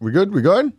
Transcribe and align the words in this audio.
We 0.00 0.12
good? 0.12 0.32
We 0.32 0.40
going? 0.40 0.72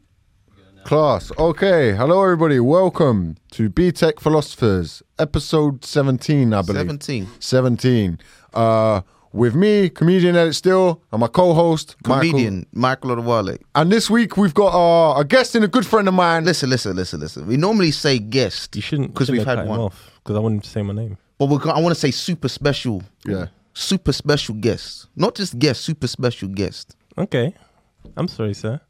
Class. 0.84 1.32
Okay. 1.38 1.94
Hello, 1.94 2.24
everybody. 2.24 2.60
Welcome 2.60 3.38
to 3.52 3.70
BTEC 3.70 4.20
Philosophers, 4.20 5.04
episode 5.20 5.86
17, 5.86 6.52
I 6.54 6.62
believe. 6.64 6.78
17. 6.82 7.28
17. 7.40 8.20
Uh, 8.54 9.02
with 9.32 9.54
me, 9.54 9.90
comedian 9.90 10.36
Elliot 10.36 10.56
Steel, 10.56 11.04
and 11.12 11.20
my 11.22 11.28
co 11.28 11.54
host, 11.54 11.96
Comedian 12.04 12.66
Michael 12.74 13.12
Odewale. 13.16 13.60
And 13.76 13.92
this 13.92 14.10
week, 14.10 14.38
we've 14.38 14.56
got 14.56 14.74
uh, 14.74 15.20
a 15.20 15.24
guest 15.24 15.54
and 15.54 15.64
a 15.64 15.68
good 15.68 15.86
friend 15.86 16.08
of 16.08 16.16
mine. 16.16 16.44
Listen, 16.44 16.72
listen, 16.72 16.96
listen, 16.96 17.20
listen. 17.20 17.46
We 17.46 17.58
normally 17.58 17.92
say 17.92 18.18
guest. 18.18 18.76
You 18.76 18.82
shouldn't 18.82 19.14
because 19.14 19.30
we've 19.30 19.46
had 19.46 19.60
cut 19.60 19.68
one. 19.68 19.80
off 19.82 20.12
because 20.24 20.36
I 20.36 20.40
wanted 20.40 20.56
him 20.56 20.62
to 20.62 20.70
say 20.70 20.82
my 20.82 20.94
name. 20.94 21.18
But 21.38 21.46
we're, 21.46 21.60
go- 21.60 21.70
I 21.70 21.80
want 21.80 21.94
to 21.94 22.00
say 22.00 22.10
super 22.10 22.50
special. 22.50 23.04
Yeah. 23.26 23.46
Super 23.74 24.14
special 24.14 24.56
guest. 24.56 25.08
Not 25.16 25.36
just 25.36 25.60
guest, 25.60 25.82
super 25.82 26.08
special 26.08 26.50
guest. 26.50 26.96
Okay, 27.20 27.54
I'm 28.18 28.28
sorry, 28.28 28.56
sir. 28.56 28.82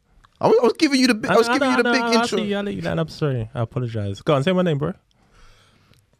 I 0.42 0.48
was, 0.48 0.56
I 0.60 0.64
was 0.64 0.72
giving 0.74 1.00
you 1.00 1.06
the 1.06 1.14
big, 1.14 1.30
I 1.30 1.36
was 1.36 1.48
I- 1.48 1.52
giving 1.54 1.68
I- 1.68 1.76
you 1.76 1.82
the 1.84 1.88
I- 1.88 1.92
big 1.92 2.02
I- 2.02 2.06
I'll 2.06 2.22
intro. 2.22 2.38
let 2.38 2.46
you- 2.48 2.56
I'll 2.56 2.62
let 2.64 2.74
you 2.74 2.82
land. 2.82 3.00
I'm 3.00 3.08
sorry. 3.08 3.48
I 3.54 3.60
apologize. 3.62 4.20
Go 4.22 4.34
on, 4.34 4.42
say 4.42 4.52
my 4.52 4.62
name, 4.62 4.78
bro. 4.78 4.92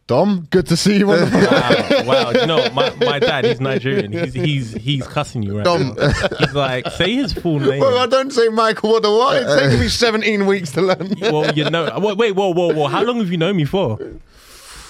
Dom, 0.08 0.48
good 0.50 0.66
to 0.66 0.76
see 0.76 0.98
you 0.98 1.10
on 1.12 1.20
the 1.20 2.04
wow, 2.06 2.24
wow. 2.24 2.30
You 2.32 2.44
know, 2.46 2.68
my, 2.70 2.92
my 2.96 3.18
dad, 3.20 3.44
he's 3.44 3.60
Nigerian. 3.60 4.12
He's 4.12 4.34
he's 4.34 4.72
he's 4.72 5.06
cussing 5.06 5.42
you 5.44 5.56
right 5.56 5.64
Dom. 5.64 5.94
now. 5.94 6.08
He's 6.40 6.54
like, 6.54 6.86
say 6.88 7.14
his 7.14 7.32
full 7.32 7.60
name. 7.60 7.78
Well, 7.80 7.96
I 7.98 8.06
don't 8.06 8.32
say 8.32 8.48
Michael 8.48 8.90
what 8.90 9.02
the 9.04 9.10
what. 9.12 9.36
It's 9.42 9.50
uh, 9.50 9.60
taken 9.60 9.76
uh. 9.78 9.80
me 9.82 9.88
17 9.88 10.46
weeks 10.46 10.72
to 10.72 10.82
learn. 10.82 11.14
well, 11.20 11.54
you 11.54 11.70
know, 11.70 11.98
wait, 12.00 12.16
wait, 12.16 12.32
whoa, 12.32 12.52
whoa, 12.52 12.72
whoa. 12.74 12.88
How 12.88 13.02
long 13.04 13.18
have 13.20 13.30
you 13.30 13.38
known 13.38 13.56
me 13.56 13.64
for? 13.64 13.98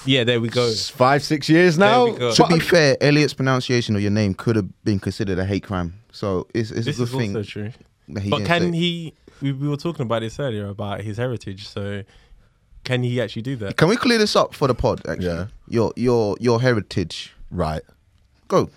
Yeah, 0.05 0.23
there 0.25 0.41
we 0.41 0.49
go. 0.49 0.73
Five, 0.73 1.23
six 1.23 1.47
years 1.47 1.77
now. 1.77 2.05
we 2.05 2.17
go. 2.17 2.33
to 2.33 2.47
be 2.47 2.59
fair, 2.59 2.97
Elliot's 2.99 3.33
pronunciation 3.35 3.95
of 3.95 4.01
your 4.01 4.11
name 4.11 4.33
could 4.33 4.55
have 4.55 4.83
been 4.83 4.99
considered 4.99 5.37
a 5.39 5.45
hate 5.45 5.63
crime. 5.63 5.93
So 6.11 6.47
it's, 6.55 6.71
it's 6.71 6.85
This 6.87 6.95
a 6.97 6.99
good 6.99 7.07
is 7.09 7.15
thing. 7.15 7.37
also 7.37 7.49
true. 7.49 7.71
But 8.09 8.45
can 8.45 8.73
say- 8.73 8.77
he? 8.77 9.13
We, 9.43 9.51
we 9.51 9.67
were 9.67 9.77
talking 9.77 10.03
about 10.03 10.21
this 10.21 10.39
earlier 10.39 10.67
about 10.67 11.01
his 11.01 11.17
heritage. 11.17 11.67
So, 11.67 12.03
can 12.85 13.03
he 13.03 13.21
actually 13.21 13.41
do 13.43 13.55
that? 13.57 13.77
Can 13.77 13.87
we 13.89 13.95
clear 13.97 14.17
this 14.17 14.35
up 14.35 14.53
for 14.55 14.67
the 14.67 14.73
pod? 14.75 15.01
Actually, 15.07 15.25
Yeah. 15.27 15.45
Your 15.67 15.93
your 15.95 16.35
your 16.39 16.59
heritage. 16.61 17.33
Right. 17.51 17.81
Go. 18.47 18.69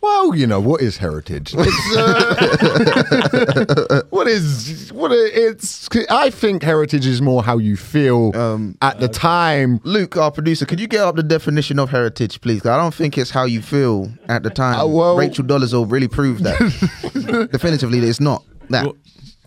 Well, 0.00 0.34
you 0.34 0.46
know 0.46 0.60
what 0.60 0.82
is 0.82 0.98
heritage? 0.98 1.54
It's, 1.56 1.96
uh, 1.96 4.02
what 4.10 4.26
is 4.28 4.92
what? 4.92 5.10
i- 5.12 5.30
It's. 5.32 5.88
I 6.10 6.28
think 6.30 6.62
heritage 6.62 7.06
is 7.06 7.22
more 7.22 7.42
how 7.42 7.56
you 7.58 7.76
feel 7.76 8.36
Um, 8.36 8.76
at 8.82 9.00
the 9.00 9.08
time. 9.08 9.80
Luke, 9.84 10.16
our 10.18 10.30
producer, 10.30 10.66
could 10.66 10.78
you 10.80 10.86
get 10.88 11.00
up 11.00 11.16
the 11.16 11.22
definition 11.22 11.78
of 11.78 11.88
heritage, 11.90 12.40
please? 12.42 12.60
'Cause 12.60 12.70
I 12.70 12.76
don't 12.76 12.92
think 12.94 13.16
it's 13.16 13.30
how 13.30 13.44
you 13.44 13.62
feel 13.62 14.10
at 14.28 14.42
the 14.42 14.50
time. 14.50 14.78
Uh, 14.78 14.86
well- 14.86 15.16
Rachel 15.16 15.44
Dolezal 15.44 15.90
really 15.90 16.08
proved 16.08 16.44
that. 16.44 17.48
Definitively, 17.52 18.00
it's 18.00 18.20
not 18.20 18.42
that. 18.70 18.84
Well, 18.84 18.96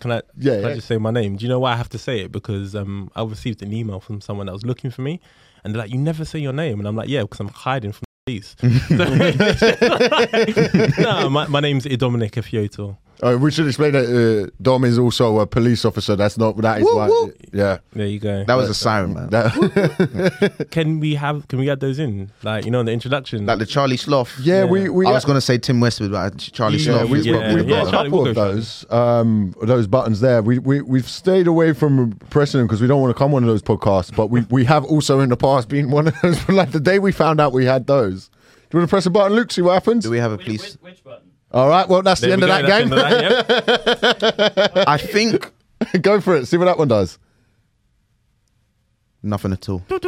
Can 0.00 0.12
I? 0.12 0.22
Yeah, 0.36 0.56
Can 0.56 0.64
I 0.66 0.74
just 0.74 0.86
say 0.86 0.98
my 0.98 1.10
name? 1.10 1.36
Do 1.36 1.44
you 1.44 1.48
know 1.48 1.58
why 1.58 1.72
I 1.72 1.76
have 1.76 1.88
to 1.90 1.98
say 1.98 2.20
it? 2.20 2.32
Because 2.32 2.74
um, 2.74 3.10
I 3.16 3.24
received 3.24 3.62
an 3.62 3.72
email 3.72 4.00
from 4.00 4.20
someone 4.20 4.46
that 4.46 4.52
was 4.52 4.64
looking 4.64 4.90
for 4.90 5.02
me, 5.02 5.20
and 5.64 5.74
they're 5.74 5.82
like, 5.82 5.90
"You 5.90 5.98
never 5.98 6.24
say 6.24 6.38
your 6.38 6.52
name," 6.52 6.78
and 6.78 6.86
I'm 6.86 6.96
like, 6.96 7.08
"Yeah, 7.08 7.22
because 7.22 7.40
I'm 7.40 7.48
hiding 7.48 7.92
from 7.92 8.04
the 8.26 8.32
police." 8.32 8.56
no, 10.98 11.28
my, 11.30 11.46
my 11.48 11.60
name's 11.60 11.84
Dominic 11.84 12.32
Ifioto. 12.32 12.96
Uh, 13.20 13.36
we 13.40 13.50
should 13.50 13.66
explain 13.66 13.92
that 13.92 14.04
uh, 14.06 14.50
Dom 14.62 14.84
is 14.84 14.96
also 14.98 15.40
a 15.40 15.46
police 15.46 15.84
officer. 15.84 16.14
That's 16.14 16.38
not 16.38 16.56
that 16.58 16.78
is 16.78 16.84
Woo, 16.84 16.96
why. 16.96 17.08
woo. 17.08 17.32
Yeah. 17.52 17.78
There 17.92 18.06
you 18.06 18.20
go. 18.20 18.44
that 18.44 18.54
was 18.54 18.70
a 18.70 18.74
siren, 18.74 19.14
man. 19.14 19.30
That- 19.30 20.68
can 20.70 21.00
we 21.00 21.14
have? 21.16 21.48
Can 21.48 21.58
we 21.58 21.68
add 21.70 21.80
those 21.80 21.98
in? 21.98 22.30
Like 22.42 22.64
you 22.64 22.70
know, 22.70 22.80
in 22.80 22.86
the 22.86 22.92
introduction. 22.92 23.46
like 23.46 23.58
the 23.58 23.66
Charlie 23.66 23.96
Sloth. 23.96 24.38
yeah, 24.40 24.64
we 24.64 24.88
we 24.88 25.06
I 25.06 25.10
was 25.12 25.24
going 25.24 25.36
to 25.36 25.40
say 25.40 25.58
Tim 25.58 25.80
Westwood, 25.80 26.12
but 26.12 26.38
Charlie 26.38 26.78
Yeah, 26.78 26.92
Yeah, 26.92 26.98
Sloth. 27.00 27.10
we, 27.10 27.18
is 27.20 27.26
we, 27.26 27.32
yeah, 27.32 27.54
we've 27.54 27.68
got 27.68 27.74
yeah, 27.82 27.88
a 27.88 27.90
Charlie, 27.90 28.10
couple 28.10 28.18
we'll 28.22 28.28
of 28.28 28.34
those, 28.36 28.86
um, 28.90 29.54
those 29.62 29.86
buttons 29.86 30.20
there. 30.20 30.40
We 30.42 30.58
we 30.60 30.80
we've 30.82 31.08
stayed 31.08 31.46
away 31.48 31.72
from 31.72 32.12
pressing 32.30 32.58
them 32.58 32.66
because 32.68 32.80
we 32.80 32.86
don't 32.86 33.00
want 33.00 33.14
to 33.14 33.18
come 33.18 33.32
one 33.32 33.42
of 33.42 33.48
those 33.48 33.62
podcasts. 33.62 34.14
But 34.14 34.28
we 34.28 34.42
we 34.50 34.64
have 34.66 34.84
also 34.84 35.20
in 35.20 35.28
the 35.30 35.36
past 35.36 35.68
been 35.68 35.90
one 35.90 36.08
of 36.08 36.20
those. 36.22 36.38
But 36.44 36.54
like 36.54 36.70
the 36.70 36.80
day 36.80 36.98
we 36.98 37.12
found 37.12 37.40
out 37.40 37.52
we 37.52 37.64
had 37.64 37.86
those. 37.88 38.28
Do 38.28 38.76
you 38.76 38.80
want 38.80 38.90
to 38.90 38.92
press 38.92 39.06
a 39.06 39.10
button, 39.10 39.34
Luke? 39.34 39.50
See 39.50 39.62
what 39.62 39.72
happens. 39.72 40.04
Do 40.04 40.10
we 40.10 40.18
have 40.18 40.30
a 40.30 40.36
police? 40.38 40.74
which, 40.74 40.92
which 40.92 41.04
button? 41.04 41.27
All 41.52 41.68
right. 41.68 41.88
Well, 41.88 42.02
that's 42.02 42.20
There 42.20 42.28
the 42.28 42.32
end 42.34 42.42
we 42.42 42.50
of 42.50 42.62
go, 42.62 42.68
that 42.68 42.88
that's 42.88 42.90
the 42.90 42.92
end 42.92 42.92
of 42.92 44.18
that, 44.18 44.74
yeah. 44.76 44.84
I 44.88 44.98
think 44.98 45.52
Go 46.02 46.20
for 46.20 46.36
it. 46.36 46.46
See 46.46 46.56
what 46.56 46.66
that 46.66 46.78
one 46.78 46.88
does. 46.88 47.18
Nothing 49.28 49.52
at 49.52 49.68
all. 49.68 49.82
It'd 49.90 50.02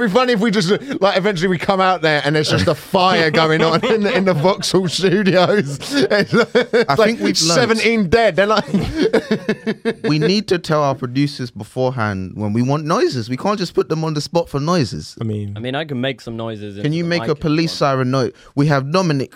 be 0.00 0.08
funny 0.08 0.32
if 0.32 0.40
we 0.40 0.50
just 0.50 0.70
like 1.00 1.16
eventually 1.16 1.48
we 1.48 1.58
come 1.58 1.80
out 1.80 2.02
there 2.02 2.20
and 2.24 2.34
there's 2.34 2.50
just 2.50 2.66
a 2.66 2.74
fire 2.74 3.30
going 3.30 3.62
on 3.62 3.84
in 3.84 4.02
the, 4.02 4.16
in 4.16 4.24
the 4.24 4.34
Vauxhall 4.34 4.88
Studios. 4.88 5.78
It's 6.12 6.32
like, 6.32 6.90
I 6.90 6.96
think 6.96 7.20
we've 7.20 7.40
learnt- 7.42 7.78
17 7.78 8.08
dead. 8.08 8.36
They're 8.36 8.46
like, 8.46 8.66
we 10.04 10.18
need 10.18 10.48
to 10.48 10.58
tell 10.58 10.82
our 10.82 10.94
producers 10.94 11.50
beforehand 11.50 12.32
when 12.34 12.52
we 12.52 12.62
want 12.62 12.84
noises. 12.84 13.28
We 13.30 13.36
can't 13.36 13.58
just 13.58 13.74
put 13.74 13.88
them 13.88 14.04
on 14.04 14.14
the 14.14 14.20
spot 14.20 14.48
for 14.48 14.60
noises. 14.60 15.16
I 15.20 15.24
mean, 15.24 15.56
I 15.56 15.60
mean, 15.60 15.74
I 15.74 15.84
can 15.84 16.00
make 16.00 16.20
some 16.20 16.36
noises. 16.36 16.80
Can 16.80 16.92
you 16.92 17.04
make 17.04 17.26
a 17.28 17.34
police 17.34 17.72
siren 17.72 18.10
note? 18.10 18.34
We 18.54 18.66
have 18.66 18.92
Dominic, 18.92 19.34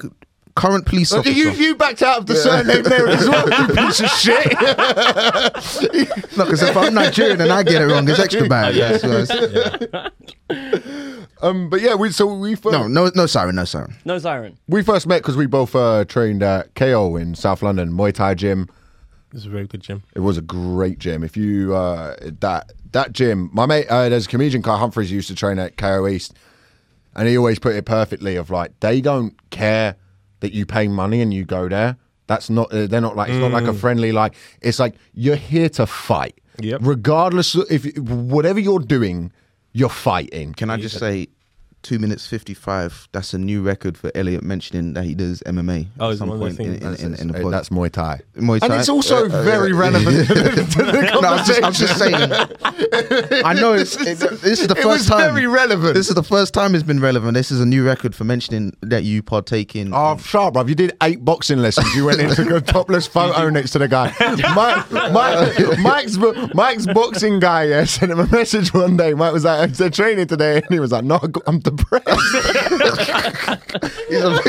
current 0.56 0.86
police 0.86 1.12
officer. 1.12 1.30
you 1.32 1.50
you 1.52 1.74
backed 1.76 2.02
out 2.02 2.18
of 2.18 2.26
the 2.26 2.34
surname 2.34 2.82
there 2.82 3.06
as 3.08 3.28
well. 3.28 3.48
You 3.48 3.74
piece 3.76 4.00
of 4.00 4.08
shit. 4.10 4.52
No, 6.36 6.44
because 6.44 6.62
if 6.62 6.76
I'm 6.76 6.94
Nigerian 6.94 7.40
and 7.40 7.52
I 7.52 7.62
get 7.62 7.82
it 7.82 7.86
wrong, 7.86 8.08
it's 8.08 8.18
extra 8.18 8.48
bad. 8.48 8.74
yeah. 8.74 8.96
so 8.96 9.08
it's- 9.20 10.10
um, 11.42 11.68
but 11.68 11.80
yeah, 11.80 11.94
we 11.94 12.10
so 12.10 12.26
we 12.34 12.54
first, 12.54 12.72
no, 12.72 12.88
no, 12.88 13.10
no 13.14 13.26
siren, 13.26 13.54
no 13.56 13.64
siren. 13.64 13.94
No 14.04 14.18
siren. 14.18 14.56
we 14.68 14.82
first 14.82 15.06
met 15.06 15.18
because 15.22 15.36
we 15.36 15.46
both 15.46 15.74
uh, 15.76 16.04
trained 16.06 16.42
at 16.42 16.74
KO 16.74 17.16
in 17.16 17.34
South 17.34 17.62
London 17.62 17.92
Muay 17.92 18.12
Thai 18.12 18.34
gym. 18.34 18.68
it's 19.34 19.44
a 19.44 19.48
very 19.50 19.66
good 19.66 19.82
gym. 19.82 20.02
It 20.14 20.20
was 20.20 20.38
a 20.38 20.42
great 20.42 20.98
gym. 20.98 21.22
If 21.22 21.36
you 21.36 21.74
uh, 21.74 22.16
that 22.40 22.72
that 22.92 23.12
gym, 23.12 23.50
my 23.52 23.66
mate, 23.66 23.86
uh, 23.88 24.08
there's 24.08 24.24
a 24.26 24.28
comedian 24.28 24.62
Carl 24.62 24.78
Humphreys 24.78 25.10
who 25.10 25.16
used 25.16 25.28
to 25.28 25.34
train 25.34 25.58
at 25.58 25.76
KO 25.76 26.06
East, 26.08 26.32
and 27.14 27.28
he 27.28 27.36
always 27.36 27.58
put 27.58 27.74
it 27.76 27.84
perfectly. 27.84 28.36
Of 28.36 28.48
like, 28.50 28.78
they 28.80 29.00
don't 29.02 29.34
care 29.50 29.96
that 30.40 30.52
you 30.52 30.66
pay 30.66 30.88
money 30.88 31.20
and 31.20 31.32
you 31.32 31.44
go 31.44 31.68
there. 31.68 31.96
That's 32.26 32.50
not. 32.50 32.72
Uh, 32.72 32.86
they're 32.86 33.00
not 33.00 33.16
like. 33.16 33.30
It's 33.30 33.38
not 33.38 33.52
like 33.52 33.64
a 33.66 33.74
friendly. 33.74 34.12
Like 34.12 34.34
it's 34.60 34.78
like 34.78 34.94
you're 35.14 35.36
here 35.36 35.68
to 35.70 35.86
fight. 35.86 36.40
Yep. 36.60 36.80
Regardless 36.82 37.54
of 37.54 37.66
if 37.70 37.96
whatever 37.98 38.58
you're 38.58 38.80
doing, 38.80 39.32
you're 39.72 39.88
fighting. 39.88 40.54
Can 40.54 40.70
I 40.70 40.76
just 40.76 40.98
say, 40.98 41.28
two 41.86 41.98
minutes 41.98 42.26
fifty-five? 42.26 43.08
That's 43.12 43.32
a 43.34 43.38
new 43.38 43.62
record 43.62 43.96
for 43.96 44.10
Elliot 44.14 44.42
mentioning 44.42 44.94
that 44.94 45.04
he 45.04 45.14
does 45.14 45.40
MMA. 45.46 45.86
Oh, 46.00 46.08
at 46.08 46.12
is 46.14 46.18
some 46.18 46.28
one 46.28 46.36
of 46.36 46.40
those 46.40 46.56
point 46.56 46.68
in, 46.68 46.80
things? 46.80 47.02
in, 47.02 47.14
in, 47.14 47.20
in 47.20 47.28
the 47.28 47.40
pod. 47.40 47.52
That's 47.52 47.68
Muay 47.68 47.90
Thai. 47.90 48.20
Muay 48.36 48.60
Thai, 48.60 48.66
And 48.66 48.74
it's 48.74 48.88
also 48.88 49.24
Uh, 49.28 49.32
uh, 49.32 49.42
very 49.44 49.72
uh, 49.72 49.76
relevant 49.76 50.26
to 50.28 50.34
the 50.34 51.18
no, 51.22 51.28
I'm 51.28 51.44
just, 51.46 51.62
I'm 51.62 51.72
just 51.72 51.98
saying. 51.98 53.42
I 53.44 53.52
know 53.54 53.72
it's, 53.74 53.96
it, 53.96 54.18
this 54.40 54.60
is 54.60 54.66
the 54.68 54.74
It 54.76 54.82
first 54.82 54.86
was 54.86 55.06
time. 55.06 55.32
very 55.34 55.46
relevant. 55.46 55.94
This 55.94 56.08
is 56.08 56.14
the 56.14 56.22
first 56.22 56.52
time 56.54 56.74
it's 56.74 56.82
been 56.84 57.00
relevant. 57.00 57.34
This 57.34 57.50
is 57.50 57.60
a 57.60 57.66
new 57.66 57.84
record 57.84 58.14
for 58.14 58.24
mentioning 58.24 58.76
that 58.82 59.04
you 59.04 59.22
partake 59.22 59.76
in. 59.76 59.92
Oh, 59.94 60.16
sharp, 60.18 60.54
bruv. 60.54 60.68
You 60.68 60.74
did 60.74 60.96
eight 61.02 61.24
boxing 61.24 61.58
lessons. 61.58 61.94
You 61.94 62.04
went 62.06 62.20
in 62.20 62.30
took 62.34 62.50
a 62.50 62.60
topless 62.60 63.06
photo 63.06 63.48
next 63.56 63.70
to 63.72 63.78
the 63.78 63.88
guy. 63.88 64.12
Mike, 64.54 64.90
Mike, 65.12 65.78
Mike's, 65.78 66.16
Mike's 66.54 66.86
boxing 66.86 67.38
guy 67.40 67.64
yeah, 67.64 67.84
sent 67.84 68.10
him 68.12 68.18
a 68.18 68.26
message 68.26 68.72
one 68.74 68.96
day. 68.96 69.14
Mike 69.14 69.32
was 69.32 69.44
like, 69.44 69.72
"They're 69.72 69.90
training 69.90 70.26
today," 70.26 70.56
and 70.56 70.66
he 70.70 70.80
was 70.80 70.92
like, 70.92 71.04
"No, 71.04 71.18
I'm 71.46 71.60
depressed." 71.76 72.08
He's 74.08 74.22
a- 74.22 74.40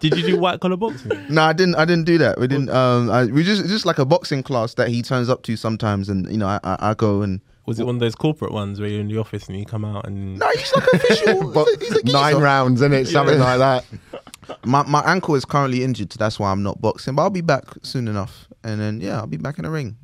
Did 0.00 0.16
you 0.16 0.22
do 0.26 0.38
white 0.38 0.60
collar 0.60 0.76
boxing? 0.76 1.12
No, 1.28 1.42
I 1.42 1.52
didn't. 1.52 1.74
I 1.76 1.84
didn't 1.84 2.04
do 2.04 2.18
that. 2.18 2.38
We 2.40 2.46
didn't. 2.46 2.70
Um, 2.70 3.10
I, 3.10 3.26
we 3.26 3.42
just 3.42 3.66
just 3.66 3.86
like 3.86 3.98
a 3.98 4.04
boxing 4.04 4.42
class 4.42 4.74
that 4.74 4.88
he 4.88 5.02
turns 5.02 5.28
up 5.28 5.42
to 5.44 5.56
sometimes, 5.56 6.08
and 6.08 6.30
you 6.30 6.38
know, 6.38 6.46
I, 6.48 6.58
I, 6.64 6.76
I 6.90 6.94
go 6.94 7.22
and. 7.22 7.40
Was 7.66 7.80
it 7.80 7.86
one 7.86 7.96
of 7.96 8.00
those 8.00 8.14
corporate 8.14 8.52
ones 8.52 8.78
where 8.78 8.88
you're 8.88 9.00
in 9.00 9.08
the 9.08 9.18
office 9.18 9.48
and 9.48 9.58
you 9.58 9.64
come 9.66 9.84
out 9.84 10.06
and 10.06 10.38
No, 10.38 10.48
he's 10.56 10.72
like 10.72 10.86
official. 10.92 11.50
But 11.52 11.66
he's 11.80 11.90
a 11.96 12.02
geezer. 12.04 12.16
nine 12.16 12.36
rounds 12.36 12.80
in 12.80 12.92
it, 12.92 13.06
something 13.08 13.40
like 13.40 13.58
that. 13.58 13.84
My 14.64 14.84
my 14.84 15.00
ankle 15.04 15.34
is 15.34 15.44
currently 15.44 15.82
injured, 15.82 16.12
so 16.12 16.18
that's 16.18 16.38
why 16.38 16.52
I'm 16.52 16.62
not 16.62 16.80
boxing. 16.80 17.16
But 17.16 17.22
I'll 17.22 17.30
be 17.30 17.40
back 17.40 17.64
soon 17.82 18.06
enough, 18.06 18.46
and 18.62 18.80
then 18.80 19.00
yeah, 19.00 19.16
I'll 19.18 19.26
be 19.26 19.36
back 19.36 19.58
in 19.58 19.64
the 19.64 19.70
ring. 19.70 19.96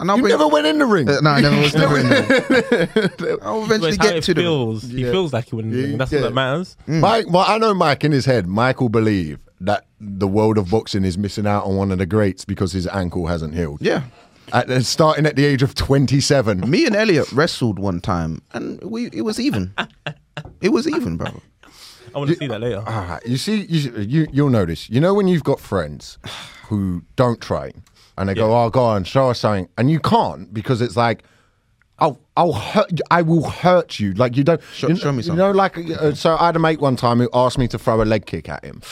And 0.00 0.10
I'll 0.10 0.16
You 0.16 0.22
bring. 0.22 0.32
never 0.32 0.48
went 0.48 0.66
in 0.66 0.78
the 0.78 0.86
ring. 0.86 1.08
Uh, 1.08 1.20
no, 1.20 1.30
I 1.30 1.40
never 1.40 1.60
was 1.60 1.74
never 1.74 1.98
in 1.98 2.08
there. 2.08 3.38
I'll 3.42 3.62
eventually 3.64 3.96
how 3.98 4.02
get 4.04 4.16
it 4.16 4.24
to 4.24 4.34
the. 4.34 4.40
feels. 4.42 4.82
He 4.82 5.04
Yeah. 5.04 5.10
feels 5.12 5.32
like 5.32 5.50
he 5.50 5.56
wouldn't. 5.56 5.74
Yeah, 5.74 5.96
That's 5.96 6.10
yeah. 6.12 6.20
what 6.20 6.28
that 6.28 6.34
matters. 6.34 6.76
Mike, 6.86 7.26
well, 7.30 7.44
I 7.46 7.58
know 7.58 7.74
Mike 7.74 8.02
in 8.04 8.12
his 8.12 8.24
head. 8.24 8.46
Mike 8.46 8.80
will 8.80 8.88
believe 8.88 9.38
that 9.60 9.84
the 10.00 10.26
world 10.26 10.56
of 10.58 10.70
boxing 10.70 11.04
is 11.04 11.18
missing 11.18 11.46
out 11.46 11.64
on 11.64 11.76
one 11.76 11.92
of 11.92 11.98
the 11.98 12.06
greats 12.06 12.44
because 12.46 12.72
his 12.72 12.86
ankle 12.86 13.26
hasn't 13.26 13.54
healed. 13.54 13.82
Yeah, 13.82 14.04
At, 14.54 14.70
uh, 14.70 14.80
starting 14.80 15.26
at 15.26 15.36
the 15.36 15.44
age 15.44 15.62
of 15.62 15.74
27. 15.74 16.68
me 16.70 16.86
and 16.86 16.96
Elliot 16.96 17.30
wrestled 17.32 17.78
one 17.78 18.00
time, 18.00 18.40
and 18.54 18.82
we 18.82 19.06
it 19.12 19.22
was 19.22 19.38
even. 19.38 19.74
It 20.62 20.70
was 20.70 20.88
even, 20.88 21.18
bro. 21.18 21.28
I 22.14 22.18
want 22.18 22.30
to 22.30 22.36
see 22.36 22.46
that 22.46 22.60
later. 22.62 22.78
All 22.78 22.84
right, 22.84 23.20
you 23.26 23.36
see, 23.36 23.66
you, 23.68 23.92
you 24.00 24.26
you'll 24.32 24.48
notice. 24.48 24.88
You 24.88 25.00
know 25.00 25.12
when 25.12 25.28
you've 25.28 25.44
got 25.44 25.60
friends 25.60 26.16
who 26.68 27.02
don't 27.16 27.40
train 27.42 27.82
and 28.20 28.28
they 28.28 28.34
go, 28.34 28.54
"Oh, 28.56 28.70
go 28.70 28.84
on, 28.84 29.02
show 29.04 29.30
us 29.30 29.40
something," 29.40 29.68
and 29.78 29.90
you 29.90 29.98
can't 29.98 30.52
because 30.54 30.80
it's 30.80 30.96
like, 30.96 31.24
"I'll, 31.98 32.20
I'll 32.36 32.52
hurt, 32.52 32.90
you- 32.92 33.04
I 33.10 33.22
will 33.22 33.48
hurt 33.48 33.98
you." 33.98 34.12
Like 34.14 34.36
you 34.36 34.44
don't. 34.44 34.60
Show- 34.74 34.88
you, 34.88 34.96
show 34.96 35.10
me 35.12 35.22
something. 35.22 35.38
You 35.40 35.48
know, 35.48 35.50
like 35.52 35.76
uh, 35.78 36.14
so. 36.14 36.36
I 36.38 36.46
had 36.46 36.56
a 36.56 36.58
mate 36.60 36.80
one 36.80 36.96
time 36.96 37.18
who 37.18 37.28
asked 37.34 37.58
me 37.58 37.66
to 37.68 37.78
throw 37.78 38.00
a 38.02 38.04
leg 38.04 38.26
kick 38.26 38.48
at 38.48 38.64
him, 38.64 38.82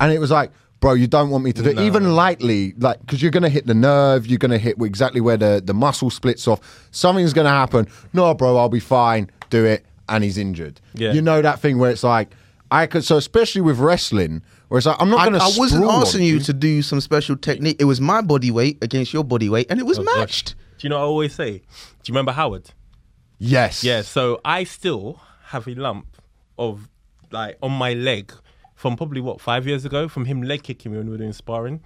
and 0.00 0.12
it 0.12 0.18
was 0.20 0.30
like, 0.30 0.50
bro, 0.80 0.92
you 0.94 1.06
don't 1.06 1.30
want 1.30 1.42
me 1.44 1.52
to 1.52 1.62
do 1.62 1.70
it, 1.70 1.76
No. 1.76 1.82
even 1.82 2.14
lightly, 2.14 2.74
like 2.78 3.00
because 3.00 3.22
you're 3.22 3.30
gonna 3.30 3.48
hit 3.48 3.66
the 3.66 3.74
nerve, 3.74 4.26
you're 4.26 4.38
gonna 4.38 4.58
hit 4.58 4.76
exactly 4.80 5.20
where 5.20 5.36
the 5.36 5.62
the 5.64 5.74
muscle 5.74 6.10
splits 6.10 6.46
off. 6.46 6.60
Something's 6.90 7.32
gonna 7.32 7.48
happen. 7.48 7.88
No, 8.12 8.32
bro, 8.34 8.56
I'll 8.56 8.68
be 8.68 8.80
fine. 8.80 9.30
Do 9.50 9.64
it, 9.64 9.84
and 10.08 10.22
he's 10.24 10.38
injured. 10.38 10.80
Yeah. 10.94 11.12
You 11.12 11.22
know 11.22 11.40
that 11.42 11.60
thing 11.60 11.78
where 11.78 11.90
it's 11.90 12.04
like 12.04 12.28
I 12.70 12.86
could. 12.86 13.04
So 13.04 13.16
especially 13.16 13.60
with 13.60 13.78
wrestling, 13.78 14.42
where 14.68 14.78
it's 14.78 14.86
I'm 14.86 15.10
not 15.10 15.24
gonna. 15.24 15.38
I 15.38 15.50
wasn't 15.56 15.84
asking 15.84 16.22
you 16.24 16.38
to 16.40 16.52
do 16.52 16.82
some 16.82 17.00
special 17.00 17.36
technique. 17.36 17.76
It 17.78 17.84
was 17.84 18.00
my 18.00 18.20
body 18.20 18.50
weight 18.50 18.78
against 18.82 19.12
your 19.12 19.24
body 19.24 19.48
weight, 19.48 19.66
and 19.70 19.78
it 19.80 19.84
was 19.86 19.98
Oh, 19.98 20.04
gosh. 20.04 20.16
matched. 20.16 20.54
Do 20.78 20.86
you 20.86 20.88
know 20.90 20.96
what 20.96 21.02
I 21.04 21.06
always 21.06 21.34
say? 21.34 21.58
Do 21.58 21.62
you 22.06 22.12
remember 22.12 22.32
Howard? 22.32 22.70
Yes. 23.38 23.82
Yeah, 23.84 24.02
so 24.02 24.40
I 24.44 24.64
still 24.64 25.20
have 25.46 25.66
a 25.68 25.74
lump 25.74 26.06
of 26.58 26.88
like 27.30 27.58
on 27.62 27.72
my 27.72 27.92
leg 27.94 28.32
from 28.74 28.96
probably 28.96 29.20
what 29.20 29.40
five 29.40 29.66
years 29.66 29.84
ago 29.84 30.08
from 30.08 30.24
him 30.24 30.42
leg 30.42 30.62
kicking 30.62 30.92
me 30.92 30.98
when 30.98 31.06
we 31.06 31.12
were 31.12 31.18
doing 31.18 31.32
sparring, 31.32 31.80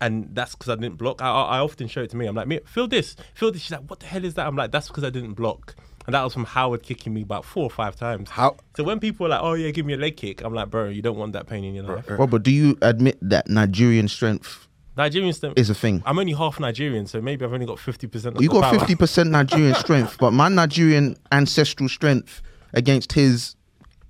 and 0.00 0.28
that's 0.34 0.54
because 0.54 0.68
I 0.70 0.76
didn't 0.76 0.96
block. 0.98 1.20
I, 1.22 1.28
I 1.28 1.42
I 1.56 1.58
often 1.60 1.88
show 1.88 2.02
it 2.02 2.10
to 2.10 2.16
me. 2.16 2.26
I'm 2.26 2.34
like, 2.36 2.66
feel 2.68 2.86
this, 2.88 3.16
feel 3.34 3.50
this. 3.52 3.62
She's 3.62 3.72
like, 3.72 3.88
what 3.88 4.00
the 4.00 4.06
hell 4.06 4.24
is 4.24 4.34
that? 4.34 4.46
I'm 4.46 4.56
like, 4.56 4.70
that's 4.72 4.88
because 4.88 5.04
I 5.04 5.10
didn't 5.10 5.34
block, 5.34 5.74
and 6.06 6.14
that 6.14 6.22
was 6.22 6.32
from 6.34 6.44
Howard 6.44 6.82
kicking 6.82 7.14
me 7.14 7.22
about 7.22 7.44
four 7.44 7.64
or 7.64 7.70
five 7.70 7.96
times. 7.96 8.30
How- 8.30 8.56
So 8.76 8.84
when 8.84 9.00
people 9.00 9.26
are 9.26 9.30
like, 9.30 9.40
oh 9.42 9.54
yeah, 9.54 9.70
give 9.70 9.86
me 9.86 9.94
a 9.94 9.96
leg 9.96 10.16
kick, 10.16 10.42
I'm 10.42 10.54
like, 10.54 10.70
bro, 10.70 10.88
you 10.88 11.02
don't 11.02 11.16
want 11.16 11.32
that 11.32 11.46
pain 11.46 11.64
in 11.64 11.74
your 11.74 11.84
life. 11.84 12.04
Robert, 12.08 12.42
do 12.42 12.50
you 12.50 12.76
admit 12.82 13.18
that 13.22 13.48
Nigerian 13.48 14.08
strength 14.08 14.68
Nigerians 14.96 15.40
don't- 15.40 15.58
is 15.58 15.70
a 15.70 15.74
thing? 15.74 16.02
I'm 16.06 16.18
only 16.18 16.32
half 16.34 16.60
Nigerian, 16.60 17.06
so 17.06 17.20
maybe 17.20 17.44
I've 17.44 17.52
only 17.52 17.66
got 17.66 17.78
fifty 17.80 18.06
percent. 18.06 18.40
You 18.40 18.48
got 18.48 18.70
fifty 18.72 18.94
percent 18.94 19.30
Nigerian 19.30 19.74
strength, 19.74 20.18
but 20.18 20.30
my 20.32 20.48
Nigerian 20.48 21.16
ancestral 21.32 21.88
strength 21.88 22.42
against 22.74 23.12
his 23.12 23.56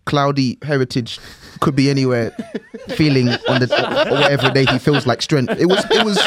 cloudy 0.05 0.59
heritage 0.63 1.19
could 1.61 1.75
be 1.75 1.89
anywhere. 1.89 2.37
Feeling 2.89 3.29
on 3.49 3.61
the 3.61 4.09
or 4.11 4.15
whatever 4.21 4.51
day 4.51 4.67
he 4.67 4.79
feels 4.79 5.07
like 5.07 5.23
strength. 5.23 5.59
It 5.59 5.67
was 5.67 5.83
it 5.91 6.05
was 6.05 6.19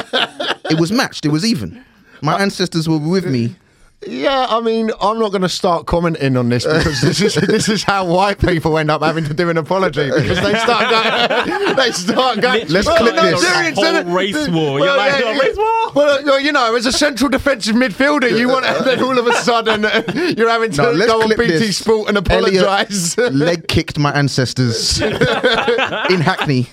it 0.72 0.80
was 0.80 0.92
matched. 0.92 1.26
It 1.26 1.30
was 1.30 1.46
even. 1.46 1.84
My 2.24 2.34
uh, 2.34 2.40
ancestors 2.40 2.90
were 2.90 2.98
with 2.98 3.28
me. 3.28 3.56
Yeah, 4.06 4.46
I 4.48 4.62
mean, 4.62 4.92
I'm 5.02 5.18
not 5.18 5.30
going 5.32 5.42
to 5.42 5.50
start 5.50 5.88
commenting 5.88 6.38
on 6.38 6.50
this 6.50 6.66
because 6.66 7.02
this 7.02 7.20
is 7.20 7.34
this 7.34 7.68
is 7.68 7.82
how 7.82 8.06
white 8.06 8.38
people 8.40 8.78
end 8.78 8.92
up 8.92 9.02
having 9.02 9.24
to 9.26 9.34
do 9.34 9.50
an 9.50 9.58
apology 9.58 10.06
because 10.12 10.40
they 10.40 10.54
start 10.60 10.90
going, 10.92 11.76
they 11.76 11.92
start 11.92 12.40
going. 12.40 12.68
Let's 12.68 12.86
"Well, 12.86 12.98
clip 12.98 13.16
no, 13.16 13.24
this." 13.24 13.44
Nigerians, 13.44 13.74
Whole 14.04 14.14
race 14.14 14.48
war. 14.50 14.74
Well, 14.76 14.86
You're 14.86 14.98
like, 14.98 15.20
yeah, 15.20 15.34
"No, 15.34 15.40
race 15.40 15.58
war?" 15.58 15.92
Well, 15.96 16.30
uh, 16.30 16.38
you 16.38 16.52
know, 16.52 16.76
as 16.76 16.86
a 16.86 16.92
central 16.92 17.28
defensive 17.32 17.76
midfielder, 17.76 18.38
you 18.38 18.50
want 18.50 18.66
and 18.66 18.86
then 18.86 19.02
all 19.04 19.18
of 19.18 19.26
a 19.26 19.34
sudden 19.34 19.84
uh, 19.86 20.04
you're 20.38 20.50
having 20.50 20.72
to 20.74 20.82
No, 20.84 20.92
let's 20.92 21.12
go 21.12 21.22
on 21.22 21.26
clip 21.30 21.40
BT 21.40 21.52
this. 21.58 21.78
Sport 21.78 22.08
and 22.10 22.20
apologise. 22.20 23.18
leg 23.18 23.68
kicked 23.68 23.98
my 23.98 24.12
ancestors 24.14 25.02
in 25.02 26.22
Hackney. 26.22 26.68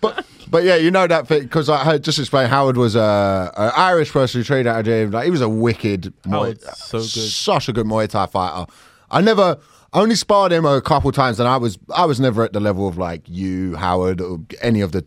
but 0.00 0.24
but 0.50 0.64
yeah, 0.64 0.76
you 0.76 0.90
know 0.90 1.06
that 1.06 1.28
because 1.28 1.68
I 1.68 1.84
heard 1.84 2.04
just 2.04 2.18
explain. 2.18 2.48
Howard 2.48 2.76
was 2.76 2.94
a, 2.96 3.52
a 3.56 3.72
Irish 3.76 4.10
person 4.12 4.40
who 4.40 4.44
trained 4.44 4.68
out 4.68 4.80
of 4.80 4.84
gym. 4.86 5.10
Like 5.10 5.24
he 5.24 5.30
was 5.30 5.40
a 5.40 5.48
wicked, 5.48 6.12
Muay, 6.24 6.30
Howard's 6.30 6.78
so 6.78 6.98
good. 6.98 7.08
such 7.08 7.68
a 7.68 7.72
good 7.72 7.86
Muay 7.86 8.08
Thai 8.08 8.26
fighter. 8.26 8.70
I 9.10 9.20
never. 9.20 9.58
I 9.92 10.00
only 10.00 10.16
sparred 10.16 10.52
him 10.52 10.66
a 10.66 10.82
couple 10.82 11.10
times, 11.12 11.40
and 11.40 11.48
I 11.48 11.56
was 11.56 11.78
I 11.94 12.04
was 12.04 12.20
never 12.20 12.44
at 12.44 12.52
the 12.52 12.60
level 12.60 12.86
of 12.86 12.98
like 12.98 13.22
you, 13.26 13.74
Howard, 13.76 14.20
or 14.20 14.38
any 14.60 14.80
of 14.82 14.92
the 14.92 15.04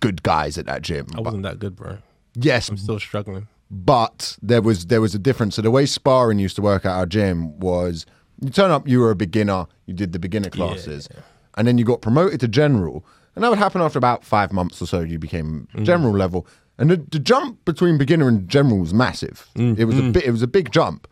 good 0.00 0.22
guys 0.22 0.58
at 0.58 0.66
that 0.66 0.82
gym. 0.82 1.06
I 1.16 1.20
wasn't 1.20 1.44
that 1.44 1.58
good, 1.58 1.76
bro. 1.76 1.98
yes, 2.34 2.68
I'm 2.68 2.76
still 2.76 2.98
struggling. 2.98 3.46
but 3.70 4.36
there 4.42 4.62
was 4.62 4.86
there 4.86 5.00
was 5.00 5.14
a 5.14 5.18
difference. 5.18 5.54
So 5.56 5.62
the 5.62 5.70
way 5.70 5.86
sparring 5.86 6.38
used 6.40 6.56
to 6.56 6.62
work 6.62 6.84
at 6.84 6.90
our 6.92 7.06
gym 7.06 7.58
was 7.60 8.04
you 8.42 8.50
turn 8.50 8.70
up, 8.72 8.88
you 8.88 8.98
were 9.00 9.10
a 9.12 9.16
beginner, 9.16 9.66
you 9.86 9.94
did 9.94 10.12
the 10.12 10.18
beginner 10.18 10.50
classes, 10.50 11.08
and 11.56 11.66
then 11.68 11.78
you 11.78 11.84
got 11.84 12.02
promoted 12.02 12.40
to 12.40 12.48
general, 12.48 13.04
and 13.36 13.44
that 13.44 13.50
would 13.50 13.58
happen 13.58 13.80
after 13.80 13.98
about 13.98 14.24
five 14.24 14.52
months 14.52 14.82
or 14.82 14.86
so. 14.86 15.00
You 15.00 15.18
became 15.18 15.68
mm. 15.74 15.84
general 15.84 16.12
level, 16.12 16.46
and 16.78 16.90
the, 16.90 16.96
the 16.96 17.18
jump 17.18 17.64
between 17.64 17.98
beginner 17.98 18.26
and 18.26 18.48
general 18.48 18.78
was 18.78 18.92
massive. 18.92 19.48
Mm. 19.54 19.78
It 19.78 19.84
was 19.84 19.98
a 19.98 20.02
mm. 20.02 20.12
bit, 20.12 20.24
it 20.24 20.30
was 20.30 20.42
a 20.42 20.48
big 20.48 20.72
jump. 20.72 21.06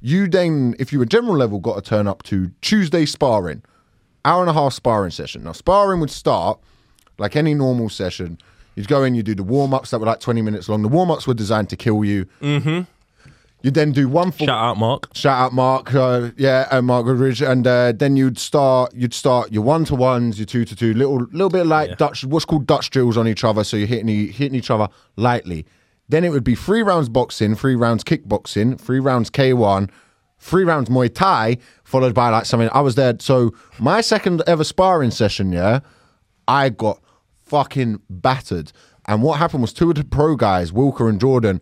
You 0.00 0.28
then, 0.28 0.76
if 0.78 0.92
you 0.92 0.98
were 0.98 1.06
general 1.06 1.36
level, 1.36 1.58
got 1.58 1.76
to 1.76 1.82
turn 1.82 2.06
up 2.06 2.22
to 2.24 2.50
Tuesday 2.60 3.06
sparring, 3.06 3.62
hour 4.24 4.42
and 4.42 4.50
a 4.50 4.52
half 4.52 4.74
sparring 4.74 5.10
session. 5.10 5.44
Now 5.44 5.52
sparring 5.52 6.00
would 6.00 6.10
start 6.10 6.60
like 7.18 7.36
any 7.36 7.54
normal 7.54 7.88
session. 7.88 8.38
You'd 8.74 8.88
go 8.88 9.04
in, 9.04 9.14
you 9.14 9.22
do 9.22 9.34
the 9.34 9.42
warm 9.42 9.74
ups 9.74 9.90
that 9.90 9.98
were 9.98 10.06
like 10.06 10.20
20 10.20 10.42
minutes 10.42 10.68
long. 10.68 10.82
The 10.82 10.88
warm 10.88 11.10
ups 11.10 11.26
were 11.26 11.34
designed 11.34 11.68
to 11.70 11.76
kill 11.76 12.04
you. 12.04 12.26
Mm-hmm. 12.40 12.82
You 13.62 13.70
then 13.70 13.92
do 13.92 14.08
one 14.08 14.32
full 14.32 14.46
Shout 14.48 14.58
out, 14.58 14.76
Mark. 14.78 15.08
shout 15.14 15.38
out 15.38 15.52
Mark, 15.52 15.94
uh, 15.94 16.30
yeah, 16.36 16.66
and 16.72 16.86
Mark 16.86 17.06
Goodridge, 17.06 17.46
and 17.48 17.66
uh, 17.66 17.92
then 17.92 18.16
you'd 18.16 18.38
start 18.38 18.92
you'd 18.94 19.14
start 19.14 19.52
your 19.52 19.62
one 19.62 19.84
to 19.84 19.94
ones, 19.94 20.38
your 20.38 20.46
two 20.46 20.64
to 20.64 20.74
two, 20.74 20.94
little 20.94 21.18
little 21.32 21.48
bit 21.48 21.66
like 21.66 21.90
Yeah. 21.90 21.94
Dutch, 21.96 22.24
what's 22.24 22.44
called 22.44 22.66
Dutch 22.66 22.90
drills 22.90 23.16
on 23.16 23.28
each 23.28 23.44
other, 23.44 23.62
so 23.64 23.76
you're 23.76 23.86
hitting 23.86 24.08
hitting 24.08 24.54
each 24.56 24.70
other 24.70 24.88
lightly. 25.16 25.64
Then 26.08 26.24
it 26.24 26.30
would 26.30 26.44
be 26.44 26.54
three 26.56 26.82
rounds 26.82 27.08
boxing, 27.08 27.54
three 27.54 27.76
rounds 27.76 28.02
kickboxing, 28.04 28.80
three 28.80 28.98
rounds 28.98 29.30
K1, 29.30 29.88
three 30.40 30.64
rounds 30.64 30.88
Muay 30.90 31.14
Thai, 31.14 31.58
followed 31.84 32.14
by 32.14 32.28
like 32.30 32.46
something. 32.46 32.68
I 32.72 32.80
was 32.80 32.96
there, 32.96 33.14
so 33.20 33.52
my 33.78 34.00
second 34.00 34.42
ever 34.46 34.64
sparring 34.64 35.12
session, 35.12 35.52
yeah, 35.52 35.80
I 36.48 36.68
got 36.68 37.00
fucking 37.40 38.00
battered. 38.10 38.72
And 39.06 39.22
what 39.22 39.38
happened 39.38 39.62
was 39.62 39.72
two 39.72 39.90
of 39.90 39.96
the 39.96 40.04
pro 40.04 40.36
guys, 40.36 40.70
Wilker 40.72 41.08
and 41.08 41.20
Jordan, 41.20 41.60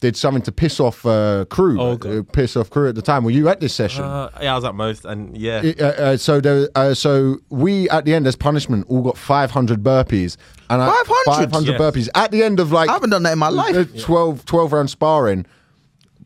did 0.00 0.16
something 0.16 0.42
to 0.42 0.50
piss 0.52 0.80
off 0.80 1.04
uh, 1.04 1.44
crew, 1.50 1.78
Oh, 1.80 1.96
God. 1.96 2.10
uh, 2.18 2.22
piss 2.32 2.56
off 2.56 2.70
crew 2.70 2.88
at 2.88 2.94
the 2.94 3.02
time. 3.02 3.22
Were 3.22 3.30
you 3.30 3.48
at 3.50 3.60
this 3.60 3.74
session? 3.74 4.02
Uh, 4.02 4.30
yeah, 4.40 4.52
I 4.52 4.56
was 4.56 4.64
at 4.64 4.74
most, 4.74 5.04
and 5.04 5.36
yeah, 5.36 5.62
Uh, 5.78 5.84
uh, 5.84 6.16
so 6.16 6.40
there, 6.40 6.68
uh, 6.74 6.94
so 6.94 7.36
we 7.50 7.88
at 7.90 8.06
the 8.06 8.14
end 8.14 8.26
as 8.26 8.34
punishment 8.34 8.86
all 8.88 9.02
got 9.02 9.18
500 9.18 9.82
burpees 9.82 10.36
and 10.70 10.80
I- 10.80 10.86
500? 11.04 11.50
500 11.50 11.72
Yes. 11.72 11.80
burpees 11.80 12.08
at 12.14 12.30
the 12.30 12.42
end 12.42 12.60
of 12.60 12.72
like 12.72 12.88
I 12.88 12.94
haven't 12.94 13.10
done 13.10 13.24
that 13.24 13.32
in 13.34 13.38
my 13.38 13.48
life. 13.50 13.76
uh, 13.76 13.84
12 14.00 14.44
12 14.46 14.72
round 14.72 14.88
sparring 14.90 15.44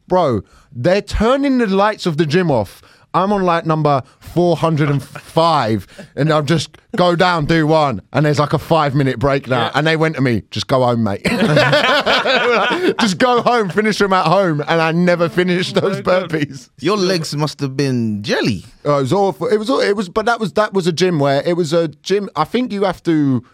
bro 0.06 0.43
they're 0.70 1.03
turning 1.03 1.59
the 1.59 1.67
lights 1.67 2.05
of 2.06 2.17
the 2.17 2.27
gym 2.27 2.50
off 2.50 2.82
I'm 3.15 3.33
on 3.33 3.43
like 3.45 3.65
number 3.65 4.03
405 4.19 6.11
and 6.17 6.33
I'll 6.33 6.43
just 6.43 6.77
go 6.97 7.17
down 7.17 7.47
do 7.47 7.67
one 7.67 8.03
and 8.13 8.27
there's 8.27 8.39
like 8.39 8.53
a 8.53 8.59
5 8.59 8.95
minute 8.95 9.19
break 9.19 9.47
now 9.49 9.67
Yeah. 9.67 9.73
and 9.75 9.87
they 9.87 9.97
went 9.97 10.17
to 10.17 10.21
me 10.21 10.43
just 10.51 10.67
go 10.67 10.83
home 10.85 11.03
mate 11.05 11.25
just 13.01 13.19
go 13.19 13.43
home 13.43 13.69
finish 13.71 13.99
them 13.99 14.13
at 14.13 14.27
home 14.27 14.61
and 14.67 14.81
I 14.81 14.93
never 14.93 15.29
finished 15.29 15.75
those 15.77 16.01
God. 16.01 16.31
burpees 16.31 16.71
Your 16.81 16.97
legs 16.97 17.35
must 17.35 17.61
have 17.61 17.77
been 17.77 18.23
jelly. 18.23 18.65
Oh, 18.85 18.99
it 18.99 19.03
was 19.03 19.13
awful. 19.13 19.47
It 19.47 19.57
was. 19.57 19.71
aw- 19.71 19.81
It 19.81 19.97
was. 19.97 20.09
But 20.09 20.27
that 20.27 20.39
was 20.41 20.53
that 20.55 20.73
was 20.75 20.87
a 20.87 20.93
gym 20.93 21.19
where 21.19 21.43
it 21.47 21.57
was 21.57 21.73
a 21.73 21.89
gym. 21.89 22.29
I 22.37 22.45
think 22.45 22.73
you 22.73 22.85
have 22.85 23.03
to 23.05 23.45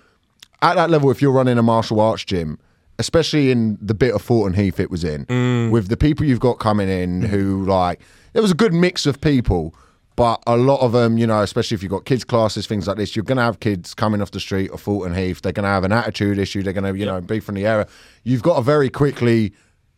at 0.63 0.75
that 0.75 0.91
level 0.91 1.11
if 1.11 1.23
you're 1.23 1.33
running 1.33 1.59
a 1.59 1.63
martial 1.63 2.01
arts 2.01 2.25
gym, 2.25 2.59
especially 2.99 3.51
in 3.51 3.79
the 3.81 3.95
bit 3.95 4.15
of 4.15 4.23
Thornton 4.23 4.61
Heath 4.63 4.81
it 4.81 4.91
was 4.91 5.05
in, 5.05 5.27
mm. 5.27 5.71
with 5.71 5.89
the 5.89 5.97
people 5.97 6.27
you've 6.27 6.41
got 6.41 6.59
coming 6.59 6.89
in 6.89 7.23
mm. 7.23 7.27
who 7.27 7.65
like 7.65 8.01
there 8.33 8.43
was 8.43 8.51
a 8.51 8.55
good 8.55 8.73
mix 8.75 9.07
of 9.07 9.21
people. 9.21 9.75
But 10.17 10.43
a 10.47 10.57
lot 10.57 10.81
of 10.81 10.93
them, 10.93 11.17
you 11.17 11.27
know, 11.27 11.41
especially 11.41 11.77
if 11.77 11.83
you've 11.83 11.91
got 11.91 12.05
kids 12.05 12.25
classes, 12.25 12.67
things 12.67 12.87
like 12.87 12.99
this, 12.99 13.17
you're 13.17 13.23
going 13.25 13.37
to 13.39 13.43
have 13.43 13.61
kids 13.61 13.95
coming 13.95 14.21
off 14.21 14.33
the 14.33 14.41
street 14.41 14.71
of 14.71 14.83
Thornton 14.83 15.15
Heath. 15.17 15.41
They're 15.41 15.53
going 15.53 15.65
to 15.65 15.71
have 15.71 15.83
an 15.85 15.93
attitude 15.93 16.39
issue. 16.39 16.63
They're 16.63 16.75
going 16.75 16.93
to, 16.93 16.99
you 16.99 17.07
know, 17.07 17.23
be 17.23 17.41
from 17.41 17.55
the 17.55 17.65
area. 17.65 17.87
You've 18.25 18.43
got 18.43 18.57
to 18.57 18.63
very 18.63 18.91
quickly 18.91 19.55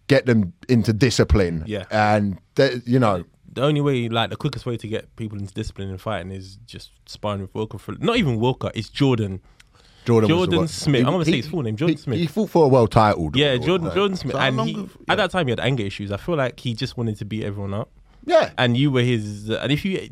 get 0.07 0.27
them 0.27 0.53
into 0.69 0.93
discipline. 0.93 1.65
Yeah. 1.67 1.87
And, 1.91 2.39
they- 2.55 2.83
you 2.85 3.01
know, 3.01 3.25
the 3.53 3.63
only 3.63 3.81
way, 3.81 4.09
like 4.09 4.31
the 4.31 4.37
quickest 4.37 4.65
way 4.65 4.77
to 4.77 4.87
get 4.87 5.15
people 5.17 5.39
into 5.39 5.53
discipline 5.55 5.91
and 5.91 6.01
fighting 6.01 6.31
is 6.31 6.57
just 6.67 6.93
sparring 7.07 7.41
with 7.41 7.53
Wilker. 7.55 7.81
For, 7.81 7.93
not 7.99 8.17
even 8.17 8.39
Wilker, 8.39 8.71
it's 8.75 8.91
Jordan. 8.91 9.41
Jordan, 10.05 10.29
Jordan 10.29 10.59
one- 10.59 10.69
Smith. 10.69 11.05
I'm 11.05 11.13
gonna 11.13 11.25
say 11.25 11.37
his 11.37 11.49
full 11.49 11.63
name, 11.63 11.75
Jordan 11.77 11.97
he, 11.97 12.03
Smith. 12.03 12.19
He 12.19 12.27
fought 12.27 12.51
for 12.51 12.65
a 12.65 12.69
world 12.69 12.93
title. 12.93 13.31
Yeah, 13.35 13.57
Jordan, 13.57 13.91
Jordan 13.95 14.17
Smith, 14.17 14.33
So 14.35 14.39
and 14.41 14.57
long 14.57 14.67
he, 14.69 14.75
have- 14.75 14.97
at 15.09 15.17
that 15.17 15.31
time 15.33 15.47
he 15.47 15.51
had 15.51 15.61
anger 15.61 15.83
issues. 15.85 16.13
I 16.13 16.17
feel 16.17 16.37
like 16.37 16.61
he 16.61 16.75
just 16.75 16.97
wanted 16.97 17.17
to 17.19 17.25
beat 17.25 17.45
everyone 17.45 17.75
up, 17.75 17.91
Yeah, 18.25 18.51
and 18.59 18.77
you 18.77 18.91
were 18.91 19.03
his. 19.03 19.49
And 19.51 19.73
if 19.73 19.85
you, 19.85 20.09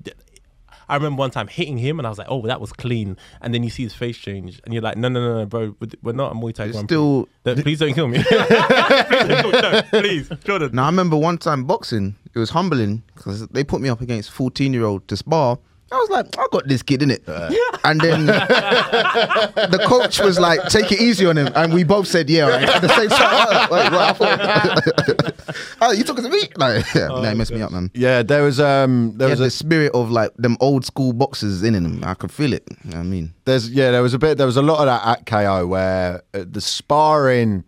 I 0.88 0.96
remember 0.96 1.20
one 1.20 1.30
time 1.30 1.46
hitting 1.46 1.78
him, 1.78 1.98
and 2.00 2.06
I 2.06 2.10
was 2.10 2.18
like, 2.18 2.26
"Oh, 2.30 2.42
that 2.46 2.60
was 2.60 2.72
clean." 2.72 3.16
And 3.40 3.54
then 3.54 3.62
you 3.62 3.70
see 3.70 3.84
his 3.84 3.94
face 3.94 4.16
change, 4.18 4.60
and 4.64 4.74
you're 4.74 4.82
like, 4.82 4.96
"No, 4.96 5.08
no, 5.08 5.20
no, 5.20 5.38
no, 5.40 5.46
bro, 5.46 5.76
we're- 6.02 6.16
not 6.16 6.32
a 6.32 6.34
Muay 6.34 6.52
Thai." 6.54 6.64
It's 6.64 6.72
Grand 6.72 6.88
still. 6.88 7.28
No, 7.44 7.54
please 7.54 7.78
don't 7.78 7.94
kill 7.94 8.08
me. 8.08 8.22
please, 8.24 9.28
don't. 9.28 9.52
No, 9.62 9.82
please, 9.90 10.28
Jordan. 10.44 10.70
Now 10.72 10.84
I 10.84 10.86
remember 10.86 11.16
one 11.16 11.38
time 11.38 11.64
boxing. 11.64 12.16
It 12.34 12.38
was 12.38 12.50
humbling 12.50 13.02
because 13.14 13.46
they 13.48 13.64
put 13.64 13.80
me 13.80 13.88
up 13.88 14.00
against 14.00 14.30
fourteen 14.30 14.72
year 14.72 14.84
old 14.84 15.06
to 15.08 15.16
spar. 15.16 15.58
I 15.92 15.96
was 15.96 16.08
like, 16.10 16.38
I 16.38 16.46
got 16.52 16.68
this 16.68 16.82
kid 16.82 17.02
in 17.02 17.10
it, 17.10 17.22
and 17.26 18.00
then 18.00 18.26
the 18.26 19.84
coach 19.88 20.20
was 20.20 20.38
like, 20.38 20.62
"Take 20.68 20.92
it 20.92 21.00
easy 21.00 21.26
on 21.26 21.36
him," 21.36 21.48
and 21.56 21.72
we 21.74 21.82
both 21.82 22.06
said, 22.06 22.30
"Yeah." 22.30 22.48
Right. 22.48 22.68
At 22.68 22.82
the 22.82 22.88
same 22.94 23.08
time, 23.08 23.70
Wait, 23.70 23.90
what? 23.92 24.20
I 24.20 24.72
thought, 24.80 25.34
oh, 25.80 25.90
you 25.92 26.04
talking 26.04 26.22
to 26.24 26.30
me? 26.30 26.42
Like, 26.56 26.84
yeah, 26.94 27.08
no, 27.08 27.22
it 27.24 27.34
messed 27.36 27.52
me 27.52 27.60
up, 27.62 27.72
man. 27.72 27.90
yeah. 27.94 28.22
There 28.22 28.44
was 28.44 28.60
um, 28.60 29.14
there 29.16 29.28
He 29.28 29.32
was 29.32 29.38
had 29.40 29.44
a, 29.44 29.46
the 29.46 29.50
spirit 29.50 29.92
of 29.92 30.10
like 30.12 30.30
them 30.36 30.56
old 30.60 30.84
school 30.84 31.12
boxers 31.12 31.62
in 31.64 31.74
him. 31.74 32.04
I 32.04 32.14
could 32.14 32.30
feel 32.30 32.52
it. 32.52 32.62
You 32.84 32.90
know 32.92 32.98
what 32.98 33.04
I 33.04 33.08
mean, 33.08 33.34
there's 33.44 33.68
yeah, 33.70 33.90
there 33.90 34.02
was 34.02 34.14
a 34.14 34.18
bit, 34.18 34.38
there 34.38 34.46
was 34.46 34.56
a 34.56 34.62
lot 34.62 34.78
of 34.80 34.86
that 34.86 35.18
at 35.18 35.26
KO 35.26 35.66
where 35.66 36.22
uh, 36.34 36.44
the 36.48 36.60
sparring, 36.60 37.64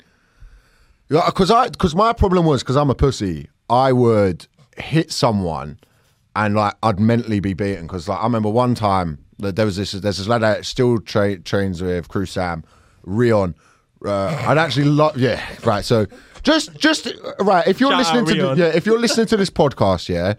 because 1.08 1.50
I 1.50 1.70
because 1.70 1.96
my 1.96 2.12
problem 2.12 2.46
was 2.46 2.62
because 2.62 2.76
I'm 2.76 2.88
a 2.90 2.94
pussy, 2.94 3.48
I 3.68 3.92
would 3.92 4.46
hit 4.76 5.10
someone 5.10 5.78
and 6.36 6.54
like 6.54 6.74
I'd 6.82 7.00
mentally 7.00 7.40
be 7.40 7.54
beaten 7.54 7.86
because 7.86 8.08
like 8.08 8.18
I 8.18 8.24
remember 8.24 8.50
one 8.50 8.74
time 8.74 9.24
that 9.38 9.56
there 9.56 9.66
was 9.66 9.76
this 9.76 9.92
there's 9.92 10.18
this 10.18 10.28
lad 10.28 10.42
that 10.42 10.64
still 10.64 10.98
tra- 10.98 11.38
trains 11.40 11.82
with 11.82 12.08
Crew 12.08 12.26
Sam 12.26 12.64
Rion. 13.02 13.54
Uh, 14.04 14.44
I'd 14.48 14.58
actually 14.58 14.86
love, 14.86 15.16
yeah, 15.16 15.40
right. 15.64 15.84
So 15.84 16.06
just, 16.42 16.76
just 16.76 17.08
right. 17.38 17.66
If 17.68 17.80
you're 17.80 17.90
Shout 17.92 18.16
listening 18.16 18.24
to, 18.40 18.54
yeah, 18.56 18.66
if 18.74 18.84
you're 18.84 18.98
listening 18.98 19.26
to 19.26 19.36
this 19.36 19.50
podcast, 19.50 20.08
yeah, 20.08 20.34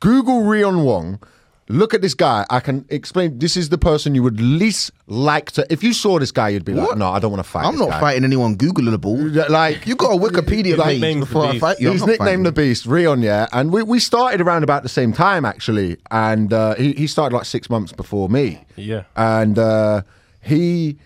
Google 0.00 0.42
Rion 0.42 0.84
Wong. 0.84 1.20
Look 1.70 1.92
at 1.92 2.00
this 2.00 2.14
guy. 2.14 2.46
I 2.48 2.60
can 2.60 2.86
explain. 2.88 3.38
This 3.38 3.56
is 3.56 3.68
the 3.68 3.76
person 3.76 4.14
you 4.14 4.22
would 4.22 4.40
least 4.40 4.90
like 5.06 5.50
to. 5.52 5.66
If 5.70 5.82
you 5.82 5.92
saw 5.92 6.18
this 6.18 6.32
guy, 6.32 6.48
you'd 6.48 6.64
be 6.64 6.72
like, 6.72 6.96
"No, 6.96 7.10
I 7.10 7.18
don't 7.18 7.30
want 7.30 7.44
to 7.44 7.50
fight." 7.50 7.66
I'm 7.66 7.72
this 7.72 7.80
not 7.80 7.90
guy." 7.90 8.00
fighting 8.00 8.24
anyone 8.24 8.56
Googleable. 8.56 9.48
Like 9.50 9.86
You 9.86 9.94
got 9.94 10.12
a 10.12 10.18
Wikipedia 10.18 10.78
Like, 10.78 10.88
page 10.88 11.00
name's 11.00 11.26
before 11.26 11.42
the 11.42 11.48
I 11.48 11.58
fight 11.58 11.80
you. 11.80 11.90
He's 11.92 12.06
nicknamed 12.06 12.46
the 12.46 12.52
Beast, 12.52 12.86
Rion, 12.86 13.20
yeah. 13.20 13.48
And 13.52 13.70
we, 13.70 13.82
we 13.82 13.98
started 13.98 14.40
around 14.40 14.62
about 14.62 14.82
the 14.82 14.88
same 14.88 15.12
time, 15.12 15.44
actually. 15.44 15.98
And 16.10 16.52
uh, 16.52 16.74
he, 16.76 16.92
he 16.94 17.06
started 17.06 17.36
like 17.36 17.44
six 17.44 17.68
months 17.68 17.92
before 17.92 18.28
me. 18.28 18.64
Yeah. 18.76 19.04
And 19.16 19.58
uh, 19.58 20.02
he. 20.40 20.98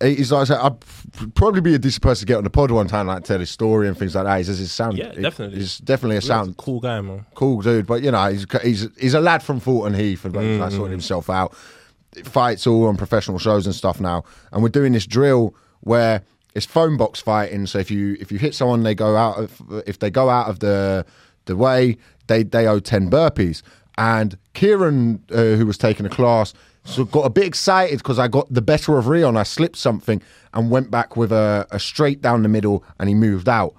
He's 0.00 0.30
like, 0.30 0.42
I 0.42 0.44
said, 0.44 0.58
I'd 0.58 1.34
probably 1.34 1.60
be 1.60 1.74
a 1.74 1.78
decent 1.78 2.02
person 2.04 2.20
to 2.20 2.26
get 2.26 2.36
on 2.36 2.44
the 2.44 2.50
pod 2.50 2.70
one 2.70 2.86
time, 2.86 3.08
like 3.08 3.24
tell 3.24 3.40
his 3.40 3.50
story 3.50 3.88
and 3.88 3.98
things 3.98 4.14
like 4.14 4.24
that. 4.24 4.38
He 4.38 4.44
says 4.44 4.58
his 4.58 4.70
sound, 4.70 4.96
Yeah, 4.96 5.10
definitely. 5.12 5.58
He's 5.58 5.78
definitely 5.78 6.18
a 6.18 6.22
sound 6.22 6.56
cool 6.56 6.78
guy, 6.78 7.00
man. 7.00 7.26
cool 7.34 7.62
dude. 7.62 7.86
But 7.86 8.02
you 8.02 8.12
know, 8.12 8.30
he's 8.30 8.46
he's 8.62 8.88
he's 8.96 9.14
a 9.14 9.20
lad 9.20 9.42
from 9.42 9.58
Thornton 9.58 9.98
Heath 9.98 10.24
and 10.24 10.36
he's 10.36 10.60
like 10.60 10.70
sorting 10.70 10.92
himself 10.92 11.28
out. 11.28 11.54
Fights 12.24 12.66
all 12.66 12.86
on 12.86 12.96
professional 12.96 13.38
shows 13.38 13.66
and 13.66 13.74
stuff 13.74 14.00
now, 14.00 14.24
and 14.52 14.62
we're 14.62 14.68
doing 14.70 14.92
this 14.92 15.06
drill 15.06 15.54
where 15.80 16.22
it's 16.54 16.64
phone 16.66 16.96
box 16.96 17.20
fighting. 17.20 17.66
So 17.66 17.78
if 17.78 17.90
you 17.90 18.16
if 18.20 18.30
you 18.32 18.38
hit 18.38 18.54
someone, 18.54 18.82
they 18.84 18.94
go 18.94 19.16
out. 19.16 19.38
Of, 19.38 19.82
if 19.86 19.98
they 19.98 20.10
go 20.10 20.30
out 20.30 20.48
of 20.48 20.60
the 20.60 21.04
the 21.46 21.56
way, 21.56 21.96
they 22.28 22.44
they 22.44 22.66
owe 22.68 22.78
ten 22.80 23.10
burpees. 23.10 23.62
And 23.98 24.38
Kieran, 24.54 25.22
uh, 25.32 25.56
who 25.56 25.66
was 25.66 25.76
taking 25.76 26.06
a 26.06 26.08
class, 26.08 26.54
so 26.88 27.04
got 27.04 27.26
a 27.26 27.30
bit 27.30 27.44
excited 27.46 27.98
because 27.98 28.18
I 28.18 28.28
got 28.28 28.52
the 28.52 28.62
better 28.62 28.98
of 28.98 29.06
Rion. 29.08 29.36
I 29.36 29.42
slipped 29.42 29.76
something 29.76 30.22
and 30.54 30.70
went 30.70 30.90
back 30.90 31.16
with 31.16 31.32
a, 31.32 31.66
a 31.70 31.78
straight 31.78 32.22
down 32.22 32.42
the 32.42 32.48
middle, 32.48 32.82
and 32.98 33.08
he 33.08 33.14
moved 33.14 33.48
out. 33.48 33.74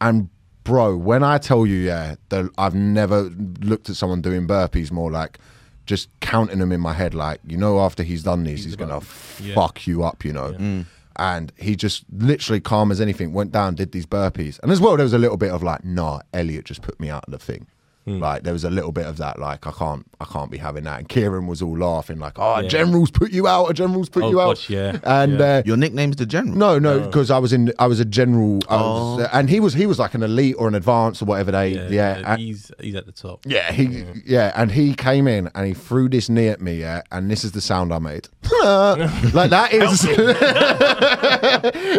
And 0.00 0.28
bro, 0.64 0.96
when 0.96 1.22
I 1.22 1.38
tell 1.38 1.66
you, 1.66 1.76
yeah, 1.76 2.14
that 2.28 2.50
I've 2.58 2.74
never 2.74 3.22
looked 3.60 3.90
at 3.90 3.96
someone 3.96 4.22
doing 4.22 4.46
burpees 4.46 4.90
more 4.92 5.10
like 5.10 5.38
just 5.86 6.08
counting 6.20 6.60
them 6.60 6.70
in 6.70 6.80
my 6.80 6.92
head, 6.92 7.14
like 7.14 7.40
you 7.46 7.56
know, 7.56 7.80
after 7.80 8.02
he's 8.02 8.22
done 8.22 8.44
these, 8.44 8.64
he's, 8.64 8.76
gonna 8.76 9.00
Yeah. 9.40 9.54
fuck 9.54 9.86
you 9.86 10.04
up, 10.04 10.24
you 10.24 10.32
know. 10.32 10.52
Mm. 10.52 10.86
And 11.16 11.52
he 11.58 11.76
just 11.76 12.04
literally 12.16 12.60
calm 12.60 12.90
as 12.90 13.00
anything 13.00 13.32
went 13.32 13.52
down, 13.52 13.74
did 13.74 13.92
these 13.92 14.06
burpees, 14.06 14.58
and 14.62 14.70
as 14.72 14.80
well 14.80 14.96
there 14.96 15.04
was 15.04 15.12
a 15.12 15.18
little 15.18 15.36
bit 15.36 15.50
of 15.50 15.62
like, 15.62 15.84
nah, 15.84 16.20
Elliot 16.32 16.64
just 16.64 16.82
put 16.82 16.98
me 17.00 17.10
out 17.10 17.24
of 17.26 17.32
the 17.32 17.38
thing. 17.38 17.66
Hmm. 18.04 18.18
Like 18.18 18.42
there 18.42 18.52
was 18.52 18.64
a 18.64 18.70
little 18.70 18.90
bit 18.90 19.06
of 19.06 19.16
that, 19.18 19.38
like 19.38 19.64
I 19.64 19.70
can't, 19.70 20.04
I 20.20 20.24
can't 20.24 20.50
be 20.50 20.58
having 20.58 20.82
that. 20.84 20.98
And 20.98 21.08
Kieran 21.08 21.46
was 21.46 21.62
all 21.62 21.78
laughing, 21.78 22.18
like, 22.18 22.32
"Oh, 22.36 22.58
Yeah. 22.58 22.66
generals 22.68 23.12
put 23.12 23.30
you 23.30 23.46
out, 23.46 23.66
a 23.70 23.74
generals 23.74 24.08
put 24.08 24.24
Oh, 24.24 24.30
you 24.30 24.40
out." 24.40 24.68
yeah, 24.68 24.98
And 25.04 25.38
yeah. 25.38 25.58
Uh, 25.58 25.62
Your 25.64 25.76
nickname's 25.76 26.16
the 26.16 26.26
General. 26.26 26.56
no, 26.56 26.78
no, 26.80 26.98
because 27.00 27.30
I 27.30 27.38
was 27.38 27.52
in, 27.52 27.72
I 27.78 27.86
was 27.86 28.00
a 28.00 28.04
general, 28.04 28.58
I 28.68 28.74
was, 28.76 29.20
Oh. 29.20 29.22
uh, 29.22 29.28
and 29.32 29.48
he 29.48 29.60
was, 29.60 29.72
he 29.74 29.86
was 29.86 30.00
like 30.00 30.14
an 30.14 30.24
elite 30.24 30.56
or 30.58 30.66
an 30.66 30.74
advance 30.74 31.22
or 31.22 31.26
whatever 31.26 31.52
they, 31.52 31.68
Yeah, 31.74 31.82
yeah, 31.82 32.18
yeah, 32.18 32.32
and- 32.32 32.40
he's 32.40 32.72
he's 32.80 32.94
at 32.96 33.06
the 33.06 33.12
top. 33.12 33.42
yeah, 33.46 33.70
he, 33.70 34.04
yeah, 34.26 34.50
and 34.56 34.72
he 34.72 34.94
came 34.94 35.28
in 35.28 35.48
and 35.54 35.66
he 35.68 35.72
threw 35.74 36.08
this 36.08 36.28
knee 36.28 36.48
at 36.48 36.60
me, 36.60 36.80
yeah, 36.80 37.02
and 37.12 37.30
this 37.30 37.44
is 37.44 37.52
the 37.52 37.60
sound 37.60 37.94
I 37.94 38.00
made, 38.00 38.26
like 39.32 39.50
that 39.50 39.72
is, 39.72 40.02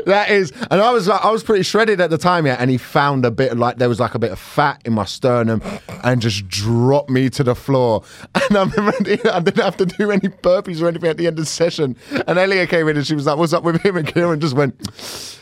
that 0.06 0.28
is, 0.30 0.52
and 0.70 0.82
I 0.82 0.92
was 0.92 1.08
like, 1.08 1.24
I 1.24 1.32
was 1.32 1.44
pretty 1.44 1.64
shredded 1.64 2.02
at 2.02 2.10
the 2.10 2.18
time, 2.18 2.46
yeah, 2.46 2.58
and 2.60 2.70
he 2.70 2.78
found 2.78 3.26
a 3.26 3.32
bit 3.32 3.52
of 3.54 3.58
like 3.58 3.78
there 3.78 3.90
was 3.90 4.00
like 4.00 4.16
a 4.16 4.20
bit 4.20 4.32
of 4.32 4.40
fat 4.40 4.82
in 4.86 4.94
my 4.94 5.06
sternum, 5.06 5.62
and 6.04 6.22
just 6.22 6.48
dropped 6.48 7.10
me 7.10 7.30
to 7.32 7.44
the 7.44 7.56
floor, 7.56 8.04
and 8.36 8.58
I 8.58 8.64
remember 8.64 9.30
I 9.32 9.40
didn't 9.40 9.64
have 9.64 9.78
to 9.78 9.86
do 9.86 10.12
any 10.12 10.30
burpees 10.30 10.82
or 10.82 10.88
anything 10.88 11.10
at 11.10 11.18
the 11.18 11.28
end 11.28 11.40
of 11.40 11.46
the 11.46 11.50
session, 11.50 11.96
and 12.28 12.38
Elia 12.40 12.68
came 12.68 12.88
in 12.88 12.98
and 12.98 13.06
she 13.06 13.16
was 13.16 13.26
like, 13.26 13.38
"What's 13.38 13.54
up 13.54 13.64
with 13.64 13.82
him?" 13.82 13.98
and 13.98 14.08
Kieran 14.08 14.40
just 14.40 14.56
went, 14.56 14.76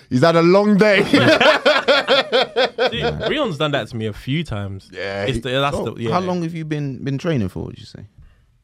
"He's 0.10 0.22
had 0.22 0.36
a 0.36 0.42
long 0.42 0.78
day." 0.78 1.04
Dude, 2.92 3.30
Rion's 3.30 3.58
done 3.58 3.72
that 3.72 3.88
to 3.90 3.96
me 3.96 4.06
a 4.08 4.14
few 4.14 4.44
times. 4.44 4.90
Yeah, 4.94 5.24
it's 5.26 5.40
the, 5.40 5.50
that's 5.52 5.76
Oh, 5.76 5.92
the 5.92 6.02
yeah. 6.04 6.12
How 6.12 6.20
long 6.20 6.42
have 6.44 6.54
you 6.54 6.66
been 6.66 7.04
been 7.04 7.18
training 7.18 7.50
for? 7.50 7.64
Would 7.66 7.80
you 7.80 7.86
say? 7.86 8.06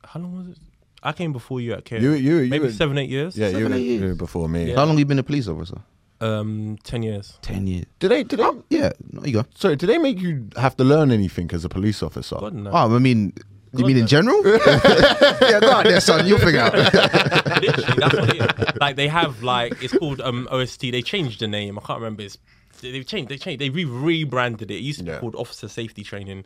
How 0.06 0.20
long 0.20 0.38
was 0.38 0.48
it? 0.50 0.58
I 1.04 1.12
came 1.14 1.32
before 1.32 1.62
you 1.62 1.74
at 1.74 1.86
K. 1.86 2.00
You- 2.02 2.12
you- 2.14 2.38
you 2.40 2.50
maybe 2.50 2.66
were- 2.66 2.72
seven, 2.72 2.98
eight 2.98 3.10
years. 3.10 3.38
yeah, 3.38 3.48
you 3.48 3.54
Seven, 3.54 3.72
were, 3.72 3.78
eight 3.78 3.82
years. 3.84 4.02
you 4.02 4.08
were 4.10 4.16
before 4.16 4.50
me. 4.50 4.72
How 4.72 4.78
long 4.84 4.90
have 4.90 5.00
you 5.00 5.06
been 5.06 5.20
a 5.20 5.24
police 5.24 5.48
officer? 5.48 5.80
Um, 6.20 6.78
ten 6.84 7.04
years. 7.04 7.38
Ten 7.42 7.68
years. 7.68 7.86
Did 8.00 8.10
they? 8.10 8.24
Did 8.24 8.40
they? 8.40 8.50
Yeah. 8.70 8.92
No, 9.12 9.24
you 9.24 9.34
go. 9.34 9.46
Sorry, 9.56 9.76
did 9.76 9.88
they 9.88 9.98
make 10.00 10.20
you 10.20 10.48
have 10.58 10.76
to 10.78 10.84
learn 10.84 11.12
anything 11.12 11.50
as 11.54 11.64
a 11.64 11.70
police 11.70 12.02
officer? 12.02 12.38
God 12.40 12.54
no. 12.56 12.72
Oh, 12.72 12.96
I 12.96 13.00
mean, 13.00 13.34
you 13.74 13.86
mean 13.86 13.98
in 13.98 14.08
general? 14.08 14.42
yeah, 14.48 15.60
go 15.60 15.72
out 15.72 15.84
there, 15.86 16.00
son. 16.02 16.26
You'll 16.26 16.40
figure 16.40 16.62
out. 16.62 16.74
Literally, 16.74 17.94
that's 17.98 18.16
what 18.16 18.36
it 18.36 18.42
is. 18.42 18.78
Like 18.82 18.96
they 18.96 19.08
have 19.08 19.42
like 19.44 19.84
it's 19.84 19.98
called 19.98 20.22
um 20.22 20.48
OST. 20.52 20.82
They 20.92 21.02
changed 21.02 21.40
the 21.40 21.48
name. 21.48 21.78
I 21.80 21.82
can't 21.82 22.00
remember. 22.00 22.24
It's 22.24 22.38
they- 22.82 22.92
they've 22.92 23.06
changed. 23.06 23.30
They 23.30 23.38
changed. 23.38 23.60
They 23.62 23.70
re- 23.70 23.86
rebranded 23.86 24.70
it. 24.72 24.76
It 24.76 24.82
used 24.84 25.00
to 25.00 25.06
Yeah. 25.06 25.16
be 25.16 25.20
called 25.20 25.36
Officer 25.36 25.68
Safety 25.68 26.04
Training. 26.04 26.46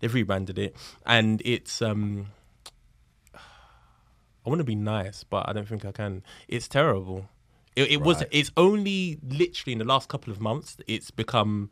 They've 0.00 0.12
rebranded 0.12 0.58
it, 0.58 0.76
and 1.06 1.42
it's 1.44 1.80
um. 1.82 2.26
I 3.34 4.48
want 4.48 4.58
to 4.58 4.64
be 4.64 4.74
nice, 4.74 5.22
but 5.24 5.48
I 5.48 5.52
don't 5.52 5.68
think 5.68 5.84
I 5.84 5.92
can. 5.92 6.22
It's 6.48 6.66
terrible. 6.68 7.28
It, 7.76 7.90
it 7.92 8.00
was. 8.02 8.18
Right. 8.18 8.28
It's 8.30 8.50
only 8.56 9.18
literally 9.26 9.72
in 9.72 9.78
the 9.78 9.84
last 9.84 10.08
couple 10.08 10.32
of 10.32 10.40
months 10.40 10.76
it's 10.86 11.10
become 11.10 11.70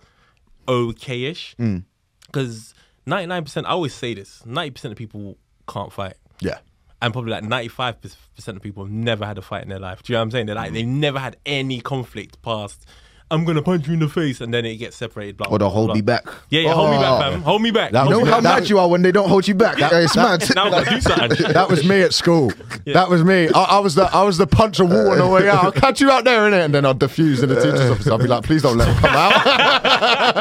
okay-ish 0.68 1.56
mm. 1.58 1.84
because 2.26 2.74
ninety 3.06 3.26
nine 3.26 3.44
percent. 3.44 3.66
I 3.66 3.70
always 3.70 3.94
say 3.94 4.14
this: 4.14 4.42
ninety 4.46 4.70
percent 4.70 4.92
of 4.92 4.98
people 4.98 5.36
can't 5.68 5.92
fight 5.92 6.14
Yeah. 6.40 6.58
and 7.00 7.12
probably 7.12 7.30
like 7.30 7.44
95% 7.44 8.16
of 8.48 8.60
people 8.60 8.84
have 8.84 8.92
never 8.92 9.24
had 9.24 9.38
a 9.38 9.42
fight 9.42 9.62
in 9.62 9.68
their 9.68 9.78
life. 9.78 10.02
Do 10.02 10.12
you 10.12 10.16
know 10.16 10.20
what 10.20 10.24
I'm 10.24 10.30
saying? 10.32 10.46
They're 10.46 10.56
like, 10.56 10.70
mm. 10.72 10.74
they've 10.74 10.86
never 10.86 11.18
had 11.20 11.36
any 11.46 11.80
conflict 11.80 12.42
past, 12.42 12.84
I'm 13.32 13.44
to 13.56 13.62
punch 13.62 13.86
you 13.86 13.94
in 13.94 14.00
the 14.00 14.08
face, 14.08 14.40
and 14.40 14.52
then 14.52 14.64
it 14.66 14.76
gets 14.76 14.96
separated. 14.96 15.36
Blah, 15.36 15.46
Or 15.46 15.58
blah, 15.58 15.58
the 15.58 15.70
hold 15.70 15.86
blah. 15.88 15.94
me 15.94 16.00
back. 16.00 16.24
Yeah, 16.48 16.62
yeah, 16.62 16.72
hold 16.72 16.90
me 16.90 16.96
Oh. 16.96 17.00
back, 17.00 17.20
fam. 17.30 17.40
Oh. 17.40 17.44
Hold 17.44 17.62
me 17.62 17.70
back. 17.70 17.92
That 17.92 18.04
You 18.04 18.10
know 18.10 18.24
how 18.24 18.40
that- 18.40 18.60
mad 18.60 18.68
you 18.68 18.78
are 18.78 18.88
when 18.88 19.02
they 19.02 19.12
don't 19.12 19.28
hold 19.28 19.46
you 19.46 19.54
back. 19.54 19.76
it's 19.80 20.16
mad. 20.16 20.40
back. 20.40 20.54
Now 20.56 20.70
I've 20.72 20.88
do 20.88 21.00
something. 21.00 21.52
That 21.52 21.68
was 21.70 21.84
me 21.84 22.02
at 22.02 22.12
school. 22.12 22.52
That 22.86 23.08
was 23.08 23.22
me. 23.22 23.48
I, 23.54 23.62
I 23.62 23.78
was 23.78 23.94
the 23.94 24.04
I 24.12 24.22
was 24.24 24.36
the 24.38 24.46
punch 24.46 24.80
a 24.80 24.84
wall 24.84 25.10
on 25.12 25.18
the 25.18 25.26
way 25.28 25.48
out. 25.48 25.64
I'll 25.64 25.72
catch 25.72 26.00
you 26.00 26.10
out 26.10 26.24
there, 26.24 26.40
innit? 26.50 26.64
And 26.64 26.74
then 26.74 26.84
I'd 26.84 26.98
diffuse 26.98 27.42
in 27.42 27.48
the 27.50 27.54
teacher's 27.56 27.90
office. 27.90 28.06
I'd 28.08 28.18
be 28.20 28.26
like, 28.26 28.42
please 28.44 28.62
don't 28.62 28.76
let 28.76 28.88
him 28.88 28.96
come 28.96 29.14
out. 29.14 29.44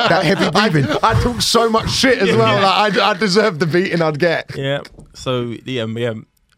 that 0.09 0.25
heavy 0.25 0.49
breathing. 0.49 0.89
I, 1.03 1.11
I 1.11 1.21
talk 1.23 1.41
so 1.41 1.69
much 1.69 1.89
shit 1.91 2.17
as 2.19 2.35
well. 2.35 2.61
Like 2.61 2.97
I, 2.97 3.11
I 3.11 3.13
deserve 3.13 3.59
the 3.59 3.65
beating 3.67 4.01
I'd 4.01 4.19
get. 4.19 4.55
Yeah. 4.55 4.81
So 5.13 5.55
yeah, 5.65 5.85
yeah, 5.85 6.13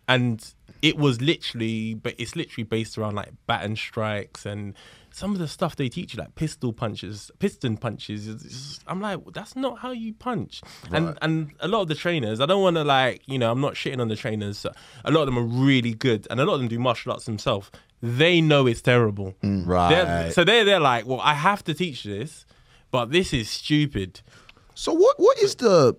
and 0.07 0.43
it 0.81 0.97
was 0.97 1.21
literally, 1.21 1.93
but 1.93 2.15
it's 2.17 2.35
literally 2.35 2.63
based 2.63 2.97
around 2.97 3.15
like 3.15 3.29
baton 3.47 3.75
strikes 3.75 4.45
and 4.45 4.73
some 5.13 5.33
of 5.33 5.39
the 5.39 5.47
stuff 5.47 5.75
they 5.75 5.89
teach 5.89 6.13
you, 6.13 6.19
like 6.19 6.35
pistol 6.35 6.71
punches, 6.73 7.29
piston 7.39 7.77
punches. 7.77 8.79
I'm 8.87 9.01
like, 9.01 9.19
that's 9.33 9.55
not 9.55 9.79
how 9.79 9.91
you 9.91 10.13
punch. 10.13 10.61
And 10.91 11.17
and 11.21 11.51
a 11.59 11.67
lot 11.67 11.81
of 11.81 11.87
the 11.89 11.95
trainers, 11.95 12.39
I 12.39 12.45
don't 12.45 12.61
want 12.63 12.77
to 12.77 12.83
like, 12.83 13.21
you 13.27 13.37
know, 13.37 13.51
I'm 13.51 13.61
not 13.61 13.73
shitting 13.73 13.99
on 13.99 14.07
the 14.07 14.15
trainers. 14.15 14.65
A 15.05 15.11
lot 15.11 15.21
of 15.21 15.25
them 15.27 15.37
are 15.37 15.43
really 15.65 15.93
good, 15.93 16.27
and 16.29 16.39
a 16.39 16.45
lot 16.45 16.53
of 16.55 16.59
them 16.61 16.69
do 16.69 16.79
martial 16.79 17.11
arts 17.11 17.25
themselves. 17.25 17.69
They 18.01 18.41
know 18.41 18.65
it's 18.67 18.81
terrible. 18.81 19.35
Mm. 19.43 19.67
They're- 19.89 20.05
Right. 20.05 20.33
so 20.33 20.43
they're 20.43 20.65
they're 20.65 20.79
like, 20.79 21.05
well, 21.05 21.19
I 21.21 21.33
have 21.33 21.63
to 21.65 21.73
teach 21.73 22.03
this, 22.03 22.45
but 22.89 23.11
this 23.11 23.33
is 23.33 23.49
stupid. 23.49 24.21
So 24.75 24.93
what 24.93 25.19
what 25.19 25.37
is 25.39 25.55
the 25.55 25.95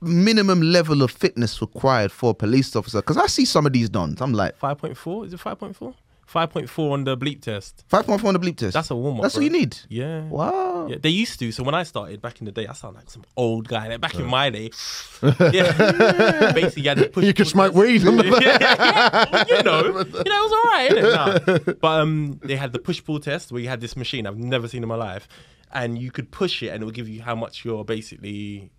minimum 0.00 0.60
level 0.60 1.02
of 1.02 1.10
fitness 1.10 1.60
required 1.60 2.12
for 2.12 2.30
a 2.30 2.34
police 2.34 2.76
officer? 2.76 2.98
Because 2.98 3.16
I 3.16 3.26
see 3.26 3.44
some 3.44 3.66
of 3.66 3.72
these 3.72 3.88
dons. 3.88 4.20
I'm 4.20 4.32
like 4.34 4.56
Five 4.56 4.78
point 4.78 4.96
four? 4.96 5.24
Is 5.24 5.32
it 5.32 5.40
five 5.40 5.58
point 5.58 5.74
four? 5.74 5.94
Five 6.26 6.50
point 6.50 6.68
four 6.68 6.92
on 6.92 7.04
the 7.04 7.16
bleep 7.16 7.40
test. 7.40 7.84
five 7.86 8.04
point 8.04 8.20
four 8.20 8.28
on 8.28 8.34
the 8.34 8.40
bleep 8.40 8.56
test. 8.56 8.74
That's 8.74 8.90
a 8.90 8.96
warm 8.96 9.18
up. 9.18 9.22
That's 9.22 9.36
all 9.36 9.42
you 9.42 9.50
need. 9.50 9.78
Yeah. 9.88 10.24
Wow. 10.24 10.88
Yeah, 10.88 10.96
they 11.00 11.08
used 11.08 11.38
to. 11.38 11.52
So 11.52 11.62
when 11.62 11.74
I 11.76 11.84
started 11.84 12.20
back 12.20 12.40
in 12.40 12.46
the 12.46 12.52
day, 12.52 12.66
I 12.66 12.72
sound 12.72 12.96
like 12.96 13.08
some 13.10 13.22
old 13.36 13.68
guy. 13.68 13.86
Like 13.86 14.00
back 14.00 14.16
in 14.16 14.26
my 14.26 14.50
day, 14.50 14.70
yeah, 15.22 16.52
basically 16.52 16.82
you 16.82 16.88
had 16.88 16.98
to 16.98 17.08
push. 17.08 17.24
You 17.24 17.32
could 17.32 17.46
smoke 17.46 17.74
weed. 17.74 18.02
yeah, 18.02 18.12
yeah, 18.12 18.34
yeah. 19.48 19.56
you 19.56 19.62
know, 19.62 19.84
you 19.84 19.92
know, 19.92 20.02
it 20.02 20.24
was 20.26 20.52
all 20.52 20.64
right. 20.64 21.56
No. 21.66 21.74
But 21.80 22.00
um, 22.00 22.40
they 22.42 22.56
had 22.56 22.72
the 22.72 22.80
push 22.80 23.02
pull 23.04 23.20
test 23.20 23.52
where 23.52 23.62
you 23.62 23.68
had 23.68 23.80
this 23.80 23.96
machine 23.96 24.26
I've 24.26 24.36
never 24.36 24.66
seen 24.66 24.82
in 24.82 24.88
my 24.88 24.96
life, 24.96 25.28
and 25.72 25.96
you 25.96 26.10
could 26.10 26.32
push 26.32 26.60
it, 26.60 26.70
and 26.70 26.82
it 26.82 26.86
would 26.86 26.94
give 26.96 27.08
you 27.08 27.22
how 27.22 27.36
much 27.36 27.64
you're 27.64 27.84
basically 27.84 28.72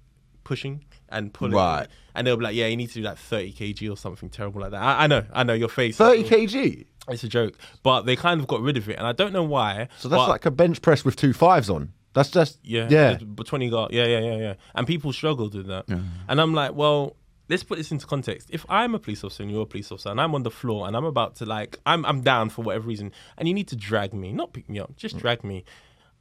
pushing 0.44 0.84
and 1.10 1.34
pulling. 1.34 1.54
Right. 1.54 1.88
And 2.16 2.26
they'll 2.26 2.38
be 2.38 2.44
like, 2.44 2.56
yeah, 2.56 2.68
you 2.68 2.76
need 2.78 2.88
to 2.88 2.96
do 2.96 3.02
like 3.02 3.18
30 3.18 3.54
kg 3.54 3.92
or 3.92 3.98
something 3.98 4.30
terrible 4.30 4.62
like 4.62 4.72
that. 4.72 4.82
I, 4.82 5.04
I 5.04 5.08
know, 5.08 5.26
I 5.32 5.44
know 5.44 5.54
your 5.54 5.70
face. 5.70 5.98
30 5.98 6.24
kg. 6.24 6.86
It's 7.10 7.24
a 7.24 7.30
joke, 7.30 7.58
but 7.84 8.02
they 8.02 8.16
kind 8.16 8.42
of 8.42 8.48
got 8.48 8.62
rid 8.62 8.78
of 8.78 8.90
it, 8.90 8.98
and 8.98 9.08
I 9.08 9.14
don't 9.14 9.34
know 9.34 9.44
why. 9.44 9.88
So 9.98 10.10
that's 10.10 10.22
but- 10.22 10.30
like 10.30 10.46
a 10.46 10.52
bench 10.52 10.82
press 10.82 11.06
with 11.06 11.16
two 11.16 11.34
fives 11.34 11.70
on. 11.70 11.94
That's 12.14 12.32
just 12.32 12.58
yeah, 12.64 12.88
yeah. 12.90 13.18
But 13.22 13.46
twenty 13.46 13.70
guard, 13.70 13.92
yeah, 13.94 14.06
yeah, 14.06 14.20
yeah, 14.20 14.38
yeah. 14.38 14.54
And 14.74 14.88
people 14.88 15.14
struggled 15.14 15.54
with 15.54 15.68
that. 15.68 15.86
And 15.88 16.42
I'm 16.42 16.54
like, 16.54 16.74
well, 16.74 17.16
let's 17.50 17.64
put 17.64 17.78
this 17.78 17.92
into 17.92 18.06
context. 18.06 18.50
If 18.52 18.66
I'm 18.70 18.96
a 18.96 19.00
police 19.00 19.24
officer 19.24 19.44
and 19.44 19.52
you're 19.52 19.64
a 19.64 19.68
police 19.68 19.92
officer, 19.92 20.10
and 20.10 20.20
I'm 20.20 20.34
on 20.36 20.44
the 20.44 20.52
floor 20.52 20.88
and 20.88 20.96
I'm 20.96 21.06
about 21.06 21.36
to 21.38 21.46
like, 21.46 21.78
I'm 21.86 22.06
I'm 22.06 22.22
down 22.22 22.50
for 22.50 22.64
whatever 22.64 22.88
reason, 22.88 23.12
and 23.38 23.48
you 23.48 23.54
need 23.54 23.68
to 23.70 23.76
drag 23.76 24.14
me, 24.14 24.32
not 24.32 24.54
pick 24.54 24.70
me 24.70 24.80
up, 24.80 24.96
just 24.98 25.18
mm. 25.18 25.20
drag 25.20 25.44
me. 25.44 25.64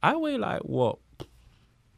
I 0.03 0.15
weigh 0.15 0.37
like 0.37 0.61
what, 0.61 0.99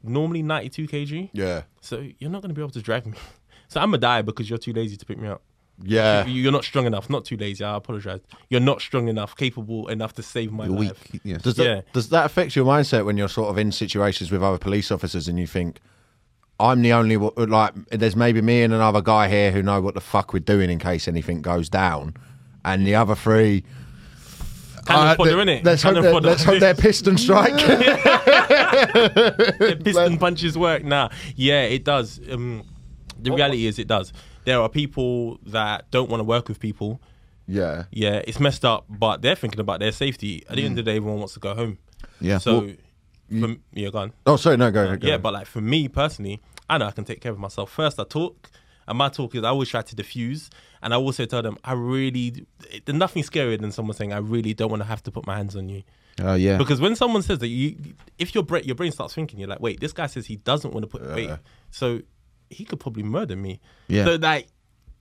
normally 0.02 0.42
92 0.42 0.88
kg. 0.88 1.30
Yeah. 1.32 1.62
So 1.80 2.06
you're 2.18 2.30
not 2.30 2.42
gonna 2.42 2.54
be 2.54 2.62
able 2.62 2.70
to 2.70 2.82
drag 2.82 3.06
me. 3.06 3.18
So 3.68 3.78
I'm 3.78 3.90
gonna 3.90 3.98
die 3.98 4.22
because 4.22 4.50
you're 4.50 4.58
too 4.58 4.72
lazy 4.72 4.96
to 4.96 5.06
pick 5.06 5.16
me 5.16 5.28
up. 5.28 5.42
Yeah. 5.82 6.26
You- 6.26 6.42
You're 6.42 6.52
not 6.52 6.64
strong 6.64 6.86
enough. 6.86 7.08
Not 7.10 7.24
too 7.24 7.36
lazy. 7.36 7.64
I 7.64 7.76
apologize. 7.76 8.20
You're 8.48 8.60
not 8.60 8.80
strong 8.80 9.08
enough, 9.08 9.36
capable 9.36 9.88
enough 9.88 10.14
to 10.14 10.22
save 10.22 10.52
my 10.52 10.66
You're 10.66 10.76
weak. 10.76 10.88
life. 10.90 11.20
Yes. 11.24 11.42
Does 11.42 11.54
that, 11.56 11.64
Yeah. 11.64 11.80
does 11.92 12.08
that 12.10 12.26
affect 12.26 12.54
your 12.56 12.66
mindset 12.66 13.04
when 13.04 13.16
you're 13.16 13.28
sort 13.28 13.48
of 13.50 13.58
in 13.58 13.72
situations 13.72 14.30
with 14.30 14.42
other 14.42 14.58
police 14.58 14.90
officers 14.90 15.28
and 15.28 15.38
you 15.38 15.46
think, 15.46 15.80
I'm 16.58 16.82
the 16.82 16.92
only 16.92 17.16
one, 17.16 17.32
like, 17.48 17.72
there's 17.90 18.14
maybe 18.14 18.42
me 18.42 18.62
and 18.62 18.74
another 18.74 19.00
guy 19.00 19.30
here 19.30 19.50
who 19.50 19.62
know 19.62 19.80
what 19.80 19.94
the 19.94 20.00
fuck 20.02 20.34
we're 20.34 20.40
doing 20.40 20.68
in 20.68 20.78
case 20.78 21.08
anything 21.08 21.40
goes 21.40 21.70
down, 21.70 22.12
and 22.66 22.86
the 22.86 22.94
other 22.94 23.14
three. 23.14 23.64
Uh, 24.86 25.14
fodder, 25.14 25.30
th- 25.30 25.36
innit? 25.62 25.64
Let's 25.64 25.82
hope, 25.82 25.94
Cannon 25.94 26.02
they're, 26.02 26.12
fodder. 26.12 26.28
let's 26.28 26.44
hope 26.44 26.60
they're 26.60 26.74
piston 26.74 27.16
strike. 27.16 27.54
piston 29.84 30.18
punches 30.18 30.58
work. 30.58 30.84
Nah, 30.84 31.08
yeah, 31.36 31.62
it 31.62 31.84
does. 31.84 32.20
Um, 32.30 32.64
the 33.18 33.30
reality 33.32 33.66
is, 33.66 33.78
it 33.78 33.88
does. 33.88 34.12
There 34.44 34.60
are 34.60 34.68
people 34.68 35.38
that 35.46 35.90
don't 35.90 36.08
want 36.10 36.20
to 36.20 36.24
work 36.24 36.48
with 36.48 36.58
people. 36.60 37.00
yeah. 37.46 37.84
Yeah, 37.90 38.22
it's 38.26 38.40
messed 38.40 38.64
up, 38.64 38.84
but 38.88 39.22
they're 39.22 39.34
thinking 39.36 39.60
about 39.60 39.80
their 39.80 39.92
safety. 39.92 40.44
At 40.48 40.56
the 40.56 40.64
end 40.64 40.78
of 40.78 40.84
the 40.84 40.90
mm. 40.90 40.92
day, 40.92 40.96
everyone 40.96 41.18
wants 41.18 41.34
to 41.34 41.40
go 41.40 41.54
home. 41.54 41.78
Yeah. 42.20 42.38
So, 42.38 42.70
for, 43.28 43.56
yeah, 43.72 43.90
go 43.90 43.98
on. 43.98 44.12
Oh, 44.26 44.36
sorry, 44.36 44.56
no, 44.56 44.70
go 44.70 44.84
ahead. 44.84 45.00
go 45.00 45.06
Yeah, 45.06 45.14
ahead. 45.14 45.22
but 45.22 45.32
like 45.34 45.46
for 45.46 45.60
me 45.60 45.88
personally, 45.88 46.40
I 46.68 46.78
know 46.78 46.86
I 46.86 46.90
can 46.92 47.04
take 47.04 47.20
care 47.20 47.32
of 47.32 47.38
myself. 47.38 47.70
First, 47.70 47.98
I 48.00 48.04
talk, 48.04 48.50
and 48.86 48.96
my 48.98 49.08
talk 49.08 49.34
is 49.34 49.44
I 49.44 49.48
always 49.48 49.68
try 49.68 49.82
to 49.82 49.96
diffuse, 49.96 50.50
and 50.82 50.92
I 50.94 50.96
also 50.96 51.24
tell 51.26 51.42
them 51.42 51.56
I 51.64 51.72
really 51.74 52.46
there's 52.84 52.98
nothing 52.98 53.22
scarier 53.22 53.60
than 53.60 53.72
someone 53.72 53.96
saying 53.96 54.12
I 54.12 54.18
really 54.18 54.54
don't 54.54 54.70
want 54.70 54.82
to 54.82 54.88
have 54.88 55.02
to 55.04 55.10
put 55.10 55.26
my 55.26 55.36
hands 55.36 55.54
on 55.56 55.68
you. 55.68 55.82
Oh 56.22 56.34
yeah. 56.34 56.56
Because 56.58 56.80
when 56.80 56.96
someone 56.96 57.22
says 57.22 57.38
that, 57.38 57.48
you 57.48 57.76
if 58.18 58.34
your 58.34 58.44
brain 58.44 58.64
your 58.64 58.74
brain 58.74 58.92
starts 58.92 59.14
thinking, 59.14 59.38
you're 59.38 59.48
like, 59.48 59.60
wait, 59.60 59.80
this 59.80 59.92
guy 59.92 60.06
says 60.06 60.26
he 60.26 60.36
doesn't 60.36 60.72
want 60.72 60.82
to 60.84 60.88
put 60.88 61.02
wait, 61.14 61.30
so 61.70 62.00
he 62.50 62.64
could 62.64 62.80
probably 62.80 63.02
murder 63.02 63.36
me. 63.36 63.60
Yeah. 63.88 64.04
So 64.04 64.14
like. 64.16 64.48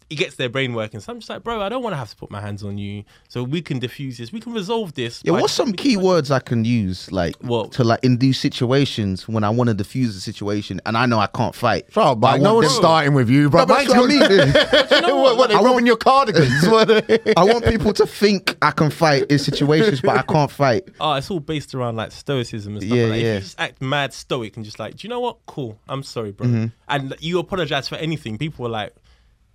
It 0.10 0.16
gets 0.16 0.36
their 0.36 0.50
brain 0.50 0.74
working. 0.74 1.00
So 1.00 1.12
I'm 1.12 1.20
just 1.20 1.30
like, 1.30 1.44
bro, 1.44 1.62
I 1.62 1.70
don't 1.70 1.84
want 1.84 1.94
to 1.94 1.98
have 1.98 2.10
to 2.10 2.16
put 2.16 2.32
my 2.32 2.42
hands 2.42 2.64
on 2.64 2.78
you. 2.78 3.04
So 3.28 3.44
we 3.44 3.62
can 3.62 3.78
diffuse 3.78 4.18
this. 4.18 4.32
We 4.32 4.40
can 4.40 4.54
resolve 4.54 4.94
this. 4.94 5.22
Yeah, 5.24 5.34
by- 5.34 5.42
what's 5.42 5.54
some 5.54 5.72
key 5.72 5.98
words 5.98 6.32
I 6.32 6.40
can 6.40 6.66
use 6.66 7.12
like 7.12 7.36
What? 7.42 7.72
to 7.74 7.84
like 7.84 8.04
in 8.04 8.18
these 8.18 8.40
situations 8.40 9.28
when 9.28 9.44
I 9.44 9.50
want 9.50 9.68
to 9.70 9.74
diffuse 9.74 10.16
the 10.16 10.22
situation 10.22 10.82
and 10.86 10.98
I 10.98 11.06
know 11.06 11.20
I 11.20 11.28
can't 11.28 11.54
fight. 11.54 11.86
Oh, 11.96 12.16
but 12.16 12.28
I 12.28 12.38
no 12.38 12.56
want 12.56 12.66
one's 12.66 12.76
starting 12.76 13.14
with 13.14 13.30
you, 13.30 13.50
bro. 13.50 13.62
No, 13.62 13.66
but 13.68 13.86
that's 13.86 13.90
what 13.90 14.10
I 14.10 15.04
mean. 15.04 15.14
what, 15.22 15.38
what, 15.38 15.50
they 15.50 15.56
I 15.56 15.62
robbing 15.62 15.86
your 15.86 15.98
cardigans? 15.98 16.64
I 17.38 17.44
want 17.44 17.66
people 17.66 17.94
to 17.94 18.06
think 18.08 18.58
I 18.62 18.72
can 18.72 18.90
fight 18.90 19.30
in 19.30 19.38
situations, 19.38 20.02
but 20.02 20.18
I 20.18 20.22
can't 20.24 20.52
fight. 20.52 20.88
Oh, 21.00 21.14
it's 21.14 21.30
all 21.30 21.40
based 21.40 21.76
around 21.76 21.98
like 21.98 22.12
stoicism 22.12 22.74
and 22.74 22.84
stuff. 22.84 22.98
Yeah, 22.98 23.04
like 23.04 23.12
that. 23.12 23.18
If 23.18 23.24
yeah. 23.24 23.34
you 23.36 23.40
just 23.42 23.60
act 23.60 23.82
mad 23.82 24.14
stoic 24.14 24.56
and 24.56 24.66
just 24.66 24.80
like, 24.80 24.96
do 24.96 25.08
you 25.08 25.10
know 25.10 25.20
what? 25.20 25.38
Cool. 25.46 25.80
I'm 25.88 26.04
sorry, 26.04 26.32
bro. 26.32 26.48
Mm-hmm. 26.48 26.66
And 26.88 27.16
you 27.20 27.40
apologize 27.40 27.88
for 27.88 27.96
anything. 27.96 28.38
People 28.38 28.64
were 28.64 28.70
like, 28.70 28.96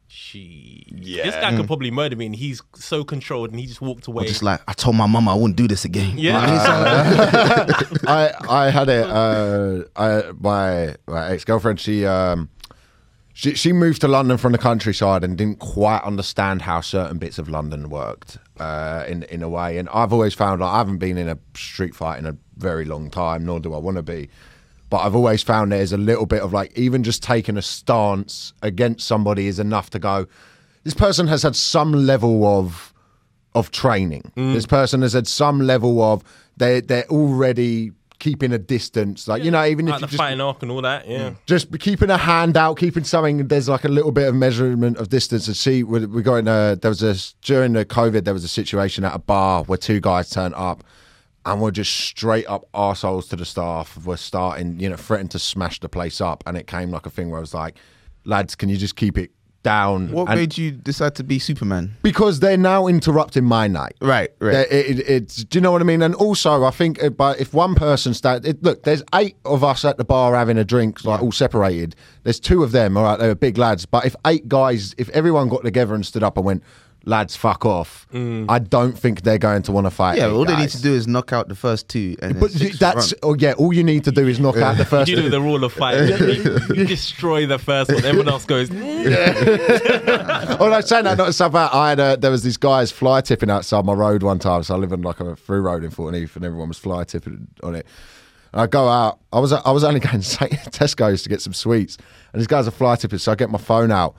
she. 0.07 0.87
Yeah. 0.89 1.25
This 1.25 1.35
guy 1.35 1.57
could 1.57 1.67
probably 1.67 1.91
murder 1.91 2.17
me, 2.17 2.27
and 2.27 2.37
he's 2.37 2.63
so 2.75 3.05
controlled, 3.05 3.51
and 3.51 3.59
he 3.59 3.67
just 3.67 3.81
walked 3.81 4.07
away. 4.07 4.27
Just 4.27 4.43
like 4.43 4.61
I 4.69 4.73
told 4.73 4.97
my 4.97 5.07
mum 5.07 5.29
I 5.29 5.35
wouldn't 5.35 5.57
do 5.57 5.69
this 5.69 5.85
again. 5.85 6.17
Yeah. 6.17 6.47
You 6.47 7.99
I 8.07 8.33
I 8.49 8.67
I 8.67 8.71
had 8.71 8.89
it. 8.89 9.07
Uh, 9.07 9.85
I 9.97 10.33
my 10.39 10.97
my 11.07 11.31
ex 11.31 11.45
girlfriend. 11.45 11.81
She 11.81 12.05
um. 12.07 12.51
She, 13.37 13.57
she 13.57 13.73
moved 13.73 14.01
to 14.03 14.07
London 14.07 14.39
from 14.39 14.53
the 14.53 14.59
countryside 14.59 15.25
and 15.25 15.37
didn't 15.37 15.59
quite 15.59 16.05
understand 16.05 16.63
how 16.63 16.81
certain 16.81 17.19
bits 17.19 17.37
of 17.37 17.49
London 17.49 17.91
worked 17.91 18.39
uh, 18.61 19.05
in 19.09 19.25
in 19.25 19.43
a 19.43 19.49
way. 19.49 19.77
And 19.79 19.89
I've 19.89 20.13
always 20.13 20.35
found 20.35 20.61
like 20.61 20.73
I 20.73 20.79
haven't 20.79 20.99
been 20.99 21.19
in 21.19 21.29
a 21.29 21.37
street 21.57 21.97
fight 21.97 22.21
in 22.21 22.27
a 22.27 22.37
very 22.57 22.85
long 22.85 23.11
time, 23.11 23.45
nor 23.45 23.59
do 23.59 23.75
I 23.75 23.79
want 23.79 23.97
to 23.97 24.05
be. 24.05 24.29
But 24.95 25.01
I've 25.01 25.17
always 25.17 25.43
found 25.43 25.73
there's 25.73 25.93
a 25.93 25.97
little 25.97 26.25
bit 26.25 26.41
of 26.41 26.53
like 26.53 26.79
even 26.79 27.03
just 27.03 27.21
taking 27.21 27.57
a 27.57 27.63
stance 27.63 28.53
against 28.63 29.05
somebody 29.05 29.49
is 29.49 29.59
enough 29.59 29.91
to 29.91 29.99
go. 29.99 30.29
This 30.85 30.95
person 30.95 31.27
has 31.27 31.43
had 31.43 31.57
some 31.57 31.93
level 31.93 32.47
of 32.47 32.95
of 33.57 33.73
training. 33.73 34.31
Mm. 34.37 34.55
This 34.55 34.67
person 34.67 35.03
has 35.03 35.13
had 35.13 35.27
some 35.27 35.59
level 35.59 36.01
of 36.01 36.23
they 36.57 36.81
they're 36.81 37.09
already 37.09 37.91
keeping 38.21 38.53
a 38.53 38.59
distance. 38.59 39.27
Like 39.27 39.43
you 39.43 39.51
know, 39.51 39.65
even 39.65 39.89
if 39.89 39.95
like 39.95 40.01
you 40.03 40.07
the 40.07 40.11
just 40.13 40.19
fighting 40.19 40.41
arc 40.41 40.63
and 40.63 40.71
all 40.71 40.83
that. 40.83 41.09
Yeah. 41.09 41.31
Mm. 41.31 41.37
just 41.47 41.77
keeping 41.81 42.11
a 42.11 42.17
hand 42.17 42.57
out, 42.57 42.75
keeping 42.77 43.03
something. 43.03 43.49
There's 43.49 43.69
like 43.69 43.83
a 43.83 43.89
little 43.89 44.13
bit 44.13 44.29
of 44.29 44.37
measurement 44.37 44.99
of 44.99 45.09
distance. 45.09 45.49
And 45.49 45.57
see, 45.57 45.83
we 45.83 46.07
we 46.07 46.23
got 46.23 46.37
in 46.37 46.47
a 46.47 46.79
there 46.81 46.89
was 46.89 47.03
a 47.03 47.17
during 47.43 47.73
the 47.73 47.85
COVID 47.85 48.23
there 48.23 48.33
was 48.33 48.45
a 48.45 48.49
situation 48.49 49.03
at 49.03 49.13
a 49.13 49.19
bar 49.19 49.65
where 49.65 49.77
two 49.77 49.99
guys 49.99 50.31
turned 50.31 50.55
up. 50.55 50.85
And 51.47 51.61
we're 51.61 51.71
just 51.73 51.93
straight 51.95 52.47
up 52.47 52.67
arseholes 52.73 53.29
to 53.31 53.37
the 53.37 53.45
staff. 53.45 53.99
We're 54.05 54.17
starting, 54.17 54.81
you 54.81 54.89
know, 54.89 54.97
threatening 54.97 55.29
to 55.29 55.39
smash 55.39 55.79
the 55.81 55.89
place 55.89 56.21
up. 56.21 56.43
And 56.47 56.57
it 56.57 56.67
came 56.67 56.91
like 56.91 57.05
a 57.07 57.11
thing 57.11 57.29
where 57.31 57.39
I 57.39 57.41
was 57.41 57.53
like, 57.55 57.77
lads, 58.25 58.55
can 58.55 58.69
you 58.71 58.77
just 58.79 58.97
keep 58.97 59.19
it 59.19 59.31
down? 59.63 60.11
what 60.13 60.29
And- 60.29 60.39
made 60.41 60.57
you 60.59 60.71
decide 60.71 61.15
to 61.17 61.25
be 61.25 61.39
Superman? 61.39 61.97
because 62.03 62.41
they're 62.41 62.57
now 62.57 62.87
interrupting 62.87 63.45
my 63.45 63.67
night. 63.69 63.95
Right, 64.01 64.31
right. 64.39 64.55
It, 64.71 65.01
it, 65.01 65.09
it's, 65.09 65.37
do 65.45 65.59
you 65.59 65.61
know 65.63 65.73
what 65.73 65.81
I 65.83 65.85
mean? 65.85 66.01
And 66.03 66.15
also, 66.15 66.65
I 66.65 66.71
think 66.71 66.99
but 67.17 67.39
if 67.41 67.53
one 67.53 67.75
person 67.75 68.15
start, 68.15 68.47
it, 68.47 68.63
look, 68.63 68.83
there's 68.85 69.03
eight 69.15 69.37
of 69.45 69.63
us 69.65 69.85
at 69.85 69.99
the 69.99 70.05
bar 70.05 70.35
having 70.35 70.57
a 70.59 70.65
drink, 70.65 71.05
like 71.05 71.23
all 71.23 71.33
separated. 71.33 71.95
There's 72.23 72.41
two 72.41 72.63
of 72.63 72.73
them, 72.73 72.97
all 72.97 73.05
right, 73.05 73.19
they 73.19 73.27
were 73.29 73.35
big 73.35 73.59
lads. 73.59 73.85
But 73.87 74.07
if 74.07 74.17
eight 74.27 74.49
guys, 74.49 74.95
if 74.99 75.09
everyone 75.11 75.49
got 75.51 75.63
together 75.63 75.95
and 75.95 76.05
stood 76.07 76.23
up 76.23 76.37
and 76.39 76.47
went, 76.47 76.63
lads, 77.07 77.37
fuck 77.37 77.65
off, 77.65 78.07
I 78.13 78.59
don't 78.59 78.99
think 78.99 79.23
they're 79.23 79.39
going 79.39 79.63
to 79.63 79.73
want 79.73 79.87
to 79.87 79.91
fight. 79.91 80.17
Mm. 80.17 80.21
Yeah, 80.21 80.27
eight 80.29 80.33
all 80.33 80.45
they 80.45 80.57
need 80.57 80.71
to 80.71 80.83
do 80.83 80.93
is 80.95 81.07
knock 81.07 81.33
out 81.33 81.49
the 81.49 81.55
first 81.55 81.89
two, 81.89 82.17
and 82.23 82.39
But 82.41 82.53
that's 82.53 83.15
oh 83.23 83.35
yeah, 83.35 83.53
all 83.53 83.73
you 83.73 83.85
need 83.85 84.05
to 84.05 84.13
do 84.13 84.27
is 84.27 84.39
knock 84.41 84.57
out 84.57 84.77
the 84.77 84.85
first. 84.85 85.09
You 85.15 85.17
do 85.17 85.29
the 85.29 85.41
rule 85.41 85.63
of 85.65 85.73
fight. 85.73 85.97
you, 86.19 86.59
you 86.75 86.85
destroy 86.87 87.47
the 87.47 87.59
first 87.59 87.93
one. 87.93 88.05
Everyone 88.05 88.29
else 88.29 88.45
goes. 88.45 88.71
Oh, 90.61 90.69
no, 90.69 90.81
saying 90.81 91.05
that, 91.05 91.19
not 91.19 91.27
to 91.27 91.33
sub 91.33 91.55
out. 91.57 91.75
I 91.75 91.91
had 91.91 92.01
a, 92.01 92.17
there 92.17 92.31
was 92.31 92.43
these 92.43 92.57
guys 92.57 92.91
fly 92.91 93.21
tipping 93.21 93.51
outside 93.51 93.85
my 93.85 93.93
road 93.93 94.23
one 94.23 94.39
time. 94.39 94.63
So 94.63 94.75
I 94.75 94.79
live 94.79 94.93
on 94.93 95.03
like 95.03 95.21
a 95.21 95.37
through 95.37 95.61
road 95.63 95.85
in 95.85 95.91
Fort 95.91 96.15
Heath, 96.15 96.37
and 96.37 96.45
everyone 96.45 96.69
was 96.69 96.79
fly 96.79 97.05
tipping 97.05 97.49
on 97.63 97.75
it. 97.75 97.87
And 98.53 98.61
I 98.61 98.67
go 98.67 98.89
out. 98.89 99.19
I 99.33 99.41
was 99.41 99.53
I 99.53 99.71
was 99.71 99.85
only 99.85 100.01
going 100.01 100.21
to 100.21 100.29
Tesco's 100.71 101.23
to 101.25 101.29
get 101.29 101.43
some 101.43 101.53
sweets, 101.53 101.97
and 102.33 102.41
these 102.41 102.47
guys 102.47 102.69
are 102.69 102.73
fly 102.73 102.97
tipping. 102.97 103.19
So 103.19 103.33
I 103.33 103.35
get 103.35 103.51
my 103.51 103.59
phone 103.59 103.91
out, 103.91 104.15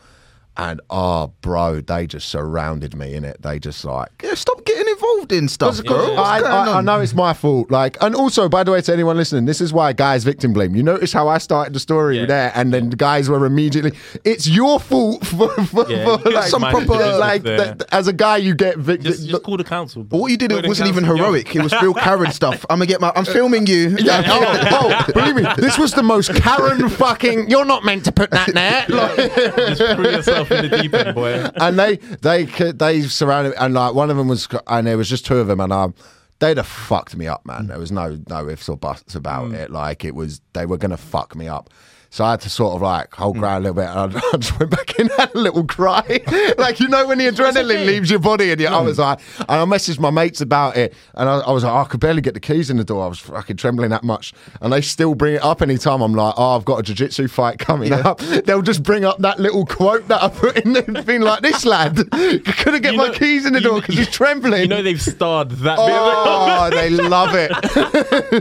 and 0.57 0.79
oh, 0.89 1.33
bro, 1.41 1.81
they 1.81 2.07
just 2.07 2.29
surrounded 2.29 2.95
me 2.95 3.13
in 3.13 3.25
it. 3.25 3.41
They 3.41 3.59
just 3.59 3.83
like. 3.83 4.09
yeah, 4.23 4.33
stop 4.35 4.63
getting 4.65 4.87
involved 4.87 5.31
in 5.31 5.47
stuff, 5.47 5.83
bro. 5.83 6.13
What's 6.15 6.19
I, 6.19 6.39
I, 6.39 6.77
I 6.77 6.81
know 6.81 6.99
it's 7.01 7.13
my 7.13 7.33
fault. 7.33 7.69
Like, 7.71 7.97
and 8.01 8.15
also, 8.15 8.47
by 8.47 8.63
the 8.63 8.71
way, 8.71 8.81
to 8.81 8.93
anyone 8.93 9.17
listening, 9.17 9.45
this 9.45 9.59
is 9.61 9.73
why 9.73 9.91
guys 9.93 10.23
victim 10.23 10.53
blame. 10.53 10.75
You 10.75 10.83
notice 10.83 11.11
how 11.11 11.27
I 11.27 11.37
started 11.39 11.73
the 11.73 11.79
story 11.79 12.19
Yeah. 12.19 12.25
there, 12.25 12.51
and 12.55 12.73
then 12.73 12.89
the 12.89 12.95
guys 12.95 13.29
were 13.29 13.45
immediately. 13.45 13.91
It's 14.23 14.47
your 14.47 14.79
fault 14.79 15.25
for, 15.27 15.49
for, 15.65 15.89
Yeah, 15.91 16.17
for 16.17 16.31
like 16.31 16.47
some 16.47 16.61
proper 16.61 16.93
like 17.17 17.43
there. 17.43 17.75
th- 17.75 17.81
as 17.91 18.07
a 18.07 18.13
guy 18.13 18.37
you 18.37 18.55
get 18.55 18.77
victim. 18.77 19.11
Just, 19.11 19.27
just 19.27 19.43
call 19.43 19.57
the 19.57 19.63
council. 19.63 20.03
But 20.03 20.19
what 20.19 20.31
you 20.31 20.37
did 20.37 20.51
Go 20.51 20.61
to 20.61 20.67
wasn't 20.67 20.89
even 20.89 21.03
council, 21.03 21.17
yo. 21.17 21.23
heroic. 21.25 21.55
It 21.55 21.61
was 21.63 21.73
real 21.81 21.93
Karen 21.93 22.31
stuff. 22.41 22.65
I'm 22.69 22.77
gonna 22.79 22.85
get 22.87 23.01
my. 23.01 23.11
I'm 23.15 23.25
filming 23.25 23.67
you. 23.67 23.95
Yeah, 24.05 24.21
oh, 24.27 25.05
oh, 25.07 25.11
believe 25.13 25.35
me, 25.35 25.45
this 25.57 25.79
was 25.79 25.91
the 25.93 26.03
most 26.03 26.33
Karen 26.35 26.89
fucking. 26.89 27.49
You're 27.49 27.65
not 27.65 27.83
meant 27.83 28.05
to 28.05 28.11
put 28.11 28.29
that 28.31 28.53
there. 28.53 28.85
Like, 28.87 29.15
Just 29.35 29.81
throw 30.29 30.44
yourself 30.49 30.63
in 30.63 30.69
the 30.69 30.81
deep 30.81 30.93
end, 30.93 31.15
boy. 31.15 31.33
and 31.55 31.79
they 31.79 31.95
they 32.21 32.45
they 32.71 33.01
surrounded 33.01 33.51
me, 33.51 33.55
and 33.59 33.73
like 33.73 33.93
one 33.93 34.09
of 34.09 34.17
them 34.17 34.27
was 34.27 34.47
and 34.67 34.87
there 34.87 34.97
was 34.97 35.09
just 35.09 35.25
two 35.25 35.37
of 35.37 35.47
them 35.47 35.59
and 35.59 35.71
um 35.73 35.93
they'd 36.39 36.57
have 36.57 36.67
fucked 36.67 37.15
me 37.15 37.27
up 37.27 37.45
man. 37.45 37.67
There 37.67 37.79
was 37.79 37.91
no 37.91 38.19
no 38.29 38.47
ifs 38.49 38.69
or 38.69 38.77
buts 38.77 39.15
about 39.15 39.51
it. 39.51 39.71
Like 39.71 40.03
it 40.05 40.15
was 40.15 40.41
they 40.53 40.65
were 40.65 40.77
gonna 40.77 40.97
fuck 40.97 41.35
me 41.35 41.47
up 41.47 41.69
so 42.09 42.23
I 42.23 42.31
had 42.31 42.41
to 42.41 42.49
sort 42.49 42.75
of 42.75 42.81
like 42.81 43.13
hold 43.13 43.35
hmm. 43.35 43.41
ground 43.41 43.65
a 43.65 43.71
little 43.71 43.81
bit 43.81 43.89
and 43.89 44.17
I, 44.17 44.29
I 44.33 44.37
just 44.37 44.59
went 44.59 44.71
back 44.71 44.99
in 44.99 45.09
and 45.09 45.19
had 45.19 45.35
a 45.35 45.39
little 45.39 45.65
cry. 45.65 46.21
Like 46.57 46.79
you 46.79 46.87
know 46.87 47.07
when 47.07 47.17
the 47.17 47.25
adrenaline 47.25 47.85
leaves 47.85 48.09
your 48.09 48.19
body 48.19 48.51
and 48.51 48.61
you, 48.61 48.67
I 48.67 48.79
was 48.81 48.97
hmm. 48.97 49.03
like 49.03 49.19
and 49.39 49.49
I 49.49 49.65
messaged 49.65 49.99
my 49.99 50.09
mates 50.09 50.41
about 50.41 50.77
it 50.77 50.93
and 51.15 51.27
I, 51.27 51.39
I 51.39 51.51
was 51.51 51.63
like 51.63 51.73
oh, 51.73 51.77
I 51.77 51.83
could 51.85 51.99
barely 51.99 52.21
get 52.21 52.33
the 52.33 52.39
keys 52.39 52.69
in 52.69 52.77
the 52.77 52.83
door. 52.83 53.03
I 53.03 53.07
was 53.07 53.19
fucking 53.19 53.57
trembling 53.57 53.89
that 53.89 54.03
much. 54.03 54.33
And 54.61 54.71
they 54.71 54.81
still 54.81 55.15
bring 55.15 55.35
it 55.35 55.43
up 55.43 55.61
anytime. 55.61 56.01
I'm 56.01 56.13
like 56.13 56.33
oh 56.37 56.55
I've 56.55 56.65
got 56.65 56.79
a 56.79 56.83
jiu-jitsu 56.83 57.27
fight 57.27 57.59
coming 57.59 57.91
up. 57.91 58.19
They'll 58.45 58.61
just 58.61 58.83
bring 58.83 59.05
up 59.05 59.19
that 59.19 59.39
little 59.39 59.65
quote 59.65 60.07
that 60.07 60.23
I 60.23 60.29
put 60.29 60.57
in 60.57 60.73
the 60.73 61.03
thing 61.03 61.21
like 61.21 61.41
this 61.41 61.65
lad 61.65 61.95
couldn't 62.11 62.81
get 62.81 62.93
You 62.93 62.97
my 62.97 63.07
know- 63.07 63.13
keys 63.13 63.45
in 63.45 63.53
the 63.53 63.61
door 63.61 63.81
because 63.81 63.95
he's 63.95 64.09
trembling. 64.09 64.61
You 64.61 64.67
know 64.67 64.81
they've 64.81 65.01
starred 65.01 65.51
that 65.51 65.77
oh 65.79 66.69
they 66.71 66.89
love 66.89 67.31
it. 67.33 67.51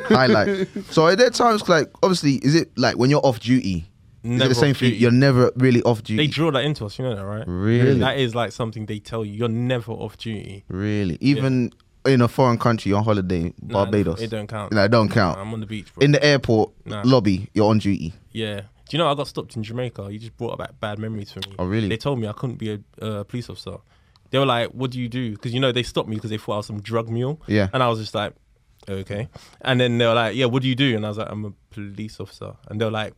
Highlight. 0.04 0.68
So 0.90 1.06
are 1.06 1.16
there 1.16 1.30
times 1.30 1.68
like 1.68 1.90
obviously 2.02 2.34
is 2.36 2.54
it 2.54 2.76
like 2.78 2.96
when 2.96 3.10
you're 3.10 3.24
off 3.24 3.40
duty? 3.40 3.63
Is 3.64 4.40
it 4.40 4.48
the 4.48 4.54
same 4.54 4.74
thing? 4.74 4.86
you? 4.86 4.90
duty. 4.92 5.02
You're 5.02 5.10
never 5.12 5.52
really 5.56 5.82
off 5.82 6.02
duty. 6.02 6.16
They 6.16 6.26
duty. 6.26 6.34
draw 6.34 6.50
that 6.52 6.64
into 6.64 6.86
us, 6.86 6.98
you 6.98 7.04
know 7.04 7.14
that, 7.14 7.24
right? 7.26 7.44
Really? 7.46 7.98
That 7.98 8.18
is 8.18 8.34
like 8.34 8.52
something 8.52 8.86
they 8.86 8.98
tell 8.98 9.24
you. 9.24 9.32
You're 9.34 9.48
never 9.50 9.92
off 9.92 10.16
duty. 10.16 10.64
really, 10.68 11.18
even 11.20 11.72
in 12.06 12.20
a 12.22 12.28
foreign 12.28 12.58
country, 12.58 12.92
on 12.92 13.04
holiday, 13.04 13.52
Nah, 13.62 13.84
Barbados. 13.84 14.20
It 14.22 14.30
don't 14.30 14.46
count. 14.46 14.72
No, 14.72 14.84
it 14.84 14.90
don't 14.90 15.10
count. 15.10 15.38
I'm 15.38 15.52
on 15.52 15.60
the 15.60 15.66
beach, 15.66 15.92
bro. 15.94 16.04
In 16.04 16.12
the 16.12 16.24
airport 16.24 16.70
Nah. 16.86 17.02
lobby, 17.04 17.48
you're 17.54 17.68
on 17.70 17.78
duty. 17.78 18.12
Yeah. 18.32 18.60
Do 18.88 18.96
you 18.96 18.98
know 18.98 19.08
I 19.10 19.14
got 19.14 19.28
stopped 19.28 19.56
in 19.56 19.62
Jamaica? 19.62 20.08
You 20.10 20.18
just 20.18 20.36
brought 20.36 20.58
back 20.58 20.78
bad 20.80 20.98
memories 20.98 21.32
for 21.32 21.40
me. 21.40 21.56
Oh, 21.58 21.64
really? 21.66 21.88
They 21.88 21.96
told 21.96 22.18
me 22.18 22.26
I 22.28 22.32
couldn't 22.32 22.56
be 22.56 22.72
a 22.72 22.80
uh, 23.04 23.24
police 23.24 23.48
officer. 23.50 23.76
They 24.30 24.38
were 24.38 24.46
like, 24.46 24.70
"What 24.70 24.90
do 24.90 24.98
you 25.00 25.08
do?" 25.08 25.32
Because 25.32 25.52
you 25.54 25.60
know 25.60 25.70
they 25.72 25.82
stopped 25.82 26.08
me 26.08 26.16
because 26.16 26.30
they 26.30 26.36
thought 26.38 26.52
I 26.54 26.56
was 26.58 26.66
some 26.66 26.80
drug 26.82 27.08
mule. 27.08 27.40
Yeah. 27.46 27.68
And 27.72 27.82
I 27.82 27.88
was 27.88 27.98
just 27.98 28.14
like, 28.14 28.34
"Okay." 28.88 29.28
And 29.62 29.80
then 29.80 29.96
they 29.98 30.06
were 30.06 30.14
like, 30.14 30.34
"Yeah, 30.36 30.46
what 30.46 30.62
do 30.62 30.68
you 30.68 30.74
do?" 30.74 30.96
And 30.96 31.04
I 31.06 31.08
was 31.08 31.18
like, 31.18 31.28
"I'm 31.30 31.44
a 31.46 31.52
police 31.70 32.20
officer." 32.20 32.52
And 32.68 32.78
they 32.80 32.84
were 32.84 32.90
like, 32.90 33.14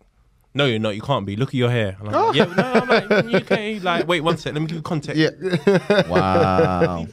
no, 0.57 0.67
you're 0.67 0.79
not. 0.81 0.95
You 0.97 1.03
can't 1.03 1.25
be. 1.27 1.37
Look 1.37 1.51
at 1.51 1.55
your 1.55 1.71
hair. 1.71 1.97
And 2.01 2.09
I'm 2.09 2.27
like, 2.27 2.35
yeah, 2.37 2.45
no, 2.47 2.63
I'm 2.63 2.89
like, 2.89 3.05
in 3.11 3.27
the 3.31 3.77
UK. 3.77 3.83
Like, 3.83 4.09
wait 4.09 4.21
one 4.23 4.37
sec. 4.39 4.53
Let 4.55 4.61
me 4.61 4.67
give 4.67 4.77
you 4.77 4.83
context. 4.83 5.17
Yeah. 5.21 6.03
wow. 6.09 7.07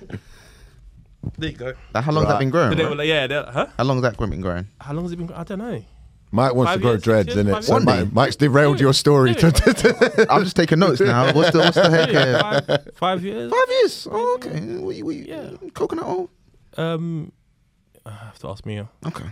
There 1.37 1.49
you 1.49 1.55
go. 1.55 1.73
Like, 1.93 2.03
how 2.03 2.11
long 2.11 2.23
has 2.23 2.29
that 2.29 2.33
Right. 2.33 2.39
been 2.39 2.49
growing? 2.49 2.71
So 2.71 2.75
they 2.75 2.81
bro? 2.83 2.89
were 2.91 2.95
like, 2.97 3.07
yeah, 3.07 3.27
they're- 3.27 3.45
huh? 3.47 3.67
How 3.77 3.83
long 3.83 4.01
has 4.03 4.11
that 4.11 4.17
been 4.29 4.41
growing? 4.41 4.67
How 4.81 4.93
long 4.93 5.03
has 5.05 5.11
it 5.13 5.17
been? 5.17 5.31
I 5.31 5.43
don't 5.43 5.59
know. 5.59 5.83
Mike 6.31 6.55
wants 6.55 6.71
Five 6.71 6.79
to 6.79 6.81
grow 6.81 6.91
years, 6.91 6.99
six 6.99 7.03
dreads, 7.05 7.35
years, 7.35 7.45
innit? 7.45 7.51
five 7.53 7.63
So 7.63 7.73
years? 7.75 7.85
Mike, 7.85 8.13
Mike's 8.13 8.35
derailed 8.35 8.79
your 8.79 8.93
story. 8.93 9.31
Yeah. 9.31 9.51
to- 9.51 10.27
I'm 10.31 10.43
just 10.43 10.55
taking 10.55 10.79
notes 10.79 10.99
now. 10.99 11.31
What's 11.31 11.51
the 11.51 11.59
what's 11.59 11.75
the 11.75 11.89
heck? 11.91 12.11
Yeah, 12.11 12.25
here? 12.25 12.39
five, 12.39 12.89
five 12.95 13.23
years. 13.23 13.51
Five 13.51 13.69
years. 13.69 14.07
Oh, 14.11 14.33
okay. 14.35 14.59
We, 14.59 15.03
we, 15.03 15.15
Yeah. 15.29 15.51
Coconut 15.75 16.05
oil. 16.05 16.29
Um, 16.75 17.31
I 18.05 18.11
have 18.11 18.39
to 18.39 18.49
ask 18.49 18.65
Mia. 18.65 18.89
Okay. 19.05 19.25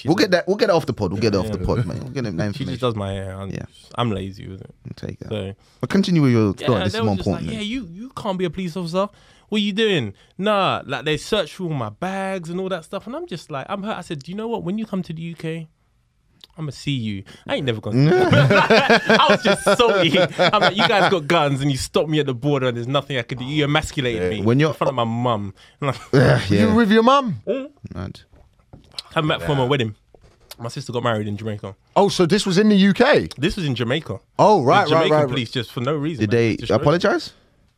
She 0.00 0.08
We'll 0.08 0.16
does- 0.16 0.24
get 0.24 0.30
that. 0.32 0.46
We'll 0.48 0.56
get 0.56 0.70
it 0.70 0.72
off 0.72 0.86
the 0.86 0.92
pod. 0.92 1.12
We'll 1.12 1.20
get 1.20 1.34
it 1.34 1.38
off 1.38 1.46
Yeah. 1.46 1.52
the 1.56 1.64
pod, 1.66 1.84
man. 1.86 2.00
We'll 2.00 2.10
get 2.10 2.24
that 2.24 2.56
She 2.56 2.64
just 2.64 2.80
does 2.80 2.94
my 2.94 3.12
hair. 3.12 3.34
I'm, 3.34 3.50
Yeah. 3.50 3.64
I'm 3.96 4.10
lazy 4.10 4.48
with 4.48 4.60
it. 4.62 4.74
We'll 4.84 4.94
take 5.08 5.18
that. 5.20 5.28
So 5.28 5.54
But 5.80 5.90
continue 5.90 6.22
with 6.22 6.32
your 6.32 6.52
story. 6.54 6.78
yeah, 6.78 6.84
this 6.84 6.94
is 6.94 7.02
more 7.02 7.16
just 7.16 7.26
like, 7.28 7.40
important. 7.42 7.52
yeah, 7.52 7.60
you 7.60 7.86
you 7.92 8.10
can't 8.10 8.38
be 8.38 8.44
a 8.46 8.50
police 8.50 8.76
officer. 8.76 9.08
What 9.48 9.56
are 9.58 9.64
you 9.64 9.72
doing? 9.72 10.14
Nah, 10.38 10.82
like 10.86 11.04
they 11.04 11.16
search 11.16 11.54
through 11.54 11.68
all 11.68 11.74
my 11.74 11.90
bags 11.90 12.50
and 12.50 12.58
all 12.60 12.68
that 12.68 12.84
stuff, 12.84 13.06
and 13.06 13.14
I'm 13.16 13.26
just 13.26 13.50
like, 13.50 13.66
I'm 13.68 13.82
hurt. 13.82 13.96
I 13.98 14.00
said, 14.02 14.22
do 14.22 14.30
you 14.30 14.36
know 14.36 14.48
what? 14.48 14.62
When 14.64 14.78
you 14.78 14.86
come 14.86 15.02
to 15.02 15.12
the 15.12 15.32
UK. 15.34 15.68
I'm 16.56 16.64
gonna 16.64 16.72
see 16.72 16.90
you. 16.92 17.22
I 17.46 17.54
ain't 17.56 17.64
never 17.66 17.80
gonna. 17.80 18.10
I 18.12 19.26
was 19.30 19.42
just 19.42 19.62
salty. 19.64 20.18
I'm 20.18 20.60
like, 20.60 20.76
you 20.76 20.86
guys 20.88 21.10
got 21.10 21.26
guns 21.26 21.60
and 21.62 21.70
you 21.70 21.76
stopped 21.78 22.08
me 22.10 22.18
at 22.20 22.26
the 22.26 22.34
border 22.34 22.68
and 22.68 22.76
there's 22.76 22.88
nothing 22.88 23.16
I 23.18 23.22
could 23.22 23.38
do. 23.38 23.44
You 23.44 23.64
emasculated 23.64 24.30
me 24.30 24.42
When 24.42 24.58
you're- 24.58 24.70
in 24.70 24.76
front 24.76 24.88
of 24.90 24.94
my 24.94 25.04
mum. 25.04 25.54
Like, 25.80 25.96
yeah. 26.12 26.40
You 26.48 26.56
yeah. 26.58 26.74
with 26.74 26.90
your 26.90 27.02
mum? 27.02 27.40
Mm. 27.46 27.70
Mad. 27.94 28.20
I'm 29.14 29.28
back 29.28 29.40
from 29.42 29.58
a 29.58 29.66
wedding. 29.66 29.94
My 30.58 30.68
sister 30.68 30.92
got 30.92 31.02
married 31.02 31.26
in 31.26 31.36
Jamaica. 31.36 31.74
Oh, 31.96 32.08
so 32.08 32.26
this 32.26 32.44
was 32.44 32.58
in 32.58 32.68
the 32.68 32.88
UK? 32.88 33.34
This 33.36 33.56
was 33.56 33.64
in 33.64 33.74
Jamaica. 33.74 34.20
Oh, 34.38 34.62
right, 34.62 34.86
the 34.86 34.94
right, 34.94 35.04
Jamaican 35.04 35.16
right. 35.16 35.28
police 35.28 35.50
just 35.50 35.72
for 35.72 35.80
no 35.80 35.94
reason. 35.96 36.20
Did 36.20 36.30
man, 36.30 36.38
they 36.38 36.56
destroyed 36.56 36.78
it. 36.78 36.82
apologize? 36.82 37.32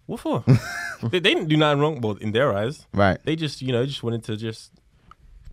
What 0.06 0.20
for? 0.20 0.44
they, 1.02 1.20
they 1.20 1.34
didn't 1.34 1.46
do 1.48 1.56
nothing 1.56 1.80
wrong, 1.80 2.00
well, 2.00 2.16
in 2.16 2.32
their 2.32 2.52
eyes. 2.52 2.86
Right. 2.92 3.18
They 3.24 3.36
just, 3.36 3.62
you 3.62 3.72
know, 3.72 3.86
just 3.86 4.02
wanted 4.02 4.24
to 4.24 4.36
just 4.36 4.72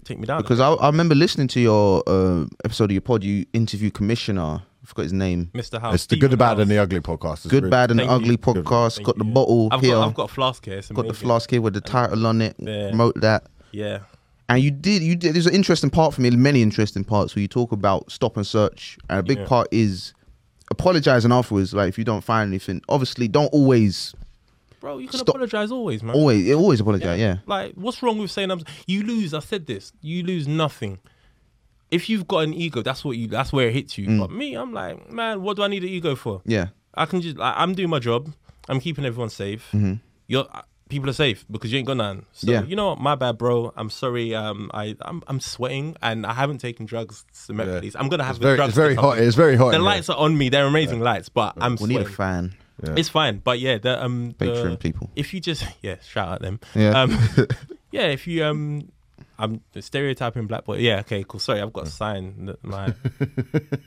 take 0.05 0.17
me 0.17 0.25
down. 0.25 0.41
Because 0.41 0.59
I, 0.59 0.71
I 0.73 0.87
remember 0.87 1.13
listening 1.13 1.47
to 1.49 1.59
your 1.59 2.03
uh, 2.07 2.45
episode 2.65 2.85
of 2.85 2.91
your 2.91 3.01
pod. 3.01 3.23
You 3.23 3.45
interview 3.53 3.91
Commissioner. 3.91 4.63
I 4.81 4.85
forgot 4.85 5.03
his 5.03 5.13
name. 5.13 5.51
Mr. 5.53 5.79
House. 5.79 5.93
It's 5.93 6.05
the 6.05 6.15
Stephen 6.15 6.19
good, 6.21 6.31
the 6.31 6.37
bad, 6.37 6.49
House. 6.57 6.59
and 6.61 6.71
the 6.71 6.77
ugly 6.79 6.99
podcast. 6.99 7.33
It's 7.33 7.45
Good, 7.47 7.63
really- 7.63 7.69
bad, 7.71 7.91
and 7.91 7.99
Thank 7.99 8.09
ugly 8.11 8.31
you. 8.31 8.37
podcast. 8.39 8.95
Thank 8.95 9.05
got 9.05 9.17
the 9.19 9.25
you. 9.25 9.31
bottle 9.33 9.69
I've 9.71 9.81
here. 9.81 9.95
got, 9.95 10.07
I've 10.07 10.13
got 10.15 10.31
a 10.31 10.33
flask 10.33 10.65
here. 10.65 10.77
It's 10.79 10.87
got 10.87 10.95
the 11.03 11.09
amazing. 11.09 11.27
flask 11.27 11.51
here 11.51 11.61
with 11.61 11.73
the 11.75 11.81
title 11.81 12.25
on 12.25 12.41
it. 12.41 12.55
Yeah. 12.57 12.87
Promote 12.89 13.21
that. 13.21 13.43
Yeah. 13.71 13.99
And 14.49 14.61
you 14.63 14.71
did, 14.71 15.01
you 15.03 15.15
did. 15.15 15.35
There's 15.35 15.45
an 15.47 15.53
interesting 15.55 15.89
part 15.91 16.13
for 16.13 16.21
me, 16.21 16.31
many 16.31 16.61
interesting 16.61 17.03
parts 17.03 17.35
where 17.35 17.41
you 17.41 17.47
talk 17.47 17.71
about 17.71 18.11
stop 18.11 18.35
and 18.35 18.45
search, 18.45 18.97
and 19.09 19.19
a 19.19 19.23
big 19.23 19.37
Yeah. 19.39 19.45
part 19.45 19.67
is 19.71 20.13
apologizing 20.71 21.31
afterwards. 21.31 21.73
Like 21.73 21.89
if 21.89 21.97
you 21.97 22.03
don't 22.03 22.21
find 22.23 22.47
anything, 22.49 22.81
obviously 22.89 23.27
don't 23.27 23.47
always, 23.53 24.13
Bro, 24.79 24.99
you 24.99 25.07
can 25.09 25.17
Stop. 25.19 25.29
apologize 25.35 25.71
always, 25.71 26.01
man. 26.01 26.15
always, 26.15 26.51
always 26.53 26.79
apologize. 26.79 27.19
Yeah, 27.19 27.37
Like, 27.45 27.73
what's 27.75 28.01
wrong 28.01 28.17
with 28.17 28.31
saying 28.31 28.49
I'm? 28.49 28.61
You 28.87 29.03
lose. 29.03 29.33
I 29.33 29.39
said 29.39 29.67
this. 29.67 29.91
You 30.01 30.23
lose 30.23 30.47
nothing. 30.47 30.99
If 31.91 32.07
you've 32.09 32.27
got 32.27 32.39
an 32.45 32.53
ego, 32.53 32.81
that's 32.81 33.03
what 33.03 33.17
you. 33.17 33.27
That's 33.27 33.51
where 33.51 33.67
it 33.67 33.73
hits 33.73 33.97
you. 33.97 34.07
Mm. 34.07 34.19
But 34.19 34.31
me, 34.31 34.53
I'm 34.55 34.71
like, 34.73 35.11
man, 35.11 35.41
what 35.41 35.57
do 35.57 35.63
I 35.63 35.67
need 35.67 35.83
an 35.83 35.89
ego 35.89 36.15
for? 36.15 36.41
yeah, 36.45 36.67
I 36.95 37.05
can 37.05 37.19
just. 37.21 37.37
I, 37.39 37.53
I'm 37.57 37.73
doing 37.75 37.89
my 37.89 37.99
job. 37.99 38.31
I'm 38.69 38.79
keeping 38.79 39.05
everyone 39.05 39.29
safe. 39.29 39.67
Mm-hmm. 39.73 39.93
You're. 40.27 40.45
People 40.89 41.09
are 41.09 41.13
safe 41.13 41.45
because 41.49 41.71
you 41.71 41.77
ain't 41.77 41.87
got 41.87 41.97
none. 41.97 42.25
So 42.33 42.51
Yeah. 42.51 42.63
you 42.63 42.75
know 42.75 42.87
what? 42.89 42.99
My 42.99 43.15
bad, 43.15 43.37
bro. 43.37 43.71
I'm 43.77 43.89
sorry. 43.91 44.33
Um, 44.35 44.69
I 44.73 44.95
I'm, 45.01 45.21
I'm 45.27 45.39
sweating 45.39 45.95
and 46.01 46.25
I 46.25 46.33
haven't 46.33 46.57
taken 46.57 46.85
drugs. 46.87 47.25
To 47.45 47.53
Met 47.53 47.67
Yeah. 47.67 47.77
Police. 47.79 47.95
I'm 47.95 48.09
gonna 48.09 48.23
have 48.23 48.37
It's 48.37 48.39
the 48.39 48.45
very, 48.47 48.55
drugs. 48.57 48.69
it's 48.69 48.75
very 48.77 48.95
hot. 48.95 49.17
It's 49.19 49.35
very 49.35 49.55
hot. 49.55 49.69
The 49.69 49.75
in 49.75 49.81
here. 49.81 49.85
lights 49.85 50.09
are 50.09 50.17
on 50.17 50.37
me. 50.37 50.49
They're 50.49 50.65
amazing 50.65 50.99
lights, 51.01 51.29
but 51.29 51.53
I'm 51.57 51.75
we 51.75 51.87
need 51.89 51.95
a 51.97 51.99
sweating. 52.11 52.15
fan. 52.15 52.55
It's 52.97 53.09
fine, 53.09 53.39
but 53.43 53.59
yeah, 53.59 53.77
the 53.77 54.03
um, 54.03 54.33
the, 54.37 54.45
Patreon 54.45 54.79
people. 54.79 55.09
If 55.15 55.33
you 55.33 55.39
just 55.41 55.63
yeah, 55.81 55.97
shout 56.07 56.27
out 56.29 56.41
them. 56.41 56.59
Yeah. 56.73 57.01
um, 57.01 57.11
yeah. 57.91 58.07
If 58.07 58.25
you 58.25 58.43
um, 58.45 58.89
I'm 59.41 59.61
stereotyping 59.79 60.47
black 60.47 60.65
boy. 60.65 60.77
Yeah, 60.79 60.99
okay, 60.99 61.23
cool. 61.27 61.39
Sorry, 61.39 61.61
I've 61.61 61.71
got 61.71 61.87
a 61.87 61.89
sign 61.89 62.45
that 62.47 62.61
my 62.63 62.93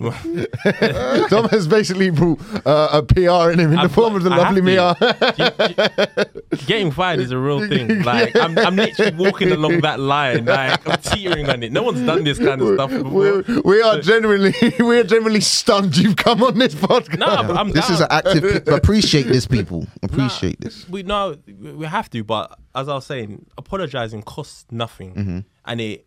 Tom 1.29 1.49
has 1.51 1.67
basically 1.69 2.11
brought 2.11 2.41
uh, 2.67 2.89
a 2.93 3.03
PR 3.03 3.51
in 3.53 3.59
him 3.61 3.71
in 3.71 3.77
the 3.77 3.81
I've 3.83 3.93
form 3.93 4.13
got- 4.15 4.17
of 4.17 4.23
the 4.25 4.31
I 4.31 4.37
lovely 4.39 4.61
Mia. 4.63 4.95
to. 4.99 5.35
G- 5.37 6.57
g- 6.57 6.67
getting 6.67 6.91
fired 6.91 7.21
is 7.21 7.31
a 7.31 7.39
real 7.39 7.61
thing. 7.69 8.03
Like 8.03 8.35
I'm, 8.37 8.57
I'm 8.59 8.77
literally 8.77 9.15
walking 9.17 9.53
along 9.53 9.81
that 9.83 10.01
line, 10.01 10.45
like 10.47 10.89
I'm 10.89 11.01
teetering 11.01 11.49
on 11.51 11.63
it. 11.63 11.73
No 11.73 11.83
one's 11.83 12.01
done 12.01 12.25
this 12.25 12.39
kind 12.39 12.61
of 12.63 12.75
stuff 12.75 12.91
We're, 12.91 13.43
before. 13.43 13.63
we 13.65 13.83
are 13.83 14.01
genuinely, 14.01 14.55
we 14.81 14.99
are 15.01 15.05
genuinely 15.05 15.41
stunned 15.41 15.97
you've 15.97 16.17
come 16.17 16.43
on 16.43 16.59
this 16.59 16.75
podcast. 16.75 17.19
No, 17.19 17.27
but 17.47 17.57
I'm 17.57 17.71
This 17.73 17.87
down. 17.89 17.95
is 17.95 18.01
an 18.01 18.07
active. 18.11 18.69
appreciate 18.69 19.25
this, 19.27 19.47
people. 19.47 19.87
Appreciate 20.03 20.61
this. 20.61 20.89
We 20.89 21.03
know 21.03 21.37
we 21.47 21.87
have 21.87 22.09
to. 22.11 22.25
But 22.25 22.59
as 22.75 22.89
I 22.89 22.95
was 22.95 23.07
saying, 23.07 23.47
apologizing 23.59 24.23
costs 24.23 24.65
nothing, 24.71 25.15
Mm-hmm. 25.15 25.39
and 25.67 25.81
it. 25.81 26.07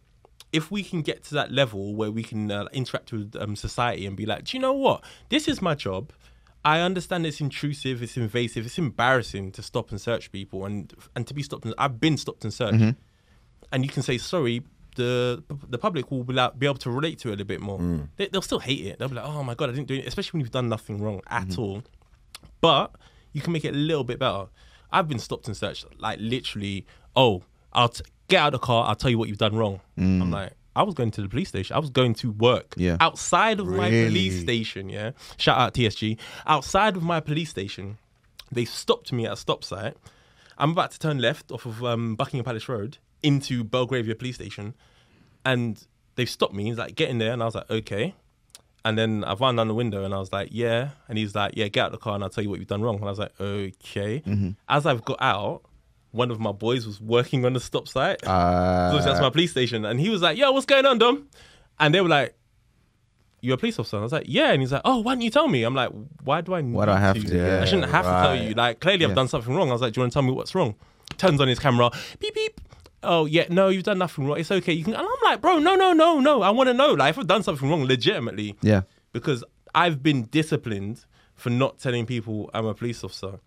If 0.53 0.71
we 0.71 0.83
can 0.83 1.01
get 1.01 1.21
to 1.25 1.33
that 1.33 1.51
level 1.51 1.95
where 1.95 2.11
we 2.11 2.23
can 2.23 2.49
uh, 2.49 2.65
interact 2.71 3.11
with 3.11 3.35
um, 3.37 3.57
society 3.57 4.05
and 4.05 4.15
be 4.15 4.25
like, 4.25 4.45
do 4.45 4.55
you 4.55 4.61
know 4.61 4.71
what? 4.71 5.03
This 5.27 5.49
is 5.49 5.61
my 5.61 5.75
job. 5.75 6.13
I 6.63 6.79
understand 6.79 7.25
it's 7.25 7.41
intrusive, 7.41 8.01
it's 8.01 8.15
invasive, 8.15 8.65
it's 8.65 8.77
embarrassing 8.77 9.51
to 9.53 9.61
stop 9.61 9.91
and 9.91 9.99
search 9.99 10.31
people, 10.31 10.63
and 10.65 10.93
and 11.15 11.27
to 11.27 11.33
be 11.33 11.43
stopped. 11.43 11.65
And, 11.65 11.73
I've 11.77 11.99
been 11.99 12.15
stopped 12.17 12.43
and 12.45 12.53
searched, 12.53 12.75
Mm-hmm. 12.75 12.91
and 13.73 13.83
you 13.83 13.89
can 13.89 14.01
say 14.03 14.17
sorry. 14.17 14.63
The 14.95 15.43
the 15.67 15.77
public 15.77 16.09
will 16.09 16.23
be, 16.23 16.33
like, 16.33 16.57
be 16.57 16.67
able 16.67 16.77
to 16.77 16.89
relate 16.89 17.19
to 17.19 17.27
it 17.29 17.31
a 17.31 17.35
little 17.35 17.47
bit 17.47 17.59
more. 17.59 17.79
They, 18.15 18.27
they'll 18.27 18.41
still 18.41 18.59
hate 18.59 18.85
it. 18.85 18.97
They'll 18.97 19.09
be 19.09 19.15
like, 19.15 19.25
oh 19.27 19.43
my 19.43 19.55
god, 19.55 19.69
I 19.71 19.73
didn't 19.73 19.89
do 19.89 19.95
it. 19.95 20.07
Especially 20.07 20.37
when 20.37 20.41
you've 20.41 20.51
done 20.51 20.69
nothing 20.69 20.99
wrong 21.03 21.19
at 21.27 21.57
all 21.57 21.83
but 22.61 22.95
you 23.33 23.41
can 23.41 23.51
make 23.53 23.65
it 23.65 23.73
a 23.73 23.77
little 23.77 24.03
bit 24.05 24.19
better. 24.19 24.45
I've 24.95 25.07
been 25.07 25.19
stopped 25.19 25.47
and 25.47 25.55
searched, 25.57 25.85
like 25.99 26.19
literally. 26.21 26.85
Oh, 27.15 27.43
I'll 27.73 27.89
t- 27.89 28.03
get 28.27 28.41
out 28.41 28.47
of 28.47 28.59
the 28.59 28.65
car. 28.65 28.87
I'll 28.87 28.95
tell 28.95 29.09
you 29.11 29.17
what 29.17 29.29
you've 29.29 29.37
done 29.37 29.55
wrong. 29.55 29.79
I'm 29.97 30.31
like, 30.31 30.53
I 30.75 30.83
was 30.83 30.93
going 30.93 31.11
to 31.11 31.21
the 31.21 31.29
police 31.29 31.49
station. 31.49 31.75
I 31.75 31.79
was 31.79 31.89
going 31.89 32.13
to 32.15 32.31
work. 32.31 32.73
Yeah. 32.75 32.97
Outside 32.99 33.59
of 33.59 33.67
my 33.67 33.89
police 33.89 34.41
station. 34.41 34.89
Yeah. 34.89 35.11
Shout 35.37 35.57
out 35.57 35.73
TSG. 35.73 36.17
Outside 36.45 36.97
of 36.97 37.03
my 37.03 37.19
police 37.19 37.49
station, 37.49 37.97
they 38.51 38.65
stopped 38.65 39.13
me 39.13 39.25
at 39.25 39.33
a 39.33 39.37
stop 39.37 39.63
site. 39.63 39.95
I'm 40.57 40.71
about 40.71 40.91
to 40.91 40.99
turn 40.99 41.19
left 41.19 41.51
off 41.51 41.65
of 41.65 41.83
um, 41.83 42.15
Buckingham 42.15 42.45
Palace 42.45 42.67
Road 42.69 42.97
into 43.23 43.63
Belgravia 43.63 44.15
Police 44.15 44.35
Station, 44.35 44.73
and 45.45 45.85
they've 46.15 46.29
stopped 46.29 46.53
me. 46.53 46.65
He's 46.65 46.77
like, 46.77 46.95
get 46.95 47.09
in 47.09 47.17
there, 47.17 47.33
and 47.33 47.41
I 47.41 47.45
was 47.45 47.55
like, 47.55 47.69
okay. 47.69 48.13
And 48.85 48.97
then 48.97 49.23
I 49.25 49.35
found 49.35 49.57
down 49.57 49.67
the 49.67 49.73
window 49.73 50.05
and 50.05 50.13
I 50.13 50.19
was 50.19 50.31
like, 50.31 50.49
yeah. 50.51 50.89
And 51.09 51.17
he's 51.17 51.33
like, 51.35 51.53
yeah, 51.57 51.67
get 51.67 51.85
out 51.87 51.91
the 51.91 51.97
car 51.97 52.15
and 52.15 52.23
I'll 52.23 52.29
tell 52.29 52.43
you 52.43 52.49
what 52.51 52.59
you've 52.59 52.67
done 52.69 52.81
wrong. 52.83 52.95
And 52.97 53.05
I 53.05 53.09
was 53.09 53.19
like, 53.19 53.33
okay. 53.41 54.21
As 54.69 54.85
I've 54.85 55.03
got 55.03 55.17
out, 55.21 55.63
one 56.11 56.29
of 56.31 56.39
my 56.39 56.51
boys 56.53 56.85
was 56.85 57.01
working 57.01 57.43
on 57.45 57.53
the 57.53 57.59
stop 57.59 57.87
site. 57.89 58.25
Uh, 58.25 58.91
So 58.97 59.03
that's 59.09 59.19
my 59.19 59.29
police 59.31 59.51
station. 59.51 59.83
And 59.85 59.99
he 59.99 60.09
was 60.09 60.21
like, 60.21 60.37
yo, 60.37 60.51
what's 60.51 60.65
going 60.67 60.85
on, 60.85 60.99
Dom? 60.99 61.27
And 61.79 61.93
they 61.93 61.99
were 61.99 62.07
like, 62.09 62.35
you're 63.41 63.55
a 63.55 63.57
police 63.57 63.77
officer. 63.79 63.97
And 63.97 64.01
I 64.03 64.05
was 64.05 64.11
like, 64.11 64.25
yeah. 64.27 64.51
And 64.51 64.61
he's 64.61 64.71
like, 64.71 64.81
oh, 64.85 64.99
why 64.99 65.13
didn't 65.13 65.23
you 65.23 65.29
tell 65.31 65.47
me? 65.47 65.63
I'm 65.63 65.75
like, 65.75 65.89
why 66.23 66.41
do 66.41 66.53
I 66.53 66.61
need 66.61 66.73
Why 66.75 66.85
do 66.85 66.91
I 66.91 66.99
have 66.99 67.21
to? 67.21 67.35
Yeah, 67.35 67.61
I 67.61 67.65
shouldn't 67.65 67.91
have 67.91 68.05
to 68.05 68.11
tell 68.11 68.35
you. 68.35 68.53
Like, 68.53 68.79
clearly 68.79 69.03
I've 69.03 69.11
Yeah. 69.11 69.15
done 69.15 69.27
something 69.27 69.53
wrong. 69.53 69.69
I 69.69 69.73
was 69.73 69.81
like, 69.81 69.93
do 69.93 69.99
you 69.99 70.03
want 70.03 70.13
to 70.13 70.15
tell 70.15 70.23
me 70.23 70.31
what's 70.31 70.55
wrong? 70.55 70.75
Turns 71.17 71.39
on 71.41 71.47
his 71.47 71.59
camera, 71.59 71.89
beep, 72.19 72.33
beep. 72.35 72.61
Oh, 73.05 73.25
yeah, 73.25 73.45
no, 73.49 73.69
you've 73.69 73.83
done 73.83 73.97
nothing 73.97 74.27
wrong. 74.27 74.39
It's 74.39 74.51
okay. 74.51 74.73
You 74.73 74.83
can. 74.83 74.93
And 74.93 75.03
I'm 75.03 75.23
like, 75.23 75.41
bro, 75.41 75.59
no, 75.59 75.75
no, 75.75 75.93
no, 75.93 76.19
no. 76.19 76.41
I 76.41 76.49
want 76.49 76.67
to 76.67 76.73
know. 76.73 76.93
Like, 76.93 77.11
if 77.11 77.19
I've 77.19 77.27
done 77.27 77.43
something 77.43 77.69
wrong, 77.69 77.85
legitimately, 77.85 78.55
yeah. 78.61 78.81
because 79.11 79.43
I've 79.73 80.01
been 80.03 80.23
disciplined 80.23 81.05
for 81.35 81.49
not 81.49 81.79
telling 81.79 82.05
people 82.05 82.49
I'm 82.53 82.65
a 82.65 82.73
police 82.73 83.03
officer. 83.03 83.39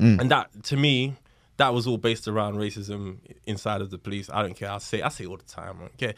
Mm. 0.00 0.20
And 0.20 0.30
that, 0.30 0.64
to 0.64 0.76
me, 0.76 1.14
that 1.56 1.72
was 1.72 1.86
all 1.86 1.98
based 1.98 2.26
around 2.28 2.54
racism 2.56 3.18
inside 3.46 3.80
of 3.80 3.90
the 3.90 3.98
police. 3.98 4.28
I 4.32 4.42
don't 4.42 4.54
care. 4.54 4.70
I 4.70 4.78
say, 4.78 5.02
I 5.02 5.08
say 5.08 5.24
it 5.24 5.28
all 5.28 5.36
the 5.36 5.44
time. 5.44 5.76
I 5.78 5.80
don't 5.80 5.96
care. 5.98 6.14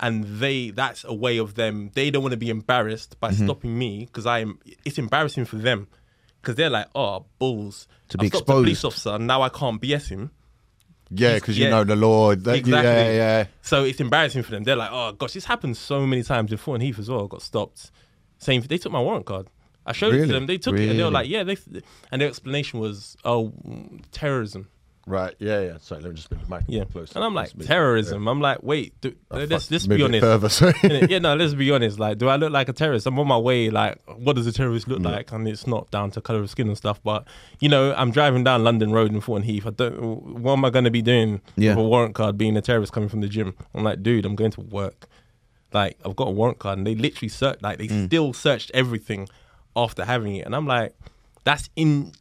And 0.00 0.24
they, 0.24 0.70
that's 0.70 1.04
a 1.04 1.14
way 1.14 1.38
of 1.38 1.54
them. 1.54 1.90
They 1.94 2.10
don't 2.10 2.22
want 2.22 2.32
to 2.32 2.38
be 2.38 2.50
embarrassed 2.50 3.20
by 3.20 3.30
Mm-hmm. 3.30 3.44
stopping 3.44 3.78
me 3.78 4.06
because 4.06 4.26
I 4.26 4.40
am. 4.40 4.58
It's 4.84 4.98
embarrassing 4.98 5.44
for 5.44 5.56
them 5.56 5.86
because 6.40 6.56
they're 6.56 6.70
like, 6.70 6.88
oh, 6.94 7.26
balls. 7.38 7.86
To 8.08 8.18
be 8.18 8.28
stopped 8.28 8.48
a 8.48 8.52
police 8.52 8.84
officer. 8.84 9.18
Now 9.18 9.42
I 9.42 9.48
can't 9.48 9.80
BS 9.80 10.08
him. 10.08 10.30
Yeah, 11.14 11.34
because 11.34 11.58
you 11.58 11.64
Yeah. 11.64 11.70
know 11.70 11.84
the 11.84 11.96
law. 11.96 12.34
That, 12.34 12.56
Exactly. 12.56 12.90
Yeah, 12.90 13.12
yeah. 13.12 13.46
So 13.62 13.84
it's 13.84 14.00
embarrassing 14.00 14.42
for 14.42 14.50
them. 14.52 14.64
They're 14.64 14.76
like, 14.76 14.90
oh 14.92 15.12
gosh, 15.12 15.32
this 15.32 15.44
happened 15.44 15.76
so 15.76 16.06
many 16.06 16.22
times 16.22 16.50
in 16.52 16.58
Thornton 16.58 16.86
Heath 16.86 16.98
as 16.98 17.08
well. 17.08 17.26
Got 17.28 17.42
stopped. 17.42 17.90
Same. 18.38 18.62
They 18.62 18.78
took 18.78 18.92
my 18.92 19.00
warrant 19.00 19.26
card. 19.26 19.48
I 19.84 19.92
showed 19.92 20.14
it 20.14 20.26
to 20.26 20.32
them. 20.32 20.46
They 20.46 20.58
took 20.58 20.78
it 20.78 20.88
and 20.90 20.98
they 20.98 21.02
were 21.04 21.10
like, 21.10 21.28
yeah. 21.28 21.42
They 21.44 21.56
and 22.10 22.20
their 22.22 22.28
explanation 22.28 22.80
was, 22.80 23.16
oh, 23.24 23.52
terrorism. 24.12 24.68
Right. 25.06 25.34
Yeah, 25.40 25.60
yeah. 25.62 25.78
Sorry, 25.80 26.00
let 26.00 26.10
me 26.10 26.14
just 26.16 26.28
bring 26.28 26.40
the 26.40 26.48
mic 26.48 26.62
Yeah. 26.68 26.84
closer. 26.84 27.12
And 27.16 27.24
I'm 27.24 27.34
like, 27.34 27.56
bit- 27.58 27.66
terrorism. 27.66 28.28
I'm 28.28 28.40
like, 28.40 28.62
wait, 28.62 29.00
do, 29.00 29.12
Oh, 29.32 29.38
let's, 29.38 29.68
let's 29.70 29.86
be 29.88 30.00
honest. 30.02 30.20
Further. 30.22 31.06
Yeah, 31.08 31.18
no, 31.18 31.34
let's 31.34 31.54
be 31.54 31.70
honest. 31.72 31.98
Like, 31.98 32.18
do 32.18 32.28
I 32.28 32.36
look 32.36 32.52
like 32.52 32.68
a 32.68 32.72
terrorist? 32.72 33.06
I'm 33.06 33.18
on 33.18 33.26
my 33.26 33.36
way. 33.36 33.68
Like, 33.68 33.98
what 34.06 34.36
does 34.36 34.46
a 34.46 34.52
terrorist 34.52 34.86
look 34.86 35.00
like? 35.00 35.32
And 35.32 35.48
it's 35.48 35.66
not 35.66 35.90
down 35.90 36.12
to 36.12 36.20
color 36.20 36.38
of 36.40 36.50
skin 36.50 36.68
and 36.68 36.76
stuff. 36.76 37.00
But 37.02 37.26
you 37.58 37.68
know, 37.68 37.92
I'm 37.96 38.12
driving 38.12 38.44
down 38.44 38.62
London 38.62 38.92
Road 38.92 39.10
in 39.12 39.20
Thornton 39.20 39.48
Heath. 39.48 39.66
I 39.66 39.70
don't. 39.70 40.40
What 40.40 40.52
am 40.52 40.64
I 40.64 40.70
going 40.70 40.84
to 40.84 40.90
be 40.92 41.02
doing 41.02 41.40
Yeah. 41.56 41.70
with 41.70 41.84
a 41.84 41.88
warrant 41.88 42.14
card? 42.14 42.38
Being 42.38 42.56
a 42.56 42.62
terrorist 42.62 42.92
coming 42.92 43.08
from 43.08 43.22
the 43.22 43.28
gym? 43.28 43.54
I'm 43.74 43.82
like, 43.82 44.02
dude, 44.04 44.24
I'm 44.24 44.36
going 44.36 44.52
to 44.52 44.60
work. 44.60 45.08
Like, 45.72 45.98
I've 46.04 46.14
got 46.14 46.28
a 46.28 46.32
warrant 46.32 46.58
card, 46.60 46.78
and 46.78 46.86
they 46.86 46.94
literally 46.94 47.28
searched. 47.30 47.62
Like, 47.62 47.78
they 47.78 47.88
Mm. 47.88 48.06
still 48.06 48.32
searched 48.34 48.70
everything 48.74 49.28
after 49.74 50.04
having 50.04 50.36
it, 50.36 50.46
and 50.46 50.54
I'm 50.54 50.66
like, 50.66 50.94
that's 51.44 51.70
in 51.74 52.12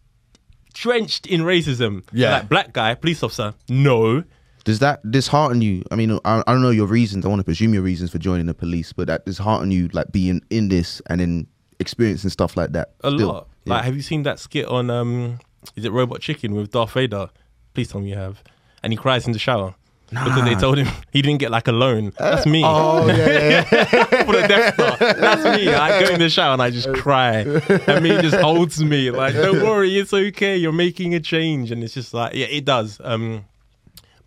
drenched 0.74 1.28
in 1.28 1.42
racism. 1.42 2.04
Yeah. 2.12 2.32
like 2.34 2.50
black 2.50 2.74
guy, 2.74 2.96
police 2.96 3.24
officer, 3.24 3.54
no. 3.70 4.24
Does 4.64 4.80
that 4.80 5.10
dishearten 5.10 5.62
you? 5.62 5.84
I 5.90 5.96
mean, 5.96 6.20
I, 6.24 6.44
I 6.46 6.52
don't 6.52 6.62
know 6.62 6.70
your 6.70 6.86
reasons. 6.86 7.26
I 7.26 7.30
want 7.30 7.40
to 7.40 7.44
presume 7.44 7.74
your 7.74 7.82
reasons 7.82 8.12
for 8.12 8.20
joining 8.20 8.46
the 8.46 8.54
police, 8.54 8.94
but 8.94 9.08
that 9.08 9.26
dishearten 9.26 9.72
you, 9.72 9.88
like 9.90 10.12
being 10.12 10.42
in 10.52 10.70
this 10.70 11.02
and 11.08 11.20
then 11.20 11.48
experiencing 11.80 12.30
stuff 12.30 12.56
like 12.56 12.72
that. 12.74 12.94
A 13.04 13.12
still? 13.12 13.28
lot. 13.28 13.48
Yeah. 13.66 13.76
Like, 13.76 13.86
have 13.86 13.96
you 13.96 14.02
seen 14.02 14.24
that 14.24 14.40
skit 14.40 14.68
on 14.68 14.90
um, 14.90 15.40
is 15.76 15.86
it 15.86 15.92
Robot 15.92 16.22
Chicken 16.22 16.54
with 16.54 16.72
Darth 16.72 16.92
Vader? 16.92 17.30
Please 17.74 17.90
tell 17.90 18.02
me 18.02 18.10
you 18.10 18.16
have. 18.16 18.44
And 18.84 18.94
he 18.94 18.98
cries 18.98 19.26
in 19.26 19.34
the 19.34 19.40
shower 19.40 19.76
because 20.12 20.43
they 20.43 20.56
told 20.56 20.78
him 20.78 20.88
he 21.12 21.21
didn't 21.21 21.39
get 21.39 21.52
like 21.52 21.67
a 21.67 21.71
loan. 21.71 22.12
That's 22.19 22.45
me. 22.45 22.62
Oh 22.65 23.08
yeah, 23.08 23.63
for 24.26 24.34
the 24.34 24.45
Death 24.47 24.74
Star. 24.74 24.97
That's 24.97 25.58
me. 25.58 25.74
I 25.74 26.04
go 26.04 26.13
in 26.13 26.19
the 26.19 26.30
shower 26.30 26.54
and 26.54 26.62
I 26.62 26.69
just 26.69 26.93
cry. 26.93 27.38
And 27.39 28.04
me 28.04 28.21
just 28.21 28.36
holds 28.36 28.84
me 28.84 29.10
like, 29.12 29.34
don't 29.34 29.63
worry, 29.67 29.97
it's 29.97 30.13
okay. 30.13 30.58
You're 30.58 30.74
making 30.74 31.15
a 31.15 31.19
change, 31.19 31.71
and 31.71 31.84
it's 31.84 31.93
just 31.93 32.13
like, 32.13 32.34
yeah, 32.34 32.47
it 32.47 32.65
does. 32.65 33.00
Um, 33.04 33.45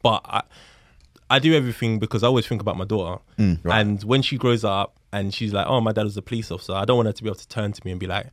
but 0.03 0.23
I, 0.25 0.43
I 1.29 1.39
do 1.39 1.55
everything 1.55 1.99
because 1.99 2.23
I 2.23 2.29
always 2.29 2.47
think 2.47 2.61
about 2.63 2.77
my 2.77 2.85
daughter. 2.85 3.21
And 3.65 4.03
when 4.05 4.23
she 4.23 4.39
grows 4.39 4.65
up 4.65 4.97
and 5.13 5.33
she's 5.35 5.53
like, 5.53 5.67
oh, 5.67 5.81
my 5.81 5.93
dad 5.93 6.05
was 6.05 6.17
a 6.17 6.23
police 6.23 6.51
officer, 6.51 6.73
I 6.73 6.85
don't 6.85 6.97
want 6.97 7.07
her 7.09 7.13
to 7.13 7.23
be 7.23 7.29
able 7.29 7.37
to 7.37 7.49
turn 7.49 7.73
to 7.73 7.81
me 7.85 7.91
and 7.91 8.01
be 8.01 8.07
like. 8.07 8.27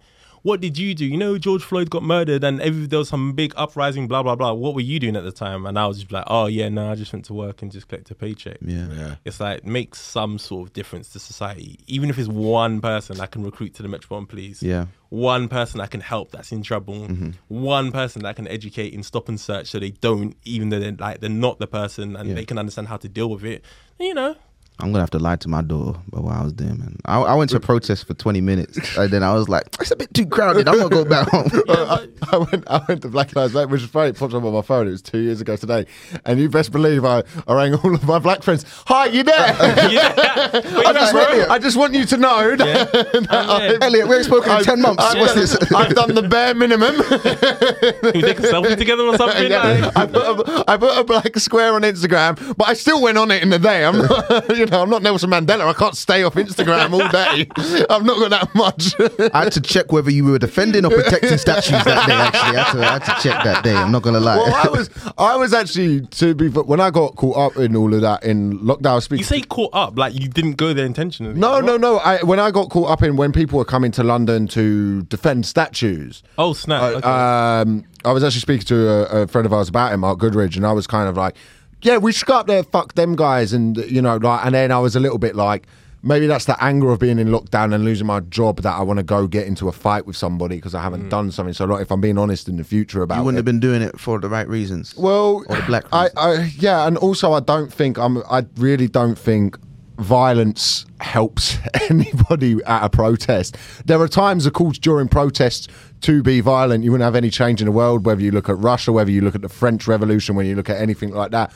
What 0.43 0.59
did 0.59 0.77
you 0.77 0.95
do? 0.95 1.05
You 1.05 1.17
know, 1.17 1.37
George 1.37 1.63
Floyd 1.63 1.89
got 1.89 2.01
murdered, 2.03 2.43
and 2.43 2.59
every, 2.61 2.87
there 2.87 2.99
was 2.99 3.09
some 3.09 3.33
big 3.33 3.53
uprising. 3.55 4.07
Blah 4.07 4.23
blah 4.23 4.35
blah. 4.35 4.53
What 4.53 4.73
were 4.73 4.81
you 4.81 4.99
doing 4.99 5.15
at 5.15 5.23
the 5.23 5.31
time? 5.31 5.65
And 5.67 5.77
I 5.77 5.85
was 5.85 5.99
just 5.99 6.11
like, 6.11 6.23
"Oh 6.27 6.47
yeah, 6.47 6.67
no, 6.69 6.89
I 6.91 6.95
just 6.95 7.13
went 7.13 7.25
to 7.25 7.33
work 7.33 7.61
and 7.61 7.71
just 7.71 7.87
collected 7.87 8.13
a 8.13 8.15
paycheck." 8.15 8.57
Yeah. 8.61 8.87
Yeah. 8.91 9.15
It's 9.23 9.39
like 9.39 9.65
makes 9.65 9.99
some 10.01 10.39
sort 10.39 10.67
of 10.69 10.73
difference 10.73 11.09
to 11.09 11.19
society. 11.19 11.79
Even 11.87 12.09
if 12.09 12.17
it's 12.17 12.27
one 12.27 12.81
person 12.81 13.19
I 13.21 13.27
can 13.27 13.43
recruit 13.43 13.75
to 13.75 13.83
the 13.83 13.87
Metropolitan 13.89 14.27
Police. 14.27 14.63
Yeah. 14.63 14.85
One 15.09 15.47
person 15.49 15.79
I 15.81 15.87
can 15.87 15.99
help 16.01 16.31
that's 16.31 16.51
in 16.51 16.63
trouble. 16.63 17.07
Mm-hmm. 17.07 17.31
One 17.49 17.91
person 17.91 18.21
that 18.23 18.29
I 18.29 18.33
can 18.33 18.47
educate 18.47 18.93
in 18.93 19.03
stop 19.03 19.27
and 19.29 19.39
search 19.39 19.67
so 19.67 19.77
they 19.79 19.89
don't, 19.91 20.35
even 20.45 20.69
though 20.69 20.79
they're 20.79 20.93
like 20.93 21.19
they're 21.19 21.29
not 21.29 21.59
the 21.59 21.67
person 21.67 22.15
and 22.15 22.29
Yeah. 22.29 22.35
they 22.35 22.45
can 22.45 22.57
understand 22.57 22.87
how 22.87 22.97
to 22.97 23.09
deal 23.09 23.29
with 23.29 23.43
it. 23.43 23.63
You 23.99 24.13
know. 24.15 24.35
I'm 24.81 24.87
gonna 24.91 24.99
have 25.01 25.11
to 25.11 25.19
lie 25.19 25.35
to 25.37 25.47
my 25.47 25.61
door 25.61 25.95
but 26.09 26.23
while 26.23 26.39
I 26.41 26.43
was 26.43 26.53
there, 26.55 26.73
man. 26.73 26.97
I, 27.05 27.19
I 27.21 27.33
went 27.35 27.51
to 27.51 27.57
a 27.57 27.59
protest 27.59 28.07
for 28.07 28.13
20 28.15 28.41
minutes, 28.41 28.97
and 28.97 29.11
then 29.11 29.21
I 29.23 29.33
was 29.33 29.47
like, 29.47 29.63
"It's 29.79 29.91
a 29.91 29.95
bit 29.95 30.13
too 30.13 30.25
crowded. 30.25 30.67
I'm 30.67 30.77
gonna 30.77 30.89
go 30.89 31.05
back 31.05 31.27
home." 31.29 31.49
Uh, 31.71 32.05
I, 32.23 32.35
I 32.35 32.37
went, 32.37 32.63
I 32.67 32.81
went 32.87 33.01
to 33.03 33.07
Black 33.09 33.35
Lives 33.35 33.53
Matter, 33.53 33.67
which 33.67 33.83
is 33.83 33.89
funny. 33.89 34.09
It 34.09 34.17
popped 34.17 34.33
up 34.33 34.43
on 34.43 34.53
my 34.53 34.61
phone. 34.61 34.87
It 34.87 34.91
was 34.91 35.01
two 35.01 35.19
years 35.19 35.39
ago 35.41 35.55
today, 35.55 35.85
and 36.25 36.39
you 36.39 36.49
best 36.49 36.71
believe 36.71 37.05
I, 37.05 37.23
I 37.47 37.53
rang 37.53 37.75
all 37.75 37.93
of 37.95 38.03
my 38.05 38.19
black 38.19 38.41
friends. 38.43 38.65
Hi, 38.87 39.05
you 39.05 39.23
there? 39.23 39.35
yeah. 39.89 40.13
I, 40.15 40.93
just 40.93 41.13
Right. 41.13 41.37
want, 41.37 41.51
I 41.51 41.59
just 41.59 41.77
want 41.77 41.93
you 41.93 42.05
to 42.05 42.17
know 42.17 42.55
that, 42.55 42.67
Yeah. 42.67 42.83
that 42.83 43.27
Oh, 43.31 43.57
yeah. 43.57 43.73
I've- 43.73 43.77
Elliot, 43.81 44.07
we 44.07 44.15
ain't 44.15 44.25
spoken 44.25 44.51
in 44.51 44.63
10 44.63 44.81
months. 44.81 45.03
I've 45.03 45.17
What's 45.19 45.33
done- 45.33 45.41
this? 45.41 45.71
I've 45.73 45.95
done 45.95 46.15
the 46.15 46.23
bare 46.23 46.53
minimum. 46.55 46.95
we 46.97 48.21
take 48.21 48.39
a 48.39 48.43
selfie 48.43 48.77
together 48.77 49.03
or 49.03 49.15
something. 49.17 49.49
Yeah. 49.51 49.91
I, 49.95 50.05
put 50.07 50.21
a, 50.21 50.63
I 50.67 50.77
put 50.77 50.97
a 50.97 51.03
black 51.03 51.35
square 51.37 51.73
on 51.73 51.81
Instagram, 51.83 52.55
but 52.57 52.67
I 52.67 52.73
still 52.73 53.01
went 53.01 53.17
on 53.17 53.31
it 53.31 53.41
in 53.43 53.49
the 53.49 53.59
day. 53.59 53.85
I'm 53.85 53.97
not, 53.99 54.57
you 54.57 54.65
know, 54.65 54.70
I'm 54.71 54.89
not 54.89 55.03
Nelson 55.03 55.29
Mandela. 55.29 55.67
I 55.67 55.73
can't 55.73 55.95
stay 55.95 56.23
off 56.23 56.35
Instagram 56.35 56.93
all 56.93 57.07
day. 57.09 57.47
I've 57.89 58.05
not 58.05 58.17
got 58.19 58.29
that 58.29 58.55
much. 58.55 58.93
I 59.33 59.43
had 59.43 59.53
to 59.53 59.61
check 59.61 59.91
whether 59.91 60.09
you 60.09 60.23
were 60.25 60.39
defending 60.39 60.85
or 60.85 60.89
protecting 60.89 61.37
statues 61.37 61.83
that 61.83 62.07
day. 62.07 62.13
Actually, 62.13 62.57
I 62.57 62.63
had, 62.63 62.71
to, 62.71 62.79
I 62.79 62.91
had 62.93 63.03
to 63.17 63.23
check 63.29 63.43
that 63.43 63.63
day. 63.63 63.75
I'm 63.75 63.91
not 63.91 64.01
gonna 64.01 64.19
lie. 64.19 64.37
well, 64.37 64.53
I 64.53 64.69
was, 64.69 64.89
I 65.17 65.35
was 65.35 65.53
actually 65.53 66.01
to 66.07 66.33
be 66.33 66.47
when 66.49 66.79
I 66.79 66.89
got 66.89 67.15
caught 67.15 67.37
up 67.37 67.57
in 67.57 67.75
all 67.75 67.93
of 67.93 68.01
that 68.01 68.23
in 68.23 68.59
lockdown. 68.59 68.97
I 68.97 68.99
speaking 68.99 69.19
You 69.19 69.25
say 69.25 69.41
caught 69.41 69.71
up, 69.73 69.97
like 69.97 70.13
you 70.13 70.27
didn't 70.29 70.53
go 70.53 70.73
there 70.73 70.85
intentionally. 70.85 71.33
No, 71.33 71.59
no, 71.59 71.77
no. 71.77 71.97
I, 71.97 72.23
when 72.23 72.39
I 72.39 72.51
got 72.51 72.69
caught 72.69 72.89
up 72.89 73.03
in 73.03 73.15
when 73.17 73.31
people 73.31 73.57
were 73.59 73.65
coming 73.65 73.91
to 73.91 74.03
London 74.03 74.47
to 74.49 75.01
defend 75.03 75.45
statues, 75.45 76.23
Oh 76.37 76.53
snap! 76.53 76.81
okay. 76.83 77.07
um, 77.07 77.83
I 78.05 78.11
was 78.11 78.23
actually 78.23 78.41
speaking 78.41 78.65
to 78.67 78.89
a, 78.89 79.21
a 79.23 79.27
friend 79.27 79.45
of 79.45 79.53
ours 79.53 79.69
about 79.69 79.93
it, 79.93 79.97
Mark 79.97 80.19
Goodridge, 80.19 80.55
and 80.55 80.65
I 80.65 80.71
was 80.71 80.87
kind 80.87 81.07
of 81.07 81.17
like, 81.17 81.35
"Yeah, 81.81 81.97
we 81.97 82.11
should 82.11 82.27
go 82.27 82.35
up 82.35 82.47
there, 82.47 82.63
fuck 82.63 82.93
them 82.95 83.15
guys," 83.15 83.53
and 83.53 83.77
you 83.77 84.01
know, 84.01 84.17
like, 84.17 84.45
and 84.45 84.55
then 84.55 84.71
I 84.71 84.79
was 84.79 84.95
a 84.95 84.99
little 84.99 85.17
bit 85.17 85.35
like. 85.35 85.67
Maybe 86.03 86.25
that's 86.25 86.45
the 86.45 86.57
anger 86.63 86.89
of 86.89 86.97
being 86.97 87.19
in 87.19 87.27
lockdown 87.27 87.75
and 87.75 87.85
losing 87.85 88.07
my 88.07 88.21
job 88.21 88.63
that 88.63 88.73
I 88.73 88.81
want 88.81 88.97
to 88.97 89.03
go 89.03 89.27
get 89.27 89.45
into 89.45 89.67
a 89.67 89.71
fight 89.71 90.07
with 90.07 90.15
somebody 90.17 90.55
because 90.55 90.73
I 90.73 90.81
haven't 90.81 91.03
mm. 91.03 91.09
done 91.11 91.31
something. 91.31 91.53
So, 91.53 91.65
like, 91.65 91.83
if 91.83 91.91
I'm 91.91 92.01
being 92.01 92.17
honest 92.17 92.49
in 92.49 92.57
the 92.57 92.63
future 92.63 93.03
about 93.03 93.19
you 93.19 93.23
wouldn't 93.23 93.37
it, 93.37 93.41
have 93.41 93.45
been 93.45 93.59
doing 93.59 93.83
it 93.83 93.99
for 93.99 94.19
the 94.19 94.27
right 94.27 94.47
reasons. 94.47 94.95
well, 94.97 95.43
Or 95.47 95.57
the 95.57 95.61
black 95.67 95.85
I. 95.93 96.09
I, 96.17 96.51
yeah, 96.57 96.87
and 96.87 96.97
also 96.97 97.33
I 97.33 97.39
don't 97.39 97.71
think 97.71 97.99
I'm. 97.99 98.17
I 98.31 98.47
really 98.57 98.87
don't 98.87 99.15
think 99.15 99.59
violence 100.01 100.85
helps 100.99 101.57
anybody 101.89 102.57
at 102.65 102.83
a 102.83 102.89
protest. 102.89 103.57
There 103.85 103.99
are 104.01 104.07
times, 104.07 104.45
of 104.45 104.53
course, 104.53 104.77
during 104.77 105.07
protests 105.07 105.67
to 106.01 106.23
be 106.23 106.41
violent. 106.41 106.83
You 106.83 106.91
wouldn't 106.91 107.05
have 107.05 107.15
any 107.15 107.29
change 107.29 107.61
in 107.61 107.65
the 107.65 107.71
world, 107.71 108.05
whether 108.05 108.21
you 108.21 108.31
look 108.31 108.49
at 108.49 108.57
Russia, 108.57 108.91
whether 108.91 109.11
you 109.11 109.21
look 109.21 109.35
at 109.35 109.41
the 109.41 109.49
French 109.49 109.87
Revolution, 109.87 110.35
when 110.35 110.45
you 110.45 110.55
look 110.55 110.69
at 110.69 110.77
anything 110.77 111.11
like 111.11 111.31
that. 111.31 111.53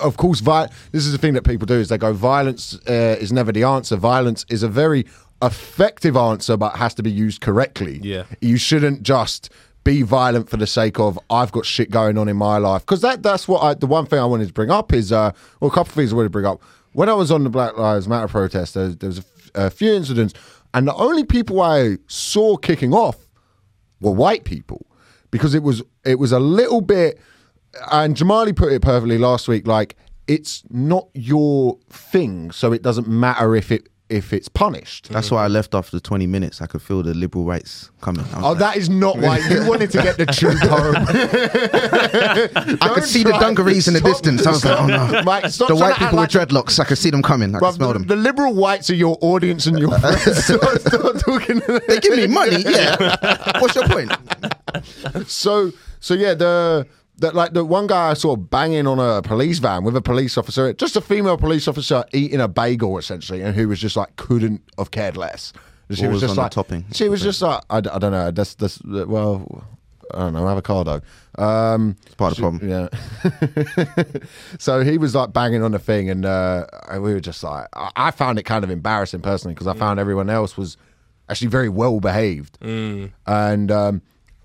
Of 0.00 0.16
course, 0.16 0.40
vi- 0.40 0.68
this 0.92 1.04
is 1.04 1.12
the 1.12 1.18
thing 1.18 1.34
that 1.34 1.42
people 1.42 1.66
do 1.66 1.74
is 1.74 1.88
they 1.88 1.98
go, 1.98 2.12
violence 2.12 2.78
uh, 2.88 3.16
is 3.20 3.32
never 3.32 3.52
the 3.52 3.64
answer. 3.64 3.96
Violence 3.96 4.46
is 4.48 4.62
a 4.62 4.68
very 4.68 5.04
effective 5.42 6.16
answer, 6.16 6.56
but 6.56 6.76
has 6.76 6.94
to 6.94 7.02
be 7.02 7.10
used 7.10 7.40
correctly. 7.40 8.00
Yeah. 8.02 8.24
You 8.40 8.56
shouldn't 8.56 9.02
just 9.02 9.50
be 9.84 10.02
violent 10.02 10.48
for 10.48 10.56
the 10.56 10.66
sake 10.66 11.00
of 11.00 11.18
I've 11.28 11.50
got 11.50 11.66
shit 11.66 11.90
going 11.90 12.16
on 12.16 12.28
in 12.28 12.36
my 12.36 12.58
life 12.58 12.82
because 12.82 13.00
that 13.00 13.24
that's 13.24 13.48
what 13.48 13.64
I 13.64 13.74
the 13.74 13.88
one 13.88 14.06
thing 14.06 14.20
I 14.20 14.24
wanted 14.24 14.46
to 14.46 14.52
bring 14.52 14.70
up 14.70 14.92
is 14.92 15.10
uh 15.10 15.32
well 15.58 15.72
a 15.72 15.74
couple 15.74 15.90
of 15.90 15.94
things 15.94 16.12
I 16.12 16.14
wanted 16.14 16.26
to 16.28 16.30
bring 16.30 16.46
up 16.46 16.62
when 16.92 17.08
I 17.08 17.14
was 17.14 17.30
on 17.30 17.44
the 17.44 17.50
Black 17.50 17.76
Lives 17.76 18.08
Matter 18.08 18.28
protest 18.28 18.74
there, 18.74 18.88
there 18.88 19.08
was 19.08 19.18
a, 19.18 19.22
f- 19.22 19.50
a 19.54 19.70
few 19.70 19.92
incidents 19.92 20.34
and 20.74 20.86
the 20.86 20.94
only 20.94 21.24
people 21.24 21.60
I 21.60 21.98
saw 22.06 22.56
kicking 22.56 22.92
off 22.92 23.28
were 24.00 24.10
white 24.10 24.44
people 24.44 24.86
because 25.30 25.54
it 25.54 25.62
was 25.62 25.82
it 26.04 26.18
was 26.18 26.32
a 26.32 26.40
little 26.40 26.80
bit 26.80 27.18
and 27.90 28.16
Jamali 28.16 28.54
put 28.54 28.72
it 28.72 28.82
perfectly 28.82 29.18
last 29.18 29.48
week 29.48 29.66
like 29.66 29.96
it's 30.28 30.62
not 30.70 31.08
your 31.14 31.78
thing 31.90 32.50
so 32.50 32.72
it 32.72 32.82
doesn't 32.82 33.08
matter 33.08 33.54
if 33.56 33.70
it 33.70 33.88
if 34.12 34.32
it's 34.32 34.48
punished 34.48 35.08
That's 35.08 35.30
why 35.30 35.44
I 35.44 35.48
left 35.48 35.74
after 35.74 35.98
20 35.98 36.26
minutes. 36.26 36.60
I 36.60 36.66
could 36.66 36.82
feel 36.82 37.02
the 37.02 37.14
liberal 37.14 37.44
rights 37.44 37.90
coming. 38.00 38.24
Oh, 38.36 38.50
like- 38.50 38.58
that 38.58 38.76
is 38.76 38.90
not 38.90 39.16
why 39.18 39.38
you 39.38 39.66
wanted 39.68 39.90
to 39.92 40.02
get 40.02 40.18
the 40.18 40.26
truth 40.40 40.60
home. 40.60 40.94
I 42.82 42.88
could 42.94 43.04
see 43.04 43.22
the 43.22 43.32
dungarees 43.32 43.88
in 43.88 43.94
the 43.94 44.00
distance. 44.00 44.46
I 44.46 44.50
was 44.50 44.64
like, 44.64 44.78
oh 44.80 44.86
no. 44.86 45.48
Stop 45.48 45.68
the 45.68 45.74
white 45.76 45.96
people 45.96 46.18
with 46.18 46.30
dreadlocks, 46.30 46.78
I 46.78 46.84
could 46.84 46.98
see 46.98 47.10
them 47.10 47.22
coming. 47.22 47.54
I 47.54 47.58
could 47.58 47.74
smell 47.74 47.92
the, 47.92 48.00
them. 48.00 48.06
the 48.08 48.16
liberal 48.16 48.54
whites 48.54 48.90
are 48.90 48.94
your 48.94 49.16
audience 49.20 49.66
and 49.66 49.78
your 49.78 49.98
friends. 49.98 50.46
talking. 51.22 51.62
They 51.88 51.98
give 52.00 52.16
me 52.16 52.26
money, 52.26 52.62
yeah. 52.66 53.60
What's 53.60 53.74
your 53.74 53.88
point? 53.88 54.12
so, 55.26 55.72
so 56.00 56.14
yeah, 56.14 56.34
the 56.34 56.86
that 57.18 57.34
like 57.34 57.52
the 57.52 57.64
one 57.64 57.86
guy 57.86 58.10
I 58.10 58.14
saw 58.14 58.36
banging 58.36 58.86
on 58.86 58.98
a 58.98 59.22
police 59.22 59.58
van 59.58 59.84
with 59.84 59.96
a 59.96 60.02
police 60.02 60.36
officer, 60.38 60.72
just 60.72 60.96
a 60.96 61.00
female 61.00 61.36
police 61.36 61.68
officer 61.68 62.04
eating 62.12 62.40
a 62.40 62.48
bagel 62.48 62.98
essentially, 62.98 63.42
and 63.42 63.54
who 63.54 63.68
was 63.68 63.80
just 63.80 63.96
like 63.96 64.16
couldn't 64.16 64.62
have 64.78 64.90
cared 64.90 65.16
less. 65.16 65.52
She 65.90 66.02
What 66.02 66.12
was 66.12 66.20
just 66.22 66.30
on 66.30 66.36
the 66.36 66.42
like 66.42 66.50
topping? 66.52 66.84
She 66.92 67.08
was 67.08 67.20
just 67.22 67.42
like 67.42 67.62
I 67.68 67.80
don't 67.80 68.00
know. 68.00 68.30
That's 68.30 68.54
that's 68.54 68.82
well. 68.84 69.64
I 70.14 70.18
don't 70.18 70.34
know, 70.34 70.46
avocado. 70.46 71.00
Um, 71.38 71.96
It's 72.04 72.14
part 72.16 72.32
of 72.32 72.36
the 72.36 72.42
problem. 72.42 72.68
Yeah. 72.68 74.22
so 74.58 74.80
he 74.84 74.98
was 74.98 75.14
like 75.14 75.32
banging 75.32 75.62
on 75.62 75.72
the 75.72 75.78
thing, 75.78 76.10
and 76.10 76.26
uh, 76.26 76.66
we 76.94 77.14
were 77.14 77.20
just 77.20 77.42
like, 77.42 77.66
I, 77.72 77.90
I 77.96 78.10
found 78.10 78.38
it 78.38 78.42
kind 78.42 78.62
of 78.62 78.70
embarrassing 78.70 79.20
personally 79.22 79.54
because 79.54 79.66
I 79.66 79.72
found 79.74 79.98
everyone 79.98 80.28
else 80.28 80.54
was 80.54 80.76
actually 81.30 81.48
very 81.48 81.70
well 81.70 81.98
behaved. 81.98 82.58
And 82.60 83.70
um, 83.70 84.02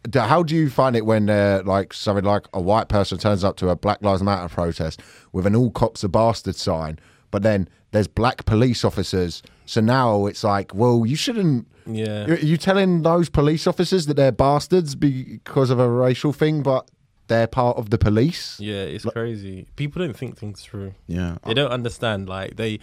d- 0.09 0.19
how 0.19 0.43
do 0.43 0.55
you 0.55 0.69
find 0.69 0.95
it 0.95 1.05
when 1.05 1.29
uh, 1.29 1.61
like 1.65 1.93
something 1.93 2.25
like 2.25 2.47
a 2.53 2.61
white 2.61 2.87
person 2.89 3.17
turns 3.17 3.43
up 3.43 3.57
to 3.57 3.69
a 3.69 3.75
Black 3.75 4.01
Lives 4.01 4.23
Matter 4.23 4.47
protest 4.49 5.01
with 5.31 5.45
an 5.45 5.55
"All 5.55 5.71
cops 5.71 6.03
are 6.03 6.09
bastard" 6.09 6.55
sign, 6.55 6.99
but 7.31 7.43
then 7.43 7.67
there's 7.91 8.07
black 8.07 8.45
police 8.45 8.83
officers? 8.83 9.41
So 9.65 9.81
now 9.81 10.25
it's 10.25 10.43
like, 10.43 10.73
well, 10.73 11.05
you 11.05 11.15
shouldn't. 11.15 11.67
Yeah. 11.85 12.25
Are 12.25 12.35
you 12.35 12.57
telling 12.57 13.01
those 13.01 13.29
police 13.29 13.65
officers 13.65 14.05
that 14.07 14.15
they're 14.15 14.31
bastards 14.31 14.95
because 14.95 15.69
of 15.69 15.79
a 15.79 15.89
racial 15.89 16.33
thing, 16.33 16.61
but 16.61 16.89
they're 17.27 17.47
part 17.47 17.77
of 17.77 17.89
the 17.89 17.97
police? 17.97 18.59
Yeah, 18.59 18.83
it's 18.83 19.05
crazy. 19.05 19.67
People 19.75 20.03
don't 20.03 20.15
think 20.15 20.37
things 20.37 20.61
through. 20.61 20.93
Yeah. 21.07 21.37
They 21.45 21.53
don't 21.53 21.71
understand. 21.71 22.27
Like 22.27 22.57
they, 22.57 22.79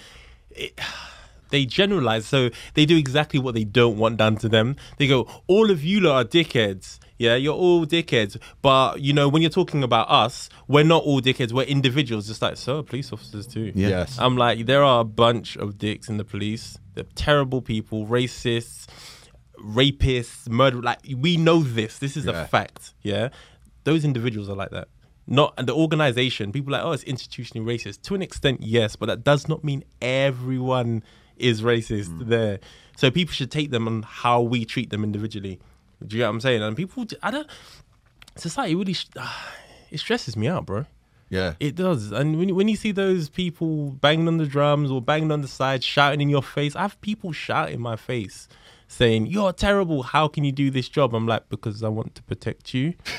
it, 0.51 0.79
they 1.51 1.67
generalize. 1.67 2.27
So 2.27 2.51
they 2.75 2.87
do 2.87 2.97
exactly 2.97 3.39
what 3.39 3.55
they 3.55 3.65
don't 3.65 3.99
want 3.99 4.17
done 4.17 4.37
to 4.39 4.49
them. 4.49 4.77
They 4.99 5.07
go, 5.07 5.29
"All 5.47 5.71
of 5.71 5.85
you 5.85 6.01
lot 6.01 6.17
are 6.17 6.29
dickheads." 6.29 6.99
Yeah, 7.19 7.37
you're 7.37 7.55
all 7.55 7.87
dickheads. 7.87 8.37
But 8.61 9.01
you 9.01 9.13
know, 9.13 9.29
when 9.29 9.41
you're 9.43 9.51
talking 9.51 9.83
about 9.85 10.11
us, 10.11 10.49
we're 10.67 10.85
not 10.85 11.05
all 11.05 11.21
dickheads. 11.21 11.53
We're 11.53 11.63
individuals. 11.63 12.27
Just 12.27 12.43
like 12.43 12.57
so, 12.57 12.79
are 12.79 12.83
police 12.83 13.13
officers 13.13 13.47
too. 13.47 13.73
Yeah. 13.75 13.89
Yes. 13.89 14.19
I'm 14.19 14.37
like, 14.37 14.67
there 14.67 14.83
are 14.83 15.01
a 15.01 15.05
bunch 15.05 15.57
of 15.57 15.79
dicks 15.79 16.09
in 16.09 16.17
the 16.17 16.25
police. 16.25 16.79
They're 16.95 17.05
terrible 17.15 17.63
people, 17.63 18.07
racists, 18.07 18.87
rapists, 19.59 20.49
murder. 20.49 20.81
Like 20.83 21.01
we 21.17 21.37
know 21.37 21.63
this. 21.63 21.99
This 21.99 22.17
is 22.17 22.27
Yeah. 22.27 22.43
a 22.43 22.47
fact. 22.47 22.95
Yeah, 23.03 23.29
those 23.85 24.05
individuals 24.05 24.49
are 24.49 24.57
like 24.57 24.71
that. 24.71 24.89
Not 25.27 25.55
and 25.57 25.67
the 25.67 25.75
organization. 25.75 26.53
People 26.53 26.75
are 26.75 26.79
like, 26.79 26.87
oh, 26.87 26.93
it's 26.93 27.05
institutionally 27.05 27.65
racist. 27.65 28.03
To 28.03 28.15
an 28.15 28.23
extent, 28.23 28.61
yes, 28.63 28.95
but 28.97 29.07
that 29.07 29.25
does 29.25 29.49
not 29.49 29.65
mean 29.65 29.85
everyone 30.03 31.03
is 31.37 31.63
racist 31.63 32.09
Mm. 32.09 32.27
there. 32.29 32.61
So 32.97 33.11
people 33.11 33.33
should 33.33 33.51
take 33.51 33.71
them 33.71 33.89
on 33.89 34.03
how 34.03 34.41
we 34.43 34.65
treat 34.65 34.91
them 34.91 35.03
individually. 35.03 35.61
Do 36.07 36.17
you 36.17 36.21
get 36.23 36.27
what 36.27 36.35
I'm 36.35 36.41
saying? 36.41 36.63
And 36.63 36.77
people, 36.77 37.07
I 37.23 37.31
don't. 37.31 37.47
Society 38.37 38.75
really, 38.75 38.93
sh- 38.95 39.07
ah, 39.19 39.55
it 39.91 39.99
stresses 39.99 40.37
me 40.37 40.49
out, 40.49 40.67
bro. 40.67 40.87
Yeah. 41.31 41.55
It 41.61 41.75
does. 41.77 42.13
And 42.13 42.39
when, 42.39 42.49
you- 42.49 42.55
when 42.55 42.69
you 42.69 42.77
see 42.77 42.93
those 42.93 43.29
people 43.29 43.91
banging 43.93 44.29
on 44.29 44.37
the 44.39 44.47
drums 44.47 44.91
or 44.91 45.01
banging 45.01 45.33
on 45.33 45.41
the 45.41 45.49
side, 45.49 45.83
shouting 45.83 46.21
in 46.21 46.29
your 46.29 46.43
face, 46.43 46.77
I 46.77 46.83
have 46.83 47.01
people 47.01 47.33
shout 47.33 47.71
in 47.71 47.81
my 47.81 47.97
face 47.97 48.49
saying, 48.95 49.27
You're 49.27 49.53
terrible. 49.53 50.03
How 50.03 50.29
can 50.29 50.45
you 50.45 50.53
do 50.53 50.71
this 50.71 50.89
job? 50.89 51.15
I'm 51.15 51.27
like, 51.27 51.49
Because 51.49 51.83
I 51.83 51.89
want 51.89 52.15
to 52.15 52.23
protect 52.23 52.73
you. 52.75 52.95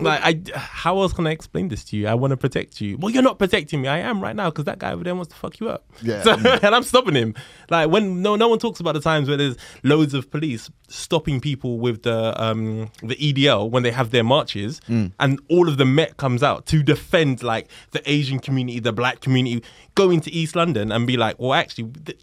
like, 0.00 0.20
I, 0.22 0.40
how 0.54 1.00
else 1.00 1.12
can 1.12 1.26
I 1.26 1.30
explain 1.30 1.68
this 1.68 1.84
to 1.84 1.96
you? 1.96 2.06
I 2.08 2.14
want 2.14 2.30
to 2.32 2.36
protect 2.36 2.80
you. 2.80 2.96
Well, 2.98 3.10
you're 3.10 3.22
not 3.22 3.38
protecting 3.38 3.82
me. 3.82 3.88
I 3.88 3.98
am 3.98 4.20
right 4.22 4.34
now 4.34 4.50
because 4.50 4.64
that 4.64 4.78
guy 4.78 4.92
over 4.92 5.04
there 5.04 5.14
wants 5.14 5.32
to 5.32 5.36
fuck 5.38 5.60
you 5.60 5.68
up. 5.68 5.84
Yeah. 6.02 6.22
So- 6.22 6.32
and 6.62 6.74
I'm 6.74 6.82
stopping 6.82 7.14
him. 7.14 7.34
Like 7.70 7.90
when 7.90 8.22
no 8.22 8.36
no 8.36 8.48
one 8.48 8.58
talks 8.58 8.80
about 8.80 8.92
the 8.94 9.00
times 9.00 9.28
where 9.28 9.36
there's 9.36 9.56
loads 9.82 10.14
of 10.14 10.30
police 10.30 10.70
stopping 10.88 11.40
people 11.40 11.78
with 11.78 12.02
the 12.02 12.40
um 12.42 12.90
the 13.02 13.16
EDL 13.16 13.70
when 13.70 13.82
they 13.82 13.90
have 13.90 14.10
their 14.10 14.24
marches, 14.24 14.80
and 14.88 15.40
all 15.50 15.68
of 15.68 15.76
the 15.76 15.84
Met 15.84 16.16
comes 16.16 16.42
out 16.42 16.66
to 16.66 16.82
defend 16.82 17.42
like 17.42 17.68
the 17.92 18.02
Asian 18.10 18.38
community, 18.38 18.78
the 18.80 18.92
black 18.92 19.20
community, 19.20 19.62
go 19.94 20.10
into 20.10 20.30
East 20.32 20.56
London 20.56 20.90
and 20.92 21.06
be 21.06 21.16
like, 21.16 21.36
well, 21.38 21.52
actually. 21.54 21.84
The, 22.04 22.16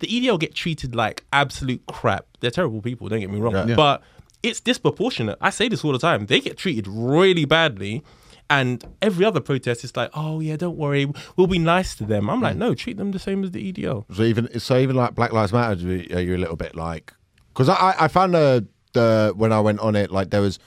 the 0.00 0.06
EDL 0.06 0.38
get 0.40 0.54
treated 0.54 0.94
like 0.94 1.24
absolute 1.32 1.82
crap. 1.86 2.26
They're 2.40 2.50
terrible 2.50 2.82
people, 2.82 3.08
don't 3.08 3.20
get 3.20 3.30
me 3.30 3.38
wrong. 3.38 3.68
Yeah. 3.68 3.76
But 3.76 4.02
it's 4.42 4.60
disproportionate. 4.60 5.38
I 5.40 5.50
say 5.50 5.68
this 5.68 5.84
all 5.84 5.92
the 5.92 5.98
time. 5.98 6.26
They 6.26 6.40
get 6.40 6.56
treated 6.56 6.86
really 6.88 7.44
badly. 7.44 8.02
And 8.48 8.84
every 9.00 9.24
other 9.24 9.38
protest 9.38 9.84
is 9.84 9.96
like, 9.96 10.10
oh 10.12 10.40
yeah, 10.40 10.56
don't 10.56 10.76
worry, 10.76 11.06
we'll 11.36 11.46
be 11.46 11.60
nice 11.60 11.94
to 11.96 12.04
them. 12.04 12.28
I'm 12.28 12.40
like, 12.40 12.56
mm. 12.56 12.60
no, 12.60 12.74
treat 12.74 12.96
them 12.96 13.12
the 13.12 13.20
same 13.20 13.44
as 13.44 13.52
the 13.52 13.72
EDL. 13.72 14.06
So 14.12 14.22
even 14.24 14.58
so, 14.58 14.76
even 14.76 14.96
like 14.96 15.14
Black 15.14 15.32
Lives 15.32 15.52
Matter, 15.52 15.80
you- 15.80 16.16
are 16.16 16.20
you 16.20 16.36
a 16.36 16.38
little 16.38 16.56
bit 16.56 16.74
like? 16.74 17.14
Because 17.54 17.68
I 17.68 17.74
I 17.74 18.04
I 18.04 18.08
found 18.08 18.34
the 18.34 18.66
the 18.92 19.32
when 19.36 19.52
I 19.52 19.60
went 19.60 19.78
on 19.78 19.94
it, 19.94 20.10
like 20.10 20.30
there 20.30 20.40
was 20.40 20.58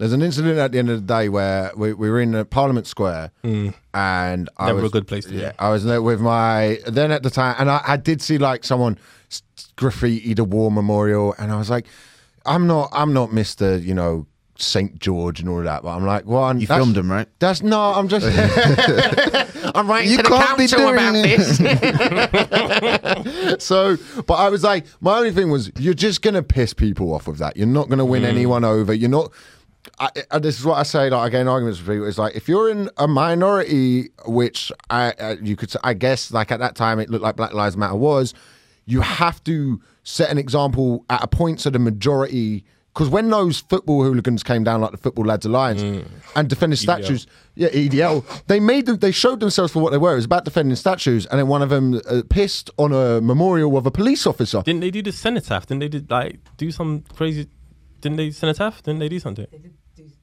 there's 0.00 0.12
an 0.14 0.22
incident 0.22 0.58
at 0.58 0.72
the 0.72 0.78
end 0.78 0.88
of 0.90 1.06
the 1.06 1.14
day 1.14 1.28
where 1.28 1.70
we, 1.76 1.92
we 1.92 2.08
were 2.10 2.20
in 2.20 2.34
uh, 2.34 2.42
Parliament 2.44 2.86
Square, 2.88 3.30
and 3.44 3.70
I 3.94 3.94
Mm. 3.94 4.48
Never 4.66 4.80
was 4.82 4.90
a 4.90 4.92
good 4.92 5.06
place 5.06 5.26
to 5.26 5.30
be. 5.30 5.36
yeah, 5.36 5.52
I 5.58 5.68
was 5.68 5.84
there 5.84 6.00
with 6.02 6.20
my 6.20 6.78
then 6.86 7.12
at 7.12 7.22
the 7.22 7.30
time, 7.30 7.54
and 7.58 7.70
I, 7.70 7.82
I 7.86 7.96
did 7.98 8.22
see 8.22 8.38
like 8.38 8.64
someone 8.64 8.98
s- 9.30 9.42
graffiti 9.76 10.32
the 10.34 10.44
war 10.44 10.70
memorial, 10.72 11.34
and 11.38 11.52
I 11.52 11.58
was 11.58 11.68
like, 11.70 11.86
I'm 12.46 12.66
not 12.66 12.88
I'm 12.92 13.12
not 13.12 13.32
Mister 13.32 13.76
you 13.76 13.94
know 13.94 14.26
Saint 14.56 14.98
George 14.98 15.40
and 15.40 15.48
all 15.48 15.58
of 15.58 15.64
that, 15.64 15.82
but 15.82 15.90
I'm 15.90 16.04
like, 16.06 16.24
well, 16.26 16.54
You 16.56 16.66
filmed 16.66 16.96
him, 16.96 17.10
right? 17.10 17.28
That's 17.38 17.62
no, 17.62 17.78
I'm 17.80 18.08
just. 18.08 18.26
I'm 19.74 19.86
writing 19.88 20.10
You 20.10 20.16
to 20.18 20.22
the 20.24 20.28
can't 20.28 20.58
be 20.58 20.66
council 20.66 20.78
doing 20.78 20.94
about 20.94 21.14
it. 21.14 21.38
this. 23.54 23.64
so, 23.64 23.96
but 24.26 24.34
I 24.34 24.48
was 24.48 24.62
like, 24.64 24.86
my 25.00 25.16
only 25.18 25.30
thing 25.32 25.50
was, 25.50 25.70
you're 25.78 25.94
just 25.94 26.22
gonna 26.22 26.42
piss 26.42 26.74
people 26.74 27.12
off 27.14 27.26
with 27.28 27.38
that. 27.38 27.56
You're 27.56 27.66
not 27.66 27.88
gonna 27.88 28.04
win 28.04 28.24
anyone 28.24 28.64
over. 28.64 28.92
You're 28.92 29.10
not. 29.10 29.32
I, 30.00 30.10
I, 30.30 30.38
this 30.38 30.58
is 30.58 30.64
what 30.64 30.78
I 30.78 30.82
say. 30.82 31.10
Like 31.10 31.20
I 31.20 31.28
get 31.28 31.46
arguments 31.46 31.78
with 31.78 31.88
people. 31.88 32.08
It's 32.08 32.16
like 32.16 32.34
if 32.34 32.48
you're 32.48 32.70
in 32.70 32.88
a 32.96 33.06
minority, 33.06 34.08
which 34.26 34.72
I 34.88 35.12
uh, 35.12 35.36
you 35.42 35.56
could, 35.56 35.72
I 35.84 35.92
guess, 35.92 36.32
like 36.32 36.50
at 36.50 36.58
that 36.60 36.74
time, 36.74 36.98
it 36.98 37.10
looked 37.10 37.22
like 37.22 37.36
Black 37.36 37.52
Lives 37.52 37.76
Matter 37.76 37.94
was. 37.94 38.32
You 38.86 39.02
have 39.02 39.44
to 39.44 39.80
set 40.02 40.30
an 40.30 40.38
example 40.38 41.04
at 41.10 41.22
a 41.22 41.28
point 41.28 41.60
so 41.60 41.70
the 41.70 41.78
majority. 41.78 42.64
Because 42.92 43.08
when 43.08 43.30
those 43.30 43.60
football 43.60 44.02
hooligans 44.02 44.42
came 44.42 44.64
down, 44.64 44.80
like 44.80 44.90
the 44.90 44.96
Football 44.96 45.26
Lads 45.26 45.46
Alliance, 45.46 45.80
and 46.34 46.48
defended 46.48 46.80
statues, 46.80 47.28
yeah, 47.54 47.68
EDL, 47.68 48.24
they 48.46 48.58
made 48.58 48.86
them. 48.86 48.96
They 48.96 49.12
showed 49.12 49.38
themselves 49.38 49.72
for 49.72 49.80
what 49.80 49.90
they 49.90 49.98
were. 49.98 50.12
It 50.12 50.16
was 50.16 50.24
about 50.24 50.44
defending 50.44 50.74
statues, 50.74 51.24
and 51.26 51.38
then 51.38 51.46
one 51.46 51.62
of 51.62 51.68
them 51.68 52.00
uh, 52.08 52.22
pissed 52.28 52.68
on 52.78 52.92
a 52.92 53.20
memorial 53.20 53.76
of 53.76 53.86
a 53.86 53.92
police 53.92 54.26
officer. 54.26 54.62
Didn't 54.62 54.80
they 54.80 54.90
do 54.90 55.02
the 55.02 55.12
cenotaph? 55.12 55.66
Didn't 55.66 55.80
they 55.80 55.88
did 55.88 56.10
like 56.10 56.40
do 56.56 56.72
some 56.72 57.04
crazy? 57.14 57.46
Didn't 58.00 58.16
they 58.16 58.32
cenotaph? 58.32 58.82
Didn't 58.82 58.98
they 58.98 59.08
do 59.08 59.20
something? 59.20 59.46
They 59.52 59.58
did 59.58 59.74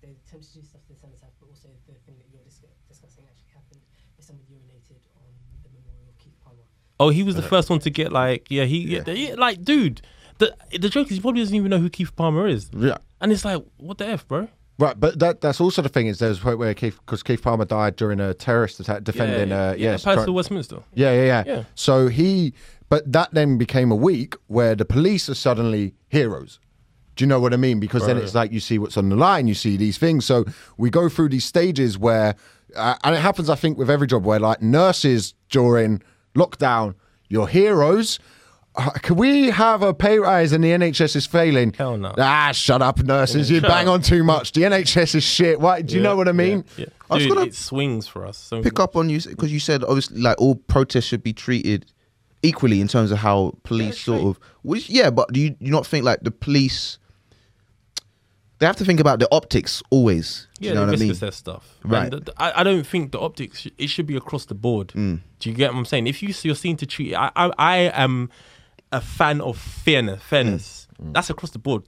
they 0.08 0.16
attempted 0.16 0.50
to 0.54 0.60
do 0.60 0.66
stuff 0.66 0.82
to 0.88 0.94
the 0.94 1.00
cenotaph, 1.00 1.36
but 1.40 1.50
also 1.52 1.68
the 1.86 1.94
thing 2.08 2.16
that 2.18 2.28
you're 2.32 2.44
dis- 2.48 2.64
discussing 2.88 3.28
actually 3.28 3.52
happened 3.52 3.82
is 4.18 4.26
someone 4.26 4.48
urinated 4.48 5.04
on 5.20 5.28
the 5.64 5.70
memorial 5.70 6.08
of 6.08 6.18
Keith 6.18 6.38
Palmer. 6.44 6.64
Oh, 7.00 7.10
he 7.10 7.24
was 7.24 7.36
the 7.36 7.42
first 7.44 7.70
one 7.70 7.80
to 7.80 7.90
get 7.90 8.12
like, 8.12 8.48
yeah, 8.50 8.64
he, 8.66 8.80
yeah. 8.80 9.04
yeah, 9.08 9.36
like, 9.36 9.64
dude. 9.64 10.02
The 10.40 10.56
the 10.80 10.90
joke 10.90 11.08
is 11.08 11.14
he 11.16 11.20
probably 11.22 11.42
doesn't 11.42 11.56
even 11.56 11.70
know 11.72 11.80
who 11.80 11.90
Keith 11.90 12.16
Palmer 12.16 12.48
is. 12.48 12.70
Yeah. 12.72 12.98
And 13.22 13.32
it's 13.32 13.44
like, 13.44 13.64
what 13.78 13.98
the 13.98 14.08
f, 14.08 14.28
bro? 14.28 14.48
Right, 14.80 15.00
but 15.00 15.18
that 15.18 15.42
that's 15.42 15.60
also 15.60 15.82
the 15.82 15.90
thing 15.90 16.06
is 16.06 16.20
there's 16.20 16.38
a 16.38 16.42
point 16.42 16.60
where 16.60 16.74
Keith 16.76 17.00
because 17.04 17.24
Keith 17.24 17.42
Palmer 17.42 17.66
died 17.66 17.96
during 17.96 18.20
a 18.20 18.36
terrorist 18.36 18.80
attack 18.80 19.04
defending 19.04 19.52
uh 19.52 19.74
yes 19.76 20.04
Palace 20.04 20.18
try- 20.26 20.28
of 20.30 20.34
Westminster. 20.36 20.78
yeah, 20.94 21.12
yeah 21.14 21.24
yeah 21.26 21.44
Yeah. 21.48 21.64
so 21.74 22.08
he 22.10 22.54
but 22.88 23.12
that 23.12 23.34
then 23.34 23.58
became 23.58 23.92
a 23.92 23.96
week 23.96 24.36
where 24.46 24.76
the 24.76 24.86
police 24.86 25.28
are 25.30 25.34
suddenly 25.34 25.96
heroes 26.10 26.60
do 27.16 27.24
you 27.24 27.28
know 27.28 27.40
what 27.40 27.56
I 27.56 27.58
mean 27.58 27.80
because 27.80 28.06
then 28.06 28.18
it's 28.20 28.36
like 28.36 28.52
you 28.52 28.60
see 28.60 28.78
what's 28.78 28.98
on 28.98 29.10
the 29.10 29.16
line 29.16 29.48
you 29.48 29.56
see 29.56 29.78
these 29.78 29.98
things 29.98 30.26
so 30.26 30.46
we 30.78 30.92
go 30.92 31.10
through 31.10 31.30
these 31.30 31.46
stages 31.46 31.98
where 31.98 32.36
uh, 32.76 32.94
and 33.04 33.16
it 33.16 33.20
happens 33.20 33.50
I 33.50 33.56
think 33.56 33.80
with 33.80 33.90
every 33.90 34.06
job 34.06 34.26
where 34.26 34.40
like 34.40 34.62
nurses 34.62 35.34
during 35.50 36.04
lockdown 36.38 36.96
you're 37.30 37.48
heroes 37.48 38.20
uh, 38.78 38.92
can 39.02 39.16
we 39.16 39.50
have 39.50 39.82
a 39.82 39.92
pay 39.94 40.20
rise 40.20 40.52
and 40.52 40.64
the 40.64 40.70
NHS 40.70 41.16
is 41.16 41.26
failing? 41.26 41.74
Hell 41.74 41.98
no. 41.98 42.14
Ah, 42.18 42.52
shut 42.54 42.82
up, 42.82 43.00
nurses. 43.00 43.50
You 43.50 43.60
bang 43.60 43.88
up. 43.88 43.96
on 43.96 44.02
too 44.04 44.24
much. 44.24 44.52
The 44.52 44.62
NHS 44.62 45.16
is 45.16 45.24
shit. 45.24 45.60
Why? 45.60 45.82
Do 45.82 45.96
you 45.96 46.02
know 46.02 46.16
what 46.16 46.28
I 46.28 46.32
mean? 46.32 46.64
Yeah. 46.78 46.86
I 47.10 47.16
was 47.16 47.24
Dude, 47.24 47.34
gonna 47.34 47.48
it 47.48 47.56
swings 47.56 48.08
for 48.08 48.26
us. 48.26 48.38
So 48.38 48.62
Pick 48.62 48.80
up 48.80 48.96
on 48.96 49.10
you 49.10 49.20
because 49.20 49.52
you 49.52 49.60
said 49.60 49.84
obviously 49.84 50.22
like 50.22 50.40
all 50.40 50.56
protests 50.56 51.06
should 51.06 51.24
be 51.24 51.34
treated 51.34 51.88
equally 52.44 52.80
in 52.80 52.88
terms 52.88 53.12
of 53.12 53.18
how 53.18 53.58
police 53.64 54.00
sort 54.00 54.22
of. 54.22 54.40
Which 54.62 54.90
yeah, 54.90 55.10
but 55.10 55.34
do 55.34 55.40
you 55.40 55.52
do 55.52 55.66
you 55.66 55.72
not 55.72 55.88
think 55.88 56.06
like 56.06 56.20
the 56.22 56.32
police? 56.32 57.00
They 58.60 58.66
have 58.66 58.76
to 58.78 58.86
think 58.86 59.00
about 59.00 59.20
the 59.20 59.28
optics 59.32 59.84
always. 59.92 60.48
Yeah, 60.60 60.70
you 60.70 60.76
know 60.76 60.86
what 60.88 60.96
I 60.96 60.98
mean? 60.98 61.12
assess 61.12 61.36
stuff. 61.36 61.78
Right. 61.84 62.04
And 62.04 62.12
th- 62.12 62.26
th- 62.26 62.36
I, 62.40 62.62
I 62.62 62.64
don't 62.64 62.86
think 62.88 63.12
the 63.12 63.20
optics 63.20 63.68
it 63.78 63.88
should 63.88 64.08
be 64.08 64.16
across 64.16 64.46
the 64.46 64.56
board. 64.56 64.88
Mm. 64.90 65.22
Do 65.40 65.50
you 65.50 65.56
get 65.56 65.72
what 65.74 65.78
I'm 65.80 65.86
saying? 65.86 66.08
If 66.08 66.24
you 66.24 66.34
you're 66.44 66.56
seen 66.56 66.76
to 66.78 66.86
treat, 66.86 67.14
I 67.16 67.32
I, 67.36 67.52
I 67.58 67.78
am 67.94 68.30
a 68.92 69.00
fan 69.02 69.42
of 69.42 69.58
fairness. 69.58 70.24
Fairness. 70.24 70.88
Mm. 71.02 71.14
That's 71.14 71.30
across 71.30 71.52
the 71.52 71.60
board. 71.60 71.84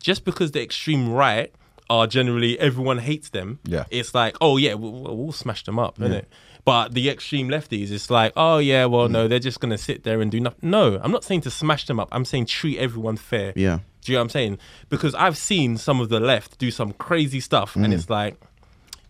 Just 0.00 0.24
because 0.24 0.52
the 0.52 0.62
extreme 0.62 1.10
right 1.12 1.52
are 1.90 2.06
generally 2.06 2.58
everyone 2.58 2.98
hates 2.98 3.28
them. 3.30 3.58
Yeah. 3.64 3.84
It's 3.90 4.14
like 4.14 4.36
oh 4.40 4.56
yeah, 4.56 4.74
we'll, 4.74 4.92
we'll 5.16 5.32
smash 5.32 5.64
them 5.64 5.78
up, 5.78 5.98
innit? 5.98 6.24
But 6.64 6.94
the 6.94 7.08
extreme 7.10 7.48
lefties, 7.48 7.92
it's 7.92 8.10
like, 8.10 8.32
oh 8.36 8.58
yeah, 8.58 8.86
well 8.86 9.06
Mm. 9.08 9.12
no, 9.12 9.28
they're 9.28 9.38
just 9.38 9.60
gonna 9.60 9.78
sit 9.78 10.02
there 10.02 10.20
and 10.22 10.30
do 10.30 10.40
nothing. 10.40 10.70
No, 10.70 10.98
I'm 11.02 11.12
not 11.12 11.24
saying 11.24 11.42
to 11.42 11.50
smash 11.50 11.86
them 11.86 12.00
up. 12.00 12.08
I'm 12.10 12.24
saying 12.24 12.46
treat 12.46 12.78
everyone 12.78 13.16
fair. 13.18 13.52
Yeah. 13.54 13.80
Do 14.06 14.12
you 14.12 14.16
know 14.16 14.20
what 14.20 14.24
I'm 14.24 14.30
saying? 14.30 14.58
Because 14.88 15.14
I've 15.14 15.36
seen 15.36 15.76
some 15.76 16.00
of 16.00 16.08
the 16.08 16.20
left 16.20 16.58
do 16.58 16.70
some 16.70 16.92
crazy 16.94 17.40
stuff, 17.40 17.76
and 17.76 17.84
mm. 17.86 17.92
it's 17.92 18.08
like, 18.08 18.36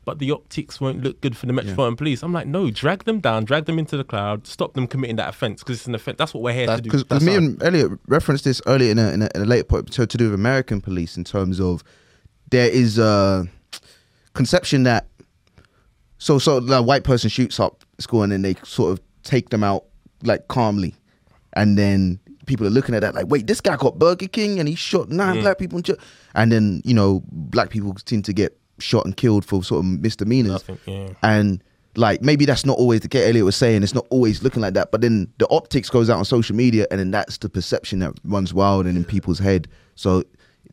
but 0.07 0.21
the 0.21 0.31
optics 0.31 0.81
won't 0.81 1.03
look 1.03 1.21
good 1.21 1.37
for 1.37 1.47
the 1.47 1.53
Metropolitan 1.53 1.97
Police. 1.97 2.23
I'm 2.23 2.33
like, 2.33 2.47
no, 2.47 2.71
drag 2.71 3.05
them 3.05 3.21
down, 3.21 3.45
drag 3.45 3.65
them 3.65 3.79
into 3.79 3.97
the 3.97 4.05
cloud, 4.05 4.47
stop 4.47 4.75
them 4.75 4.87
committing 4.87 5.17
that 5.17 5.29
offence 5.29 5.63
because 5.63 5.79
it's 5.79 5.87
an 5.87 5.97
offence. 5.97 6.17
That's 6.17 6.33
what 6.33 6.43
we're 6.45 6.53
here 6.53 6.69
to 6.69 6.81
do. 6.81 6.91
Because 6.91 7.25
me 7.25 7.35
and 7.35 7.61
Elliot 7.63 7.93
referenced 8.07 8.45
this 8.45 8.63
earlier 8.67 8.93
in 8.93 8.99
a, 8.99 9.11
in 9.11 9.23
a, 9.23 9.29
in 9.35 9.43
a 9.43 9.45
later 9.45 9.65
point 9.65 9.93
to, 9.93 10.07
to 10.07 10.17
do 10.17 10.27
with 10.27 10.35
American 10.35 10.81
police 10.81 11.17
in 11.17 11.25
terms 11.25 11.61
of 11.61 11.83
there 12.51 12.71
is 12.71 12.99
a 12.99 13.47
conception 14.33 14.85
that 14.85 15.09
so 16.19 16.39
so 16.39 16.61
the 16.61 16.81
white 16.81 17.03
person 17.03 17.29
shoots 17.29 17.59
up 17.59 17.85
school 17.99 18.23
and 18.23 18.31
then 18.31 18.43
they 18.43 18.55
sort 18.63 18.93
of 18.93 19.01
take 19.25 19.49
them 19.51 19.65
out 19.65 19.87
like 20.23 20.47
calmly, 20.49 20.95
and 21.55 21.77
then 21.77 22.21
people 22.47 22.67
are 22.67 22.71
looking 22.71 22.95
at 22.95 23.03
that 23.03 23.15
like, 23.15 23.27
wait, 23.27 23.47
this 23.47 23.61
guy 23.61 23.77
got 23.77 23.99
Burger 23.99 24.29
King 24.29 24.59
and 24.59 24.69
he 24.69 24.75
shot 24.75 25.09
nine 25.09 25.41
black 25.41 25.59
people, 25.59 25.79
and, 25.79 25.91
and 26.35 26.53
then 26.53 26.83
you 26.85 26.95
know 26.95 27.23
black 27.31 27.71
people 27.71 27.95
seem 28.07 28.23
to 28.23 28.33
get 28.33 28.59
shot 28.79 29.05
and 29.05 29.17
killed 29.17 29.45
for 29.45 29.63
sort 29.63 29.81
of 29.81 29.85
misdemeanors, 29.87 30.53
Nothing, 30.53 30.79
yeah. 30.87 31.09
and 31.23 31.63
like 31.97 32.23
maybe 32.23 32.45
that's 32.45 32.65
not 32.65 32.79
always 32.79 33.01
the 33.01 33.09
case. 33.09 33.29
Elliot 33.29 33.45
was 33.45 33.57
saying 33.57 33.83
it's 33.83 33.95
not 33.95 34.07
always 34.11 34.43
looking 34.43 34.63
like 34.63 34.75
that, 34.75 34.91
but 34.91 35.01
then 35.01 35.33
the 35.39 35.49
optics 35.51 35.91
goes 35.91 36.11
out 36.11 36.19
on 36.19 36.25
social 36.25 36.55
media, 36.57 36.87
and 36.91 37.01
then 37.01 37.11
that's 37.11 37.39
the 37.39 37.49
perception 37.49 37.99
that 38.01 38.13
runs 38.25 38.55
wild 38.55 38.87
and 38.87 38.97
in 38.97 39.05
people's 39.05 39.39
head. 39.39 39.69
So, 39.95 40.23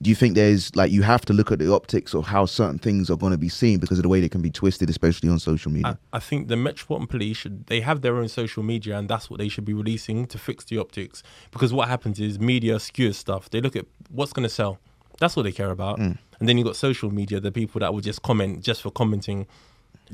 do 0.01 0.09
you 0.09 0.15
think 0.15 0.35
there's 0.35 0.75
like 0.75 0.91
you 0.91 1.03
have 1.03 1.23
to 1.25 1.33
look 1.33 1.51
at 1.51 1.59
the 1.59 1.71
optics 1.71 2.13
of 2.13 2.25
how 2.25 2.45
certain 2.45 2.79
things 2.79 3.09
are 3.09 3.17
going 3.17 3.31
to 3.31 3.37
be 3.37 3.49
seen 3.49 3.79
because 3.79 3.99
of 3.99 4.03
the 4.03 4.09
way 4.09 4.19
they 4.19 4.29
can 4.29 4.41
be 4.41 4.49
twisted, 4.49 4.89
especially 4.89 5.29
on 5.29 5.39
social 5.39 5.71
media? 5.71 5.97
I, 6.11 6.17
I 6.17 6.19
think 6.19 6.47
the 6.47 6.57
Metropolitan 6.57 7.07
Police 7.07 7.37
should 7.37 7.67
they 7.67 7.81
have 7.81 8.01
their 8.01 8.17
own 8.17 8.27
social 8.27 8.63
media 8.63 8.97
and 8.97 9.07
that's 9.07 9.29
what 9.29 9.39
they 9.39 9.47
should 9.47 9.65
be 9.65 9.73
releasing 9.73 10.25
to 10.27 10.37
fix 10.37 10.65
the 10.65 10.77
optics. 10.77 11.23
Because 11.51 11.71
what 11.71 11.87
happens 11.87 12.19
is 12.19 12.39
media 12.39 12.75
skews 12.75 13.15
stuff. 13.15 13.49
They 13.49 13.61
look 13.61 13.75
at 13.75 13.85
what's 14.09 14.33
going 14.33 14.43
to 14.43 14.53
sell. 14.53 14.79
That's 15.19 15.35
what 15.35 15.43
they 15.43 15.51
care 15.51 15.69
about. 15.71 15.99
Mm. 15.99 16.17
And 16.39 16.49
then 16.49 16.57
you've 16.57 16.67
got 16.67 16.75
social 16.75 17.11
media, 17.11 17.39
the 17.39 17.51
people 17.51 17.79
that 17.79 17.93
will 17.93 18.01
just 18.01 18.23
comment 18.23 18.63
just 18.63 18.81
for 18.81 18.91
commenting. 18.91 19.47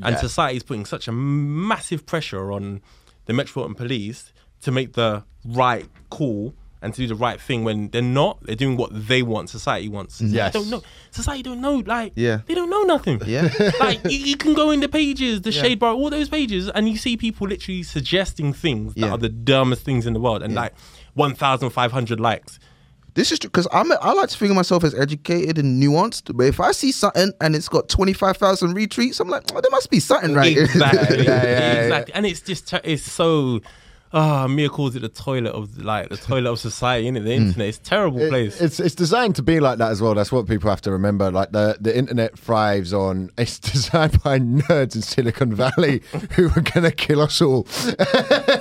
And 0.03 0.13
Yeah. 0.15 0.21
society 0.21 0.57
is 0.57 0.63
putting 0.63 0.85
such 0.85 1.07
a 1.07 1.11
massive 1.11 2.05
pressure 2.05 2.51
on 2.51 2.81
the 3.25 3.33
Metropolitan 3.33 3.75
Police 3.75 4.31
to 4.61 4.71
make 4.71 4.93
the 4.93 5.23
right 5.45 5.89
call 6.09 6.53
and 6.81 6.93
to 6.93 7.01
do 7.01 7.07
the 7.07 7.15
right 7.15 7.41
thing 7.41 7.63
when 7.63 7.89
they're 7.89 8.01
not. 8.01 8.41
They're 8.43 8.55
doing 8.55 8.77
what 8.77 8.91
they 9.07 9.21
want. 9.21 9.49
Society 9.49 9.89
wants. 9.89 10.19
They 10.19 10.49
don't 10.51 10.69
know. 10.69 10.81
Society 11.11 11.43
don't 11.43 11.59
know. 11.61 11.83
Like, 11.85 12.13
Yeah. 12.15 12.39
they 12.45 12.53
don't 12.55 12.69
know 12.69 12.83
nothing. 12.83 13.21
Yeah. 13.25 13.49
like 13.79 14.03
you, 14.05 14.17
you 14.17 14.37
can 14.37 14.53
go 14.53 14.71
in 14.71 14.79
the 14.79 14.87
pages, 14.89 15.41
the 15.41 15.51
shade 15.51 15.79
bar, 15.79 15.93
all 15.93 16.09
those 16.09 16.29
pages, 16.29 16.69
and 16.69 16.87
you 16.87 16.97
see 16.97 17.17
people 17.17 17.47
literally 17.47 17.83
suggesting 17.83 18.53
things 18.53 18.93
that 18.93 18.99
Yeah. 19.01 19.11
are 19.11 19.17
the 19.17 19.29
dumbest 19.29 19.83
things 19.83 20.05
in 20.05 20.13
the 20.13 20.19
world, 20.19 20.41
and 20.43 20.53
like 20.55 20.73
one 21.15 21.35
thousand 21.35 21.69
five 21.71 21.91
hundred 21.91 22.19
likes. 22.19 22.59
This 23.15 23.31
is 23.33 23.39
true 23.39 23.49
because 23.49 23.67
I'm. 23.73 23.91
I 23.91 24.13
like 24.13 24.29
to 24.29 24.37
think 24.37 24.51
of 24.51 24.55
myself 24.55 24.83
as 24.85 24.93
educated 24.95 25.57
and 25.57 25.81
nuanced. 25.81 26.31
But 26.37 26.43
if 26.45 26.59
I 26.61 26.71
see 26.71 26.91
something 26.93 27.33
and 27.41 27.55
it's 27.55 27.67
got 27.67 27.89
twenty 27.89 28.13
five 28.13 28.37
thousand 28.37 28.75
retweets, 28.75 29.19
I'm 29.19 29.27
like, 29.27 29.43
oh, 29.53 29.59
there 29.59 29.71
must 29.71 29.89
be 29.89 29.99
something 29.99 30.33
right. 30.35 30.55
Exactly. 30.55 31.17
Yeah, 31.25 31.43
yeah, 31.43 31.43
yeah. 31.43 31.81
exactly. 31.81 32.13
And 32.13 32.25
it's 32.25 32.39
just 32.39 32.71
it's 32.85 33.03
so. 33.03 33.59
Ah, 34.11 34.47
Mia 34.47 34.69
calls 34.69 34.95
it 34.95 35.01
the 35.01 35.09
toilet 35.09 35.51
of 35.51 35.77
like 35.77 36.09
the 36.09 36.17
toilet 36.17 36.49
of 36.49 36.59
society, 36.69 37.07
innit? 37.09 37.23
The 37.25 37.33
internet. 37.33 37.67
It's 37.67 37.77
a 37.77 37.81
terrible 37.81 38.19
It- 38.21 38.29
place. 38.29 38.59
it's 38.59 38.79
it's 38.79 38.95
designed 38.95 39.35
to 39.35 39.43
be 39.43 39.59
like 39.59 39.77
that 39.77 39.91
as 39.91 40.01
well. 40.01 40.15
That's 40.15 40.31
what 40.31 40.47
people 40.47 40.69
have 40.69 40.81
to 40.81 40.91
remember. 40.91 41.29
Like 41.31 41.51
the 41.51 41.77
the 41.79 41.95
internet 41.95 42.37
thrives 42.39 42.91
on. 42.93 43.29
It's 43.37 43.59
designed 43.73 44.21
by 44.23 44.39
nerds 44.39 44.95
in 44.95 45.03
Silicon 45.03 45.53
Valley 45.53 46.01
who 46.31 46.49
are 46.55 46.61
gonna 46.61 46.91
kill 46.91 47.21
us 47.21 47.39
all. 47.41 47.67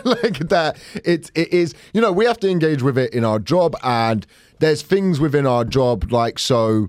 like 0.05 0.39
that. 0.49 0.77
It 1.05 1.31
it 1.35 1.53
is. 1.53 1.75
You 1.93 2.01
know, 2.01 2.13
we 2.13 2.25
have 2.27 2.39
to 2.41 2.49
engage 2.51 2.83
with 2.83 2.99
it 2.99 3.15
in 3.15 3.25
our 3.25 3.39
job, 3.39 3.75
and 3.83 4.27
there's 4.59 4.83
things 4.83 5.19
within 5.21 5.47
our 5.47 5.65
job 5.65 6.13
like 6.13 6.39
so. 6.39 6.89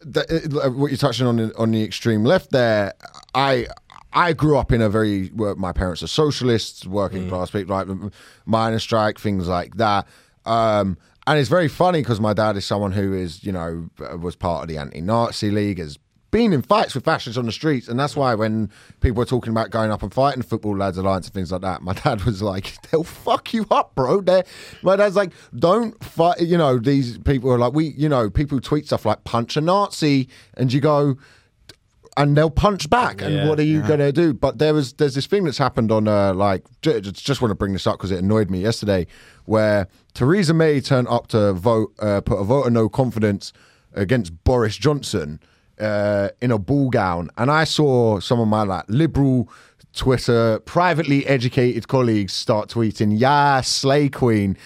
that, 0.00 0.30
uh, 0.30 0.70
what 0.70 0.90
you're 0.90 0.96
touching 0.98 1.26
on 1.26 1.52
on 1.56 1.70
the 1.72 1.82
extreme 1.82 2.24
left 2.24 2.50
there, 2.50 2.94
I 3.34 3.66
I 4.18 4.32
grew 4.32 4.58
up 4.58 4.72
in 4.72 4.82
a 4.82 4.88
very 4.88 5.30
well, 5.32 5.54
my 5.54 5.70
parents 5.70 6.02
are 6.02 6.08
socialists, 6.08 6.84
working 6.84 7.28
class 7.28 7.52
people, 7.52 7.76
like 7.76 8.12
miners' 8.46 8.82
strike, 8.82 9.16
things 9.16 9.46
like 9.46 9.76
that. 9.76 10.08
Um, 10.44 10.98
and 11.28 11.38
it's 11.38 11.48
very 11.48 11.68
funny 11.68 12.00
because 12.00 12.20
my 12.20 12.32
dad 12.32 12.56
is 12.56 12.64
someone 12.64 12.90
who 12.90 13.14
is, 13.14 13.44
you 13.44 13.52
know, 13.52 13.88
was 14.20 14.34
part 14.34 14.62
of 14.62 14.68
the 14.68 14.76
anti-Nazi 14.76 15.52
league, 15.52 15.78
has 15.78 16.00
been 16.32 16.52
in 16.52 16.62
fights 16.62 16.96
with 16.96 17.04
fascists 17.04 17.38
on 17.38 17.46
the 17.46 17.52
streets, 17.52 17.86
and 17.86 18.00
that's 18.00 18.16
why 18.16 18.34
when 18.34 18.72
people 19.00 19.18
were 19.18 19.24
talking 19.24 19.52
about 19.52 19.70
going 19.70 19.92
up 19.92 20.02
and 20.02 20.12
fighting 20.12 20.42
Football 20.42 20.76
Lads 20.78 20.98
Alliance 20.98 21.26
and 21.26 21.34
things 21.34 21.52
like 21.52 21.60
that, 21.60 21.82
my 21.82 21.92
dad 22.04 22.24
was 22.24 22.42
like, 22.42 22.74
"They'll 22.90 23.04
fuck 23.04 23.54
you 23.54 23.66
up, 23.70 23.94
bro." 23.94 24.20
They're, 24.20 24.44
my 24.82 24.96
dad's 24.96 25.14
like, 25.14 25.32
"Don't 25.56 26.02
fight." 26.02 26.40
You 26.40 26.58
know, 26.58 26.78
these 26.80 27.18
people 27.18 27.52
are 27.52 27.58
like, 27.58 27.72
we, 27.72 27.90
you 27.96 28.08
know, 28.08 28.30
people 28.30 28.60
tweet 28.60 28.86
stuff 28.86 29.06
like 29.06 29.22
"punch 29.22 29.56
a 29.56 29.60
Nazi," 29.60 30.28
and 30.54 30.72
you 30.72 30.80
go, 30.80 31.16
and 32.18 32.36
they'll 32.36 32.50
punch 32.50 32.90
back. 32.90 33.22
And 33.22 33.34
Yeah. 33.34 33.48
what 33.48 33.58
are 33.58 33.62
you 33.64 33.80
gonna 33.82 34.12
do? 34.12 34.34
But 34.34 34.58
there 34.58 34.74
was 34.74 34.92
there's 34.94 35.14
this 35.14 35.26
thing 35.26 35.44
that's 35.44 35.56
happened 35.56 35.90
on 35.90 36.06
uh, 36.06 36.34
like 36.34 36.64
j- 36.82 37.00
j- 37.00 37.12
just 37.12 37.40
want 37.40 37.50
to 37.50 37.54
bring 37.54 37.72
this 37.72 37.86
up 37.86 37.94
because 37.96 38.10
it 38.10 38.18
annoyed 38.18 38.50
me 38.50 38.60
yesterday, 38.60 39.06
where 39.46 39.88
Theresa 40.12 40.52
May 40.52 40.80
turned 40.82 41.08
up 41.08 41.28
to 41.28 41.54
vote, 41.54 41.94
uh, 42.00 42.20
put 42.20 42.36
a 42.36 42.44
vote 42.44 42.66
of 42.66 42.72
no 42.72 42.88
confidence 42.90 43.52
against 43.94 44.44
Boris 44.44 44.76
Johnson 44.76 45.40
uh, 45.80 46.28
in 46.42 46.50
a 46.50 46.58
ball 46.58 46.90
gown, 46.90 47.30
and 47.38 47.50
I 47.50 47.64
saw 47.64 48.20
some 48.20 48.38
of 48.40 48.48
my 48.48 48.64
like 48.64 48.84
liberal. 48.88 49.48
Twitter, 49.94 50.60
privately 50.60 51.26
educated 51.26 51.88
colleagues 51.88 52.32
start 52.32 52.68
tweeting, 52.68 53.18
"Yeah, 53.18 53.62
Slay 53.62 54.08
Queen," 54.10 54.56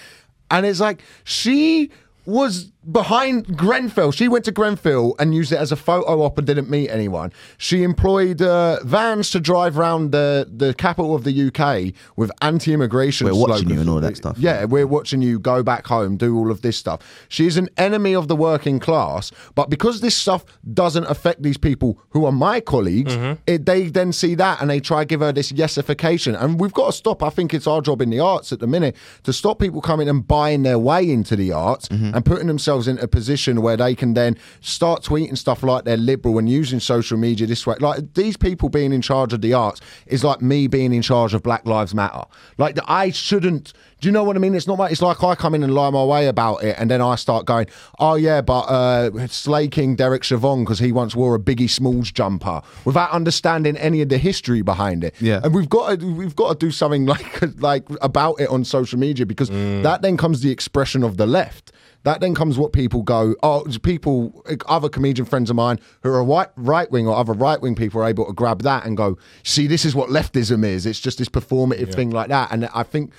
and 0.51 0.65
it's 0.65 0.79
like 0.81 1.01
she 1.23 1.89
was 2.25 2.71
behind 2.91 3.57
Grenfell. 3.57 4.11
She 4.11 4.27
went 4.27 4.45
to 4.45 4.51
Grenfell 4.51 5.15
and 5.19 5.33
used 5.33 5.51
it 5.51 5.57
as 5.57 5.71
a 5.71 5.75
photo 5.75 6.21
op 6.21 6.37
and 6.37 6.45
didn't 6.47 6.69
meet 6.69 6.89
anyone. 6.89 7.31
She 7.57 7.83
employed 7.83 8.41
uh, 8.41 8.79
vans 8.83 9.29
to 9.31 9.39
drive 9.39 9.77
around 9.77 10.11
the, 10.11 10.47
the 10.53 10.73
capital 10.73 11.15
of 11.15 11.23
the 11.23 11.47
UK 11.47 11.93
with 12.15 12.31
anti-immigration 12.41 13.25
We're 13.25 13.33
watching 13.35 13.55
slogans. 13.55 13.73
you 13.73 13.79
and 13.81 13.89
all 13.89 13.99
that 14.01 14.17
stuff. 14.17 14.37
Yeah, 14.37 14.65
we're 14.65 14.87
watching 14.87 15.21
you 15.21 15.39
go 15.39 15.63
back 15.63 15.87
home, 15.87 16.17
do 16.17 16.35
all 16.37 16.51
of 16.51 16.61
this 16.61 16.77
stuff. 16.77 17.01
She's 17.29 17.57
an 17.57 17.69
enemy 17.77 18.15
of 18.15 18.27
the 18.27 18.35
working 18.35 18.79
class, 18.79 19.31
but 19.55 19.69
because 19.69 20.01
this 20.01 20.15
stuff 20.15 20.43
doesn't 20.73 21.05
affect 21.05 21.43
these 21.43 21.57
people 21.57 21.99
who 22.09 22.25
are 22.25 22.31
my 22.31 22.59
colleagues, 22.59 23.13
it, 23.47 23.65
they 23.65 23.87
then 23.87 24.11
see 24.11 24.35
that 24.35 24.61
and 24.61 24.69
they 24.69 24.79
try 24.79 25.01
to 25.03 25.05
give 25.05 25.21
her 25.21 25.31
this 25.31 25.51
yesification. 25.51 26.39
And 26.41 26.59
we've 26.59 26.73
got 26.73 26.87
to 26.87 26.91
stop. 26.93 27.23
I 27.23 27.29
think 27.29 27.53
it's 27.53 27.67
our 27.67 27.81
job 27.81 28.01
in 28.01 28.09
the 28.09 28.19
arts 28.19 28.51
at 28.51 28.59
the 28.59 28.67
minute 28.67 28.95
to 29.23 29.33
stop 29.33 29.59
people 29.59 29.81
coming 29.81 30.09
and 30.09 30.27
buying 30.27 30.63
their 30.63 30.79
way 30.79 31.09
into 31.09 31.35
the 31.35 31.51
arts 31.51 31.87
and 31.89 32.25
putting 32.25 32.47
themselves 32.47 32.72
in 32.87 32.97
a 32.99 33.07
position 33.07 33.61
where 33.61 33.77
they 33.77 33.95
can 33.95 34.13
then 34.13 34.37
start 34.61 35.03
tweeting 35.03 35.37
stuff 35.37 35.63
like 35.63 35.85
they're 35.85 35.97
liberal 35.97 36.37
and 36.37 36.49
using 36.49 36.79
social 36.79 37.17
media 37.17 37.47
this 37.47 37.65
way. 37.65 37.75
Like 37.79 38.13
these 38.13 38.37
people 38.37 38.69
being 38.69 38.91
in 38.91 39.01
charge 39.01 39.33
of 39.33 39.41
the 39.41 39.53
arts 39.53 39.81
is 40.07 40.23
like 40.23 40.41
me 40.41 40.67
being 40.67 40.93
in 40.93 41.01
charge 41.01 41.33
of 41.33 41.43
Black 41.43 41.65
Lives 41.65 41.93
Matter. 41.93 42.23
Like 42.57 42.77
I 42.87 43.11
shouldn't. 43.11 43.73
Do 44.01 44.07
you 44.09 44.11
know 44.11 44.25
what 44.25 44.35
I 44.35 44.39
mean? 44.39 44.53
It's 44.53 44.67
not 44.67 44.77
like 44.77 44.91
it's 44.91 45.01
like 45.01 45.23
I 45.23 45.33
come 45.33 45.55
in 45.55 45.63
and 45.63 45.73
lie 45.73 45.89
my 45.89 46.03
way 46.03 46.27
about 46.27 46.57
it, 46.57 46.75
and 46.77 46.91
then 46.91 47.01
I 47.01 47.15
start 47.15 47.45
going, 47.45 47.67
"Oh 47.99 48.15
yeah, 48.15 48.41
but 48.41 48.63
uh, 48.63 49.27
Slay 49.27 49.69
King 49.69 49.95
Derek 49.95 50.23
Chauvin 50.23 50.65
because 50.65 50.79
he 50.79 50.91
once 50.91 51.15
wore 51.15 51.35
a 51.35 51.39
Biggie 51.39 51.69
Smalls 51.69 52.11
jumper," 52.11 52.61
without 52.83 53.11
understanding 53.11 53.77
any 53.77 54.01
of 54.01 54.09
the 54.09 54.17
history 54.17 54.61
behind 54.61 55.05
it. 55.05 55.15
Yeah. 55.21 55.39
and 55.41 55.55
we've 55.55 55.69
got 55.69 56.01
to 56.01 56.13
we've 56.13 56.35
got 56.35 56.59
to 56.59 56.65
do 56.65 56.69
something 56.69 57.05
like 57.13 57.61
like 57.61 57.85
about 58.01 58.41
it 58.41 58.49
on 58.49 58.65
social 58.65 58.99
media 58.99 59.25
because 59.25 59.49
that 59.49 60.01
then 60.01 60.17
comes 60.17 60.41
the 60.41 60.51
expression 60.51 61.03
of 61.03 61.15
the 61.15 61.25
left. 61.25 61.71
That 62.03 62.19
then 62.19 62.35
comes 62.35 62.57
what 62.57 62.73
people 62.73 63.01
go. 63.01 63.35
Oh, 63.43 63.65
people, 63.81 64.45
other 64.67 64.89
comedian 64.89 65.25
friends 65.25 65.49
of 65.49 65.55
mine 65.55 65.79
who 66.01 66.11
are 66.11 66.23
white, 66.23 66.49
right 66.57 66.91
wing 66.91 67.07
or 67.07 67.15
other 67.15 67.33
right 67.33 67.61
wing 67.61 67.75
people 67.75 68.01
are 68.01 68.07
able 68.07 68.25
to 68.25 68.33
grab 68.33 68.61
that 68.63 68.85
and 68.85 68.97
go, 68.97 69.17
see, 69.43 69.67
this 69.67 69.85
is 69.85 69.95
what 69.95 70.09
leftism 70.09 70.65
is. 70.65 70.85
It's 70.85 70.99
just 70.99 71.17
this 71.17 71.29
performative 71.29 71.93
thing 71.93 72.09
like 72.09 72.27
that. 72.27 72.51
And 72.51 72.67
I 72.73 72.83
think 72.83 73.13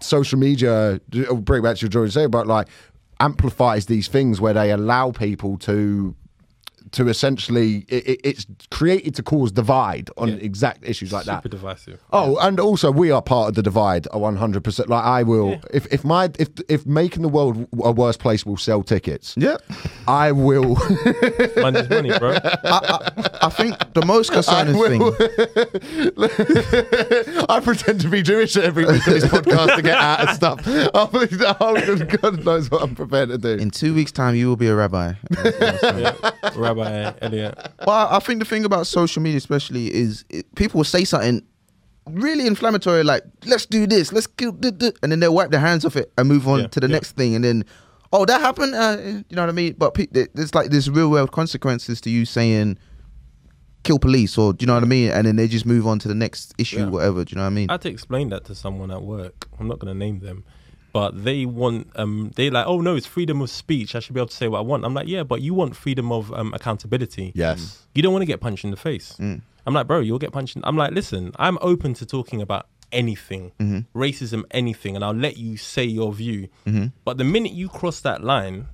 social 0.00 0.38
media, 0.38 1.00
bring 1.08 1.62
back 1.62 1.76
to 1.76 1.82
your 1.82 1.90
Jordan 1.90 2.10
say, 2.10 2.26
but 2.26 2.48
like 2.48 2.66
amplifies 3.20 3.86
these 3.86 4.08
things 4.08 4.40
where 4.40 4.52
they 4.52 4.72
allow 4.72 5.12
people 5.12 5.56
to 5.58 6.16
to 6.92 7.08
essentially 7.08 7.84
it, 7.88 8.06
it- 8.08 8.20
it's 8.24 8.46
created 8.70 9.14
to 9.16 9.22
cause 9.22 9.52
divide 9.52 10.10
on 10.16 10.28
exact 10.30 10.84
issues 10.84 11.12
like 11.12 11.24
that. 11.26 11.38
Super 11.38 11.48
divisive. 11.48 12.00
Oh, 12.12 12.36
and 12.38 12.58
also 12.60 12.90
we 12.90 13.10
are 13.10 13.22
part 13.22 13.48
of 13.50 13.54
the 13.54 13.62
divide, 13.62 14.06
one 14.12 14.36
hundred 14.36 14.64
percent. 14.64 14.88
Like 14.88 15.04
I 15.04 15.22
will, 15.22 15.60
if 15.72 15.86
if 15.92 16.04
my 16.04 16.30
if 16.38 16.48
if 16.68 16.86
making 16.86 17.22
the 17.22 17.28
world 17.28 17.66
a 17.82 17.92
worse 17.92 18.16
place 18.16 18.44
will 18.46 18.56
sell 18.56 18.82
tickets, 18.82 19.34
Yeah. 19.36 19.56
I 20.06 20.32
will. 20.32 20.76
Money's 21.56 21.88
money, 21.88 22.16
bro. 22.18 22.32
I, 22.34 22.58
I, 22.64 23.28
I 23.42 23.48
think 23.50 23.76
the 23.94 24.04
most 24.06 24.32
concerning 24.32 24.76
will. 24.76 25.12
thing. 25.12 26.14
I 27.48 27.60
pretend 27.60 28.00
to 28.02 28.08
be 28.08 28.22
Jewish 28.22 28.56
every 28.56 28.84
week 28.84 29.06
on 29.06 29.14
this 29.14 29.24
podcast 29.24 29.76
to 29.76 29.82
get 29.82 29.96
out 29.98 30.28
of 30.28 30.34
stuff. 30.36 30.60
Oh, 30.96 31.10
oh 31.12 31.96
God 31.96 32.44
knows 32.44 32.70
what 32.70 32.82
I'm 32.82 32.94
prepared 32.94 33.28
to 33.30 33.38
do. 33.38 33.50
In 33.50 33.70
two 33.70 33.94
weeks' 33.94 34.12
time, 34.12 34.34
you 34.34 34.48
will 34.48 34.56
be 34.56 34.68
a 34.68 34.74
rabbi. 34.74 35.14
yeah. 35.82 36.14
Rabbi 36.74 37.18
Elliot. 37.22 37.58
Well, 37.86 38.08
I 38.10 38.18
think 38.18 38.38
the 38.40 38.44
thing 38.44 38.64
about 38.64 38.86
social 38.86 39.22
media, 39.22 39.38
especially, 39.38 39.92
is 39.94 40.24
it, 40.30 40.52
people 40.54 40.78
will 40.78 40.84
say 40.84 41.04
something 41.04 41.42
really 42.10 42.46
inflammatory, 42.46 43.02
like 43.02 43.22
"Let's 43.46 43.66
do 43.66 43.86
this, 43.86 44.12
let's 44.12 44.26
kill," 44.26 44.52
duh, 44.52 44.70
duh," 44.70 44.92
and 45.02 45.10
then 45.12 45.20
they'll 45.20 45.34
wipe 45.34 45.50
their 45.50 45.60
hands 45.60 45.84
off 45.84 45.96
it 45.96 46.12
and 46.18 46.28
move 46.28 46.46
on 46.48 46.60
Yeah, 46.60 46.66
to 46.68 46.80
the 46.80 46.86
yeah. 46.88 46.92
next 46.92 47.12
thing, 47.12 47.34
and 47.34 47.44
then, 47.44 47.64
oh, 48.12 48.24
that 48.26 48.40
happened. 48.40 48.74
Uh, 48.74 48.96
you 49.28 49.36
know 49.36 49.42
what 49.42 49.48
I 49.48 49.52
mean? 49.52 49.74
But 49.78 49.94
pe- 49.94 50.06
there's 50.10 50.54
like 50.54 50.70
there's 50.70 50.90
real 50.90 51.10
world 51.10 51.32
consequences 51.32 52.00
to 52.02 52.10
you 52.10 52.24
saying 52.26 52.78
"kill 53.84 53.98
police" 53.98 54.36
or 54.38 54.52
do 54.52 54.62
you 54.62 54.66
know 54.66 54.74
what 54.74 54.82
I 54.82 54.86
mean? 54.86 55.10
And 55.10 55.26
then 55.26 55.36
they 55.36 55.48
just 55.48 55.66
move 55.66 55.86
on 55.86 55.98
to 56.00 56.08
the 56.08 56.14
next 56.14 56.54
issue, 56.58 56.78
Yeah. 56.80 56.88
whatever. 56.88 57.24
Do 57.24 57.32
you 57.32 57.36
know 57.36 57.42
what 57.42 57.48
I 57.48 57.54
mean? 57.54 57.70
I 57.70 57.74
had 57.74 57.82
to 57.82 57.88
explain 57.90 58.28
that 58.30 58.44
to 58.46 58.54
someone 58.54 58.90
at 58.90 59.02
work. 59.02 59.46
I'm 59.58 59.68
not 59.68 59.78
going 59.78 59.92
to 59.92 59.98
name 59.98 60.20
them, 60.20 60.44
but 60.94 61.24
they 61.24 61.44
want 61.44 61.90
um 61.96 62.30
they 62.36 62.48
like 62.50 62.66
oh 62.68 62.80
no 62.80 62.94
it's 62.94 63.04
freedom 63.04 63.42
of 63.42 63.50
speech. 63.50 63.94
I 63.96 64.00
should 64.00 64.14
be 64.14 64.20
able 64.20 64.28
to 64.28 64.36
say 64.36 64.48
what 64.48 64.58
I 64.58 64.62
want. 64.62 64.84
I'm 64.84 64.94
like 64.94 65.08
yeah, 65.08 65.24
but 65.24 65.42
you 65.42 65.52
want 65.52 65.74
freedom 65.74 66.12
of 66.12 66.32
um, 66.32 66.54
accountability. 66.54 67.32
Yes. 67.34 67.60
Mm. 67.60 67.86
You 67.96 68.02
don't 68.02 68.12
want 68.12 68.22
to 68.22 68.26
get 68.26 68.40
punched 68.40 68.64
in 68.64 68.70
the 68.70 68.76
face. 68.76 69.16
Mm. 69.18 69.42
I'm 69.66 69.74
like 69.74 69.88
bro, 69.88 69.98
you'll 69.98 70.20
get 70.20 70.32
punched. 70.32 70.54
In. 70.54 70.62
I'm 70.64 70.76
like 70.76 70.92
listen, 70.92 71.32
I'm 71.36 71.58
open 71.60 71.94
to 71.94 72.06
talking 72.06 72.40
about 72.40 72.68
anything, 72.92 73.50
mm-hmm. 73.58 73.98
racism, 73.98 74.44
anything, 74.52 74.94
and 74.94 75.04
I'll 75.04 75.12
let 75.12 75.36
you 75.36 75.56
say 75.56 75.84
your 75.84 76.12
view. 76.12 76.48
Mm-hmm. 76.64 76.86
But 77.04 77.18
the 77.18 77.24
minute 77.24 77.52
you 77.52 77.68
cross 77.68 77.98
that 78.00 78.22
line, 78.22 78.68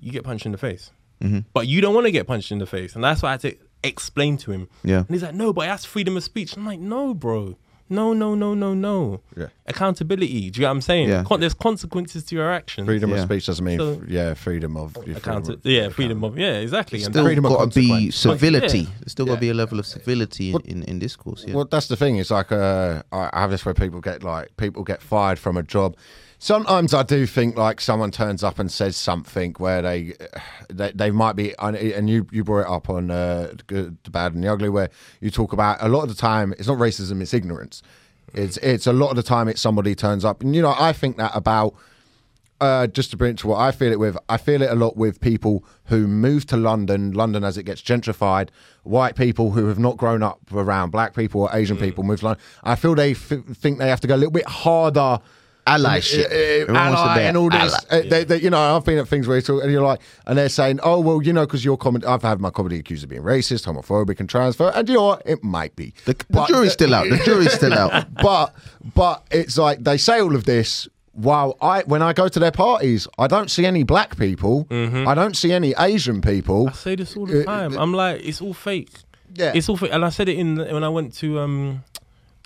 you 0.00 0.10
get 0.10 0.24
punched 0.24 0.44
in 0.44 0.50
the 0.52 0.58
face. 0.58 0.90
Mm-hmm. 1.22 1.40
But 1.54 1.68
you 1.68 1.80
don't 1.80 1.94
want 1.94 2.06
to 2.06 2.10
get 2.10 2.26
punched 2.26 2.50
in 2.50 2.58
the 2.58 2.66
face, 2.66 2.96
and 2.96 3.04
that's 3.04 3.22
why 3.22 3.28
I 3.28 3.32
had 3.32 3.40
to 3.42 3.56
explain 3.84 4.36
to 4.38 4.50
him. 4.50 4.68
Yeah. 4.82 4.98
And 4.98 5.10
he's 5.10 5.22
like, 5.22 5.34
no, 5.34 5.52
but 5.52 5.66
that's 5.66 5.84
freedom 5.84 6.16
of 6.16 6.24
speech. 6.24 6.56
I'm 6.56 6.66
like, 6.66 6.80
no, 6.80 7.14
bro. 7.14 7.56
No, 7.88 8.12
no, 8.14 8.34
no, 8.34 8.54
no, 8.54 8.72
no. 8.74 9.20
Yeah. 9.36 9.46
Accountability. 9.66 10.26
Do 10.28 10.44
you 10.44 10.50
get 10.52 10.62
what 10.62 10.70
I'm 10.70 10.80
saying? 10.80 11.08
Yeah. 11.08 11.24
Con- 11.24 11.40
there's 11.40 11.52
consequences 11.54 12.24
to 12.24 12.34
your 12.34 12.50
actions. 12.50 12.86
Freedom 12.86 13.10
Yeah. 13.10 13.16
of 13.16 13.22
speech 13.24 13.46
doesn't 13.46 13.64
mean, 13.64 13.78
So- 13.78 14.00
yeah, 14.08 14.34
freedom 14.34 14.76
of 14.76 14.96
your 15.06 15.16
Account- 15.18 15.46
freedom 15.46 15.60
of- 15.64 15.70
yeah, 15.70 15.88
freedom 15.90 16.24
of 16.24 16.38
yeah, 16.38 16.52
exactly. 16.54 17.02
And 17.02 17.12
Still 17.12 17.24
freedom 17.24 17.44
of 17.44 17.52
got 17.52 17.70
to 17.72 17.80
be 17.80 17.88
consequence. 17.88 18.16
civility. 18.16 18.78
Yeah. 18.78 18.86
There's 19.00 19.12
still 19.12 19.26
got 19.26 19.34
to 19.34 19.40
be 19.40 19.50
a 19.50 19.54
level 19.54 19.78
of 19.78 19.86
civility 19.86 20.52
in, 20.52 20.60
in, 20.62 20.82
in 20.84 20.98
discourse. 20.98 21.44
Yeah. 21.46 21.54
Well, 21.54 21.66
that's 21.70 21.88
the 21.88 21.96
thing. 21.96 22.16
It's 22.16 22.30
like 22.30 22.50
uh, 22.52 23.02
I 23.12 23.28
I 23.32 23.40
have 23.40 23.50
this 23.50 23.64
where 23.64 23.74
people 23.74 24.00
get 24.00 24.22
like 24.22 24.56
people 24.56 24.84
get 24.84 25.02
fired 25.02 25.38
from 25.38 25.56
a 25.56 25.62
job. 25.62 25.96
Sometimes 26.42 26.92
I 26.92 27.04
do 27.04 27.24
think 27.24 27.56
like 27.56 27.80
someone 27.80 28.10
turns 28.10 28.42
up 28.42 28.58
and 28.58 28.68
says 28.68 28.96
something 28.96 29.54
where 29.58 29.80
they 29.80 30.14
they, 30.68 30.90
they 30.90 31.12
might 31.12 31.36
be 31.36 31.54
and- 31.60 32.10
you 32.10 32.26
you 32.32 32.42
brought 32.42 32.62
it 32.62 32.66
up 32.68 32.90
on 32.90 33.12
uh, 33.12 33.52
the 33.56 33.62
good, 33.68 33.96
the 34.02 34.10
bad 34.10 34.34
and 34.34 34.42
the 34.42 34.48
ugly 34.52 34.68
where 34.68 34.90
you 35.20 35.30
talk 35.30 35.52
about 35.52 35.78
a 35.80 35.88
lot 35.88 36.02
of 36.02 36.08
the 36.08 36.16
time 36.16 36.52
it's 36.58 36.66
not 36.66 36.78
racism 36.78 37.22
it's 37.22 37.32
ignorance. 37.32 37.80
It's 38.34 38.56
it's 38.56 38.88
a 38.88 38.92
lot 38.92 39.10
of 39.10 39.16
the 39.16 39.22
time 39.22 39.46
it's 39.46 39.60
somebody 39.60 39.94
turns 39.94 40.24
up 40.24 40.42
and 40.42 40.56
you 40.56 40.62
know 40.62 40.74
I 40.76 40.92
think 40.92 41.16
that 41.18 41.30
about 41.32 41.76
uh, 42.60 42.88
just 42.88 43.12
to 43.12 43.16
bring 43.16 43.34
it 43.34 43.38
to 43.38 43.46
what 43.46 43.60
I 43.60 43.70
feel 43.70 43.92
it 43.92 44.00
with, 44.00 44.18
I 44.28 44.36
feel 44.36 44.62
it 44.62 44.70
a 44.70 44.74
lot 44.74 44.96
with 44.96 45.20
people 45.20 45.64
who 45.86 46.08
move 46.08 46.46
to 46.46 46.56
London, 46.56 47.12
London 47.12 47.44
as 47.44 47.56
it 47.56 47.62
gets 47.62 47.82
gentrified, 47.82 48.48
white 48.82 49.14
people 49.14 49.52
who 49.52 49.66
have 49.66 49.78
not 49.78 49.96
grown 49.96 50.24
up 50.24 50.40
around 50.52 50.90
black 50.90 51.14
people 51.14 51.42
or 51.42 51.50
Asian 51.52 51.76
people 51.76 52.02
move 52.02 52.18
to 52.20 52.26
London. 52.26 52.44
I 52.64 52.74
feel 52.74 52.96
they 52.96 53.12
f- 53.12 53.32
think 53.54 53.78
they 53.78 53.88
have 53.88 54.00
to 54.00 54.08
go 54.08 54.16
a 54.16 54.16
little 54.16 54.32
bit 54.32 54.46
harder. 54.48 55.20
Allyship. 55.66 56.24
Uh, 56.24 56.28
uh, 56.28 56.62
Everyone 56.62 56.74
wants 56.92 57.00
to 57.02 57.08
ally 57.08 57.20
and 57.22 57.36
all 57.36 57.48
this. 57.50 57.72
ally. 57.90 58.00
Uh, 58.04 58.08
they, 58.08 58.24
they, 58.24 58.40
you 58.40 58.50
know, 58.50 58.76
I've 58.76 58.84
been 58.84 58.98
at 58.98 59.06
things 59.08 59.28
where 59.28 59.36
you 59.36 59.42
talk, 59.42 59.62
and 59.62 59.70
you're 59.70 59.82
like, 59.82 60.00
and 60.26 60.36
they're 60.36 60.48
saying, 60.48 60.80
"Oh, 60.82 61.00
well, 61.00 61.22
you 61.22 61.32
know, 61.32 61.46
because 61.46 61.64
your 61.64 61.76
comedy." 61.76 62.04
I've 62.06 62.22
had 62.22 62.40
my 62.40 62.50
comedy 62.50 62.78
accused 62.78 63.04
of 63.04 63.10
being 63.10 63.22
racist, 63.22 63.64
homophobic, 63.66 64.18
and 64.20 64.28
transfer, 64.28 64.72
and 64.74 64.88
you 64.88 64.94
know 64.96 65.06
what? 65.06 65.22
It 65.24 65.44
might 65.44 65.76
be. 65.76 65.94
The, 66.04 66.14
the 66.14 66.24
But- 66.30 66.48
jury's 66.48 66.72
still 66.72 66.94
out. 66.94 67.08
The 67.08 67.18
jury's 67.24 67.52
still 67.52 67.74
out. 67.74 68.12
but 68.14 68.54
but 68.94 69.24
it's 69.30 69.56
like 69.56 69.84
they 69.84 69.98
say 69.98 70.20
all 70.20 70.34
of 70.34 70.44
this 70.44 70.88
while 71.12 71.56
I 71.60 71.82
when 71.82 72.02
I 72.02 72.12
go 72.12 72.26
to 72.26 72.38
their 72.40 72.50
parties, 72.50 73.06
I 73.18 73.26
don't 73.26 73.50
see 73.50 73.64
any 73.66 73.82
black 73.84 74.16
people. 74.16 74.66
I 74.70 75.14
don't 75.14 75.36
see 75.36 75.52
any 75.52 75.74
Asian 75.78 76.20
people. 76.22 76.68
I 76.70 76.72
say 76.72 76.96
this 76.96 77.16
all 77.16 77.26
the 77.26 77.44
time. 77.44 77.76
I'm 77.78 77.92
like, 77.92 78.22
it's 78.24 78.40
all 78.40 78.54
fake. 78.54 78.90
Yeah. 79.34 79.52
It's 79.54 79.68
all 79.68 79.76
fake. 79.76 79.90
And 79.92 80.04
I 80.04 80.08
said 80.10 80.28
it 80.28 80.38
in 80.38 80.56
when 80.56 80.82
I 80.84 80.88
went 80.88 81.14
to 81.18 81.38
um, 81.40 81.84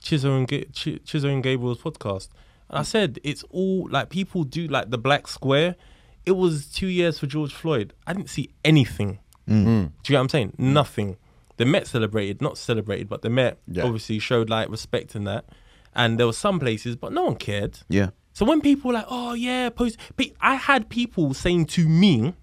Chizzo 0.03 0.37
and 0.37 0.47
Ga- 0.47 0.65
Ch- 0.73 1.01
Chizzo 1.05 1.33
and 1.33 1.43
Gabriel's 1.43 1.79
podcast. 1.81 2.29
And 2.69 2.79
I 2.79 2.83
said 2.83 3.19
it's 3.23 3.45
all 3.51 3.89
like 3.91 4.11
people 4.11 4.45
do 4.45 4.67
like 4.67 4.91
the 4.91 4.99
black 4.99 5.29
square. 5.29 5.77
It 6.25 6.33
was 6.33 6.67
two 6.67 6.89
years 6.89 7.19
for 7.19 7.27
George 7.27 7.53
Floyd. 7.55 7.93
I 8.07 8.13
didn't 8.13 8.31
see 8.31 8.51
anything. 8.65 9.19
Mm. 9.49 9.55
Do 9.55 9.61
you 9.63 9.79
know 9.79 9.91
what 10.19 10.21
I'm 10.23 10.29
saying? 10.29 10.55
Nothing. 10.59 11.17
The 11.57 11.65
Met 11.65 11.87
celebrated, 11.87 12.43
not 12.43 12.59
celebrated, 12.59 13.09
but 13.09 13.23
the 13.23 13.31
Met 13.31 13.59
Yeah. 13.69 13.85
obviously 13.85 14.19
showed 14.19 14.51
like 14.51 14.69
respect 14.69 15.15
in 15.15 15.25
that. 15.25 15.45
And 15.95 16.19
there 16.19 16.27
were 16.27 16.33
some 16.33 16.59
places, 16.59 16.97
but 16.97 17.13
no 17.13 17.25
one 17.25 17.37
cared. 17.37 17.79
Yeah. 17.89 18.11
So 18.35 18.45
when 18.45 18.61
people 18.61 18.89
were 18.89 18.95
like, 18.95 19.07
oh 19.09 19.33
yeah, 19.35 19.71
post, 19.71 19.97
I 20.41 20.57
had 20.57 20.91
people 20.91 21.33
saying 21.33 21.67
to 21.67 21.89
me, 21.89 22.35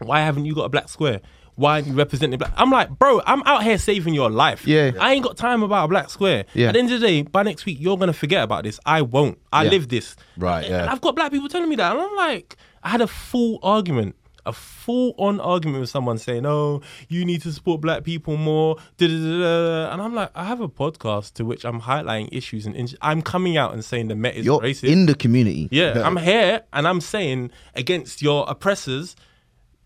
why 0.00 0.20
haven't 0.20 0.46
you 0.46 0.54
got 0.54 0.64
a 0.64 0.68
black 0.70 0.88
square? 0.88 1.20
Why 1.62 1.74
aren't 1.74 1.86
you 1.86 1.92
representing 1.94 2.38
black? 2.38 2.52
I'm 2.56 2.70
like, 2.70 2.90
bro, 2.98 3.20
I'm 3.24 3.42
out 3.44 3.62
here 3.62 3.78
saving 3.78 4.14
your 4.14 4.30
life. 4.30 4.66
Yeah. 4.66 4.90
I 5.00 5.12
ain't 5.14 5.22
got 5.24 5.36
time 5.36 5.62
about 5.62 5.84
a 5.84 5.88
black 5.88 6.10
square. 6.10 6.44
Yeah. 6.54 6.68
At 6.68 6.72
the 6.72 6.78
end 6.80 6.90
of 6.92 7.00
the 7.00 7.06
day, 7.06 7.22
by 7.22 7.42
next 7.44 7.64
week, 7.66 7.78
you're 7.80 7.96
gonna 7.96 8.12
forget 8.12 8.42
about 8.42 8.64
this. 8.64 8.80
I 8.84 9.02
won't. 9.02 9.38
I 9.52 9.64
Yeah. 9.64 9.70
live 9.70 9.88
this. 9.88 10.16
Right, 10.36 10.68
yeah. 10.68 10.80
And 10.82 10.90
I've 10.90 11.00
got 11.00 11.14
black 11.14 11.30
people 11.30 11.48
telling 11.48 11.68
me 11.68 11.76
that, 11.76 11.92
and 11.92 12.00
I'm 12.00 12.16
like, 12.16 12.56
I 12.82 12.88
had 12.90 13.00
a 13.00 13.06
full 13.06 13.58
argument. 13.62 14.16
A 14.44 14.52
full 14.52 15.14
on 15.18 15.38
argument 15.38 15.78
with 15.82 15.88
someone 15.90 16.18
saying, 16.18 16.44
"Oh, 16.44 16.80
you 17.08 17.24
need 17.24 17.42
to 17.42 17.52
support 17.52 17.80
black 17.80 18.02
people 18.02 18.36
more," 18.36 18.74
da-da-da-da. 18.96 19.92
and 19.92 20.02
I'm 20.02 20.16
like, 20.16 20.30
I 20.34 20.42
have 20.44 20.60
a 20.60 20.68
podcast 20.68 21.34
to 21.34 21.44
which 21.44 21.64
I'm 21.64 21.82
highlighting 21.82 22.28
issues 22.32 22.66
and 22.66 22.74
in- 22.74 22.88
I'm 23.00 23.22
coming 23.22 23.56
out 23.56 23.72
and 23.72 23.84
saying 23.84 24.08
the 24.08 24.16
Met 24.16 24.34
is 24.34 24.44
You're 24.44 24.58
racist. 24.58 24.88
in 24.88 25.06
the 25.06 25.14
community. 25.14 25.68
Yeah, 25.70 26.02
I'm 26.04 26.16
here 26.16 26.62
and 26.72 26.88
I'm 26.88 27.00
saying 27.00 27.52
against 27.76 28.20
your 28.20 28.44
oppressors, 28.48 29.14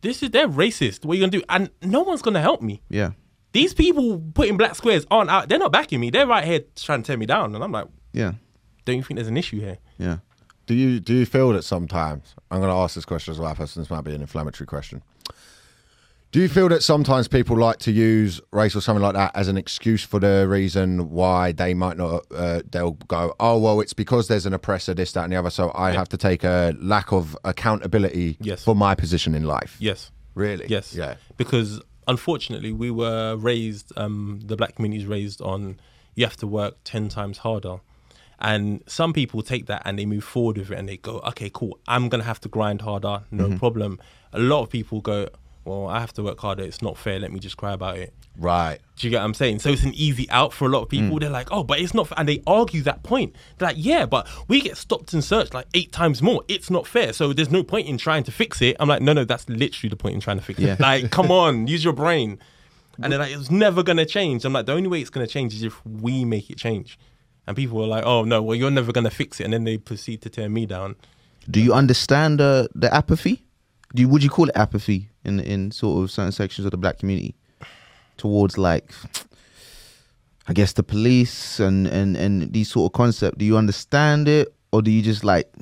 this 0.02 0.22
is 0.22 0.30
they're 0.30 0.48
racist. 0.48 1.04
What 1.04 1.14
are 1.14 1.16
you 1.16 1.22
gonna 1.22 1.30
do? 1.32 1.42
And 1.48 1.70
no 1.82 2.02
one's 2.02 2.22
gonna 2.22 2.40
help 2.42 2.62
me. 2.62 2.82
Yeah. 2.88 3.12
These 3.52 3.72
people 3.74 4.22
putting 4.34 4.56
black 4.56 4.74
squares 4.74 5.06
aren't 5.10 5.30
out. 5.30 5.48
They're 5.48 5.58
not 5.58 5.72
backing 5.72 5.98
me. 6.00 6.10
They're 6.10 6.26
right 6.26 6.44
here 6.44 6.60
trying 6.76 7.02
to 7.02 7.06
tear 7.06 7.16
me 7.16 7.26
down. 7.26 7.54
And 7.54 7.64
I'm 7.64 7.72
like, 7.72 7.86
Yeah. 8.12 8.32
don't 8.84 8.96
you 8.96 9.02
think 9.02 9.16
there's 9.16 9.28
an 9.28 9.36
issue 9.36 9.60
here? 9.60 9.78
Yeah. 9.98 10.18
Do 10.66 10.74
you 10.74 11.00
do 11.00 11.14
you 11.14 11.24
feel 11.26 11.52
that 11.52 11.62
sometimes? 11.62 12.34
I'm 12.50 12.60
going 12.60 12.70
to 12.72 12.76
ask 12.76 12.94
this 12.96 13.04
question 13.04 13.32
as 13.32 13.38
well, 13.38 13.54
person. 13.54 13.80
This 13.80 13.88
might 13.90 14.02
be 14.04 14.14
an 14.14 14.20
inflammatory 14.20 14.66
question. 14.66 15.02
Do 16.36 16.42
you 16.42 16.50
feel 16.50 16.68
that 16.68 16.82
sometimes 16.82 17.28
people 17.28 17.56
like 17.56 17.78
to 17.78 17.90
use 17.90 18.42
race 18.52 18.76
or 18.76 18.82
something 18.82 19.02
like 19.02 19.14
that 19.14 19.34
as 19.34 19.48
an 19.48 19.56
excuse 19.56 20.04
for 20.04 20.20
the 20.20 20.46
reason 20.46 21.08
why 21.08 21.52
they 21.52 21.72
might 21.72 21.96
not? 21.96 22.26
Uh, 22.30 22.60
they'll 22.70 22.90
go, 23.08 23.34
oh 23.40 23.56
well, 23.58 23.80
it's 23.80 23.94
because 23.94 24.28
there's 24.28 24.44
an 24.44 24.52
oppressor, 24.52 24.92
this, 24.92 25.12
that, 25.12 25.24
and 25.24 25.32
the 25.32 25.36
other. 25.38 25.48
So 25.48 25.72
I 25.74 25.92
have 25.92 26.10
to 26.10 26.18
take 26.18 26.44
a 26.44 26.74
lack 26.78 27.10
of 27.10 27.38
accountability 27.44 28.36
Yes. 28.38 28.62
for 28.62 28.76
my 28.76 28.94
position 28.94 29.34
in 29.34 29.44
life. 29.44 29.78
Yes. 29.80 30.10
Really? 30.34 30.66
Yes. 30.68 30.94
Yeah. 30.94 31.14
Because 31.38 31.80
unfortunately, 32.06 32.70
we 32.70 32.90
were 32.90 33.36
raised. 33.36 33.90
Um, 33.96 34.42
the 34.44 34.56
black 34.56 34.74
community 34.76 35.00
is 35.04 35.08
raised 35.08 35.40
on 35.40 35.80
you 36.16 36.26
have 36.26 36.36
to 36.36 36.46
work 36.46 36.74
ten 36.84 37.08
times 37.08 37.38
harder, 37.38 37.76
and 38.40 38.82
some 38.86 39.14
people 39.14 39.40
take 39.40 39.64
that 39.68 39.80
and 39.86 39.98
they 39.98 40.04
move 40.04 40.24
forward 40.24 40.58
with 40.58 40.70
it 40.70 40.78
and 40.78 40.86
they 40.86 40.98
go, 40.98 41.20
okay, 41.28 41.50
cool. 41.50 41.78
I'm 41.88 42.10
gonna 42.10 42.24
have 42.24 42.42
to 42.42 42.50
grind 42.50 42.82
harder. 42.82 43.22
No 43.30 43.44
Mm-hmm. 43.44 43.56
problem. 43.56 43.98
A 44.34 44.38
lot 44.38 44.60
of 44.64 44.68
people 44.68 45.00
go, 45.00 45.30
well, 45.66 45.86
I 45.88 46.00
have 46.00 46.12
to 46.14 46.22
work 46.22 46.38
harder. 46.40 46.62
It's 46.62 46.80
not 46.80 46.96
fair. 46.96 47.18
Let 47.18 47.32
me 47.32 47.40
just 47.40 47.56
cry 47.56 47.72
about 47.72 47.98
it. 47.98 48.14
Right. 48.38 48.78
Do 48.96 49.06
you 49.06 49.10
get 49.10 49.18
what 49.18 49.24
I'm 49.24 49.34
saying? 49.34 49.58
So 49.60 49.70
it's 49.70 49.82
an 49.82 49.94
easy 49.94 50.28
out 50.30 50.52
for 50.52 50.66
a 50.66 50.68
lot 50.68 50.82
of 50.82 50.88
Mm. 50.88 50.90
people. 50.90 51.18
They're 51.18 51.30
like, 51.30 51.48
oh, 51.50 51.64
but 51.64 51.80
it's 51.80 51.92
not 51.94 52.08
fair. 52.08 52.18
And 52.18 52.28
they 52.28 52.42
argue 52.46 52.82
that 52.82 53.02
point. 53.02 53.34
They're 53.58 53.68
like, 53.68 53.76
yeah, 53.78 54.06
but 54.06 54.28
we 54.48 54.60
get 54.60 54.76
stopped 54.76 55.12
and 55.12 55.24
searched 55.24 55.54
like 55.54 55.66
eight 55.74 55.90
times 55.92 56.22
more. 56.22 56.42
It's 56.48 56.70
not 56.70 56.86
fair. 56.86 57.12
So 57.12 57.32
there's 57.32 57.50
no 57.50 57.62
point 57.62 57.88
in 57.88 57.98
trying 57.98 58.24
to 58.24 58.32
fix 58.32 58.62
it. 58.62 58.76
I'm 58.78 58.88
like, 58.88 59.02
no, 59.02 59.12
no, 59.12 59.24
that's 59.24 59.48
literally 59.48 59.88
the 59.90 59.96
point 59.96 60.14
in 60.14 60.20
trying 60.20 60.38
to 60.38 60.44
fix 60.44 60.58
Yeah. 60.60 60.74
it. 60.74 60.80
Like, 60.90 61.10
come 61.10 61.30
on, 61.42 61.66
use 61.66 61.82
your 61.82 61.92
brain. 61.94 62.38
And 63.02 63.12
they're 63.12 63.18
like, 63.18 63.32
it's 63.34 63.50
never 63.50 63.82
going 63.82 63.98
to 63.98 64.06
change. 64.06 64.44
I'm 64.44 64.52
like, 64.54 64.66
the 64.66 64.72
only 64.72 64.88
way 64.88 65.00
it's 65.00 65.10
going 65.10 65.26
to 65.26 65.32
change 65.32 65.52
is 65.54 65.62
if 65.62 65.84
we 65.84 66.24
make 66.24 66.48
it 66.48 66.56
change. 66.58 66.98
And 67.46 67.54
people 67.56 67.82
are 67.82 67.86
like, 67.86 68.04
oh, 68.06 68.24
no, 68.24 68.42
well, 68.42 68.54
you're 68.56 68.70
never 68.70 68.90
going 68.92 69.04
to 69.04 69.10
fix 69.10 69.38
it. 69.40 69.44
And 69.44 69.52
then 69.52 69.64
they 69.64 69.76
proceed 69.78 70.22
to 70.22 70.30
tear 70.30 70.48
me 70.48 70.64
down. 70.66 70.96
Do 71.50 71.60
you 71.60 71.72
understand 71.74 72.40
uh, 72.40 72.68
the 72.74 72.92
apathy? 72.92 73.44
Do 73.94 74.02
you, 74.02 74.08
would 74.08 74.22
you 74.24 74.30
call 74.30 74.48
it 74.48 74.56
apathy 74.56 75.10
in 75.26 75.40
in 75.40 75.70
sort 75.70 76.02
of 76.02 76.10
certain 76.10 76.32
sections 76.32 76.64
of 76.64 76.70
the 76.70 76.78
black 76.78 76.98
community 76.98 77.34
towards 78.16 78.56
like, 78.56 78.92
I 80.48 80.52
guess 80.52 80.72
the 80.72 80.82
police 80.82 81.60
and 81.60 81.86
and 81.86 82.16
and 82.16 82.52
these 82.52 82.70
sort 82.70 82.90
of 82.90 82.96
concept? 82.96 83.38
Do 83.38 83.44
you 83.44 83.56
understand 83.56 84.28
it, 84.28 84.54
or 84.72 84.82
do 84.82 84.90
you 84.90 85.02
just 85.02 85.24
like, 85.24 85.52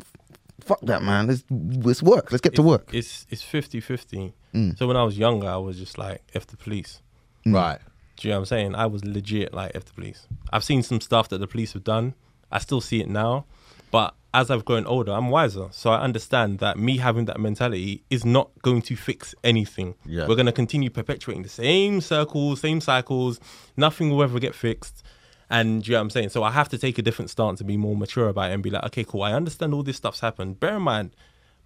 fuck 0.60 0.80
that 0.82 1.02
man? 1.02 1.26
Let's 1.26 1.44
let's 1.50 2.02
work. 2.02 2.30
Let's 2.30 2.42
get 2.42 2.54
to 2.56 2.62
work. 2.62 2.90
It's 2.92 3.26
it's 3.30 3.42
50 3.42 3.80
50. 3.80 4.32
Mm. 4.54 4.78
So 4.78 4.86
when 4.86 4.96
I 4.96 5.02
was 5.02 5.18
younger, 5.18 5.48
I 5.48 5.56
was 5.56 5.78
just 5.78 5.98
like, 5.98 6.22
F 6.34 6.46
the 6.46 6.56
police. 6.56 7.00
Right. 7.46 7.80
Do 8.16 8.28
you 8.28 8.32
know 8.32 8.38
what 8.38 8.42
I'm 8.42 8.46
saying? 8.46 8.74
I 8.76 8.86
was 8.86 9.04
legit 9.04 9.52
like 9.52 9.72
F 9.74 9.84
the 9.86 9.92
police. 9.92 10.28
I've 10.52 10.64
seen 10.64 10.82
some 10.82 11.00
stuff 11.00 11.28
that 11.30 11.38
the 11.38 11.48
police 11.48 11.72
have 11.72 11.82
done. 11.82 12.14
I 12.52 12.58
still 12.60 12.80
see 12.80 13.00
it 13.00 13.08
now. 13.08 13.46
But 13.90 14.14
as 14.34 14.50
I've 14.50 14.64
grown 14.64 14.84
older, 14.84 15.12
I'm 15.12 15.30
wiser. 15.30 15.68
So 15.70 15.90
I 15.90 16.00
understand 16.00 16.58
that 16.58 16.76
me 16.76 16.98
having 16.98 17.26
that 17.26 17.38
mentality 17.38 18.02
is 18.10 18.24
not 18.24 18.50
going 18.62 18.82
to 18.82 18.96
fix 18.96 19.32
anything. 19.44 19.94
Yeah. 20.04 20.26
We're 20.26 20.34
going 20.34 20.46
to 20.46 20.52
continue 20.52 20.90
perpetuating 20.90 21.44
the 21.44 21.48
same 21.48 22.00
circles, 22.00 22.60
same 22.60 22.80
cycles. 22.80 23.38
Nothing 23.76 24.10
will 24.10 24.22
ever 24.24 24.40
get 24.40 24.54
fixed. 24.54 25.04
And 25.48 25.84
do 25.84 25.90
you 25.90 25.92
know 25.92 26.00
what 26.00 26.02
I'm 26.02 26.10
saying? 26.10 26.30
So 26.30 26.42
I 26.42 26.50
have 26.50 26.68
to 26.70 26.78
take 26.78 26.98
a 26.98 27.02
different 27.02 27.30
stance 27.30 27.60
and 27.60 27.68
be 27.68 27.76
more 27.76 27.96
mature 27.96 28.28
about 28.28 28.50
it 28.50 28.54
and 28.54 28.62
be 28.62 28.70
like, 28.70 28.82
okay, 28.86 29.04
cool. 29.04 29.22
I 29.22 29.32
understand 29.32 29.72
all 29.72 29.84
this 29.84 29.96
stuff's 29.96 30.18
happened. 30.18 30.58
Bear 30.58 30.76
in 30.76 30.82
mind, 30.82 31.14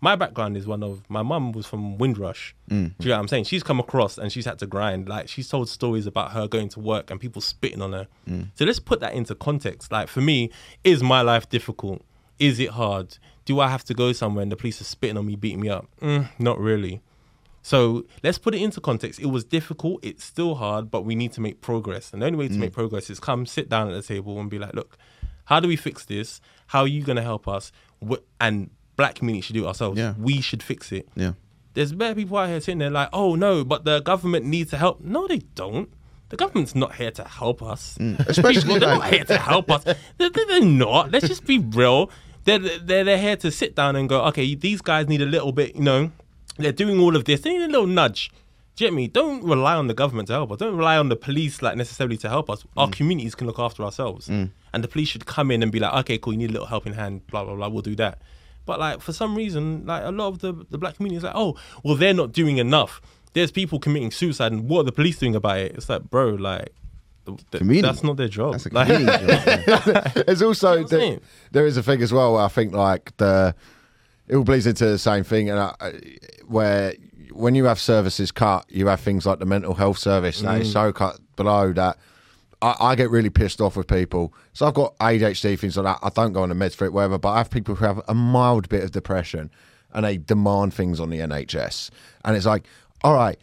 my 0.02 0.14
background 0.14 0.56
is 0.58 0.66
one 0.66 0.82
of 0.82 1.08
my 1.08 1.22
mum 1.22 1.52
was 1.52 1.64
from 1.64 1.96
Windrush. 1.96 2.54
Mm. 2.70 2.98
Do 2.98 3.04
you 3.04 3.08
know 3.08 3.16
what 3.16 3.22
I'm 3.22 3.28
saying? 3.28 3.44
She's 3.44 3.62
come 3.62 3.80
across 3.80 4.18
and 4.18 4.30
she's 4.30 4.44
had 4.44 4.58
to 4.58 4.66
grind. 4.66 5.08
Like 5.08 5.28
she's 5.28 5.48
told 5.48 5.70
stories 5.70 6.06
about 6.06 6.32
her 6.32 6.46
going 6.46 6.68
to 6.70 6.80
work 6.80 7.10
and 7.10 7.18
people 7.18 7.40
spitting 7.40 7.80
on 7.80 7.92
her. 7.92 8.08
Mm. 8.28 8.48
So 8.56 8.66
let's 8.66 8.78
put 8.78 9.00
that 9.00 9.14
into 9.14 9.34
context. 9.34 9.90
Like 9.90 10.08
for 10.08 10.20
me, 10.20 10.50
is 10.84 11.02
my 11.02 11.22
life 11.22 11.48
difficult? 11.48 12.04
Is 12.38 12.58
it 12.60 12.70
hard? 12.70 13.18
Do 13.44 13.60
I 13.60 13.68
have 13.68 13.84
to 13.84 13.94
go 13.94 14.12
somewhere 14.12 14.42
and 14.42 14.52
the 14.52 14.56
police 14.56 14.80
are 14.80 14.84
spitting 14.84 15.16
on 15.16 15.26
me, 15.26 15.36
beating 15.36 15.60
me 15.60 15.68
up? 15.68 15.86
Mm, 16.00 16.28
not 16.38 16.58
really. 16.58 17.00
So 17.62 18.04
let's 18.22 18.38
put 18.38 18.54
it 18.54 18.62
into 18.62 18.80
context. 18.80 19.20
It 19.20 19.26
was 19.26 19.44
difficult. 19.44 20.04
It's 20.04 20.24
still 20.24 20.54
hard, 20.54 20.90
but 20.90 21.02
we 21.04 21.14
need 21.14 21.32
to 21.32 21.40
make 21.40 21.60
progress. 21.60 22.12
And 22.12 22.22
the 22.22 22.26
only 22.26 22.38
way 22.38 22.48
to 22.48 22.54
make 22.58 22.72
progress 22.72 23.10
is 23.10 23.18
come 23.20 23.44
sit 23.46 23.68
down 23.68 23.88
at 23.90 23.94
the 23.94 24.02
table 24.02 24.38
and 24.40 24.48
be 24.48 24.58
like, 24.58 24.74
look, 24.74 24.96
how 25.46 25.60
do 25.60 25.68
we 25.68 25.76
fix 25.76 26.04
this? 26.04 26.40
How 26.68 26.80
are 26.82 26.86
you 26.88 27.02
going 27.02 27.16
to 27.16 27.22
help 27.22 27.48
us? 27.48 27.72
And 28.40 28.70
black 28.96 29.16
community 29.16 29.42
should 29.42 29.54
do 29.54 29.64
it 29.64 29.68
ourselves. 29.68 29.98
Yeah. 29.98 30.14
We 30.18 30.40
should 30.40 30.62
fix 30.62 30.92
it. 30.92 31.08
Yeah. 31.14 31.32
There's 31.74 31.92
better 31.92 32.14
people 32.14 32.36
out 32.38 32.48
here 32.48 32.60
sitting 32.60 32.78
there 32.78 32.90
like, 32.90 33.08
oh 33.12 33.34
no, 33.34 33.64
but 33.64 33.84
the 33.84 34.00
government 34.00 34.44
needs 34.46 34.70
to 34.70 34.76
help. 34.76 35.00
No, 35.00 35.26
they 35.26 35.38
don't. 35.38 35.90
The 36.30 36.36
government's 36.36 36.74
not 36.74 36.94
here 36.96 37.10
to 37.12 37.24
help 37.24 37.62
us. 37.62 37.96
Especially 38.26 38.62
People, 38.62 38.80
they're 38.80 38.94
not 38.98 39.12
here 39.12 39.24
to 39.24 39.38
help 39.38 39.70
us. 39.70 39.84
They're- 39.84 40.30
they're 40.30 40.60
not. 40.60 41.10
Let's 41.10 41.26
just 41.28 41.44
be 41.46 41.58
real. 41.58 42.10
They're, 42.48 42.78
they're 42.78 43.04
they're 43.04 43.18
here 43.18 43.36
to 43.36 43.50
sit 43.50 43.74
down 43.76 43.94
and 43.94 44.08
go, 44.08 44.24
okay, 44.26 44.54
these 44.54 44.80
guys 44.80 45.06
need 45.06 45.20
a 45.20 45.26
little 45.26 45.52
bit, 45.52 45.76
you 45.76 45.82
know, 45.82 46.10
they're 46.56 46.72
doing 46.72 46.98
all 46.98 47.14
of 47.14 47.24
this. 47.24 47.42
They 47.42 47.50
need 47.50 47.62
a 47.62 47.68
little 47.68 47.86
nudge. 47.86 48.30
Do 48.74 48.84
you 48.84 48.90
get 48.90 48.94
me? 48.94 49.06
Don't 49.08 49.44
rely 49.44 49.74
on 49.74 49.86
the 49.86 49.94
government 49.94 50.28
to 50.28 50.34
help 50.34 50.52
us. 50.52 50.58
Don't 50.58 50.76
rely 50.76 50.96
on 50.96 51.08
the 51.08 51.16
police 51.16 51.60
like 51.60 51.76
necessarily 51.76 52.16
to 52.18 52.28
help 52.28 52.48
us. 52.48 52.64
Our 52.76 52.88
mm. 52.88 52.92
communities 52.92 53.34
can 53.34 53.46
look 53.46 53.58
after 53.58 53.82
ourselves. 53.82 54.28
Mm. 54.28 54.50
And 54.72 54.84
the 54.84 54.88
police 54.88 55.08
should 55.08 55.26
come 55.26 55.50
in 55.50 55.62
and 55.62 55.70
be 55.70 55.78
like, 55.78 55.92
okay, 56.00 56.16
cool, 56.16 56.32
you 56.32 56.38
need 56.38 56.50
a 56.50 56.52
little 56.52 56.68
helping 56.68 56.94
hand, 56.94 57.26
blah, 57.26 57.44
blah, 57.44 57.54
blah, 57.54 57.68
we'll 57.68 57.82
do 57.82 57.96
that. 57.96 58.22
But 58.64 58.80
like 58.80 59.00
for 59.00 59.12
some 59.12 59.34
reason, 59.34 59.84
like 59.84 60.04
a 60.04 60.10
lot 60.10 60.28
of 60.28 60.38
the, 60.38 60.52
the 60.70 60.78
black 60.78 60.96
community 60.96 61.18
is 61.18 61.24
like, 61.24 61.34
oh, 61.34 61.56
well, 61.84 61.96
they're 61.96 62.14
not 62.14 62.32
doing 62.32 62.56
enough. 62.56 63.02
There's 63.34 63.50
people 63.50 63.78
committing 63.78 64.10
suicide 64.10 64.52
and 64.52 64.68
what 64.70 64.80
are 64.80 64.84
the 64.84 64.92
police 64.92 65.18
doing 65.18 65.34
about 65.34 65.58
it? 65.58 65.72
It's 65.74 65.88
like, 65.88 66.04
bro, 66.04 66.30
like 66.30 66.70
th- 67.50 67.62
th- 67.62 67.82
that's 67.82 68.02
not 68.02 68.16
their 68.16 68.28
job. 68.28 68.52
That's 68.52 68.66
a 68.66 68.74
Like- 68.74 68.88
job. 68.88 70.12
There's 70.26 70.42
also 70.42 70.84
saying? 70.86 71.20
there 71.52 71.66
is 71.66 71.76
a 71.76 71.82
thing 71.82 72.02
as 72.02 72.12
well. 72.12 72.34
Where 72.34 72.42
I 72.44 72.48
think 72.48 72.72
like 72.74 73.16
the 73.18 73.54
it 74.28 74.36
all 74.36 74.44
bleeds 74.44 74.66
into 74.66 74.84
the 74.86 74.98
same 74.98 75.24
thing, 75.24 75.48
and 75.50 75.58
I, 75.58 75.74
I- 75.80 76.00
where 76.46 76.94
when 77.32 77.54
you 77.54 77.64
have 77.66 77.78
services 77.78 78.32
cut, 78.32 78.64
you 78.68 78.86
have 78.88 79.00
things 79.00 79.24
like 79.26 79.38
the 79.38 79.46
mental 79.46 79.74
health 79.74 79.98
service 79.98 80.40
that 80.40 80.58
Mm. 80.58 80.60
is 80.62 80.72
so 80.72 80.92
cut 80.92 81.18
below 81.36 81.72
that. 81.74 81.96
I, 82.60 82.74
I 82.80 82.94
get 82.96 83.10
really 83.10 83.30
pissed 83.30 83.60
off 83.60 83.76
with 83.76 83.86
people. 83.86 84.34
So 84.52 84.66
I've 84.66 84.74
got 84.74 84.98
ADHD 84.98 85.56
things 85.58 85.76
like 85.76 85.84
that. 85.84 86.04
I 86.04 86.08
don't 86.10 86.32
go 86.32 86.42
on 86.42 86.48
the 86.48 86.56
meds 86.56 86.74
for 86.74 86.86
it, 86.86 86.92
whatever. 86.92 87.16
But 87.18 87.30
I 87.30 87.38
have 87.38 87.50
people 87.50 87.76
who 87.76 87.84
have 87.84 88.00
a 88.08 88.14
mild 88.14 88.68
bit 88.68 88.82
of 88.82 88.90
depression, 88.90 89.50
and 89.92 90.04
they 90.04 90.16
demand 90.16 90.74
things 90.74 90.98
on 90.98 91.10
the 91.10 91.18
NHS. 91.20 91.90
And 92.24 92.36
it's 92.36 92.46
like, 92.46 92.64
all 93.04 93.14
right, 93.14 93.38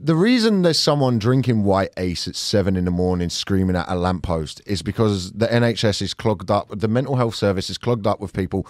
the 0.00 0.14
reason 0.14 0.62
there's 0.62 0.78
someone 0.78 1.18
drinking 1.18 1.64
white 1.64 1.90
ace 1.96 2.28
at 2.28 2.36
seven 2.36 2.76
in 2.76 2.84
the 2.84 2.90
morning 2.90 3.28
screaming 3.28 3.76
at 3.76 3.86
a 3.88 3.96
lamppost 3.96 4.62
is 4.66 4.82
because 4.82 5.32
the 5.32 5.46
NHS 5.46 6.02
is 6.02 6.14
clogged 6.14 6.50
up, 6.50 6.68
the 6.70 6.88
mental 6.88 7.16
health 7.16 7.34
service 7.34 7.68
is 7.68 7.78
clogged 7.78 8.06
up 8.06 8.20
with 8.20 8.32
people 8.32 8.66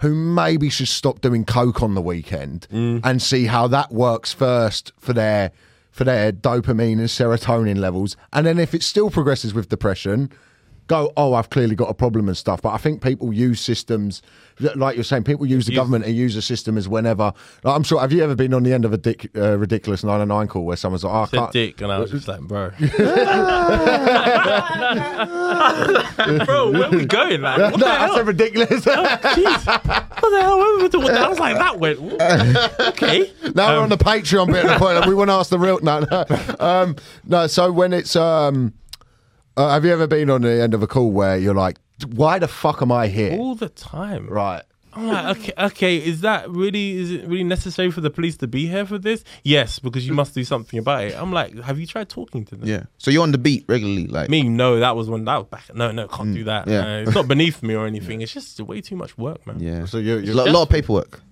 who 0.00 0.14
maybe 0.14 0.68
should 0.68 0.88
stop 0.88 1.20
doing 1.20 1.44
coke 1.44 1.82
on 1.82 1.94
the 1.94 2.02
weekend 2.02 2.66
mm. 2.72 3.00
and 3.04 3.22
see 3.22 3.46
how 3.46 3.68
that 3.68 3.92
works 3.92 4.32
first 4.32 4.92
for 4.98 5.12
their 5.12 5.52
for 5.92 6.04
their 6.04 6.32
dopamine 6.32 6.98
and 6.98 7.08
serotonin 7.08 7.76
levels. 7.76 8.16
And 8.32 8.46
then 8.46 8.58
if 8.58 8.74
it 8.74 8.82
still 8.82 9.10
progresses 9.10 9.52
with 9.52 9.68
depression, 9.68 10.32
go, 10.88 11.12
oh, 11.16 11.34
I've 11.34 11.48
clearly 11.50 11.74
got 11.74 11.88
a 11.90 11.94
problem 11.94 12.28
and 12.28 12.36
stuff. 12.36 12.60
But 12.62 12.70
I 12.70 12.76
think 12.78 13.02
people 13.02 13.32
use 13.32 13.60
systems, 13.60 14.20
like 14.74 14.94
you're 14.96 15.04
saying, 15.04 15.24
people 15.24 15.46
use 15.46 15.64
the 15.66 15.72
Use- 15.72 15.78
government 15.78 16.04
and 16.04 16.14
use 16.14 16.36
a 16.36 16.42
system 16.42 16.76
as 16.76 16.88
whenever. 16.88 17.32
Like, 17.62 17.74
I'm 17.76 17.82
sure, 17.82 18.00
have 18.00 18.12
you 18.12 18.22
ever 18.22 18.34
been 18.34 18.52
on 18.52 18.62
the 18.62 18.72
end 18.72 18.84
of 18.84 18.92
a 18.92 18.98
dick, 18.98 19.30
uh, 19.36 19.56
ridiculous 19.58 20.02
909 20.04 20.48
call 20.48 20.64
where 20.64 20.76
someone's 20.76 21.04
like, 21.04 21.12
oh, 21.14 21.16
I 21.16 21.24
Said 21.26 21.36
can't. 21.38 21.52
dick, 21.52 21.80
and 21.80 21.92
I 21.92 21.98
was 21.98 22.10
just 22.10 22.28
like, 22.28 22.40
bro. 22.40 22.70
bro, 26.44 26.70
where 26.72 26.84
are 26.84 26.90
we 26.90 27.06
going? 27.06 27.40
Like, 27.42 27.58
what 27.58 27.70
no, 27.80 27.86
the 27.86 27.86
I 27.90 28.06
hell? 28.06 28.16
said 28.16 28.26
ridiculous. 28.26 28.84
Jeez. 28.84 29.66
What 29.66 30.30
the 30.30 30.40
hell? 30.40 30.58
Where 30.58 30.78
we 30.82 30.88
doing? 30.88 31.10
I 31.10 31.28
was 31.28 31.38
like, 31.38 31.56
that 31.56 31.78
went. 31.78 32.00
Okay. 32.92 33.30
Now 33.54 33.76
we're 33.76 33.82
on 33.82 33.88
the 33.88 33.96
Patreon 33.96 34.46
bit 34.48 34.64
of 34.64 34.70
the 34.72 34.78
point. 34.78 35.06
We 35.06 35.14
want 35.14 35.28
to 35.30 35.34
ask 35.34 35.50
the 35.50 35.58
real. 35.58 35.80
No, 35.80 36.00
no. 36.10 36.24
Um, 36.60 36.96
no. 37.24 37.46
So 37.46 37.70
when 37.72 37.92
it's, 37.92 38.14
um, 38.16 38.72
uh, 39.56 39.70
have 39.70 39.84
you 39.84 39.92
ever 39.92 40.06
been 40.06 40.30
on 40.30 40.42
the 40.42 40.62
end 40.62 40.74
of 40.74 40.82
a 40.82 40.86
call 40.86 41.10
where 41.10 41.36
you're 41.36 41.54
like, 41.54 41.78
why 42.08 42.38
the 42.38 42.48
fuck 42.48 42.82
am 42.82 42.90
I 42.92 43.08
here? 43.08 43.38
All 43.38 43.54
the 43.54 43.68
time. 43.68 44.26
Right. 44.28 44.62
I'm 44.94 45.08
like, 45.08 45.38
okay, 45.38 45.52
okay, 45.56 45.96
is 45.96 46.20
that 46.20 46.50
really 46.50 46.98
is 46.98 47.10
it 47.10 47.22
really 47.26 47.44
necessary 47.44 47.90
for 47.90 48.02
the 48.02 48.10
police 48.10 48.36
to 48.38 48.46
be 48.46 48.66
here 48.66 48.84
for 48.84 48.98
this? 48.98 49.24
Yes, 49.42 49.78
because 49.78 50.06
you 50.06 50.12
must 50.12 50.34
do 50.34 50.44
something 50.44 50.78
about 50.78 51.04
it. 51.04 51.14
I'm 51.18 51.32
like, 51.32 51.58
have 51.60 51.78
you 51.80 51.86
tried 51.86 52.10
talking 52.10 52.44
to 52.44 52.56
them? 52.56 52.68
Yeah. 52.68 52.82
So 52.98 53.10
you're 53.10 53.22
on 53.22 53.32
the 53.32 53.38
beat 53.38 53.64
regularly, 53.68 54.06
like 54.06 54.28
Me, 54.28 54.42
no, 54.42 54.80
that 54.80 54.94
was 54.94 55.08
when 55.08 55.24
that 55.24 55.36
was 55.38 55.46
back. 55.46 55.74
No, 55.74 55.92
no, 55.92 56.08
can't 56.08 56.34
do 56.34 56.44
that. 56.44 56.68
yeah. 56.68 56.80
Uh, 56.80 56.98
it's 57.02 57.14
not 57.14 57.26
beneath 57.34 57.62
me 57.62 57.74
or 57.74 57.86
anything. 57.86 58.20
It's 58.20 58.34
just 58.34 58.60
way 58.60 58.82
too 58.82 58.96
much 58.96 59.16
work, 59.16 59.46
man. 59.46 59.60
yeah. 59.60 59.86
So 59.86 59.96
you, 59.96 60.18
a 60.18 60.20
you 60.20 60.34
lot, 60.34 60.50
lot 60.50 60.62
of 60.64 60.68
paperwork. 60.68 61.22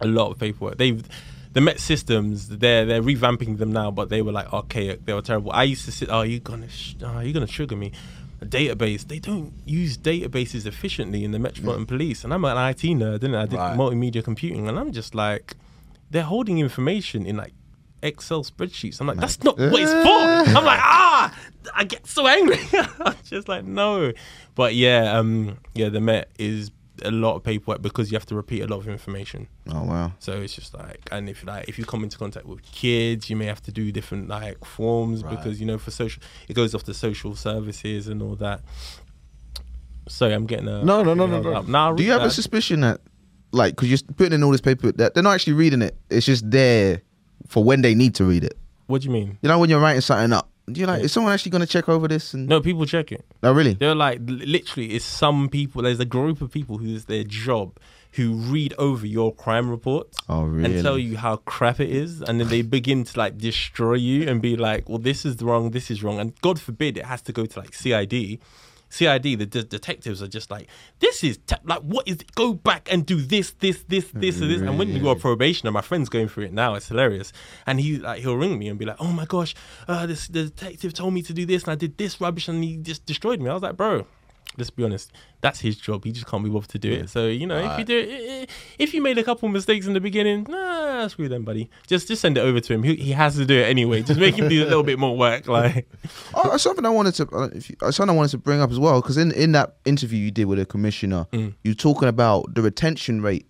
A 0.00 0.06
lot 0.06 0.30
of 0.30 0.38
paperwork. 0.38 0.78
They've 0.78 1.06
the 1.52 1.60
Met 1.60 1.80
systems. 1.80 2.48
They're 2.48 2.84
they're 2.86 3.02
revamping 3.02 3.58
them 3.58 3.72
now, 3.72 3.90
but 3.90 4.08
they 4.08 4.22
were 4.22 4.32
like 4.32 4.52
archaic. 4.52 5.04
They 5.04 5.12
were 5.12 5.22
terrible. 5.22 5.52
I 5.52 5.64
used 5.64 5.84
to 5.86 5.92
sit. 5.92 6.08
Oh, 6.10 6.22
you 6.22 6.40
gonna 6.40 6.68
sh- 6.68 6.94
oh, 7.02 7.20
you 7.20 7.32
gonna 7.32 7.46
trigger 7.46 7.76
me? 7.76 7.92
A 8.42 8.46
database. 8.46 9.06
They 9.06 9.18
don't 9.18 9.52
use 9.66 9.98
databases 9.98 10.64
efficiently 10.64 11.24
in 11.24 11.32
the 11.32 11.38
Metropolitan 11.38 11.84
Police, 11.86 12.24
and 12.24 12.32
I'm 12.32 12.44
an 12.44 12.56
IT 12.56 12.82
nerd, 12.96 13.20
didn't 13.20 13.34
I? 13.34 13.42
I 13.42 13.46
did 13.46 13.56
Right. 13.56 13.76
multimedia 13.76 14.24
computing, 14.24 14.66
and 14.68 14.78
I'm 14.78 14.92
just 14.92 15.14
like, 15.14 15.56
they're 16.10 16.22
holding 16.22 16.58
information 16.58 17.26
in 17.26 17.36
like 17.36 17.52
Excel 18.02 18.42
spreadsheets. 18.42 18.98
I'm 19.00 19.06
like, 19.08 19.18
that's 19.18 19.42
not 19.44 19.58
what 19.58 19.78
it's 19.82 19.92
for. 19.92 20.56
I'm 20.56 20.64
like, 20.64 20.78
ah, 20.80 21.38
I 21.74 21.84
get 21.84 22.06
so 22.06 22.26
angry. 22.26 22.56
I'm 23.00 23.14
just 23.24 23.46
like, 23.46 23.64
no. 23.66 24.12
But 24.54 24.74
yeah, 24.74 25.18
um, 25.18 25.58
yeah, 25.74 25.90
the 25.90 26.00
Met 26.00 26.30
is 26.38 26.70
a 27.02 27.10
lot 27.10 27.36
of 27.36 27.42
paperwork 27.42 27.82
because 27.82 28.10
you 28.10 28.16
have 28.16 28.26
to 28.26 28.34
repeat 28.34 28.60
a 28.62 28.66
lot 28.66 28.78
of 28.78 28.88
information. 28.88 29.48
Oh 29.68 29.84
wow. 29.84 30.12
So 30.18 30.40
it's 30.40 30.54
just 30.54 30.74
like, 30.74 31.00
and 31.10 31.28
if 31.28 31.44
like 31.44 31.68
if 31.68 31.78
you 31.78 31.84
come 31.84 32.02
into 32.04 32.18
contact 32.18 32.46
with 32.46 32.62
kids, 32.62 33.28
you 33.30 33.36
may 33.36 33.46
have 33.46 33.62
to 33.62 33.72
do 33.72 33.90
different 33.92 34.28
like 34.28 34.64
forms 34.64 35.22
Right. 35.24 35.36
because 35.36 35.60
you 35.60 35.66
know 35.66 35.78
for 35.78 35.90
social, 35.90 36.22
it 36.48 36.54
goes 36.54 36.74
off 36.74 36.84
to 36.84 36.94
social 36.94 37.34
services 37.34 38.08
and 38.08 38.22
all 38.22 38.36
that. 38.36 38.62
Sorry, 40.08 40.32
I'm 40.32 40.46
getting 40.46 40.68
a 40.68 40.82
No, 40.84 41.02
no, 41.02 41.14
no, 41.14 41.26
no, 41.26 41.40
no. 41.40 41.52
Up. 41.52 41.96
Do 41.96 42.02
you 42.02 42.10
have 42.12 42.22
a 42.22 42.30
suspicion 42.30 42.80
that, 42.80 43.00
like, 43.52 43.76
because 43.76 43.90
you're 43.90 43.98
putting 44.16 44.32
in 44.32 44.42
all 44.42 44.50
this 44.50 44.60
paper, 44.60 44.90
that 44.92 45.14
they're 45.14 45.22
not 45.22 45.34
actually 45.34 45.52
reading 45.52 45.82
it? 45.82 45.96
It's 46.10 46.26
just 46.26 46.50
there 46.50 47.02
for 47.46 47.62
when 47.62 47.82
they 47.82 47.94
need 47.94 48.14
to 48.16 48.24
read 48.24 48.42
it. 48.42 48.58
What 48.86 49.02
do 49.02 49.06
you 49.08 49.12
mean? 49.12 49.38
You 49.40 49.48
know, 49.48 49.58
when 49.60 49.70
you're 49.70 49.78
writing 49.78 50.00
something 50.00 50.32
up, 50.32 50.49
you're 50.76 50.86
like, 50.86 51.02
is 51.02 51.12
someone 51.12 51.32
actually 51.32 51.50
going 51.50 51.60
to 51.60 51.66
check 51.66 51.88
over 51.88 52.06
this? 52.08 52.34
And 52.34 52.48
No, 52.48 52.60
people 52.60 52.84
check 52.86 53.12
it. 53.12 53.24
no, 53.42 53.52
really. 53.52 53.74
They're 53.74 53.94
like 53.94 54.18
literally, 54.24 54.92
it's 54.92 55.04
some 55.04 55.48
people. 55.48 55.82
There's 55.82 56.00
a 56.00 56.04
group 56.04 56.40
of 56.40 56.50
people 56.50 56.78
who's 56.78 57.04
their 57.06 57.24
job 57.24 57.78
who 58.14 58.32
read 58.34 58.74
over 58.76 59.06
your 59.06 59.32
crime 59.32 59.70
report 59.70 60.08
Oh, 60.28 60.44
and 60.44 60.82
tell 60.82 60.98
you 60.98 61.16
how 61.16 61.36
crap 61.36 61.78
it 61.78 61.90
is, 61.90 62.20
and 62.22 62.40
then 62.40 62.48
they 62.48 62.62
begin 62.62 63.04
to 63.04 63.18
like 63.18 63.38
destroy 63.38 63.94
you 63.94 64.28
and 64.28 64.42
be 64.42 64.56
like, 64.56 64.88
"Well, 64.88 64.98
this 64.98 65.24
is 65.24 65.40
wrong, 65.40 65.70
this 65.70 65.90
is 65.92 66.02
wrong," 66.02 66.18
and 66.18 66.32
God 66.40 66.60
forbid 66.60 66.96
it 66.98 67.04
has 67.06 67.22
to 67.22 67.32
go 67.32 67.46
to 67.46 67.58
like 67.60 67.72
CID. 67.72 68.40
CID, 68.90 69.38
the 69.38 69.46
de- 69.46 69.62
detectives 69.62 70.22
are 70.22 70.28
just 70.28 70.50
like, 70.50 70.68
"This 70.98 71.24
is 71.24 71.38
te- 71.46 71.56
like, 71.64 71.80
what 71.80 72.06
is? 72.06 72.16
It? 72.16 72.34
Go 72.34 72.52
back 72.52 72.92
and 72.92 73.06
do 73.06 73.20
this, 73.20 73.52
this, 73.52 73.82
this, 73.88 74.10
this, 74.12 74.40
and 74.40 74.50
this." 74.50 74.60
And 74.60 74.78
when 74.78 74.88
you 74.88 75.00
go 75.00 75.10
on 75.10 75.20
probation, 75.20 75.66
and 75.66 75.74
my 75.74 75.80
friend's 75.80 76.08
going 76.08 76.28
through 76.28 76.44
it 76.44 76.52
now, 76.52 76.74
it's 76.74 76.88
hilarious. 76.88 77.32
And 77.66 77.80
he 77.80 77.98
like 77.98 78.20
he'll 78.20 78.36
ring 78.36 78.58
me 78.58 78.68
and 78.68 78.78
be 78.78 78.84
like, 78.84 78.96
"Oh 79.00 79.12
my 79.12 79.24
gosh, 79.24 79.54
uh, 79.88 80.06
this 80.06 80.26
the 80.28 80.44
detective 80.44 80.92
told 80.92 81.14
me 81.14 81.22
to 81.22 81.32
do 81.32 81.46
this, 81.46 81.62
and 81.62 81.72
I 81.72 81.76
did 81.76 81.96
this 81.96 82.20
rubbish, 82.20 82.48
and 82.48 82.62
he 82.62 82.76
just 82.76 83.06
destroyed 83.06 83.40
me." 83.40 83.48
I 83.48 83.54
was 83.54 83.62
like, 83.62 83.76
"Bro." 83.76 84.06
Let's 84.58 84.68
be 84.70 84.82
honest. 84.82 85.12
That's 85.42 85.60
his 85.60 85.76
job. 85.76 86.04
He 86.04 86.10
just 86.12 86.26
can't 86.26 86.42
be 86.42 86.50
bothered 86.50 86.70
to 86.70 86.78
do 86.78 86.90
it. 86.92 87.08
So 87.08 87.28
you 87.28 87.46
know, 87.46 87.56
if 87.58 87.78
you 87.78 87.84
do, 87.84 87.98
it, 87.98 88.50
if 88.78 88.92
you 88.92 89.00
made 89.00 89.16
a 89.16 89.22
couple 89.22 89.48
mistakes 89.48 89.86
in 89.86 89.92
the 89.94 90.00
beginning, 90.00 90.44
nah, 90.48 91.06
screw 91.08 91.28
them, 91.28 91.44
buddy. 91.44 91.70
Just 91.86 92.08
just 92.08 92.20
send 92.20 92.36
it 92.36 92.40
over 92.40 92.58
to 92.60 92.72
him. 92.74 92.82
He, 92.82 92.96
he 92.96 93.12
has 93.12 93.36
to 93.36 93.46
do 93.46 93.56
it 93.58 93.64
anyway. 93.68 94.02
Just 94.02 94.18
make 94.18 94.34
him 94.36 94.48
do 94.48 94.62
a 94.62 94.66
little 94.66 94.82
bit 94.82 94.98
more 94.98 95.16
work. 95.16 95.46
Like, 95.46 95.88
Oh, 96.34 96.56
something 96.56 96.84
I 96.84 96.90
wanted 96.90 97.14
to, 97.14 97.28
uh, 97.32 97.48
if 97.54 97.70
you, 97.70 97.76
uh, 97.80 97.90
something 97.92 98.14
I 98.14 98.16
wanted 98.16 98.32
to 98.32 98.38
bring 98.38 98.60
up 98.60 98.70
as 98.70 98.78
well, 98.78 99.00
because 99.00 99.16
in, 99.16 99.30
in 99.32 99.52
that 99.52 99.76
interview 99.84 100.18
you 100.18 100.30
did 100.32 100.46
with 100.46 100.58
the 100.58 100.66
commissioner, 100.66 101.26
Mm. 101.32 101.54
you're 101.64 101.74
talking 101.74 102.08
about 102.08 102.52
the 102.54 102.60
retention 102.62 103.22
rate 103.22 103.46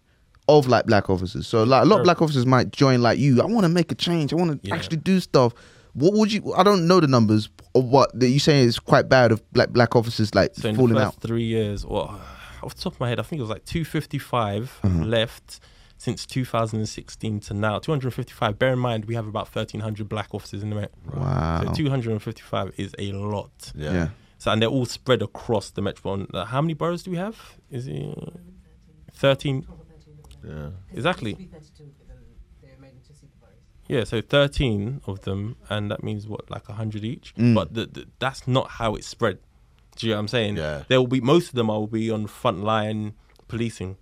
of 0.48 0.66
like 0.68 0.84
black 0.86 1.08
officers. 1.08 1.46
So 1.46 1.62
like 1.64 1.82
a 1.82 1.86
lot 1.86 2.00
of 2.00 2.04
black 2.04 2.20
officers 2.20 2.44
might 2.44 2.72
join 2.72 3.00
like 3.02 3.18
you. 3.18 3.40
I 3.40 3.46
want 3.46 3.64
to 3.64 3.68
make 3.68 3.90
a 3.90 3.94
change. 3.94 4.32
I 4.32 4.36
want 4.36 4.62
to 4.62 4.68
Yeah. 4.68 4.74
actually 4.74 4.98
do 4.98 5.18
stuff. 5.20 5.54
What 5.94 6.12
would 6.14 6.32
you? 6.32 6.52
I 6.54 6.62
don't 6.62 6.86
know 6.86 7.00
the 7.00 7.06
numbers 7.08 7.48
of 7.74 7.84
what 7.84 8.18
that 8.18 8.28
you 8.28 8.38
saying 8.38 8.66
is 8.66 8.78
quite 8.78 9.08
bad 9.08 9.32
of 9.32 9.42
black 9.52 9.70
black 9.70 9.94
officers 9.96 10.34
like 10.34 10.54
so 10.54 10.68
in 10.68 10.76
falling 10.76 10.94
the 10.94 11.02
out. 11.02 11.14
three 11.20 11.42
years, 11.44 11.84
well, 11.86 12.20
off 12.62 12.74
the 12.74 12.82
top 12.82 12.94
of 12.94 13.00
my 13.00 13.08
head, 13.08 13.18
I 13.18 13.22
think 13.22 13.38
it 13.38 13.42
was 13.42 13.50
like 13.50 13.64
255 13.64 14.80
Mm-hmm. 14.82 15.02
left 15.04 15.60
since 15.98 16.24
2016 16.26 17.40
to 17.40 17.54
now. 17.54 17.78
255. 17.78 18.58
Bear 18.58 18.72
in 18.72 18.78
mind, 18.78 19.04
we 19.04 19.14
have 19.14 19.26
about 19.26 19.54
1,300 19.54 20.08
black 20.08 20.28
officers 20.34 20.62
in 20.62 20.70
the 20.70 20.76
Met. 20.76 20.92
Wow. 21.14 21.62
So 21.66 21.72
255 21.74 22.72
is 22.78 22.94
a 22.98 23.12
lot. 23.12 23.72
Yeah. 23.74 23.92
yeah. 23.92 24.08
So 24.38 24.50
and 24.50 24.62
they're 24.62 24.70
all 24.70 24.86
spread 24.86 25.20
across 25.20 25.70
the 25.70 25.82
metropolitan. 25.82 26.28
Uh, 26.34 26.46
how 26.46 26.62
many 26.62 26.72
boroughs 26.74 27.02
do 27.02 27.10
we 27.10 27.18
have? 27.18 27.36
Is 27.70 27.86
it 27.86 28.16
13? 29.12 29.66
Yeah. 30.42 30.70
Exactly. 30.94 31.32
It 31.32 31.38
used 31.40 31.50
to 31.52 31.58
be 31.58 31.84
32, 31.84 31.92
but 31.98 32.08
then 32.08 32.16
they 32.62 32.68
were 32.68 32.80
made 32.80 32.92
into 32.94 33.12
super 33.12 33.36
boroughs. 33.38 33.60
Yeah, 33.90 34.04
so 34.04 34.20
13 34.20 35.00
of 35.06 35.22
them, 35.22 35.56
and 35.68 35.90
that 35.90 36.04
means 36.04 36.28
what, 36.28 36.48
like 36.48 36.68
100 36.68 37.04
each? 37.04 37.34
Mm. 37.34 37.54
But 37.54 37.74
the, 37.74 37.86
the, 37.86 38.06
that's 38.20 38.46
not 38.46 38.70
how 38.70 38.94
it's 38.94 39.06
spread. 39.06 39.38
Do 39.96 40.06
you 40.06 40.12
know 40.12 40.18
what 40.18 40.20
I'm 40.20 40.28
saying? 40.28 40.56
Yeah. 40.56 40.84
There 40.86 41.00
will 41.00 41.08
be, 41.08 41.20
most 41.20 41.48
of 41.48 41.54
them 41.54 41.66
will 41.66 41.88
be 41.88 42.10
on 42.10 42.26
frontline 42.28 43.14
policing. 43.48 43.96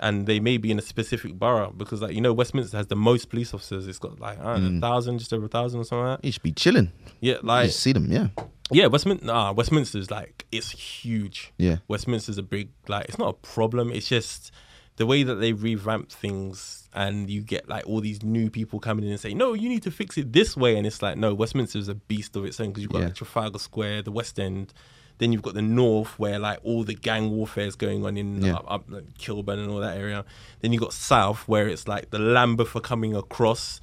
And 0.00 0.26
they 0.26 0.38
may 0.38 0.58
be 0.58 0.70
in 0.70 0.78
a 0.78 0.82
specific 0.82 1.34
borough 1.34 1.72
because, 1.76 2.02
like, 2.02 2.14
you 2.14 2.20
know, 2.20 2.32
Westminster 2.32 2.76
has 2.76 2.86
the 2.86 2.96
most 2.96 3.30
police 3.30 3.52
officers. 3.52 3.88
It's 3.88 3.98
got, 3.98 4.20
like, 4.20 4.38
I 4.40 4.54
don't 4.54 4.78
a 4.78 4.80
thousand, 4.80 5.18
just 5.18 5.32
over 5.32 5.46
a 5.46 5.48
thousand 5.48 5.80
or 5.80 5.84
something 5.84 6.06
like 6.06 6.20
that. 6.20 6.26
You 6.26 6.32
should 6.32 6.42
be 6.42 6.52
chilling. 6.52 6.92
Yeah, 7.20 7.36
like. 7.42 7.66
You 7.66 7.70
see 7.72 7.92
them. 7.92 8.10
Yeah. 8.10 8.28
yeah, 8.70 8.86
Westminster, 8.86 9.26
nah, 9.26 9.52
Westminster's, 9.52 10.08
like, 10.10 10.46
it's 10.52 10.70
huge. 10.70 11.52
Yeah. 11.58 11.78
Westminster's 11.88 12.38
a 12.38 12.42
big 12.42 12.70
like 12.86 13.06
it's 13.08 13.18
not 13.18 13.28
a 13.28 13.32
problem. 13.32 13.90
It's 13.92 14.08
just 14.08 14.52
the 14.96 15.06
way 15.06 15.22
that 15.22 15.36
they 15.36 15.52
revamp 15.52 16.10
things 16.10 16.77
and 16.94 17.28
you 17.30 17.42
get 17.42 17.68
like 17.68 17.86
all 17.86 18.00
these 18.00 18.22
new 18.22 18.50
people 18.50 18.80
coming 18.80 19.04
in 19.04 19.10
and 19.10 19.20
saying, 19.20 19.36
No, 19.36 19.52
you 19.54 19.68
need 19.68 19.82
to 19.82 19.90
fix 19.90 20.16
it 20.18 20.32
this 20.32 20.56
way 20.56 20.76
and 20.76 20.86
it's 20.86 21.02
like, 21.02 21.16
no, 21.16 21.34
Westminster 21.34 21.78
is 21.78 21.88
a 21.88 21.94
beast 21.94 22.34
of 22.36 22.44
its 22.44 22.58
own 22.60 22.68
because 22.68 22.82
you've 22.82 22.92
got 22.92 23.00
Yeah. 23.00 23.04
like, 23.06 23.14
Trafalgar 23.14 23.58
Square, 23.58 24.02
the 24.02 24.12
West 24.12 24.38
End, 24.40 24.72
then 25.18 25.32
you've 25.32 25.42
got 25.42 25.54
the 25.54 25.62
north 25.62 26.18
where 26.18 26.38
like 26.38 26.58
all 26.62 26.84
the 26.84 26.94
gang 26.94 27.30
warfare 27.30 27.66
is 27.66 27.76
going 27.76 28.04
on 28.06 28.16
in 28.16 28.40
Yeah. 28.42 28.54
up, 28.54 28.64
up 28.68 28.84
like, 28.88 29.18
Kilburn 29.18 29.58
and 29.58 29.70
all 29.70 29.80
that 29.80 29.96
area. 29.98 30.24
Then 30.60 30.72
you 30.72 30.78
got 30.80 30.92
south 30.92 31.46
where 31.46 31.68
it's 31.68 31.86
like 31.86 32.10
the 32.10 32.18
Lambeth 32.18 32.74
are 32.76 32.80
coming 32.80 33.14
across 33.14 33.80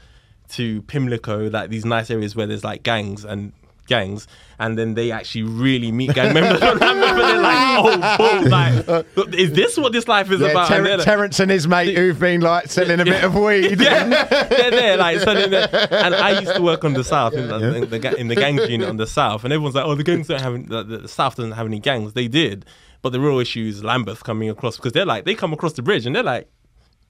to 0.50 0.82
Pimlico, 0.84 1.50
like 1.50 1.70
these 1.70 1.86
nice 1.86 2.10
areas 2.12 2.36
where 2.36 2.48
there's 2.48 2.64
like 2.64 2.84
gangs 2.84 3.24
and 3.26 3.52
gangs, 3.88 4.28
and 4.60 4.78
then 4.78 4.94
they 4.94 5.12
actually 5.12 5.44
really 5.44 5.92
meet 5.92 6.14
gang 6.14 6.34
members 6.34 6.60
from 6.60 6.78
Lambeth, 6.80 7.16
but 7.16 7.28
they're 7.28 7.42
like, 7.42 8.88
oh, 8.90 9.04
like, 9.22 9.34
is 9.36 9.52
this 9.54 9.78
what 9.78 9.92
this 9.94 10.08
life 10.08 10.32
is 10.32 10.40
Yeah, 10.42 10.48
about? 10.48 10.68
Ter- 10.70 10.76
And 10.78 10.88
like- 10.98 11.04
Terrence 11.06 11.40
and 11.40 11.52
his 11.52 11.68
mate 11.68 11.96
who've 11.98 12.18
been 12.20 12.42
like 12.42 12.68
selling 12.68 13.00
a 13.00 13.06
bit 13.06 13.24
of 13.24 13.36
weed. 13.36 13.80
yeah, 13.80 14.24
they're 14.48 14.72
there, 14.72 14.98
like, 14.98 15.20
selling 15.20 15.50
there. 15.52 15.70
and 15.92 16.16
I 16.16 16.40
used 16.40 16.56
to 16.56 16.62
work 16.62 16.84
on 16.84 16.94
the 16.94 17.04
south 17.04 17.34
in 17.34 17.48
the, 17.48 17.76
in 17.76 17.90
the, 17.90 18.16
in 18.20 18.28
the 18.28 18.36
gangs 18.36 18.68
unit 18.70 18.88
on 18.90 18.98
the 18.98 19.08
south, 19.08 19.44
and 19.44 19.54
everyone's 19.54 19.76
like, 19.76 19.86
"Oh, 19.86 19.96
the 19.96 20.04
gangs 20.04 20.28
don't 20.28 20.42
have 20.42 20.68
the, 20.68 20.84
the 20.84 21.08
south 21.08 21.36
doesn't 21.36 21.52
have 21.54 21.66
any 21.68 21.80
gangs." 21.80 22.14
They 22.14 22.28
did, 22.28 22.66
but 23.02 23.12
the 23.12 23.20
real 23.20 23.40
issue 23.40 23.66
is 23.68 23.84
Lambeth 23.84 24.24
coming 24.24 24.50
across 24.50 24.78
because 24.78 24.94
they're 24.94 25.06
like, 25.06 25.26
they 25.26 25.36
come 25.36 25.54
across 25.54 25.74
the 25.74 25.82
bridge 25.82 26.06
and 26.06 26.16
they're 26.16 26.24
like, 26.24 26.50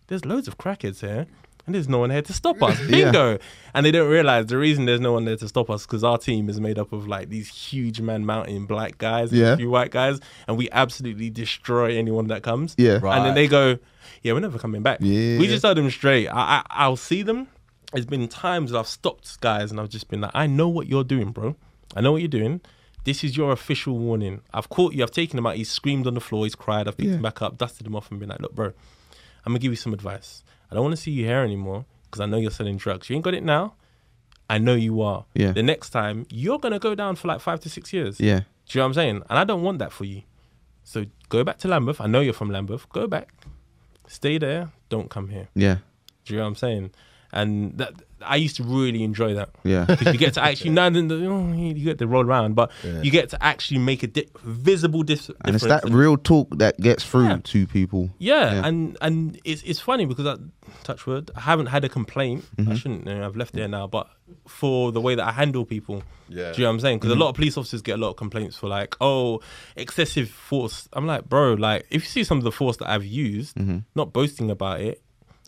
"There's 0.08 0.26
loads 0.26 0.48
of 0.48 0.58
crackheads 0.58 1.02
here." 1.02 1.26
And 1.66 1.74
there's 1.76 1.90
no 1.90 2.00
one 2.00 2.10
here 2.12 2.22
to 2.22 2.34
stop 2.34 2.62
us. 2.62 2.80
Bingo. 2.90 3.38
And 3.74 3.86
they 3.86 3.92
don't 3.92 4.10
realize 4.10 4.46
the 4.48 4.58
reason 4.58 4.86
there's 4.86 5.00
no 5.00 5.14
one 5.14 5.26
there 5.26 5.36
to 5.38 5.48
stop 5.48 5.70
us 5.70 5.86
because 5.86 6.04
our 6.04 6.18
team 6.18 6.48
is 6.50 6.60
made 6.60 6.78
up 6.80 6.94
of 6.94 7.08
like 7.08 7.30
these 7.30 7.48
huge 7.50 8.00
man 8.02 8.26
mountain 8.26 8.66
black 8.66 8.98
guys, 8.98 9.32
and 9.32 9.42
Yeah. 9.42 9.54
a 9.54 9.58
few 9.58 9.70
white 9.70 9.92
guys, 9.92 10.20
and 10.48 10.58
we 10.58 10.70
absolutely 10.72 11.30
destroy 11.30 11.98
anyone 11.98 12.28
that 12.28 12.44
comes. 12.44 12.76
Yeah. 12.78 13.00
Right. 13.02 13.18
And 13.18 13.26
then 13.26 13.36
they 13.36 13.48
go, 13.48 13.78
yeah, 14.22 14.34
we're 14.34 14.40
never 14.40 14.60
coming 14.60 14.82
back. 14.84 15.00
Yeah. 15.02 15.40
We 15.40 15.48
just 15.48 15.62
tell 15.62 15.76
them 15.76 15.90
straight. 15.90 16.28
I, 16.28 16.34
I, 16.40 16.64
I'll 16.70 16.96
see 16.98 17.22
them. 17.24 17.48
There's 17.94 18.06
been 18.06 18.28
times 18.28 18.74
I've 18.74 18.88
stopped 18.88 19.40
guys 19.42 19.72
and 19.72 19.80
I've 19.80 19.90
just 19.90 20.10
been 20.10 20.22
like, 20.22 20.32
I 20.34 20.48
know 20.48 20.68
what 20.68 20.88
you're 20.88 21.04
doing, 21.04 21.32
bro. 21.32 21.56
I 21.96 22.02
know 22.02 22.12
what 22.12 22.22
you're 22.22 22.28
doing. 22.28 22.62
This 23.06 23.24
is 23.24 23.38
your 23.38 23.52
official 23.52 23.98
warning. 24.00 24.42
I've 24.54 24.68
caught 24.70 24.94
you. 24.94 25.04
I've 25.04 25.12
taken 25.12 25.38
him 25.38 25.46
out. 25.46 25.56
He's 25.56 25.70
screamed 25.70 26.08
on 26.08 26.16
the 26.16 26.20
floor. 26.20 26.44
He's 26.46 26.56
cried. 26.56 26.88
I've 26.88 26.98
picked 26.98 27.10
Yeah. 27.10 27.16
him 27.18 27.22
back 27.22 27.42
up, 27.42 27.58
dusted 27.58 27.86
him 27.86 27.96
off, 27.96 28.10
and 28.10 28.20
been 28.20 28.30
like, 28.30 28.40
look, 28.40 28.56
bro, 28.56 28.66
I'm 28.68 29.52
gonna 29.52 29.60
give 29.60 29.72
you 29.72 29.76
some 29.78 29.94
advice. 29.94 30.44
I 30.72 30.76
don't 30.76 30.84
want 30.84 30.96
to 30.96 31.02
see 31.02 31.12
you 31.12 31.26
here 31.26 31.40
anymore 31.40 31.86
because 32.06 32.22
I 32.22 32.26
know 32.26 32.38
you're 32.38 32.52
selling 32.52 32.78
drugs. 32.78 33.10
You 33.10 33.16
ain't 33.16 33.26
got 33.26 33.34
it 33.34 33.44
now. 33.44 33.76
I 34.50 34.58
know 34.58 34.76
you 34.76 35.02
are. 35.02 35.26
Yeah. 35.34 35.52
The 35.52 35.64
next 35.64 35.90
time 35.90 36.26
you're 36.30 36.60
gonna 36.60 36.80
go 36.80 36.96
down 36.96 37.16
for 37.16 37.28
like 37.28 37.42
five 37.42 37.60
to 37.62 37.70
six 37.70 37.92
years. 37.94 38.20
Yeah. 38.20 38.42
Do 38.68 38.78
you 38.78 38.80
know 38.80 38.86
what 38.86 38.88
I'm 38.90 38.94
saying? 38.94 39.24
And 39.30 39.40
I 39.40 39.44
don't 39.44 39.64
want 39.64 39.80
that 39.80 39.92
for 39.92 40.06
you. 40.06 40.24
So 40.84 41.06
go 41.30 41.44
back 41.44 41.58
to 41.60 41.68
Lambeth. 41.68 42.00
I 42.00 42.08
know 42.08 42.22
you're 42.22 42.34
from 42.34 42.50
Lambeth. 42.52 42.88
Go 42.90 43.08
back. 43.08 43.34
Stay 44.08 44.38
there. 44.38 44.72
Don't 44.90 45.10
come 45.10 45.30
here. 45.30 45.50
Yeah. 45.56 45.78
Do 46.26 46.34
you 46.34 46.38
know 46.38 46.44
what 46.44 46.50
I'm 46.50 46.56
saying? 46.56 46.92
And 47.36 47.78
that 47.78 47.94
I 48.26 48.38
used 48.38 48.56
to 48.56 48.64
really 48.64 49.04
enjoy 49.04 49.34
that. 49.36 49.50
Yeah. 49.64 49.86
Because 49.90 50.14
you 50.14 50.20
get 50.20 50.34
to 50.36 50.44
actually, 50.44 50.70
no, 50.80 50.90
no, 50.90 51.02
no, 51.02 51.54
you 51.54 51.74
get 51.86 51.98
to 52.00 52.08
roll 52.08 52.26
around, 52.26 52.56
but 52.56 52.72
you 53.04 53.12
get 53.12 53.30
to 53.30 53.44
actually 53.44 53.80
make 53.80 54.02
a 54.04 54.08
di- 54.08 54.30
visible 54.44 55.04
dis- 55.04 55.28
difference. 55.28 55.42
And 55.46 55.56
it's 55.56 55.66
that 55.66 55.84
real 55.90 56.18
talk 56.18 56.48
that 56.58 56.80
gets 56.80 57.04
through 57.04 57.28
Yeah. 57.28 57.40
to 57.44 57.68
people. 57.68 58.10
Yeah, 58.18 58.54
Yeah. 58.54 58.68
and 58.68 58.98
and 59.02 59.40
it's 59.44 59.62
it's 59.64 59.80
funny 59.80 60.06
because 60.06 60.26
I 60.26 60.36
touch 60.84 61.06
wood, 61.06 61.30
I 61.36 61.42
haven't 61.42 61.68
had 61.68 61.84
a 61.84 61.90
complaint. 61.90 62.46
Mm-hmm. 62.58 62.72
I 62.72 62.76
shouldn't. 62.76 63.06
You 63.08 63.16
know, 63.16 63.26
I've 63.28 63.36
left 63.36 63.54
there 63.54 63.68
now, 63.68 63.86
but 63.88 64.08
for 64.48 64.92
the 64.92 65.02
way 65.02 65.14
that 65.16 65.28
I 65.28 65.32
handle 65.32 65.66
people, 65.66 66.02
Yeah. 66.30 66.52
do 66.54 66.62
you 66.62 66.64
know 66.66 66.70
what 66.70 66.74
I'm 66.76 66.80
saying? 66.80 66.98
Because 67.00 67.12
Mm-hmm. 67.12 67.22
a 67.22 67.26
lot 67.26 67.30
of 67.30 67.36
police 67.36 67.58
officers 67.60 67.82
get 67.84 67.96
a 68.00 68.02
lot 68.02 68.10
of 68.12 68.16
complaints 68.16 68.56
for 68.58 68.68
like, 68.80 68.96
oh, 69.02 69.42
excessive 69.76 70.30
force. 70.30 70.88
I'm 70.94 71.06
like, 71.06 71.28
bro, 71.30 71.54
like 71.54 71.86
if 71.92 72.02
you 72.04 72.10
see 72.10 72.24
some 72.24 72.38
of 72.40 72.44
the 72.44 72.52
force 72.52 72.78
that 72.78 72.90
I've 72.90 73.06
used, 73.06 73.56
Mm-hmm. 73.58 73.80
not 73.94 74.14
boasting 74.14 74.50
about 74.50 74.80
it, 74.82 75.02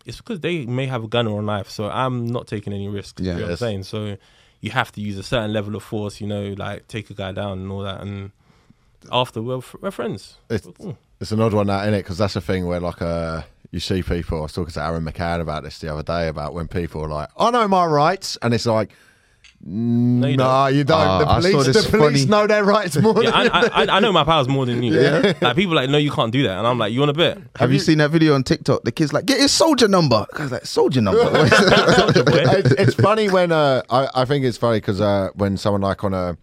it's 0.08 0.18
because 0.18 0.40
they 0.40 0.66
may 0.66 0.88
have 0.88 1.04
a 1.04 1.08
gun 1.08 1.28
or 1.28 1.40
a 1.42 1.44
knife, 1.44 1.70
so 1.70 1.90
I'm 1.90 2.26
not 2.26 2.48
taking 2.48 2.74
any 2.74 2.88
risks. 2.88 3.22
Yeah. 3.22 3.34
you 3.34 3.38
know 3.40 3.46
what 3.46 3.52
I'm 3.52 3.58
saying? 3.58 3.84
So 3.84 4.18
you 4.62 4.72
have 4.72 4.92
to 4.94 5.02
use 5.02 5.18
a 5.20 5.24
certain 5.24 5.54
level 5.54 5.76
of 5.76 5.84
force, 5.84 6.20
you 6.20 6.26
know, 6.28 6.56
like 6.58 6.88
take 6.88 7.10
a 7.12 7.14
guy 7.14 7.32
down 7.32 7.60
and 7.60 7.72
all 7.72 7.84
that, 7.84 8.02
and 8.02 8.32
after 9.12 9.42
we're, 9.42 9.62
we're 9.82 9.92
friends. 9.92 10.38
It's, 10.50 10.66
Mm. 10.66 10.98
it's 11.22 11.32
an 11.32 11.40
odd 11.42 11.54
one, 11.54 11.68
that, 11.68 11.88
it 11.88 11.98
Because 11.98 12.18
that's 12.18 12.34
the 12.34 12.42
thing 12.42 12.66
where, 12.66 12.80
like, 12.80 13.02
uh, 13.02 13.42
you 13.72 13.80
see 13.80 14.02
people. 14.02 14.40
I 14.40 14.42
was 14.44 14.54
talking 14.54 14.74
to 14.74 14.84
Aaron 14.84 15.04
McCann 15.04 15.42
about 15.42 15.64
this 15.64 15.80
the 15.80 15.92
other 15.94 16.04
day 16.04 16.28
about 16.28 16.54
when 16.54 16.68
people 16.68 17.02
are 17.04 17.10
like, 17.10 17.30
I 17.38 17.52
know 17.52 17.68
my 17.68 17.86
rights. 17.86 18.38
And 18.42 18.54
it's 18.54 18.66
like, 18.66 18.92
no, 19.70 20.28
you 20.28 20.32
you 20.32 20.38
don't. 20.38 20.48
don't. 20.86 21.08
Ah, 21.08 21.20
the 21.20 21.28
I 21.28 21.40
saw 21.42 21.50
police, 21.52 21.66
this 21.68 21.86
the 21.86 21.98
police 21.98 22.20
funny- 22.22 22.26
know 22.26 22.48
their 22.48 22.64
rights 22.64 22.96
more 22.98 23.22
Yeah, 23.22 23.32
than 23.32 23.52
I, 23.52 23.84
I, 23.84 23.98
I 23.98 24.00
know 24.00 24.14
my 24.14 24.24
powers 24.24 24.48
more 24.48 24.66
than 24.66 24.82
you. 24.82 24.94
Like 24.94 25.56
people 25.58 25.76
like, 25.76 25.90
no, 25.90 25.98
you 25.98 26.10
can't 26.10 26.32
do 26.32 26.44
that, 26.44 26.58
and 26.58 26.66
I'm 26.66 26.78
like, 26.78 26.94
you 26.94 27.00
want 27.00 27.12
a 27.12 27.14
bit? 27.14 27.38
Have, 27.58 27.74
you, 27.74 27.80
seen 27.80 27.98
that 27.98 28.12
video 28.12 28.34
on 28.34 28.44
TikTok? 28.44 28.84
The 28.84 28.94
kid's 28.94 29.12
like, 29.12 29.26
get 29.26 29.42
his 29.42 29.52
soldier 29.52 29.90
number. 29.90 30.26
The 30.32 30.38
guy's 30.38 30.52
like, 30.52 30.66
soldier 30.66 31.02
number. 31.02 31.22
it's, 31.34 32.72
it's 32.72 32.94
funny 32.94 33.30
when 33.30 33.52
uh, 33.52 33.82
I, 33.90 34.08
I 34.16 34.26
think 34.26 34.46
it's 34.46 34.58
funny 34.58 34.78
because 34.78 35.02
uh, 35.02 35.32
when 35.36 35.58
someone 35.58 35.82
like 35.82 36.04
on 36.04 36.14
a 36.14 36.38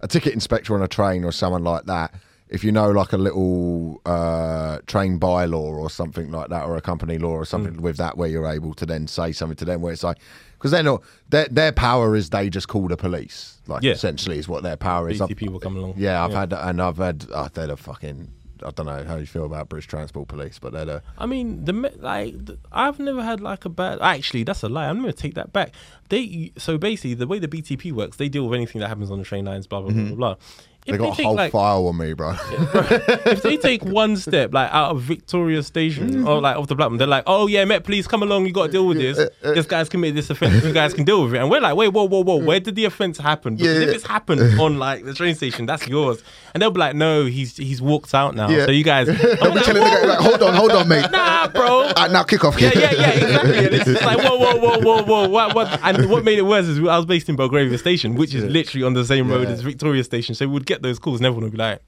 a 0.00 0.08
ticket 0.08 0.32
inspector 0.32 0.74
on 0.74 0.82
a 0.82 0.88
train 0.88 1.24
or 1.24 1.32
someone 1.32 1.64
like 1.64 1.84
that, 1.84 2.14
if 2.48 2.62
you 2.62 2.70
know 2.72 2.90
like 2.90 3.12
a 3.12 3.18
little 3.18 4.00
uh, 4.06 4.78
train 4.86 5.18
bylaw 5.18 5.54
or 5.76 5.90
something 5.90 6.30
like 6.30 6.48
that, 6.48 6.64
or 6.64 6.76
a 6.76 6.80
company 6.80 7.18
law 7.18 7.30
or 7.32 7.44
something 7.44 7.82
with 7.82 7.96
that, 7.98 8.16
where 8.16 8.28
you're 8.28 8.46
able 8.46 8.74
to 8.74 8.86
then 8.86 9.06
say 9.06 9.32
something 9.32 9.56
to 9.56 9.64
them, 9.64 9.80
where 9.82 9.92
it's 9.92 10.04
like 10.04 10.18
because 10.64 10.72
they're 10.72 10.82
not 10.82 11.02
their 11.28 11.46
their 11.50 11.72
power 11.72 12.16
is 12.16 12.30
they 12.30 12.48
just 12.48 12.68
call 12.68 12.88
the 12.88 12.96
police, 12.96 13.60
like 13.66 13.82
Yeah. 13.82 13.92
essentially 13.92 14.38
is 14.38 14.48
what 14.48 14.62
their 14.62 14.78
power 14.78 15.10
is. 15.10 15.20
BT 15.20 15.34
people 15.34 15.60
come 15.60 15.76
along. 15.76 15.96
Yeah, 15.98 16.24
I've 16.24 16.32
had 16.32 16.54
and 16.54 16.80
I've 16.80 16.96
had 16.96 17.26
oh, 17.34 17.48
they're 17.52 17.66
the 17.66 17.76
fucking. 17.76 18.30
I 18.64 18.70
don't 18.70 18.86
know 18.86 19.04
how 19.04 19.16
you 19.16 19.26
feel 19.26 19.44
about 19.44 19.68
British 19.68 19.88
Transport 19.88 20.26
Police, 20.28 20.58
but 20.58 20.72
they're 20.72 20.86
the 20.86 21.02
I 21.18 21.26
mean, 21.26 21.66
the 21.66 21.74
like 21.98 22.46
the, 22.46 22.56
I've 22.72 22.98
never 22.98 23.22
had 23.22 23.42
like 23.42 23.66
a 23.66 23.68
bad. 23.68 23.98
Actually, 24.00 24.44
that's 24.44 24.62
a 24.62 24.70
lie. 24.70 24.88
I'm 24.88 25.00
gonna 25.00 25.12
take 25.12 25.34
that 25.34 25.52
back. 25.52 25.74
They 26.08 26.50
so 26.56 26.78
basically 26.78 27.12
the 27.12 27.26
way 27.26 27.38
the 27.38 27.48
BTP 27.48 27.92
works, 27.92 28.16
they 28.16 28.30
deal 28.30 28.48
with 28.48 28.56
anything 28.56 28.80
that 28.80 28.88
happens 28.88 29.10
on 29.10 29.18
the 29.18 29.24
train 29.24 29.44
lines. 29.44 29.66
Blah 29.66 29.82
blah 29.82 29.90
blah 29.90 30.00
mm-hmm. 30.00 30.14
blah. 30.14 30.34
blah. 30.36 30.44
They 30.86 30.98
got 30.98 31.18
a 31.18 31.22
whole 31.22 31.34
like, 31.34 31.50
file 31.52 31.86
on 31.86 31.96
me, 31.96 32.12
bro. 32.12 32.34
if 32.50 33.42
they 33.42 33.56
take 33.56 33.82
one 33.84 34.16
step 34.16 34.52
like 34.52 34.70
out 34.70 34.90
of 34.90 35.00
Victoria 35.00 35.62
Station 35.62 36.26
or 36.26 36.40
like 36.42 36.56
off 36.56 36.66
the 36.66 36.76
platform, 36.76 36.98
they're 36.98 37.06
like, 37.06 37.24
"Oh 37.26 37.46
yeah, 37.46 37.64
Met, 37.64 37.84
please 37.84 38.06
come 38.06 38.22
along. 38.22 38.44
You 38.46 38.52
got 38.52 38.66
to 38.66 38.72
deal 38.72 38.86
with 38.86 38.98
this. 38.98 39.16
This 39.42 39.64
guy's 39.66 39.88
committed 39.88 40.16
this 40.16 40.28
offense. 40.28 40.62
You 40.62 40.72
guys 40.72 40.92
can 40.92 41.04
deal 41.04 41.24
with 41.24 41.34
it." 41.34 41.38
And 41.38 41.50
we're 41.50 41.60
like, 41.62 41.74
"Wait, 41.76 41.88
whoa, 41.88 42.04
whoa, 42.06 42.22
whoa. 42.22 42.36
Where 42.36 42.60
did 42.60 42.74
the 42.74 42.84
offense 42.84 43.16
happen? 43.16 43.56
Because 43.56 43.78
Yeah. 43.78 43.88
if 43.88 43.94
it's 43.94 44.06
happened 44.06 44.60
on 44.60 44.78
like 44.78 45.04
the 45.04 45.14
train 45.14 45.34
station, 45.34 45.64
that's 45.66 45.86
yours." 45.88 46.22
And 46.52 46.62
they'll 46.62 46.70
be 46.70 46.80
like, 46.80 46.94
"No, 46.94 47.24
he's 47.24 47.56
he's 47.56 47.80
walked 47.80 48.14
out 48.14 48.34
now. 48.34 48.48
Yeah. 48.50 48.66
So 48.66 48.70
you 48.72 48.84
guys, 48.84 49.08
I'm 49.40 49.54
like, 49.54 49.64
Telling 49.64 49.82
the 49.82 49.88
guy, 49.88 50.04
like, 50.04 50.18
hold 50.18 50.42
on, 50.42 50.54
hold 50.54 50.72
on, 50.72 50.86
mate. 50.86 51.10
nah, 51.10 51.48
bro." 51.48 51.90
Ah, 51.96 52.08
now 52.12 52.24
kick 52.24 52.44
off. 52.44 52.60
Yeah, 52.60 52.70
yeah, 52.74 52.92
yeah, 52.92 53.10
exactly. 53.10 53.56
And 53.58 53.74
it's 53.74 53.84
just 53.86 54.02
like, 54.04 54.18
whoa, 54.18 54.36
whoa, 54.36 54.56
whoa, 54.58 54.78
whoa, 54.80 55.02
whoa. 55.02 55.28
What, 55.28 55.54
what? 55.54 55.80
And 55.82 56.10
what 56.10 56.24
made 56.24 56.38
it 56.38 56.42
worse 56.42 56.66
is 56.66 56.78
I 56.80 56.96
was 56.98 57.06
based 57.06 57.28
in 57.30 57.36
Belgravia 57.36 57.78
Station, 57.78 58.16
which 58.16 58.34
is 58.34 58.44
literally 58.44 58.84
on 58.84 58.92
the 58.92 59.04
same 59.04 59.30
road 59.30 59.44
Yeah. 59.48 59.54
as 59.54 59.62
Victoria 59.62 60.04
Station. 60.04 60.34
So 60.34 60.46
we 60.46 60.52
would 60.52 60.66
get 60.74 60.82
those 60.82 60.98
calls, 60.98 61.20
and 61.20 61.26
everyone 61.26 61.44
would 61.44 61.52
be 61.52 61.58
like, 61.58 61.80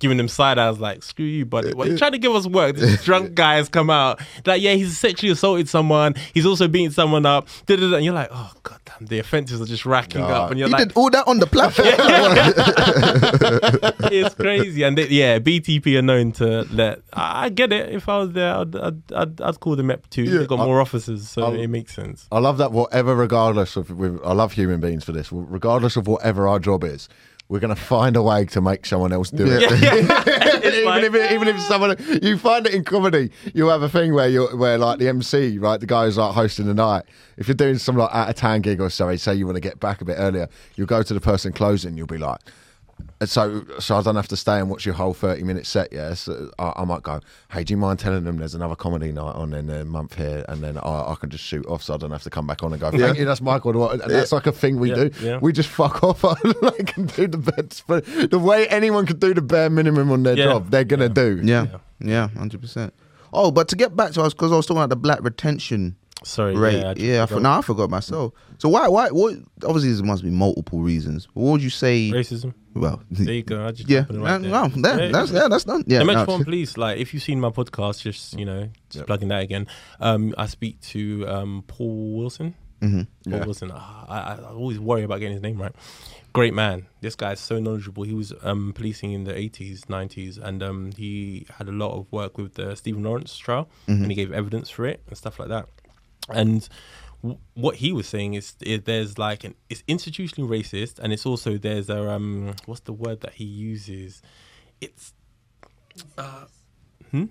giving 0.00 0.18
them 0.18 0.28
side 0.28 0.58
eyes, 0.58 0.78
like, 0.80 1.02
screw 1.02 1.24
you, 1.24 1.46
buddy. 1.46 1.72
What, 1.72 1.88
you 1.88 1.96
trying 1.96 2.12
to 2.12 2.18
give 2.18 2.34
us 2.34 2.46
work? 2.46 2.76
These 2.76 3.02
drunk 3.08 3.34
guys 3.34 3.68
come 3.68 3.88
out, 3.90 4.20
like, 4.44 4.60
yeah, 4.60 4.74
he's 4.74 4.98
sexually 4.98 5.32
assaulted 5.32 5.68
someone, 5.68 6.14
he's 6.34 6.44
also 6.44 6.68
beating 6.68 6.90
someone 6.90 7.24
up, 7.24 7.48
and 7.68 8.04
you're 8.04 8.12
like, 8.12 8.28
oh, 8.30 8.52
god 8.64 8.80
damn, 8.84 9.06
the 9.06 9.20
offences 9.20 9.60
are 9.62 9.66
just 9.66 9.86
racking 9.86 10.20
God. 10.20 10.30
up. 10.30 10.50
And 10.50 10.58
you're 10.58 10.68
He 10.68 10.72
like, 10.74 10.88
did 10.88 10.96
all 10.96 11.08
that 11.10 11.26
on 11.28 11.38
the 11.38 11.46
platform. 11.46 11.88
it's 14.12 14.34
crazy. 14.34 14.82
And 14.82 14.98
they, 14.98 15.08
yeah, 15.08 15.38
BTP 15.38 15.98
are 15.98 16.02
known 16.02 16.32
to 16.32 16.62
let. 16.72 17.00
I, 17.12 17.44
I 17.44 17.48
get 17.48 17.72
it. 17.72 17.90
If 17.94 18.08
I 18.08 18.18
was 18.18 18.32
there, 18.32 18.54
I'd, 18.56 18.74
I'd, 18.76 19.12
I'd, 19.12 19.40
I'd 19.40 19.60
call 19.60 19.76
them 19.76 19.88
MEP 19.88 20.08
too. 20.10 20.24
Yeah, 20.24 20.38
They've 20.38 20.48
got 20.48 20.60
I- 20.60 20.64
more 20.66 20.80
officers, 20.80 21.28
so 21.28 21.44
I'll- 21.44 21.54
it 21.54 21.68
makes 21.68 21.94
sense. 21.94 22.26
I 22.32 22.38
love 22.40 22.58
that. 22.58 22.72
Whatever, 22.72 23.14
regardless 23.14 23.76
of, 23.76 23.90
I 24.24 24.32
love 24.32 24.52
human 24.52 24.80
beings 24.80 25.04
for 25.04 25.12
this. 25.12 25.28
Regardless 25.32 25.96
of 25.96 26.06
whatever 26.06 26.48
our 26.48 26.58
job 26.58 26.84
is, 26.84 27.08
we're 27.48 27.60
going 27.60 27.74
to 27.74 27.80
find 27.80 28.16
a 28.16 28.22
way 28.22 28.46
to 28.46 28.60
make 28.60 28.86
someone 28.86 29.12
else 29.12 29.30
do 29.30 29.44
it. 29.46 29.62
even, 29.72 30.84
like- 30.84 31.04
if, 31.04 31.32
even 31.32 31.48
if 31.48 31.60
someone 31.60 31.96
you 32.22 32.38
find 32.38 32.66
it 32.66 32.74
in 32.74 32.84
comedy, 32.84 33.30
you 33.52 33.68
have 33.68 33.82
a 33.82 33.88
thing 33.88 34.14
where 34.14 34.28
you 34.28 34.46
where 34.56 34.78
like 34.78 34.98
the 34.98 35.08
MC, 35.08 35.58
right, 35.58 35.78
the 35.78 35.86
guy 35.86 36.06
who's 36.06 36.16
like 36.16 36.34
hosting 36.34 36.66
the 36.66 36.74
night. 36.74 37.04
If 37.36 37.48
you're 37.48 37.54
doing 37.54 37.78
some 37.78 37.96
like 37.96 38.14
out 38.14 38.30
of 38.30 38.34
town 38.36 38.62
gig 38.62 38.80
or 38.80 38.88
sorry, 38.90 39.18
say 39.18 39.34
you 39.34 39.44
want 39.46 39.56
to 39.56 39.60
get 39.60 39.78
back 39.80 40.00
a 40.00 40.04
bit 40.04 40.16
earlier, 40.18 40.48
you'll 40.76 40.86
go 40.86 41.02
to 41.02 41.14
the 41.14 41.20
person 41.20 41.52
closing. 41.52 41.96
You'll 41.96 42.06
be 42.06 42.18
like. 42.18 42.40
And 43.20 43.28
so, 43.30 43.64
so 43.78 43.96
I 43.96 44.02
don't 44.02 44.16
have 44.16 44.28
to 44.28 44.36
stay 44.36 44.58
and 44.58 44.68
watch 44.68 44.84
your 44.84 44.94
whole 44.94 45.14
thirty-minute 45.14 45.66
set. 45.66 45.92
Yeah, 45.92 46.14
so 46.14 46.50
I, 46.58 46.72
I 46.76 46.84
might 46.84 47.02
go. 47.02 47.20
Hey, 47.50 47.64
do 47.64 47.72
you 47.72 47.78
mind 47.78 47.98
telling 47.98 48.24
them 48.24 48.38
there's 48.38 48.54
another 48.54 48.74
comedy 48.76 49.12
night 49.12 49.34
on 49.34 49.54
in 49.54 49.70
a 49.70 49.84
month 49.84 50.14
here, 50.16 50.44
and 50.48 50.62
then 50.62 50.78
I, 50.78 51.12
I 51.12 51.16
can 51.18 51.30
just 51.30 51.44
shoot 51.44 51.64
off, 51.66 51.82
so 51.82 51.94
I 51.94 51.96
don't 51.96 52.10
have 52.10 52.22
to 52.24 52.30
come 52.30 52.46
back 52.46 52.62
on 52.62 52.72
and 52.72 52.80
go. 52.80 52.90
Thank 52.90 53.18
you, 53.18 53.24
that's 53.24 53.40
Michael. 53.40 53.88
And 53.90 54.00
that's 54.00 54.32
like 54.32 54.46
a 54.46 54.52
thing 54.52 54.78
we 54.78 54.90
Yeah, 54.90 54.94
do. 54.96 55.10
yeah. 55.20 55.38
We 55.40 55.52
just 55.52 55.68
fuck 55.68 56.02
off 56.02 56.24
like, 56.62 56.96
and 56.96 57.12
do 57.14 57.26
the 57.28 57.38
best. 57.38 57.84
But 57.86 58.04
the 58.30 58.38
way 58.38 58.66
anyone 58.68 59.06
could 59.06 59.20
do 59.20 59.32
the 59.32 59.42
bare 59.42 59.70
minimum 59.70 60.10
on 60.10 60.22
their 60.24 60.36
Yeah. 60.36 60.44
job, 60.46 60.70
they're 60.70 60.84
gonna 60.84 61.08
do. 61.08 61.40
Yeah, 61.42 61.66
yeah, 62.00 62.28
hundred 62.28 62.60
percent. 62.60 62.92
Oh, 63.32 63.50
but 63.50 63.68
to 63.68 63.76
get 63.76 63.96
back 63.96 64.12
to 64.12 64.22
us, 64.22 64.34
because 64.34 64.52
I 64.52 64.56
was 64.56 64.66
talking 64.66 64.78
about 64.78 64.90
the 64.90 64.96
black 64.96 65.22
retention 65.22 65.96
Sorry, 66.24 66.56
rate. 66.56 66.80
yeah, 66.80 66.94
Yeah, 66.96 67.22
I, 67.24 67.26
for, 67.26 67.40
no, 67.40 67.50
I 67.50 67.62
forgot 67.62 67.90
myself. 67.90 68.32
So 68.58 68.68
why, 68.68 68.88
why, 68.88 69.08
what? 69.08 69.34
Obviously, 69.64 69.92
there 69.92 70.04
must 70.04 70.22
be 70.22 70.30
multiple 70.30 70.80
reasons. 70.80 71.28
What 71.34 71.52
would 71.52 71.62
you 71.62 71.70
say? 71.70 72.10
racism. 72.12 72.54
Well, 72.74 73.02
There 73.10 73.34
you 73.34 73.42
go. 73.44 73.64
I 73.66 73.70
just 73.70 73.88
yeah, 73.88 74.04
right 74.10 74.40
no, 74.40 74.66
there. 74.68 74.82
that- 74.82 75.00
Yeah, 75.00 75.08
that's 75.12 75.30
yeah, 75.30 75.48
that's 75.48 75.64
done. 75.64 75.84
Yeah, 75.86 75.98
the 76.00 76.04
no. 76.04 76.12
Metropolitan 76.12 76.44
Police, 76.44 76.76
like 76.76 76.98
if 76.98 77.14
you've 77.14 77.22
seen 77.22 77.40
my 77.40 77.50
podcast, 77.50 78.02
just 78.02 78.38
you 78.38 78.44
know, 78.44 78.68
just 78.88 78.96
Yep. 79.02 79.06
plugging 79.06 79.28
that 79.28 79.42
again. 79.42 79.66
Um, 80.00 80.34
I 80.36 80.46
speak 80.46 80.80
to 80.92 81.26
um 81.28 81.64
Paul 81.66 82.16
Wilson. 82.18 82.54
Mhm. 82.82 83.06
Paul 83.24 83.32
Yeah. 83.38 83.44
Wilson. 83.44 83.70
ah, 83.72 84.04
I, 84.08 84.18
I, 84.34 84.52
always 84.52 84.78
worry 84.80 85.04
about 85.04 85.20
getting 85.20 85.34
his 85.34 85.42
name 85.42 85.60
right. 85.62 85.72
Great 86.32 86.52
man. 86.52 86.86
This 87.00 87.14
guy's 87.14 87.38
so 87.38 87.60
knowledgeable. 87.60 88.02
He 88.02 88.12
was 88.12 88.32
um 88.42 88.72
policing 88.74 89.12
in 89.12 89.22
the 89.24 89.34
eighties, 89.38 89.88
nineties, 89.88 90.36
and 90.36 90.60
um 90.62 90.90
he 90.96 91.46
had 91.58 91.68
a 91.68 91.72
lot 91.72 91.92
of 91.96 92.10
work 92.10 92.36
with 92.38 92.54
the 92.54 92.74
Stephen 92.74 93.04
Lawrence 93.04 93.36
trial, 93.38 93.68
and 93.86 94.06
he 94.10 94.14
gave 94.16 94.32
evidence 94.32 94.68
for 94.68 94.84
it 94.84 95.00
and 95.08 95.16
stuff 95.16 95.38
like 95.38 95.48
that. 95.48 95.68
And 96.28 96.68
w- 97.24 97.38
what 97.54 97.76
he 97.76 97.90
was 97.92 98.06
saying 98.06 98.34
is, 98.34 98.54
is 98.60 98.82
there's 98.84 99.18
like 99.18 99.42
an 99.44 99.54
it's 99.70 99.82
institutionally 99.88 100.46
racist, 100.48 100.98
and 101.00 101.12
it's 101.12 101.26
also 101.26 101.56
there's 101.58 101.88
a 101.90 102.10
um 102.10 102.54
what's 102.66 102.82
the 102.82 102.92
word 102.92 103.20
that 103.22 103.32
he 103.34 103.44
uses? 103.44 104.22
It's 104.80 105.12
hmm? 107.10 107.24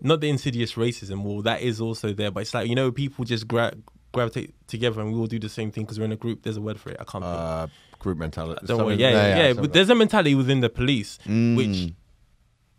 not 0.00 0.20
the 0.20 0.30
insidious 0.30 0.74
racism. 0.74 1.22
Well, 1.24 1.42
that 1.42 1.60
is 1.62 1.80
also 1.80 2.12
there, 2.12 2.30
but 2.30 2.40
it's 2.40 2.54
like 2.54 2.68
you 2.68 2.74
know 2.74 2.90
people 2.92 3.24
just 3.24 3.46
gra- 3.48 3.74
gravitate 4.12 4.54
together 4.66 5.00
and 5.00 5.12
we 5.12 5.18
all 5.18 5.26
do 5.26 5.38
the 5.38 5.48
same 5.48 5.70
thing 5.70 5.84
because 5.84 5.98
we're 5.98 6.04
in 6.06 6.12
a 6.12 6.16
group. 6.16 6.42
There's 6.42 6.56
a 6.56 6.60
word 6.62 6.78
for 6.80 6.90
it. 6.90 6.96
I 7.00 7.04
can't. 7.04 7.24
think. 7.24 7.36
Uh, 7.36 7.66
group 7.98 8.18
mentality. 8.18 8.64
Don't 8.66 8.78
worry. 8.78 8.94
something- 8.94 9.00
Yeah, 9.00 9.10
yeah. 9.10 9.28
yeah, 9.36 9.48
something 9.48 9.62
But 9.64 9.72
there's 9.74 9.90
a 9.90 9.94
mentality 9.94 10.34
within 10.34 10.60
the 10.60 10.70
police 10.70 11.18
Mm. 11.26 11.54
which 11.56 11.92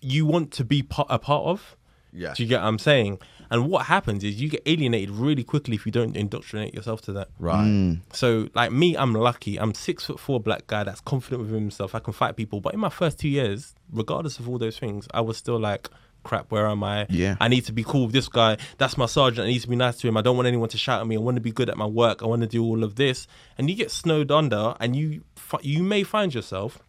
you 0.02 0.26
want 0.26 0.52
to 0.54 0.66
be 0.66 0.82
part, 0.82 1.08
a 1.12 1.20
part 1.20 1.46
of. 1.46 1.78
Yeah. 2.12 2.34
Do 2.36 2.42
you 2.44 2.50
get 2.50 2.60
what 2.62 2.68
I'm 2.68 2.80
saying? 2.80 3.20
And 3.52 3.70
what 3.70 3.86
happens 3.86 4.24
is 4.24 4.42
you 4.42 4.50
get 4.50 4.64
alienated 4.66 5.10
really 5.12 5.44
quickly 5.44 5.76
if 5.76 5.86
you 5.86 5.92
don't 5.92 6.16
indoctrinate 6.16 6.74
yourself 6.74 7.02
to 7.02 7.12
that. 7.14 7.28
Right. 7.38 7.66
Mm. 7.66 8.00
So, 8.14 8.48
like 8.56 8.72
me, 8.72 8.96
I'm 8.96 9.14
lucky. 9.14 9.60
I'm 9.60 9.74
six 9.74 10.06
foot 10.06 10.20
four 10.20 10.40
black 10.40 10.68
guy 10.68 10.86
that's 10.86 11.02
confident 11.02 11.42
with 11.42 11.52
himself. 11.52 11.94
I 11.94 12.00
can 12.00 12.14
fight 12.14 12.38
people. 12.38 12.62
But 12.62 12.74
in 12.74 12.80
my 12.80 12.90
first 12.90 13.20
two 13.20 13.28
years, 13.28 13.76
regardless 13.92 14.40
of 14.40 14.48
all 14.48 14.58
those 14.58 14.80
things, 14.80 15.06
I 15.14 15.20
was 15.20 15.36
still 15.36 15.60
like, 15.60 15.90
crap, 16.24 16.50
where 16.50 16.66
am 16.66 16.82
I? 16.82 17.08
Yeah. 17.10 17.36
I 17.42 17.50
need 17.50 17.66
to 17.66 17.74
be 17.74 17.84
cool 17.84 18.06
with 18.06 18.14
this 18.14 18.30
guy. 18.30 18.58
That's 18.78 18.98
my 18.98 19.06
sergeant. 19.06 19.46
I 19.46 19.50
need 19.50 19.60
to 19.60 19.68
be 19.68 19.76
nice 19.76 19.98
to 19.98 20.08
him. 20.08 20.16
I 20.16 20.22
don't 20.22 20.38
want 20.38 20.48
anyone 20.48 20.70
to 20.70 20.78
shout 20.78 21.02
at 21.02 21.08
me. 21.08 21.18
I 21.18 21.20
want 21.20 21.36
to 21.36 21.42
be 21.42 21.52
good 21.52 21.70
at 21.70 21.78
my 21.78 21.86
work. 21.86 22.24
I 22.24 22.28
want 22.28 22.44
to 22.44 22.48
do 22.48 22.64
all 22.64 22.86
of 22.86 22.96
this. 22.96 23.28
And 23.58 23.70
you 23.70 23.76
get 23.76 23.92
snowed 23.92 24.32
under, 24.32 24.76
and 24.80 24.96
you 24.96 25.24
you 25.62 25.84
may 25.84 26.04
find 26.04 26.34
yourself 26.34 26.80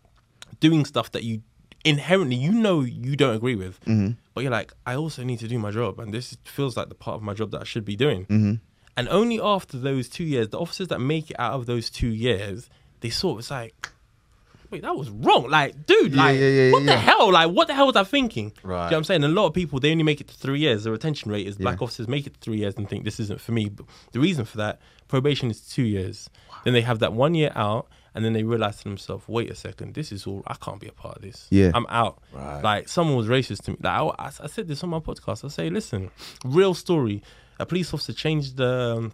doing 0.61 0.85
stuff 0.85 1.11
that 1.11 1.25
you 1.25 1.43
inherently 1.85 2.37
you 2.37 2.53
know 2.53 2.81
you 2.81 3.17
don't 3.17 3.35
agree 3.35 3.57
with 3.57 3.81
mm-hmm. 3.81 4.13
But 4.35 4.43
you're 4.43 4.51
like 4.53 4.73
i 4.87 4.95
also 4.95 5.23
need 5.23 5.39
to 5.39 5.49
do 5.49 5.59
my 5.59 5.71
job 5.71 5.99
and 5.99 6.13
this 6.13 6.37
feels 6.45 6.77
like 6.77 6.89
the 6.89 6.95
part 6.95 7.17
of 7.17 7.23
my 7.23 7.35
job 7.35 7.51
that 7.51 7.61
i 7.61 7.65
should 7.65 7.85
be 7.85 7.97
doing. 7.97 8.25
Mm-hmm. 8.27 8.55
And 8.97 9.09
only 9.09 9.41
after 9.41 9.79
those 9.79 10.09
two 10.09 10.25
years 10.25 10.49
the 10.51 10.59
officers 10.59 10.89
that 10.89 10.99
make 11.01 11.31
it 11.31 11.37
out 11.41 11.55
of 11.55 11.67
those 11.67 11.89
two 11.91 12.09
years 12.09 12.69
they 13.01 13.11
sort 13.11 13.35
of 13.35 13.39
it's 13.41 13.51
like 13.51 13.89
wait 14.71 14.83
that 14.83 14.97
was 14.97 15.11
wrong. 15.11 15.49
Like 15.51 15.87
dude 15.87 16.13
Yeah, 16.15 16.25
like 16.25 16.39
yeah, 16.41 16.49
yeah, 16.49 16.73
what 16.73 16.87
the 16.87 16.97
hell? 16.97 17.31
Like 17.33 17.51
what 17.51 17.69
the 17.69 17.75
hell 17.75 17.87
was 17.87 17.97
i 17.97 18.05
thinking? 18.05 18.49
Do 18.51 18.55
you 18.63 18.69
know 18.69 18.75
Right. 18.75 18.85
what 18.91 18.95
i'm 18.95 19.05
saying? 19.05 19.23
A 19.25 19.29
lot 19.29 19.47
of 19.47 19.55
people 19.55 19.79
they 19.81 19.91
only 19.93 20.03
make 20.05 20.21
it 20.21 20.29
to 20.29 20.35
three 20.35 20.61
years. 20.61 20.85
The 20.85 20.91
retention 20.91 21.31
rate 21.31 21.47
is 21.47 21.57
black 21.57 21.83
officers 21.83 22.09
make 22.09 22.27
it 22.27 22.35
to 22.35 22.41
three 22.41 22.59
years 22.59 22.75
and 22.77 22.89
think 22.89 23.05
this 23.05 23.19
isn't 23.21 23.41
for 23.41 23.53
me. 23.53 23.69
But 23.69 23.87
the 24.13 24.21
reason 24.21 24.45
for 24.45 24.57
that 24.59 24.81
probation 25.09 25.51
is 25.51 25.61
two 25.61 25.83
years. 25.83 26.31
Then 26.65 26.73
they 26.75 26.81
have 26.83 27.01
that 27.01 27.13
one 27.13 27.35
year 27.35 27.51
out 27.55 27.87
and 28.15 28.25
then 28.25 28.33
they 28.33 28.43
realize 28.43 28.77
to 28.79 28.85
themselves 28.85 29.25
wait 29.29 29.51
a 29.51 29.55
second 29.55 29.95
this 29.95 30.13
is 30.13 30.27
all 30.27 30.43
i 30.47 30.55
can't 30.55 30.81
be 30.81 30.87
a 30.89 30.93
part 30.93 31.17
of 31.17 31.23
this 31.23 31.47
Yeah. 31.51 31.71
i'm 31.75 31.87
out 31.89 32.21
Right. 32.33 32.63
like 32.63 32.89
someone 32.89 33.17
was 33.17 33.27
racist 33.27 33.63
to 33.65 33.71
me 33.73 33.77
like 33.83 34.15
I, 34.19 34.31
I 34.41 34.47
said 34.49 34.69
this 34.69 34.83
on 34.85 34.91
my 34.91 34.99
podcast 35.01 35.45
i 35.45 35.49
say 35.49 35.71
listen 35.71 36.11
real 36.45 36.75
story 36.75 37.23
a 37.59 37.67
police 37.67 37.93
officer 37.95 38.13
changed 38.13 38.57
the 38.57 38.95
um, 38.99 39.13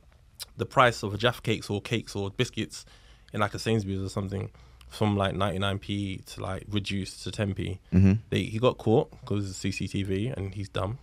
the 0.57 0.67
price 0.67 1.03
of 1.03 1.15
a 1.15 1.19
jaffa 1.19 1.43
cakes 1.43 1.69
or 1.71 1.81
cakes 1.81 2.15
or 2.17 2.31
biscuits 2.31 2.85
in 3.33 3.41
like 3.41 3.55
a 3.55 3.59
sainsbury's 3.59 4.03
or 4.03 4.09
something 4.09 4.51
from 4.89 5.17
like 5.17 5.35
99p 5.35 6.25
to 6.25 6.41
like 6.43 6.65
reduced 6.69 7.23
to 7.25 7.31
10p 7.31 7.79
Mm-hmm. 7.93 8.13
they, 8.31 8.43
he 8.45 8.59
got 8.59 8.79
caught 8.79 9.11
because 9.21 9.51
of 9.51 9.57
cctv 9.57 10.33
and 10.37 10.55
he's 10.55 10.69
dumb 10.69 10.99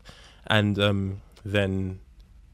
and 0.48 0.78
um, 0.80 1.22
then 1.44 2.00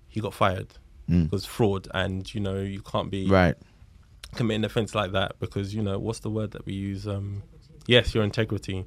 he 0.07 0.19
got 0.19 0.33
fired 0.33 0.67
because 1.07 1.45
fraud 1.45 1.87
and 1.93 2.33
you 2.33 2.39
know 2.39 2.59
you 2.59 2.81
can't 2.81 3.11
be 3.11 3.27
Mm. 3.27 3.31
Right. 3.31 3.55
Commit 4.35 4.55
an 4.55 4.65
offense 4.65 4.95
like 4.95 5.11
that 5.11 5.39
because 5.39 5.73
you 5.75 5.81
know 5.81 5.99
what's 5.99 6.19
the 6.19 6.29
word 6.29 6.51
that 6.51 6.65
we 6.65 6.73
use 6.73 7.07
um 7.07 7.43
yes 7.87 8.13
your 8.15 8.23
integrity 8.23 8.85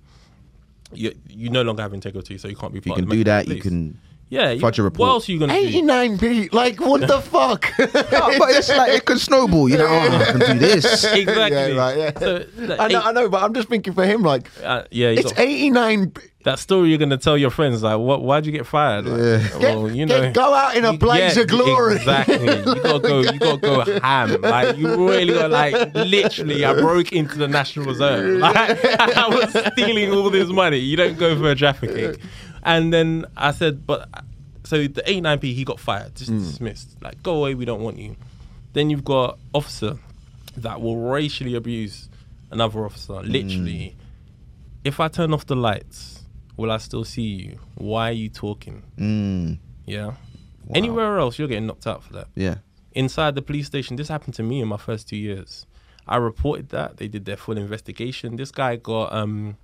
you 0.92 1.12
you 1.28 1.51
no 1.51 1.62
longer 1.62 1.82
have 1.82 1.92
integrity 1.95 2.38
so 2.38 2.49
you 2.49 2.57
can't 2.57 2.72
be 2.72 2.78
If 2.78 2.86
you 2.86 2.95
can 2.95 3.05
of 3.05 3.11
the 3.11 3.16
do 3.16 3.24
that, 3.24 3.47
Metropolitan 3.49 3.86
you 3.86 3.92
can. 3.92 4.01
yeah 4.28 4.51
you, 4.53 4.61
fudge 4.61 4.78
a 4.78 4.84
what 4.84 5.01
else 5.09 5.28
are 5.28 5.32
you 5.32 5.38
gonna 5.40 5.53
do 5.55 5.82
89p. 5.82 6.53
Like, 6.53 6.80
what 6.80 7.01
the 7.07 7.20
fuck? 7.32 7.72
No, 7.78 8.38
but 8.38 8.51
it's 8.51 8.68
like 8.68 8.92
it 8.92 9.05
can 9.05 9.18
snowball. 9.18 9.68
You 9.68 9.78
know, 9.78 9.86
oh, 9.88 10.16
I 10.18 10.24
can 10.32 10.38
do 10.40 10.59
this. 10.59 10.84
exactly 11.05 11.74
Yeah, 11.74 11.76
right, 11.76 11.97
yeah. 11.99 12.18
so, 12.18 12.45
like, 12.57 12.80
I 12.80 12.88
know, 12.88 12.99
eight- 13.01 13.07
I 13.07 13.12
know, 13.12 13.28
but 13.28 13.42
I'm 13.42 13.55
just 13.55 13.68
thinking 13.68 13.92
for 13.92 14.05
him, 14.07 14.22
like, 14.22 14.49
uh, 14.62 14.84
yeah 14.90 15.11
you 15.11 15.18
it's 15.20 15.32
got- 15.32 15.40
89. 15.40 16.12
That 16.45 16.59
story 16.59 16.90
you're 16.90 16.99
gonna 16.99 17.16
tell 17.16 17.38
your 17.38 17.49
friends 17.49 17.82
like 17.82 17.99
what 17.99 18.20
why'd 18.20 18.45
you 18.45 18.53
get 18.53 18.66
fired 18.66 19.07
like, 19.07 19.51
Get, 19.61 19.61
well 19.61 19.90
you 19.90 20.05
know 20.05 20.20
get- 20.20 20.34
go 20.34 20.53
out 20.53 20.76
in 20.76 20.84
a 20.84 20.92
blaze 20.92 21.36
yeah, 21.36 21.42
of 21.42 21.49
glory. 21.49 21.97
Exactly. 21.97 22.36
You 22.38 22.64
gotta 22.82 22.99
go. 23.01 23.20
You 23.20 23.38
gotta 23.38 23.61
go 23.61 24.01
ham. 24.01 24.42
Like 24.42 24.76
you 24.76 25.09
really 25.09 25.32
got 25.32 25.51
like 25.51 25.95
literally. 25.95 26.66
I 26.66 26.74
broke 26.74 27.12
into 27.12 27.38
the 27.38 27.49
National 27.49 27.86
Reserve. 27.86 28.40
Like 28.40 28.55
I 28.84 29.28
was 29.28 29.72
stealing 29.72 30.12
all 30.12 30.28
this 30.28 30.51
money. 30.51 30.76
You 30.76 30.99
don't 30.99 31.18
go 31.18 31.34
for 31.34 31.51
a 31.51 31.55
Jaffa 31.55 31.86
cake. 31.86 32.20
And 32.62 32.92
then 32.92 33.24
I 33.38 33.53
said, 33.53 33.86
but 33.86 34.09
so 34.64 34.76
the 34.78 35.03
89p 35.03 35.42
he 35.55 35.64
got 35.64 35.80
fired, 35.80 36.14
just 36.14 36.30
hmm. 36.30 36.40
dismissed. 36.40 37.03
Like 37.03 37.22
go 37.22 37.36
away. 37.36 37.55
We 37.55 37.64
don't 37.64 37.80
want 37.80 37.97
you. 37.97 38.16
Then 38.74 38.90
you've 38.90 39.05
got 39.05 39.38
officer 39.55 39.99
that 40.59 40.82
will 40.82 40.99
racially 40.99 41.55
abuse 41.55 42.11
another 42.51 42.84
officer. 42.84 43.14
Literally, 43.22 43.95
hmm. 43.97 44.01
if 44.84 45.01
I 45.01 45.09
turn 45.09 45.32
off 45.32 45.47
the 45.47 45.57
lights, 45.57 46.13
will 46.57 46.70
I 46.70 46.78
still 46.78 47.05
see 47.05 47.22
you? 47.22 47.59
Why 47.74 48.09
are 48.11 48.12
you 48.12 48.28
talking? 48.28 48.82
Mm, 48.98 49.59
Yeah. 49.86 50.14
Anywhere 50.74 51.18
else, 51.18 51.38
you're 51.38 51.48
getting 51.48 51.66
knocked 51.66 51.86
out 51.86 52.02
for 52.02 52.12
that. 52.14 52.28
yeah. 52.34 52.57
Inside 52.92 53.34
the 53.34 53.42
police 53.42 53.66
station, 53.66 53.96
this 53.96 54.09
happened 54.09 54.34
to 54.34 54.42
me 54.42 54.61
in 54.61 54.68
my 54.68 54.76
first 54.76 55.09
two 55.09 55.16
years. 55.16 55.66
I 56.07 56.16
reported 56.16 56.68
that. 56.68 56.98
They 56.98 57.09
did 57.09 57.24
their 57.24 57.36
full 57.36 57.57
investigation. 57.59 58.36
This 58.36 58.50
guy 58.52 58.76
got 58.76 59.12
um, 59.12 59.57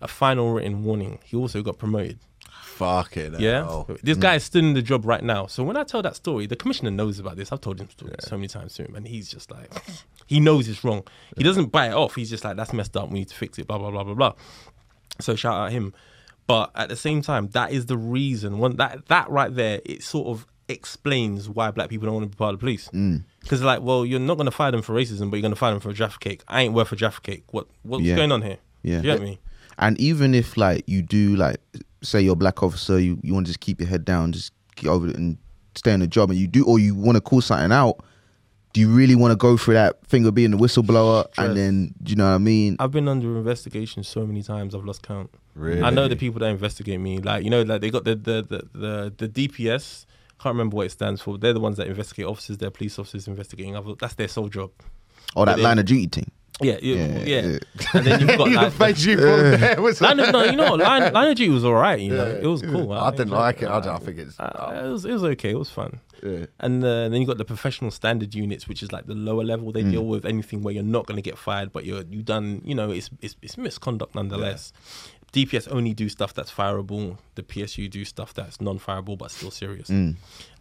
a 0.00 0.08
final 0.08 0.52
written 0.54 0.82
warning. 0.82 1.18
He 1.24 1.36
also 1.36 1.62
got 1.62 1.76
promoted. 1.78 2.18
Fucking 2.62 3.36
Yeah. 3.38 3.64
hell. 3.64 3.88
This 4.02 4.18
guy 4.18 4.34
is 4.36 4.44
still 4.44 4.64
in 4.64 4.74
the 4.74 4.82
job 4.82 5.04
right 5.06 5.22
now. 5.22 5.46
So 5.46 5.64
when 5.64 5.76
I 5.76 5.84
tell 5.84 6.02
that 6.02 6.16
story, 6.16 6.46
the 6.46 6.56
commissioner 6.56 6.90
knows 6.90 7.18
about 7.18 7.36
this. 7.36 7.52
I've 7.52 7.60
told 7.60 7.80
him 7.80 7.88
so, 7.98 8.06
so 8.20 8.36
many 8.36 8.48
times 8.48 8.74
to 8.74 8.84
him, 8.84 8.94
and 8.94 9.06
he's 9.06 9.30
just 9.30 9.50
like, 9.50 9.70
he 10.26 10.40
knows 10.40 10.68
it's 10.68 10.82
wrong. 10.84 11.02
He 11.36 11.42
doesn't 11.44 11.66
buy 11.72 11.88
it 11.88 11.94
off. 11.94 12.14
He's 12.14 12.30
just 12.30 12.44
like, 12.44 12.56
that's 12.56 12.72
messed 12.72 12.96
up. 12.96 13.10
We 13.10 13.20
need 13.20 13.28
to 13.28 13.34
fix 13.34 13.58
it. 13.58 13.66
Blah 13.66 13.78
blah 13.78 13.90
blah 13.90 14.04
blah 14.04 14.14
blah. 14.14 14.32
So 15.20 15.34
shout 15.36 15.54
out 15.54 15.72
him. 15.72 15.94
But 16.46 16.70
at 16.76 16.88
the 16.88 16.96
same 16.96 17.22
time, 17.22 17.48
that 17.48 17.72
is 17.72 17.86
the 17.86 17.96
reason. 17.96 18.58
One 18.58 18.76
that 18.76 19.06
that 19.06 19.28
right 19.30 19.52
there, 19.54 19.80
it 19.84 20.02
sort 20.02 20.28
of 20.28 20.46
explains 20.68 21.48
why 21.48 21.70
black 21.70 21.88
people 21.88 22.06
don't 22.06 22.14
want 22.14 22.24
to 22.24 22.30
be 22.30 22.36
part 22.38 22.54
of 22.54 22.60
the 22.60 22.64
police. 22.64 22.88
Mm. 22.92 23.24
Because 23.40 23.62
like, 23.62 23.82
well, 23.82 24.04
you're 24.06 24.20
not 24.20 24.34
going 24.36 24.46
to 24.46 24.50
fire 24.52 24.70
them 24.70 24.82
for 24.82 24.94
racism, 24.94 25.30
but 25.30 25.36
you're 25.36 25.42
going 25.42 25.52
to 25.52 25.56
fire 25.56 25.72
them 25.72 25.80
for 25.80 25.90
a 25.90 25.94
Jaffa 25.94 26.18
cake. 26.18 26.42
I 26.48 26.62
ain't 26.62 26.74
worth 26.74 26.92
a 26.92 26.96
Jaffa 26.96 27.20
cake. 27.20 27.44
What 27.50 27.66
what's 27.82 28.04
Yeah. 28.04 28.16
going 28.16 28.32
on 28.32 28.42
here? 28.42 28.58
Yeah. 28.82 29.00
Do 29.00 29.08
you 29.08 29.14
get 29.14 29.22
me? 29.22 29.38
And 29.78 29.98
even 30.00 30.34
if 30.34 30.56
like 30.56 30.84
you 30.86 31.02
do 31.02 31.36
like 31.36 31.56
say 32.02 32.20
you're 32.20 32.34
a 32.34 32.36
black 32.36 32.62
officer, 32.62 32.98
you, 32.98 33.18
you 33.22 33.34
want 33.34 33.46
to 33.46 33.50
just 33.50 33.60
keep 33.60 33.80
your 33.80 33.88
head 33.88 34.04
down, 34.04 34.32
just 34.32 34.52
get 34.76 34.88
over 34.88 35.08
it 35.08 35.16
and 35.16 35.36
stay 35.74 35.92
in 35.92 36.00
the 36.00 36.06
job 36.06 36.30
and 36.30 36.38
you 36.38 36.46
do 36.46 36.64
or 36.64 36.78
you 36.78 36.94
want 36.94 37.16
to 37.16 37.20
call 37.20 37.40
something 37.40 37.72
out, 37.72 37.98
do 38.76 38.82
you 38.82 38.90
really 38.90 39.14
want 39.14 39.32
to 39.32 39.36
go 39.36 39.56
through 39.56 39.72
that 39.72 40.06
thing 40.06 40.26
of 40.26 40.34
being 40.34 40.52
a 40.52 40.56
whistleblower 40.58 41.22
Trust. 41.32 41.38
and 41.38 41.56
then 41.56 41.94
do 42.02 42.10
you 42.10 42.16
know 42.16 42.28
what 42.28 42.34
I 42.34 42.38
mean? 42.38 42.76
I've 42.78 42.90
been 42.90 43.08
under 43.08 43.38
investigation 43.38 44.04
so 44.04 44.26
many 44.26 44.42
times 44.42 44.74
I've 44.74 44.84
lost 44.84 45.02
count. 45.02 45.30
Really? 45.54 45.80
I 45.80 45.88
know 45.88 46.08
the 46.08 46.14
people 46.14 46.40
that 46.40 46.48
investigate 46.48 47.00
me. 47.00 47.16
Like 47.16 47.42
you 47.42 47.48
know, 47.48 47.62
like 47.62 47.80
they 47.80 47.88
got 47.88 48.04
the 48.04 48.14
the 48.14 48.42
the 48.42 48.78
the, 48.78 49.28
the 49.28 49.48
DPS. 49.48 50.04
Can't 50.38 50.52
remember 50.52 50.76
what 50.76 50.84
it 50.84 50.90
stands 50.90 51.22
for. 51.22 51.38
They're 51.38 51.54
the 51.54 51.60
ones 51.60 51.78
that 51.78 51.86
investigate 51.86 52.26
officers. 52.26 52.58
They're 52.58 52.70
police 52.70 52.98
officers 52.98 53.26
investigating 53.26 53.74
other. 53.74 53.94
That's 53.98 54.12
their 54.12 54.28
sole 54.28 54.50
job. 54.50 54.72
Or 55.34 55.46
that 55.46 55.56
But 55.56 55.62
line 55.62 55.78
of 55.78 55.86
duty 55.86 56.08
thing. 56.08 56.30
Yeah, 56.62 56.78
yeah, 56.80 56.94
Yeah, 56.96 57.18
yeah. 57.18 57.24
yeah. 57.24 57.58
And 57.92 58.06
then 58.06 58.20
you've 58.20 58.38
got 58.38 58.48
the 58.64 58.70
face 58.70 59.04
you 59.04 59.16
pulled 59.18 59.40
there 59.60 59.80
was 59.82 60.00
line 60.00 60.18
of, 60.20 60.32
no, 60.32 60.42
you 60.44 60.56
know, 60.56 60.74
line, 60.74 61.12
line 61.12 61.28
of 61.30 61.36
duty 61.36 61.50
was 61.50 61.64
all 61.64 61.74
right. 61.74 62.00
You 62.00 62.14
know, 62.14 62.26
Yeah. 62.26 62.32
it 62.44 62.46
was 62.46 62.62
cool. 62.62 62.92
I 62.92 63.10
didn't 63.10 63.28
like 63.30 63.60
it. 63.62 63.68
I, 63.68 63.80
don't, 63.80 63.94
I 63.94 63.98
think 63.98 64.18
it's. 64.18 64.40
Uh, 64.40 64.82
it 64.86 64.88
was 64.88 65.04
it 65.04 65.12
was 65.12 65.24
okay. 65.24 65.50
It 65.50 65.58
was 65.58 65.68
fun. 65.68 66.00
Yeah. 66.22 66.46
And 66.60 66.82
uh, 66.82 67.10
then 67.10 67.20
you 67.20 67.26
got 67.26 67.36
the 67.36 67.44
professional 67.44 67.90
standard 67.90 68.34
units, 68.34 68.66
which 68.68 68.82
is 68.82 68.90
like 68.90 69.06
the 69.06 69.14
lower 69.14 69.44
level. 69.44 69.68
Mm. 69.70 69.74
They 69.74 69.82
deal 69.82 70.06
with 70.06 70.24
anything 70.24 70.62
where 70.62 70.72
you're 70.72 70.82
not 70.82 71.06
going 71.06 71.16
to 71.16 71.22
get 71.22 71.36
fired, 71.36 71.72
but 71.72 71.84
you're 71.84 72.04
you 72.08 72.22
done. 72.22 72.62
You 72.64 72.74
know, 72.74 72.90
it's 72.90 73.10
it's, 73.20 73.36
it's 73.42 73.58
misconduct 73.58 74.14
nonetheless. 74.14 74.72
DPS 75.34 75.68
only 75.70 75.92
do 75.92 76.08
stuff 76.08 76.32
that's 76.32 76.50
fireable. 76.50 77.18
The 77.34 77.42
PSU 77.42 77.90
do 77.90 78.06
stuff 78.06 78.32
that's 78.32 78.58
non-fireable 78.62 79.18
but 79.18 79.30
still 79.30 79.50
serious. 79.50 79.90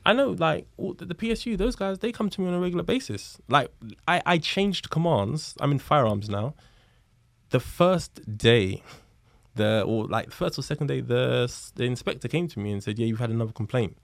I 0.06 0.14
know, 0.14 0.32
like 0.32 0.68
the, 0.78 1.16
PSU, 1.16 1.58
those 1.58 1.76
guys, 1.76 2.00
they 2.00 2.12
come 2.12 2.30
to 2.30 2.42
me 2.42 2.48
on 2.48 2.54
a 2.54 2.60
regular 2.60 2.84
basis. 2.84 3.40
Like 3.50 3.72
I, 4.08 4.22
I 4.26 4.38
changed 4.38 4.90
commands. 4.90 5.56
I'm 5.60 5.72
in 5.72 5.80
firearms 5.80 6.30
now. 6.30 6.54
The 7.50 7.60
first 7.60 8.38
day, 8.38 8.84
the 9.56 9.82
or 9.82 10.06
like 10.06 10.32
first 10.32 10.60
or 10.60 10.62
second 10.62 10.88
day, 10.88 11.02
the 11.02 11.52
the 11.76 11.86
inspector 11.86 12.28
came 12.28 12.48
to 12.50 12.60
me 12.60 12.72
and 12.72 12.84
said, 12.84 13.00
"Yeah, 13.00 13.08
you've 13.08 13.20
had 13.20 13.30
another 13.30 13.54
complaint 13.54 13.98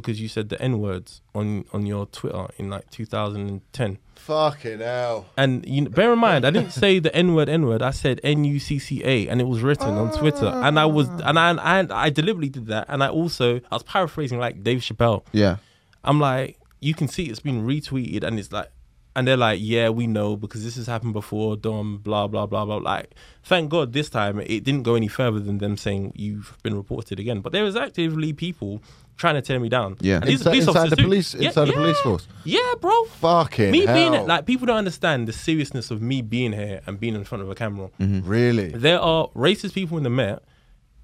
because 0.00 0.20
you 0.20 0.28
said 0.28 0.48
the 0.48 0.60
N 0.62 0.78
words 0.78 1.20
on 1.34 1.64
on 1.72 1.84
your 1.86 2.06
Twitter 2.06 2.46
in 2.56 2.70
like 2.70 2.88
2010." 2.90 3.98
Fucking 4.14 4.80
hell. 4.80 5.26
And 5.36 5.64
you 5.66 5.82
know, 5.82 5.90
bear 5.90 6.12
in 6.12 6.18
mind, 6.18 6.44
I 6.44 6.50
didn't 6.50 6.72
say 6.72 6.98
the 6.98 7.14
N 7.14 7.34
word, 7.34 7.48
N 7.48 7.66
word. 7.66 7.82
I 7.82 7.90
said 7.90 8.20
N 8.22 8.44
U 8.44 8.58
C 8.60 8.78
C 8.78 9.02
A, 9.04 9.28
and 9.28 9.40
it 9.40 9.44
was 9.44 9.62
written 9.62 9.94
on 9.94 10.16
Twitter. 10.16 10.46
And 10.46 10.78
I 10.78 10.86
was, 10.86 11.08
ah. 11.08 11.22
and 11.24 11.38
I, 11.38 11.78
and 11.80 11.92
I 11.92 12.10
deliberately 12.10 12.50
did 12.50 12.66
that. 12.66 12.86
And 12.88 13.02
I 13.02 13.08
also, 13.08 13.56
I 13.56 13.74
was 13.74 13.82
paraphrasing 13.82 14.38
like 14.38 14.62
Dave 14.62 14.80
Chappelle. 14.80 15.24
Yeah. 15.32 15.56
I'm 16.04 16.20
like, 16.20 16.58
you 16.80 16.94
can 16.94 17.08
see 17.08 17.24
it's 17.24 17.40
been 17.40 17.66
retweeted, 17.66 18.22
and 18.22 18.38
it's 18.38 18.52
like, 18.52 18.70
and 19.16 19.26
they're 19.26 19.36
like, 19.36 19.58
yeah, 19.60 19.88
we 19.88 20.06
know 20.06 20.36
because 20.36 20.62
this 20.62 20.76
has 20.76 20.86
happened 20.86 21.12
before. 21.12 21.56
Dom, 21.56 21.98
blah 21.98 22.28
blah 22.28 22.46
blah 22.46 22.64
blah. 22.64 22.76
Like, 22.76 23.14
thank 23.42 23.70
God 23.70 23.92
this 23.92 24.10
time 24.10 24.38
it 24.40 24.62
didn't 24.62 24.82
go 24.82 24.94
any 24.94 25.08
further 25.08 25.40
than 25.40 25.58
them 25.58 25.76
saying 25.76 26.12
you've 26.14 26.56
been 26.62 26.76
reported 26.76 27.18
again. 27.18 27.40
But 27.40 27.52
there 27.52 27.64
was 27.64 27.76
actively 27.76 28.32
people 28.32 28.82
trying 29.18 29.34
to 29.34 29.42
tear 29.42 29.60
me 29.60 29.68
down. 29.68 29.96
Yeah. 30.00 30.16
And 30.16 30.24
these 30.28 30.40
Inside, 30.40 30.48
are 30.48 30.52
police 30.52 30.66
inside 30.68 30.78
officers 30.78 30.90
the 30.90 30.96
too. 30.96 31.02
police, 31.02 31.34
Yeah, 31.34 31.46
inside 31.48 31.64
the 31.68 31.72
police 31.74 32.00
force. 32.00 32.28
Yeah, 32.44 32.72
bro. 32.80 33.04
Fucking 33.04 33.70
Me 33.70 33.84
hell. 33.84 33.94
being 33.94 34.14
it, 34.14 34.26
like 34.26 34.46
people 34.46 34.66
don't 34.66 34.76
understand 34.76 35.28
the 35.28 35.32
seriousness 35.32 35.90
of 35.90 36.00
me 36.00 36.22
being 36.22 36.52
here 36.52 36.80
and 36.86 36.98
being 36.98 37.14
in 37.14 37.24
front 37.24 37.42
of 37.42 37.50
a 37.50 37.54
camera. 37.54 37.90
really. 37.98 38.68
There 38.70 39.00
are 39.00 39.28
racist 39.36 39.74
people 39.74 39.96
in 39.98 40.04
the 40.04 40.10
Met 40.10 40.42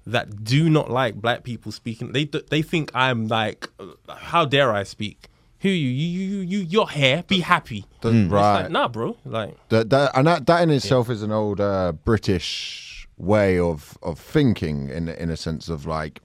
that 0.07 0.43
do 0.43 0.69
not 0.69 0.89
like 0.89 1.15
black 1.15 1.43
people 1.43 1.71
speaking. 1.71 2.11
They 2.13 2.25
they 2.25 2.61
think 2.61 2.91
I'm 2.95 3.27
like, 3.27 3.67
how 4.09 4.45
dare 4.45 4.71
I 4.71 4.83
speak? 4.83 5.27
Who 5.61 5.69
you 5.69 5.89
you 5.89 6.09
you 6.27 6.37
you 6.41 6.59
you're 6.59 6.87
here. 6.89 7.23
Be 7.27 7.39
happy. 7.39 7.85
The- 8.01 8.09
It's 8.11 8.31
right. 8.31 8.61
like, 8.63 8.71
nah, 8.71 8.87
bro. 8.87 9.17
Like 9.25 9.57
That, 9.69 9.89
that, 9.89 10.11
and 10.15 10.27
that, 10.27 10.45
that 10.45 10.61
in 10.61 10.69
itself 10.69 11.09
is 11.09 11.23
an 11.23 11.31
old 11.31 11.59
uh, 11.59 11.93
British 12.03 13.07
way 13.17 13.57
of 13.57 13.97
of 14.03 14.19
thinking, 14.19 14.89
in 14.89 15.09
in 15.09 15.29
a 15.29 15.37
sense 15.37 15.69
of 15.69 15.85
like 15.87 16.21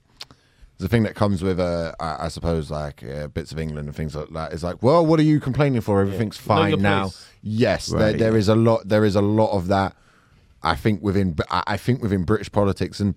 the 0.81 0.87
thing 0.89 1.03
that 1.03 1.15
comes 1.15 1.41
with, 1.41 1.59
uh, 1.59 1.93
I, 1.99 2.25
I 2.25 2.27
suppose, 2.27 2.69
like 2.69 3.03
uh, 3.03 3.27
bits 3.27 3.51
of 3.51 3.59
England 3.59 3.87
and 3.87 3.95
things 3.95 4.15
like 4.15 4.29
that 4.29 4.51
is 4.53 4.63
like, 4.63 4.81
well, 4.83 5.05
what 5.05 5.19
are 5.19 5.23
you 5.23 5.39
complaining 5.39 5.81
for? 5.81 6.01
Everything's 6.01 6.37
Know 6.39 6.55
fine 6.55 6.81
now. 6.81 7.03
place. 7.03 7.25
Yes, 7.41 7.87
there, 7.87 7.99
Right, 7.99 8.17
there 8.19 8.37
yeah. 8.37 8.53
a 8.53 8.55
lot. 8.55 8.87
There 8.87 9.05
is 9.05 9.15
a 9.15 9.21
lot 9.21 9.51
of 9.51 9.67
that. 9.69 9.95
I 10.63 10.75
think 10.75 11.01
within, 11.01 11.35
I 11.49 11.63
I 11.67 11.77
think 11.77 12.01
within 12.01 12.23
British 12.23 12.51
politics 12.51 12.99
and 12.99 13.15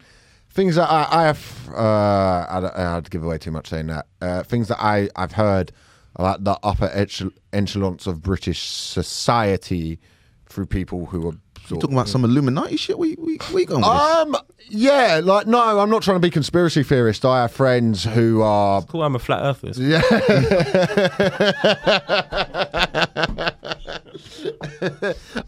things 0.51 0.77
that 0.77 0.91
I, 0.91 1.07
I 1.11 1.23
have. 1.25 1.69
Uh, 1.75 2.47
I 2.49 2.59
don't- 2.61 2.77
I'd 2.77 3.11
give 3.11 3.25
away 3.25 3.39
too 3.39 3.51
much 3.51 3.69
saying 3.69 3.89
that. 3.89 4.07
Uh, 4.21 4.43
things 4.45 4.69
that 4.69 4.81
I 4.83 5.09
I've 5.17 5.33
heard 5.33 5.73
about 6.17 6.45
the 6.45 6.59
upper 6.63 6.89
echel- 6.89 7.33
echelons 7.53 8.07
of 8.07 8.23
British 8.23 8.63
society 8.69 9.99
through 10.47 10.67
people 10.67 11.07
who 11.07 11.29
are. 11.29 11.35
Sort 11.67 11.81
Talking 11.81 11.97
about 11.97 12.09
some 12.09 12.25
Illuminati 12.25 12.77
shit. 12.77 12.99
Where, 12.99 13.09
you- 13.09 13.17
where, 13.19 13.61
you- 13.61 13.67
going 13.67 13.81
with 13.81 13.91
this? 13.91 14.01
um, 14.03 14.37
yeah, 14.69 15.21
like 15.25 15.47
no, 15.47 15.79
I'm 15.81 15.89
not 15.91 16.03
trying 16.03 16.17
to 16.17 16.21
be 16.21 16.31
conspiracy 16.31 16.83
theorist. 16.83 17.25
I 17.25 17.43
have 17.43 17.53
friends 17.53 18.05
who 18.05 18.43
are 18.43 18.83
Cool, 18.83 19.03
I'm 19.03 19.15
a 19.15 19.19
flat 19.19 19.41
earther. 19.43 19.73
yeah. 19.83 20.03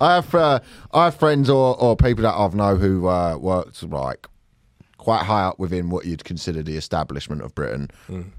I 0.00 0.14
have 0.16 0.34
uh, 0.34 0.60
I 0.92 1.04
have 1.04 1.14
friends 1.16 1.48
or, 1.50 1.78
or 1.80 1.96
people 1.96 2.22
that 2.22 2.34
I've 2.34 2.54
know 2.54 2.76
who 2.76 3.06
uh, 3.08 3.36
worked 3.36 3.82
like 3.84 4.26
quite 5.06 5.22
high 5.22 5.44
up 5.44 5.56
within 5.60 5.88
what 5.88 6.04
you'd 6.04 6.24
consider 6.24 6.64
the 6.64 6.76
establishment 6.76 7.40
of 7.40 7.54
Britain, 7.54 7.88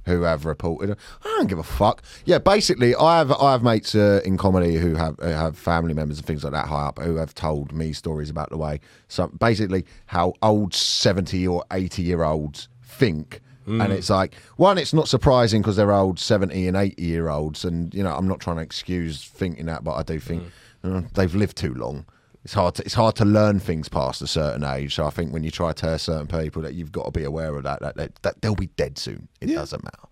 who 0.05 0.23
have 0.23 0.43
reported. 0.43 0.97
I 1.23 1.27
don't 1.37 1.47
give 1.47 1.59
a 1.59 1.63
fuck. 1.63 2.01
Yeah, 2.25 2.39
basically, 2.39 2.93
I 2.93 3.19
have 3.19 3.31
I 3.31 3.53
have 3.53 3.63
mates 3.63 3.95
uh, 3.95 4.19
in 4.25 4.35
comedy 4.35 4.75
who 4.75 4.95
have 4.95 5.15
who 5.17 5.29
have 5.29 5.57
family 5.57 5.93
members 5.93 6.17
and 6.17 6.27
things 6.27 6.43
like 6.43 6.51
that 6.51 6.65
high 6.67 6.87
up 6.87 6.99
who 6.99 7.15
have 7.15 7.33
told 7.33 7.71
me 7.71 7.93
stories 7.93 8.29
about 8.29 8.49
the 8.49 8.57
way. 8.57 8.81
So 9.07 9.27
basically, 9.27 9.85
how 10.07 10.33
old 10.41 10.73
seventy 10.73 11.47
or 11.47 11.63
eighty 11.71 12.01
year 12.01 12.23
olds 12.23 12.67
think. 12.83 13.39
And 13.65 13.93
it's 13.93 14.09
like 14.09 14.35
one, 14.57 14.77
it's 14.77 14.93
not 14.93 15.07
surprising 15.07 15.61
because 15.61 15.77
they're 15.77 15.93
old 15.93 16.19
seventy 16.19 16.67
and 16.67 16.75
eighty 16.75 17.03
year 17.03 17.29
olds, 17.29 17.63
and 17.63 17.93
you 17.93 18.03
know 18.03 18.13
I'm 18.13 18.27
not 18.27 18.41
trying 18.41 18.57
to 18.57 18.61
excuse 18.61 19.23
thinking 19.23 19.67
that, 19.67 19.85
but 19.85 19.93
I 19.93 20.03
do 20.03 20.19
think 20.19 20.43
uh, 20.83 21.03
they've 21.13 21.33
lived 21.33 21.55
too 21.55 21.73
long. 21.73 22.05
It's 22.47 22.53
hard 22.53 22.75
to 22.75 22.83
it's 22.85 22.93
hard 22.93 23.17
to 23.17 23.25
learn 23.25 23.59
things 23.59 23.89
past 23.89 24.21
a 24.21 24.27
certain 24.27 24.63
age. 24.63 24.95
So 24.95 25.05
I 25.05 25.09
think 25.09 25.33
when 25.33 25.43
you 25.43 25.51
try 25.51 25.73
to 25.73 25.73
tell 25.73 25.99
certain 25.99 26.27
people 26.27 26.61
that 26.61 26.75
you've 26.75 26.93
got 26.93 27.03
to 27.03 27.11
be 27.11 27.25
aware 27.25 27.53
of 27.57 27.63
that, 27.63 27.81
that, 27.81 27.97
that, 27.97 28.15
that 28.21 28.41
they'll 28.41 28.55
be 28.55 28.67
dead 28.77 28.97
soon. 28.97 29.27
It 29.41 29.47
doesn't 29.47 29.83
matter. 29.83 30.07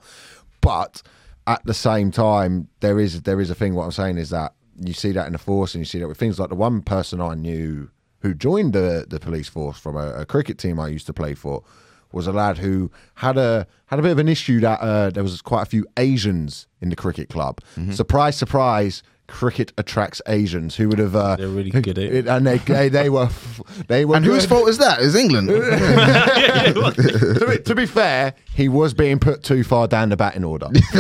But 0.59 1.01
at 1.47 1.63
the 1.63 1.73
same 1.73 2.11
time, 2.11 2.67
there 2.81 2.99
is 2.99 3.21
there 3.21 3.39
is 3.39 3.49
a 3.49 3.55
thing. 3.55 3.73
What 3.73 3.85
I'm 3.85 3.93
saying 3.93 4.17
is 4.17 4.31
that 4.31 4.53
you 4.77 4.91
see 4.91 5.13
that 5.13 5.27
in 5.27 5.31
the 5.31 5.39
force, 5.39 5.75
and 5.75 5.79
you 5.79 5.85
see 5.85 5.99
that 5.99 6.09
with 6.09 6.17
things 6.17 6.37
like 6.37 6.49
the 6.49 6.55
one 6.55 6.81
person 6.81 7.21
I 7.21 7.35
knew 7.35 7.89
who 8.19 8.33
joined 8.33 8.73
the 8.73 9.05
the 9.07 9.21
police 9.21 9.47
force 9.47 9.79
from 9.79 9.95
a, 9.95 10.15
a 10.15 10.25
cricket 10.25 10.57
team 10.57 10.77
I 10.77 10.89
used 10.89 11.05
to 11.05 11.13
play 11.13 11.35
for 11.35 11.63
was 12.11 12.27
a 12.27 12.33
lad 12.33 12.57
who 12.57 12.91
had 13.13 13.37
a 13.37 13.65
had 13.85 13.99
a 13.99 14.01
bit 14.01 14.11
of 14.11 14.19
an 14.19 14.27
issue 14.27 14.59
that 14.59 14.81
uh, 14.81 15.09
there 15.09 15.23
was 15.23 15.41
quite 15.41 15.61
a 15.61 15.65
few 15.67 15.87
Asians 15.95 16.67
in 16.81 16.89
the 16.89 16.97
cricket 16.97 17.29
club. 17.29 17.61
Mm-hmm. 17.77 17.93
Surprise, 17.93 18.35
surprise. 18.35 19.03
Cricket 19.27 19.73
attracts 19.77 20.21
Asians 20.27 20.75
who 20.75 20.87
would 20.89 20.99
have. 20.99 21.15
Uh, 21.15 21.35
They're 21.35 21.47
really 21.47 21.71
good 21.71 21.87
at 21.87 21.97
it. 21.97 22.27
and 22.27 22.45
they 22.45 22.59
they, 22.59 22.89
they 22.89 23.09
were 23.09 23.23
f- 23.23 23.61
they 23.87 24.05
were. 24.05 24.15
and 24.15 24.23
whose 24.25 24.45
fault 24.45 24.69
is 24.69 24.77
that? 24.77 24.99
Is 24.99 25.15
England? 25.15 25.47
to, 25.49 27.45
be, 27.49 27.57
to 27.63 27.75
be 27.75 27.85
fair, 27.87 28.35
he 28.53 28.69
was 28.69 28.93
being 28.93 29.17
put 29.17 29.41
too 29.43 29.63
far 29.63 29.87
down 29.87 30.09
the 30.09 30.17
batting 30.17 30.43
order. 30.43 30.67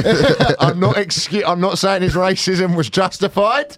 I'm 0.59 0.79
not 0.79 0.95
excu- 0.95 1.43
I'm 1.45 1.61
not 1.61 1.77
saying 1.77 2.01
his 2.01 2.15
racism 2.15 2.75
was 2.75 2.89
justified, 2.89 3.77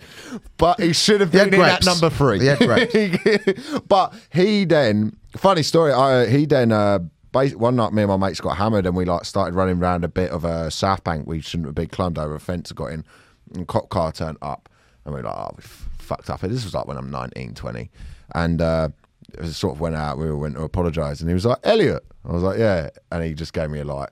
but 0.58 0.80
he 0.80 0.94
should 0.94 1.20
have 1.20 1.32
been 1.32 1.54
in 1.54 1.60
that 1.60 1.84
number 1.86 2.10
three. 2.10 2.40
Yeah, 2.40 2.56
had 2.56 2.92
gripes. 2.92 3.80
but 3.88 4.14
he 4.32 4.64
then, 4.64 5.18
funny 5.36 5.64
story. 5.64 5.92
I, 5.92 6.26
he 6.28 6.46
then. 6.46 6.72
Uh, 6.72 7.00
one 7.34 7.76
night, 7.76 7.94
me 7.94 8.02
and 8.02 8.10
my 8.10 8.18
mates 8.18 8.42
got 8.42 8.58
hammered, 8.58 8.88
and 8.88 8.96
we 8.96 9.06
like 9.06 9.24
started 9.24 9.54
running 9.54 9.78
around 9.78 10.04
a 10.04 10.08
bit 10.08 10.32
of 10.32 10.44
a 10.44 10.72
South 10.72 11.04
Bank. 11.04 11.28
We 11.28 11.40
shouldn't 11.42 11.68
have 11.68 11.76
been 11.76 11.90
clumbed 11.90 12.18
over 12.18 12.34
a 12.34 12.40
fence. 12.40 12.72
Got 12.72 12.88
in, 12.88 13.06
and 13.56 13.68
cop 13.68 13.90
car 13.90 14.12
turned 14.12 14.38
up, 14.42 14.70
and 15.06 15.14
we 15.14 15.22
were 15.22 15.28
like, 15.28 15.38
"Oh, 15.38 15.52
we 15.58 15.64
f- 15.64 15.90
fucked 16.00 16.30
up." 16.30 16.42
This 16.42 16.64
was 16.64 16.74
like 16.74 16.88
when 16.88 16.98
I'm 16.98 17.10
19, 17.12 17.54
20, 17.54 17.90
and 18.36 18.62
uh, 18.62 18.90
it 19.34 19.42
was 19.42 19.58
sort 19.58 19.76
of 19.76 19.80
went 19.82 19.96
out. 19.96 20.18
We 20.18 20.32
went 20.34 20.56
to 20.56 20.64
apologise, 20.64 21.20
and 21.22 21.30
he 21.30 21.34
was 21.34 21.46
like, 21.46 21.60
"Elliot," 21.64 22.04
I 22.28 22.32
was 22.34 22.44
like, 22.44 22.58
"Yeah," 22.60 22.90
and 23.12 23.24
he 23.24 23.34
just 23.34 23.54
gave 23.54 23.70
me 23.70 23.80
a 23.80 23.84
like. 23.86 24.10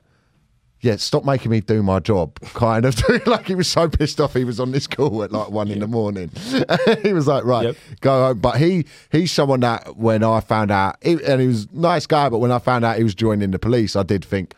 Yeah, 0.81 0.97
stop 0.97 1.25
making 1.25 1.49
me 1.49 1.61
do 1.61 1.81
my 1.81 1.97
job. 1.99 2.39
Kind 2.53 2.85
of 2.85 3.01
like 3.25 3.47
he 3.47 3.55
was 3.55 3.67
so 3.67 3.89
pissed 3.89 4.21
off. 4.21 4.35
He 4.35 4.43
was 4.43 4.59
on 4.59 4.71
this 4.71 4.85
call 4.85 5.23
at 5.23 5.31
like 5.31 5.49
one 5.49 5.69
in 5.69 5.79
the 5.79 5.87
morning. 5.87 6.29
he 7.01 7.11
was 7.11 7.25
like, 7.25 7.43
"Right, 7.43 7.63
Yep. 7.67 7.75
go 8.01 8.25
home." 8.27 8.39
But 8.39 8.57
he 8.57 8.85
he's 9.11 9.31
someone 9.31 9.61
that 9.61 9.95
when 9.97 10.21
I 10.23 10.41
found 10.41 10.69
out, 10.69 10.97
he, 11.01 11.13
and 11.25 11.41
he 11.41 11.47
was 11.47 11.71
nice 11.71 12.05
guy. 12.05 12.29
But 12.29 12.37
when 12.37 12.51
I 12.51 12.59
found 12.59 12.85
out 12.85 12.97
he 12.97 13.03
was 13.03 13.15
joining 13.15 13.49
the 13.49 13.57
police, 13.57 13.95
I 13.95 14.03
did 14.03 14.23
think, 14.23 14.53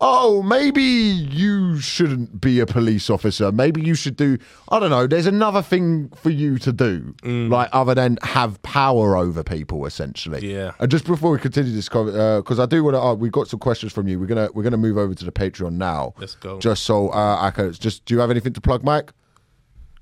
"Oh, 0.00 0.42
maybe 0.42 0.82
you 0.82 1.78
shouldn't 1.78 2.40
be 2.40 2.58
a 2.60 2.66
police 2.66 3.10
officer. 3.10 3.52
Maybe 3.52 3.82
you 3.82 3.94
should 3.94 4.16
do. 4.16 4.38
I 4.70 4.78
don't 4.80 4.90
know. 4.90 5.06
There's 5.06 5.26
another 5.26 5.62
thing 5.62 6.08
for 6.16 6.30
you 6.30 6.58
to 6.58 6.72
do, 6.72 7.14
like 7.24 7.68
other 7.72 7.94
than 7.94 8.18
have 8.22 8.60
power 8.62 9.16
over 9.16 9.42
people, 9.44 9.84
essentially." 9.86 10.52
Yeah. 10.52 10.72
And 10.78 10.90
just 10.90 11.04
before 11.06 11.30
we 11.32 11.38
continue 11.38 11.72
this, 11.74 11.88
because 11.88 12.58
I 12.58 12.66
do 12.66 12.82
want 12.84 12.94
to, 12.94 13.00
uh, 13.00 13.14
we've 13.14 13.32
got 13.32 13.48
some 13.48 13.60
questions 13.60 13.92
from 13.92 14.08
you. 14.08 14.18
We're 14.18 14.26
gonna 14.26 14.48
we're 14.54 14.62
gonna 14.62 14.76
move 14.76 14.96
over 14.98 15.14
to 15.14 15.24
the 15.24 15.32
Patreon 15.32 15.72
now. 15.72 16.14
Let's 16.18 16.34
go. 16.36 16.58
Just 16.58 16.84
so 16.84 17.08
uh, 17.10 17.38
I 17.40 17.50
can 17.50 17.72
just. 17.72 18.04
Do 18.06 18.14
you 18.14 18.20
have 18.20 18.30
anything 18.30 18.52
to 18.54 18.60
plug, 18.60 18.82
Mike? 18.84 19.12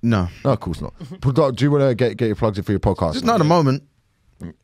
no, 0.01 0.29
No, 0.45 0.53
of 0.53 0.61
course 0.61 0.81
not. 0.81 0.95
Do 1.57 1.65
you 1.65 1.71
want 1.73 1.83
to 1.89 1.95
get 1.95 2.17
get 2.17 2.27
your 2.27 2.37
plugs 2.37 2.57
in 2.57 2.63
for 2.65 2.71
your 2.73 2.79
podcast? 2.81 3.15
just 3.15 3.25
not 3.25 3.35
at 3.35 3.39
the 3.39 3.45
moment. 3.45 3.83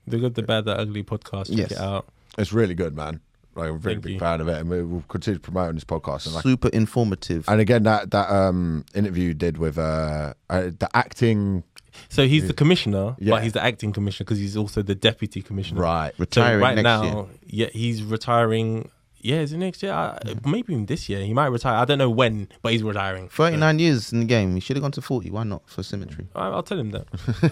The 0.07 0.19
Good, 0.19 0.37
the 0.37 0.43
Bad, 0.45 0.67
the 0.67 0.79
Ugly 0.79 1.03
podcast. 1.03 1.49
Check 1.49 1.59
Yes. 1.59 1.73
it 1.73 1.79
out. 1.79 2.07
It's 2.39 2.53
really 2.53 2.75
good, 2.77 2.95
man. 2.95 3.21
Like, 3.57 3.69
I'm 3.71 3.77
a 3.77 3.79
very 3.79 3.95
Thank 3.95 4.05
big 4.05 4.13
you. 4.15 4.19
fan 4.19 4.41
of 4.41 4.49
it, 4.49 4.59
and 4.59 4.69
we 4.71 4.83
will 4.83 5.05
continue 5.09 5.39
promoting 5.39 5.75
this 5.77 5.85
podcast. 5.85 6.27
And, 6.27 6.35
like, 6.35 6.43
Super 6.43 6.69
informative. 6.69 7.45
and 7.49 7.61
again, 7.61 7.83
that 7.85 8.11
that 8.11 8.31
um 8.31 8.85
interview 8.95 9.29
you 9.29 9.35
did 9.35 9.59
with 9.59 9.79
uh, 9.79 10.35
uh 10.51 10.71
the 10.79 10.89
acting 10.95 11.63
So 12.09 12.27
he's 12.27 12.47
the 12.49 12.53
commissioner, 12.55 13.15
Yeah. 13.21 13.31
but 13.35 13.43
he's 13.45 13.53
the 13.53 13.63
acting 13.63 13.93
commissioner 13.93 14.25
because 14.25 14.39
he's 14.39 14.57
also 14.57 14.83
the 14.83 14.97
deputy 14.97 15.43
commissioner. 15.43 15.81
right. 15.81 16.13
So 16.17 16.21
Retiring 16.23 16.61
right 16.61 16.75
next 16.75 16.83
now, 16.85 17.03
year. 17.05 17.27
yeah, 17.47 17.67
he's 17.73 18.03
retiring. 18.03 18.91
Yeah, 19.25 19.37
is 19.37 19.55
it 19.55 19.57
next 19.57 19.83
year? 19.83 19.91
I, 19.93 20.19
maybe 20.45 20.75
even 20.75 20.85
this 20.85 21.09
year. 21.09 21.25
He 21.25 21.33
might 21.33 21.47
retire. 21.47 21.77
I 21.77 21.87
don't 21.87 21.97
know 21.97 22.11
when, 22.11 22.47
but 22.61 22.73
he's 22.73 22.83
retiring. 22.83 23.31
39 23.31 23.79
years 23.79 24.13
in 24.13 24.21
the 24.21 24.27
game. 24.27 24.53
He 24.55 24.61
should 24.61 24.77
have 24.77 24.83
gone 24.83 24.93
to 24.93 25.01
40. 25.01 25.31
Why 25.31 25.45
not? 25.45 25.63
For 25.67 25.83
symmetry. 25.83 26.27
I- 26.35 26.49
I'll 26.49 26.63
tell 26.63 26.79
him 26.79 26.91
that. 26.91 27.07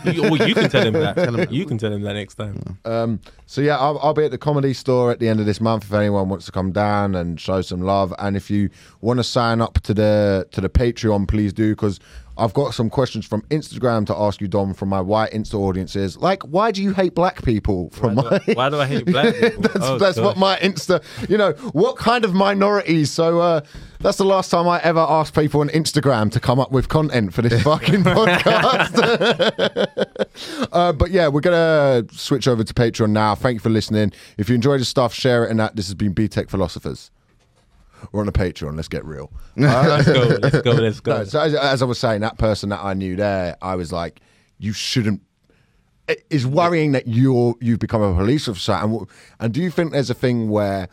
you, 0.15 0.29
or 0.29 0.37
you 0.47 0.55
can 0.55 0.69
tell 0.69 0.87
him 0.87 0.93
that. 0.93 1.15
Tell 1.17 1.29
him 1.29 1.37
that. 1.37 1.51
You 1.51 1.65
can 1.65 1.79
tell 1.79 1.91
him 1.91 2.03
that 2.03 2.13
next 2.13 2.35
time. 2.35 2.79
Um, 2.85 3.21
so 3.47 3.63
yeah, 3.63 3.79
I'll, 3.79 3.99
I'll 4.01 4.13
be 4.13 4.25
at 4.27 4.31
the 4.31 4.37
comedy 4.37 4.75
store 4.75 5.11
at 5.13 5.19
the 5.19 5.29
end 5.29 5.41
of 5.41 5.47
this 5.47 5.63
month 5.63 5.85
if 5.85 5.93
anyone 5.95 6.29
wants 6.29 6.45
to 6.45 6.53
come 6.53 6.73
down 6.73 7.15
and 7.15 7.41
show 7.41 7.63
some 7.63 7.81
love. 7.81 8.13
And 8.19 8.37
if 8.37 8.51
you 8.51 8.69
want 9.01 9.21
to 9.21 9.25
sign 9.25 9.63
up 9.63 9.81
to 9.81 9.95
the 9.95 10.47
to 10.51 10.61
the 10.61 10.69
Patreon, 10.69 11.27
please 11.27 11.55
do 11.55 11.71
because 11.75 11.99
I've 12.39 12.55
got 12.55 12.73
some 12.73 12.89
questions 12.89 13.27
from 13.27 13.43
Instagram 13.43 14.07
to 14.07 14.17
ask 14.17 14.41
you, 14.41 14.49
Dom, 14.49 14.73
from 14.73 14.89
my 14.89 15.01
white 15.01 15.33
Insta 15.33 15.55
audiences. 15.55 16.17
Like, 16.17 16.43
why 16.45 16.71
do 16.71 16.83
you 16.83 16.93
hate 16.95 17.15
black 17.15 17.45
people? 17.45 17.91
From 17.91 18.15
Why 18.15 18.23
my 18.23 18.39
do, 18.39 18.45
I, 18.49 18.55
why 18.55 18.71
do 18.71 18.81
I 18.81 18.87
hate 18.87 19.05
black 19.07 19.35
people? 19.41 19.63
that's 19.63 19.77
Oh, 19.81 19.99
that's 19.99 20.19
what 20.19 20.37
my 20.39 20.57
Insta. 20.59 21.03
You 21.29 21.37
know, 21.37 21.53
what 21.73 21.97
kind 21.97 22.25
of 22.25 22.33
minorities? 22.33 23.11
So 23.11 23.41
uh, 23.41 23.61
that's 24.01 24.17
the 24.17 24.25
last 24.25 24.51
time 24.51 24.67
I 24.67 24.81
ever 24.83 25.01
asked 25.01 25.35
people 25.35 25.61
on 25.61 25.69
Instagram 25.69 26.33
to 26.33 26.41
come 26.41 26.59
up 26.59 26.73
with 26.73 26.89
content 26.89 27.35
for 27.35 27.43
this 27.43 27.63
fucking 27.65 28.03
podcast. 28.03 28.99
uh, 30.73 30.93
but 30.93 31.11
yeah, 31.11 31.29
we're 31.29 31.41
gonna 31.41 32.05
switch 32.13 32.49
over 32.49 32.65
to 32.65 32.75
Patreon 32.75 33.11
now. 33.11 33.35
Thank 33.35 33.55
you 33.55 33.61
for 33.61 33.71
listening. 33.71 34.13
If 34.39 34.49
you 34.49 34.55
enjoyed 34.55 34.81
the 34.81 34.85
stuff, 34.87 35.13
share 35.13 35.45
it. 35.45 35.51
And 35.51 35.61
that 35.61 35.77
this 35.77 35.87
has 35.89 35.95
been 35.95 36.15
BTEC 36.15 36.49
Philosophers. 36.49 37.11
We're 38.11 38.23
on 38.23 38.29
a 38.29 38.33
Patreon. 38.33 38.75
Let's 38.77 38.89
get 38.89 39.05
real. 39.05 39.31
Let's 39.57 40.07
go. 40.09 40.39
Let's 40.43 40.61
go. 40.63 40.71
Let's 40.73 41.01
go. 41.01 41.13
No, 41.19 41.25
so 41.25 41.41
as, 41.41 41.55
as 41.55 41.83
I 41.83 41.85
was 41.85 41.99
saying, 41.99 42.23
that 42.23 42.39
person 42.39 42.71
that 42.71 42.81
I 42.83 42.95
knew 42.95 43.17
there, 43.17 43.57
I 43.63 43.77
was 43.77 43.93
like, 43.93 44.21
you 44.59 44.73
shouldn't. 44.73 45.23
It 46.09 46.25
is 46.31 46.47
worrying 46.47 46.93
that 46.93 47.07
you're 47.07 47.55
you've 47.61 47.79
become 47.79 48.03
a 48.03 48.13
police 48.15 48.49
officer, 48.49 48.73
and 48.73 48.91
w- 48.93 49.07
and 49.39 49.55
do 49.55 49.63
you 49.63 49.71
think 49.71 49.93
there's 49.93 50.11
a 50.11 50.15
thing 50.15 50.49
where 50.51 50.89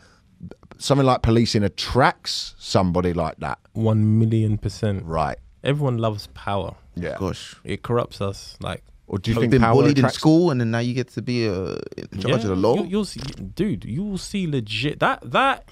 something 0.78 1.04
like 1.06 1.22
policing 1.22 1.62
attracts 1.64 2.54
somebody 2.58 3.12
like 3.12 3.36
that? 3.38 3.58
One 3.72 4.18
million 4.18 4.56
percent. 4.56 5.04
Right. 5.04 5.36
Everyone 5.64 5.98
loves 5.98 6.28
power. 6.28 6.74
Yeah. 6.94 7.16
Gosh. 7.18 7.56
It 7.64 7.82
corrupts 7.82 8.20
us. 8.20 8.56
Like 8.60 8.82
Or 9.08 9.18
do 9.18 9.30
you 9.30 9.34
You've 9.34 9.42
think 9.42 9.50
been 9.50 9.62
power 9.62 9.74
bullied 9.74 9.98
in 9.98 10.08
school 10.10 10.50
and 10.50 10.60
then 10.60 10.70
now 10.70 10.78
you 10.78 10.94
get 10.94 11.08
to 11.08 11.22
be 11.22 11.46
a, 11.46 11.72
in 12.12 12.20
charge 12.20 12.44
of 12.44 12.50
the 12.50 12.56
law. 12.56 12.76
You, 12.76 12.84
you'll 12.86 13.04
see, 13.04 13.20
dude. 13.20 13.84
You 13.84 14.02
will 14.04 14.18
see 14.18 14.46
legit 14.46 15.00
that 15.00 15.20
that 15.32 15.68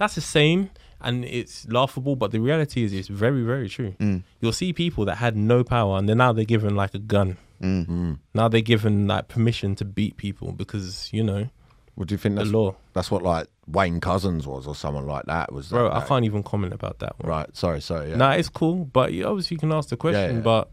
that's 0.00 0.16
a 0.16 0.20
saying 0.20 0.70
and 1.00 1.24
it's 1.24 1.68
laughable, 1.68 2.16
but 2.16 2.30
the 2.32 2.40
reality 2.40 2.82
is 2.82 2.92
it's 2.92 3.08
very 3.08 3.42
very 3.44 3.68
true. 3.68 3.94
Mm. 4.00 4.24
You'll 4.40 4.52
see 4.52 4.72
people 4.72 5.04
that 5.04 5.16
had 5.16 5.36
no 5.36 5.62
power 5.62 5.96
and 5.98 6.08
then 6.08 6.18
now 6.18 6.32
they're 6.32 6.44
given 6.44 6.74
like 6.74 6.94
a 6.94 6.98
gun. 6.98 7.36
Mm. 7.62 8.18
Now 8.34 8.48
they're 8.48 8.60
given 8.62 9.06
like 9.06 9.28
permission 9.28 9.76
to 9.76 9.84
beat 9.84 10.16
people 10.16 10.52
because 10.52 11.10
you 11.12 11.22
know 11.22 11.48
What 11.94 12.08
do 12.08 12.14
you 12.14 12.18
think 12.18 12.34
the 12.36 12.40
that's 12.44 12.52
law. 12.52 12.74
That's 12.94 13.10
what 13.10 13.22
like 13.22 13.46
Wayne 13.68 14.00
Couzens 14.00 14.46
was, 14.46 14.66
or 14.66 14.74
someone 14.74 15.06
like 15.06 15.26
that 15.26 15.52
was. 15.52 15.68
Bro, 15.68 15.90
that, 15.90 15.96
I 16.02 16.06
can't 16.06 16.24
even 16.24 16.42
comment 16.42 16.72
about 16.72 16.98
that 17.00 17.12
one. 17.20 17.28
Right. 17.30 17.56
Sorry. 17.56 17.80
Sorry. 17.80 18.10
Yeah. 18.10 18.16
Nah, 18.16 18.32
it's 18.32 18.48
cool, 18.48 18.86
but 18.86 19.12
you, 19.12 19.24
obviously 19.26 19.54
you 19.56 19.58
can 19.60 19.70
ask 19.72 19.90
the 19.90 19.96
question. 19.96 20.36
yeah. 20.36 20.40
But 20.42 20.70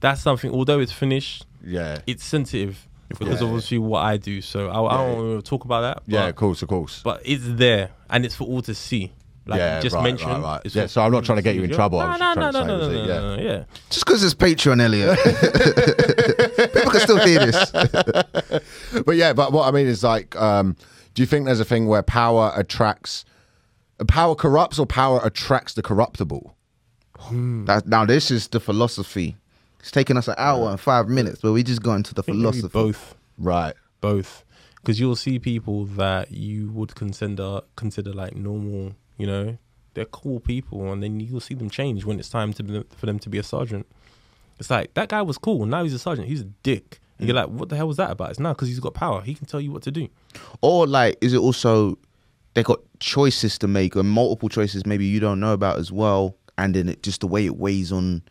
that's 0.00 0.20
something. 0.20 0.50
Although 0.50 0.80
it's 0.80 0.92
finished, 0.92 1.46
Yeah. 1.64 1.98
it's 2.06 2.24
sensitive. 2.24 2.86
because 3.08 3.40
of 3.40 3.48
obviously 3.48 3.78
what 3.78 4.00
I 4.00 4.16
do. 4.16 4.42
So 4.42 4.68
I, 4.68 4.78
I 4.82 4.96
don't 4.98 5.16
want 5.16 5.44
to 5.44 5.48
talk 5.48 5.64
about 5.64 5.82
that. 5.82 6.02
But, 6.06 6.12
Yeah, 6.12 6.26
of 6.26 6.34
course, 6.34 6.60
of 6.62 6.68
course. 6.68 7.02
but 7.04 7.22
it's 7.24 7.44
there 7.46 7.90
and 8.10 8.24
it's 8.24 8.34
for 8.34 8.44
all 8.44 8.62
to 8.62 8.74
see. 8.74 9.12
Like 9.48 9.58
Yeah, 9.58 9.80
just 9.80 9.94
right, 9.94 10.02
mention. 10.02 10.28
right, 10.28 10.42
right. 10.64 10.74
Yeah, 10.74 10.86
so 10.86 11.02
I'm 11.02 11.12
not 11.12 11.24
trying 11.24 11.36
to 11.36 11.42
get 11.42 11.54
you 11.54 11.62
in 11.62 11.70
trouble, 11.70 12.00
I 12.00 12.16
No, 12.16 12.34
no, 12.34 12.50
no, 12.50 12.62
no, 12.62 12.78
no, 12.78 12.88
say, 12.88 12.94
no, 12.94 13.06
no, 13.06 13.36
no, 13.36 13.42
yeah. 13.42 13.64
Just 13.90 14.04
because 14.04 14.24
it's 14.24 14.34
Patreon, 14.34 14.82
Elliot. 14.82 15.16
People 16.74 16.90
can 16.90 17.00
still 17.00 17.24
hear 17.24 17.46
this. 17.46 17.70
But 19.06 19.16
yeah, 19.16 19.32
but 19.32 19.52
what 19.52 19.68
I 19.68 19.70
mean 19.70 19.86
is 19.86 20.02
like, 20.02 20.34
um, 20.34 20.74
do 21.14 21.22
you 21.22 21.26
think 21.26 21.46
there's 21.46 21.60
a 21.60 21.64
thing 21.64 21.86
where 21.86 22.02
power 22.02 22.52
attracts, 22.56 23.24
power 24.08 24.34
corrupts 24.34 24.78
or 24.78 24.86
power 24.86 25.20
attracts 25.22 25.74
the 25.74 25.82
corruptible? 25.82 26.56
That, 27.30 27.86
now, 27.86 28.04
this 28.04 28.30
is 28.30 28.48
the 28.48 28.60
philosophy. 28.60 29.36
It's 29.80 29.90
taken 29.90 30.16
us 30.16 30.28
an 30.28 30.34
hour 30.38 30.70
and 30.70 30.80
five 30.80 31.08
minutes, 31.08 31.40
but 31.40 31.52
we 31.52 31.62
just 31.62 31.82
got 31.82 31.94
into 31.94 32.14
the 32.14 32.22
I 32.22 32.26
think 32.26 32.38
maybe 32.38 32.60
philosophy. 32.60 32.72
both. 32.72 33.14
Right. 33.38 33.74
both 34.00 34.44
because 34.86 35.00
you'll 35.00 35.16
see 35.16 35.40
people 35.40 35.84
that 35.84 36.30
you 36.30 36.70
would 36.70 36.94
consider 36.94 37.60
consider 37.74 38.12
like 38.12 38.36
normal 38.36 38.94
you 39.18 39.26
know? 39.26 39.58
They're 39.94 40.04
cool 40.04 40.38
people 40.38 40.92
and 40.92 41.02
then 41.02 41.18
you'll 41.18 41.40
see 41.40 41.54
them 41.54 41.70
change 41.70 42.04
when 42.04 42.20
it's 42.20 42.28
time 42.28 42.52
to 42.52 42.62
be, 42.62 42.84
for 42.96 43.06
them 43.06 43.18
to 43.20 43.28
be 43.28 43.38
a 43.38 43.42
sergeant. 43.42 43.86
It's 44.60 44.70
like 44.70 44.94
that 44.94 45.08
guy 45.08 45.22
was 45.22 45.38
cool 45.38 45.66
now 45.66 45.82
he's 45.82 45.92
a 45.92 45.98
sergeant 45.98 46.28
he's 46.28 46.42
a 46.42 46.50
dick. 46.62 47.00
And 47.18 47.26
you're 47.26 47.36
mm. 47.36 47.40
like 47.40 47.48
what 47.48 47.68
the 47.68 47.74
hell 47.74 47.88
was 47.88 47.96
that 47.96 48.12
about? 48.12 48.30
It's 48.30 48.38
now 48.38 48.52
because 48.52 48.68
he's 48.68 48.78
got 48.78 48.94
power 48.94 49.22
he 49.22 49.34
can 49.34 49.46
tell 49.46 49.60
you 49.60 49.72
what 49.72 49.82
to 49.82 49.90
do. 49.90 50.08
Or 50.62 50.86
like, 50.86 51.18
is 51.20 51.32
it 51.32 51.38
also 51.38 51.98
they 52.54 52.62
got 52.62 52.78
choices 53.00 53.58
to 53.58 53.66
make 53.66 53.96
or 53.96 54.04
multiple 54.04 54.48
choices 54.48 54.86
maybe 54.86 55.04
you 55.04 55.18
don't 55.18 55.40
know 55.40 55.52
about 55.52 55.78
as 55.80 55.90
well, 55.90 56.36
and 56.58 56.74
then 56.74 56.88
it 56.88 57.02
just 57.02 57.22
the 57.22 57.26
way 57.26 57.44
it 57.44 57.56
weighs 57.56 57.90
on 57.90 58.22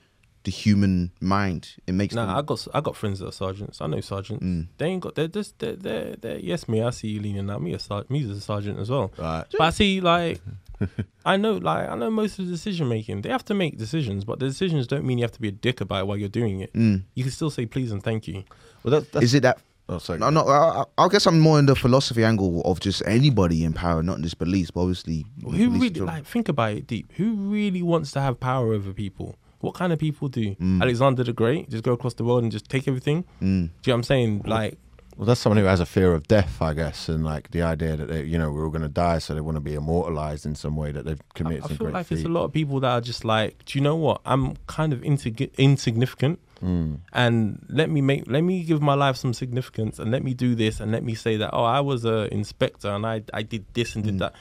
the 0.45 0.51
human 0.51 1.11
mind, 1.19 1.75
it 1.85 1.93
makes 1.93 2.15
them. 2.15 2.27
Nah, 2.27 2.39
I 2.39 2.41
got 2.41 2.67
I 2.73 2.81
got 2.81 2.95
friends 2.95 3.19
that 3.19 3.27
are 3.27 3.31
sergeants. 3.31 3.81
I 3.81 3.87
know 3.87 3.99
sergeants. 3.99 4.45
Mm. 4.45 4.67
They 4.77 4.85
ain't 4.85 5.01
got. 5.01 5.15
They're 5.15 5.27
just. 5.27 5.59
They're, 5.59 5.75
they're, 5.75 6.15
they're. 6.15 6.39
Yes, 6.39 6.69
me. 6.69 6.81
I 6.81 6.91
see 6.91 7.09
you 7.09 7.21
leaning 7.21 7.49
out. 7.49 7.61
Me 7.61 7.73
a 7.73 7.79
ser- 7.79 8.05
me 8.09 8.23
as 8.23 8.29
a 8.29 8.41
sergeant 8.41 8.79
as 8.79 8.89
well. 8.89 9.11
Right. 9.17 9.45
But 9.51 9.61
I 9.61 9.69
see 9.71 9.99
like. 9.99 10.39
I 11.25 11.37
know, 11.37 11.53
like 11.53 11.89
I 11.89 11.95
know 11.95 12.11
most 12.11 12.37
of 12.37 12.45
the 12.45 12.51
decision 12.51 12.87
making. 12.89 13.21
They 13.21 13.29
have 13.29 13.45
to 13.45 13.53
make 13.53 13.77
decisions, 13.77 14.25
but 14.25 14.39
the 14.39 14.47
decisions 14.47 14.87
don't 14.87 15.05
mean 15.05 15.17
you 15.17 15.23
have 15.23 15.31
to 15.31 15.41
be 15.41 15.47
a 15.47 15.51
dick 15.53 15.81
about 15.81 16.01
it 16.01 16.07
while 16.07 16.17
you're 16.17 16.29
doing 16.29 16.59
it. 16.59 16.73
Mm. 16.73 17.03
You 17.15 17.23
can 17.23 17.31
still 17.31 17.49
say 17.49 17.65
please 17.65 17.91
and 17.91 18.03
thank 18.03 18.27
you. 18.27 18.43
Well, 18.83 18.99
that, 18.99 19.11
that's, 19.11 19.23
is 19.23 19.33
it 19.33 19.43
that? 19.43 19.57
oh, 19.87 19.99
sorry. 19.99 20.19
No, 20.19 20.29
no. 20.29 20.41
I, 20.47 20.81
I 20.81 21.05
I 21.05 21.07
guess 21.07 21.25
I'm 21.25 21.39
more 21.39 21.59
in 21.59 21.65
the 21.65 21.75
philosophy 21.75 22.23
angle 22.23 22.61
of 22.63 22.81
just 22.81 23.01
anybody 23.05 23.63
in 23.63 23.73
power, 23.73 24.03
not 24.03 24.19
just 24.19 24.37
police, 24.37 24.69
but 24.69 24.81
obviously. 24.81 25.25
Who 25.43 25.69
really 25.69 25.89
like 25.91 26.25
think 26.25 26.49
about 26.49 26.73
it 26.73 26.87
deep? 26.87 27.11
Who 27.13 27.35
really 27.35 27.81
wants 27.81 28.11
to 28.11 28.21
have 28.21 28.39
power 28.39 28.73
over 28.73 28.93
people? 28.93 29.35
What 29.59 29.73
kind 29.73 29.91
of 29.93 29.99
people 29.99 30.27
do? 30.27 30.55
Mm. 30.55 30.81
Alexander 30.81 31.23
the 31.23 31.33
Great 31.33 31.69
just 31.69 31.83
go 31.83 31.93
across 31.93 32.13
the 32.15 32.23
world 32.23 32.43
and 32.43 32.51
just 32.51 32.69
take 32.69 32.87
everything? 32.87 33.23
Mm. 33.41 33.41
Do 33.41 33.47
you 33.47 33.57
know 33.57 33.69
what 33.83 33.93
I'm 33.93 34.03
saying? 34.03 34.41
Like 34.45 34.77
Well, 35.17 35.25
that's 35.25 35.39
someone 35.39 35.57
who 35.57 35.63
has 35.65 35.79
a 35.79 35.85
fear 35.85 36.13
of 36.13 36.27
death, 36.27 36.61
I 36.61 36.73
guess, 36.73 37.07
and 37.09 37.23
like 37.23 37.51
the 37.51 37.61
idea 37.61 37.95
that 37.95 38.07
they, 38.09 38.23
you 38.25 38.37
know, 38.37 38.51
we're 38.51 38.65
all 38.65 38.69
going 38.69 38.81
to 38.81 38.89
die, 38.89 39.19
so 39.19 39.33
they 39.33 39.39
want 39.41 39.55
to 39.55 39.61
be 39.61 39.73
immortalized 39.73 40.45
in 40.45 40.55
some 40.55 40.75
way 40.75 40.91
that 40.91 41.05
they've 41.05 41.21
committed 41.33 41.63
I 41.63 41.67
some 41.69 41.77
feel 41.77 41.89
like 41.89 42.05
feat. 42.07 42.15
there's 42.15 42.25
a 42.25 42.29
lot 42.29 42.43
of 42.43 42.51
people 42.51 42.81
that 42.81 42.91
are 42.91 42.99
just 43.01 43.23
like, 43.23 43.63
do 43.65 43.79
you 43.79 43.83
know 43.83 43.95
what? 43.95 44.19
I'm 44.25 44.57
kind 44.67 44.91
of 44.93 44.99
insig- 45.01 45.55
insignificant, 45.57 46.39
Mm. 46.63 46.99
and 47.11 47.65
let 47.69 47.89
me 47.89 47.99
make, 48.01 48.23
let 48.27 48.41
me 48.41 48.63
give 48.63 48.81
my 48.81 48.93
life 48.93 49.15
some 49.17 49.33
significance, 49.33 49.99
and 49.99 50.09
let 50.11 50.23
me 50.23 50.33
do 50.33 50.53
this, 50.55 50.79
and 50.81 50.91
let 50.91 51.03
me 51.03 51.13
say 51.15 51.35
that, 51.37 51.49
oh, 51.53 51.63
I 51.63 51.79
was 51.81 52.03
a 52.05 52.33
inspector, 52.33 52.89
and 52.89 53.05
I 53.05 53.23
I 53.33 53.41
did 53.43 53.65
this 53.73 53.95
and 53.95 54.03
Mm. 54.03 54.07
did 54.07 54.19
that. 54.19 54.33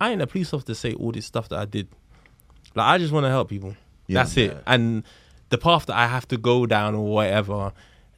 I 0.00 0.10
ain't 0.12 0.20
a 0.22 0.26
police 0.26 0.52
officer 0.54 0.66
to 0.68 0.74
say 0.74 0.92
all 0.94 1.12
this 1.12 1.26
stuff 1.26 1.48
that 1.50 1.58
I 1.58 1.64
did. 1.66 1.88
Like 2.74 2.86
I 2.86 2.98
just 2.98 3.12
want 3.12 3.24
to 3.24 3.30
help 3.30 3.48
people. 3.50 3.74
Yeah. 4.12 4.22
That's 4.22 4.36
it. 4.36 4.62
And 4.66 5.04
the 5.48 5.58
path 5.58 5.86
that 5.86 5.96
I 5.96 6.06
have 6.06 6.26
to 6.28 6.36
go 6.36 6.66
down 6.66 6.94
or 6.94 7.06
whatever 7.06 7.72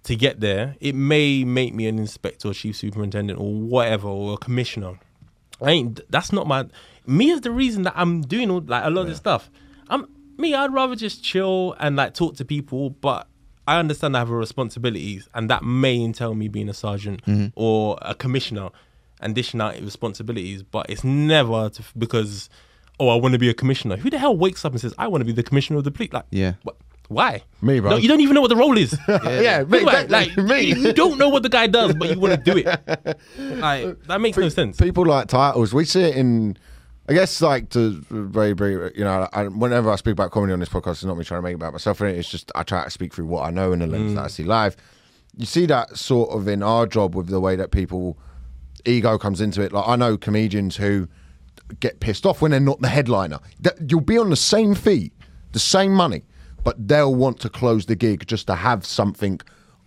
to 0.05 0.17
get 0.17 0.41
there, 0.41 0.77
it 0.81 0.95
may 0.95 1.45
make 1.45 1.75
me 1.75 1.87
an 1.87 1.99
inspector 1.99 2.49
or 2.49 2.55
chief 2.55 2.77
superintendent 2.77 3.39
or 3.39 3.53
whatever 3.53 4.09
or 4.09 4.35
a 4.35 4.37
commissioner. 4.37 4.99
I 5.61 5.71
ain't. 5.71 6.01
That's 6.11 6.33
not 6.33 6.47
my. 6.47 6.67
Me 7.07 7.31
is 7.31 7.41
the 7.43 7.51
reason 7.51 7.83
that 7.83 7.95
I'm 7.97 8.23
doing 8.23 8.51
all 8.51 8.61
like 8.61 8.85
a 8.85 8.91
lot 8.91 9.03
of 9.03 9.09
this 9.09 9.19
stuff. 9.19 9.51
I'm 9.89 10.07
me. 10.37 10.55
I'd 10.55 10.73
rather 10.73 10.97
just 10.97 11.23
chill 11.23 11.75
and 11.79 11.97
like 11.97 12.15
talk 12.15 12.37
to 12.37 12.45
people, 12.45 12.91
but 12.91 13.27
I 13.67 13.79
understand 13.79 14.17
I 14.17 14.21
have 14.21 14.31
a 14.31 14.37
responsibilities, 14.37 15.29
and 15.35 15.49
that 15.51 15.63
may 15.63 16.01
entail 16.01 16.35
me 16.35 16.49
being 16.49 16.69
a 16.69 16.75
sergeant 16.75 17.25
mm-hmm. 17.25 17.47
or 17.55 17.99
a 18.03 18.15
commissioner 18.15 18.71
and 19.21 19.35
dishing 19.35 19.61
out 19.61 19.81
responsibilities. 19.81 20.63
But 20.63 20.91
it's 20.91 21.05
never 21.05 21.71
to, 21.71 21.83
because 21.97 22.51
oh, 23.01 23.09
I 23.09 23.17
want 23.17 23.33
to 23.33 23.39
be 23.39 23.49
a 23.49 23.55
commissioner. 23.55 23.97
Who 23.97 24.11
the 24.11 24.19
hell 24.19 24.37
wakes 24.37 24.65
up 24.65 24.73
and 24.73 24.81
says 24.81 24.95
I 24.99 25.09
want 25.09 25.21
to 25.23 25.25
be 25.25 25.33
the 25.33 25.43
commissioner 25.43 25.79
of 25.79 25.85
the 25.85 25.91
police? 25.91 26.13
Like, 26.13 26.25
Yeah. 26.31 26.55
wh- 26.67 26.71
why? 27.09 27.43
Me, 27.61 27.81
bro. 27.81 27.91
No, 27.91 27.97
you 27.97 28.09
don't 28.09 28.21
even 28.21 28.35
know 28.35 28.41
what 28.41 28.49
the 28.49 28.57
role 28.57 28.79
is. 28.79 28.99
yeah, 29.09 29.63
me, 29.65 29.83
about 29.83 30.05
it, 30.05 30.11
like 30.11 30.37
me. 30.37 30.63
you 30.63 30.93
don't 30.93 31.19
know 31.19 31.29
what 31.29 31.43
the 31.43 31.49
guy 31.49 31.67
does, 31.67 31.95
but 31.95 32.11
you 32.11 32.19
want 32.19 32.45
to 32.45 32.53
do 32.53 32.59
it. 32.59 33.19
Like 33.61 34.03
that 34.05 34.21
makes 34.21 34.37
no 34.37 34.49
sense. 34.49 34.79
People 34.79 35.07
like 35.07 35.29
titles. 35.29 35.75
We 35.75 35.85
see 35.85 36.03
it 36.03 36.17
in. 36.17 36.57
I 37.07 37.13
guess 37.13 37.43
like 37.43 37.69
to 37.71 38.03
very 38.11 38.55
very 38.55 38.91
you 38.97 39.05
know 39.05 39.29
I, 39.33 39.49
whenever 39.49 39.91
I 39.91 39.97
speak 39.97 40.13
about 40.13 40.31
comedy 40.31 40.55
on 40.55 40.61
this 40.61 40.71
podcast, 40.71 40.93
it's 40.93 41.05
not 41.05 41.19
me 41.19 41.25
trying 41.25 41.39
to 41.39 41.43
make 41.43 41.53
it 41.53 41.57
about 41.57 41.73
myself. 41.73 42.01
It's 42.01 42.29
just 42.29 42.51
I 42.55 42.63
try 42.63 42.85
to 42.85 42.91
speak 42.91 43.13
through 43.13 43.27
what 43.27 43.45
I 43.45 43.51
know 43.51 43.73
and 43.73 43.83
the 43.83 43.87
lens 43.87 44.13
mm. 44.13 44.15
that 44.17 44.25
I 44.25 44.29
see 44.29 44.45
live. 44.45 44.77
You 45.37 45.47
see 45.47 45.67
that 45.67 45.97
sort 45.97 46.31
of 46.31 46.49
in 46.49 46.63
our 46.63 46.87
job 46.87 47.15
with 47.15 47.27
the 47.27 47.41
way 47.41 47.57
that 47.57 47.71
people 47.71 48.19
ego 48.87 49.19
comes 49.19 49.41
into 49.41 49.63
it. 49.63 49.73
Like 49.73 49.87
I 49.87 49.97
know 49.97 50.17
comedians 50.17 50.77
who 50.77 51.09
get 51.81 52.01
pissed 52.01 52.27
off 52.27 52.41
when 52.43 52.51
they're 52.51 52.61
not 52.61 52.81
the 52.81 52.89
headliner. 52.89 53.39
That 53.61 53.91
you'll 53.91 54.01
be 54.01 54.19
on 54.19 54.31
the 54.31 54.37
same 54.37 54.75
fee, 54.75 55.13
the 55.53 55.59
same 55.59 55.93
money, 55.93 56.23
but 56.63 56.89
they'll 56.89 57.15
want 57.15 57.41
to 57.41 57.49
close 57.49 57.87
the 57.87 57.97
gig 57.97 58.27
just 58.27 58.47
to 58.49 58.55
have 58.55 58.85
something. 58.87 59.41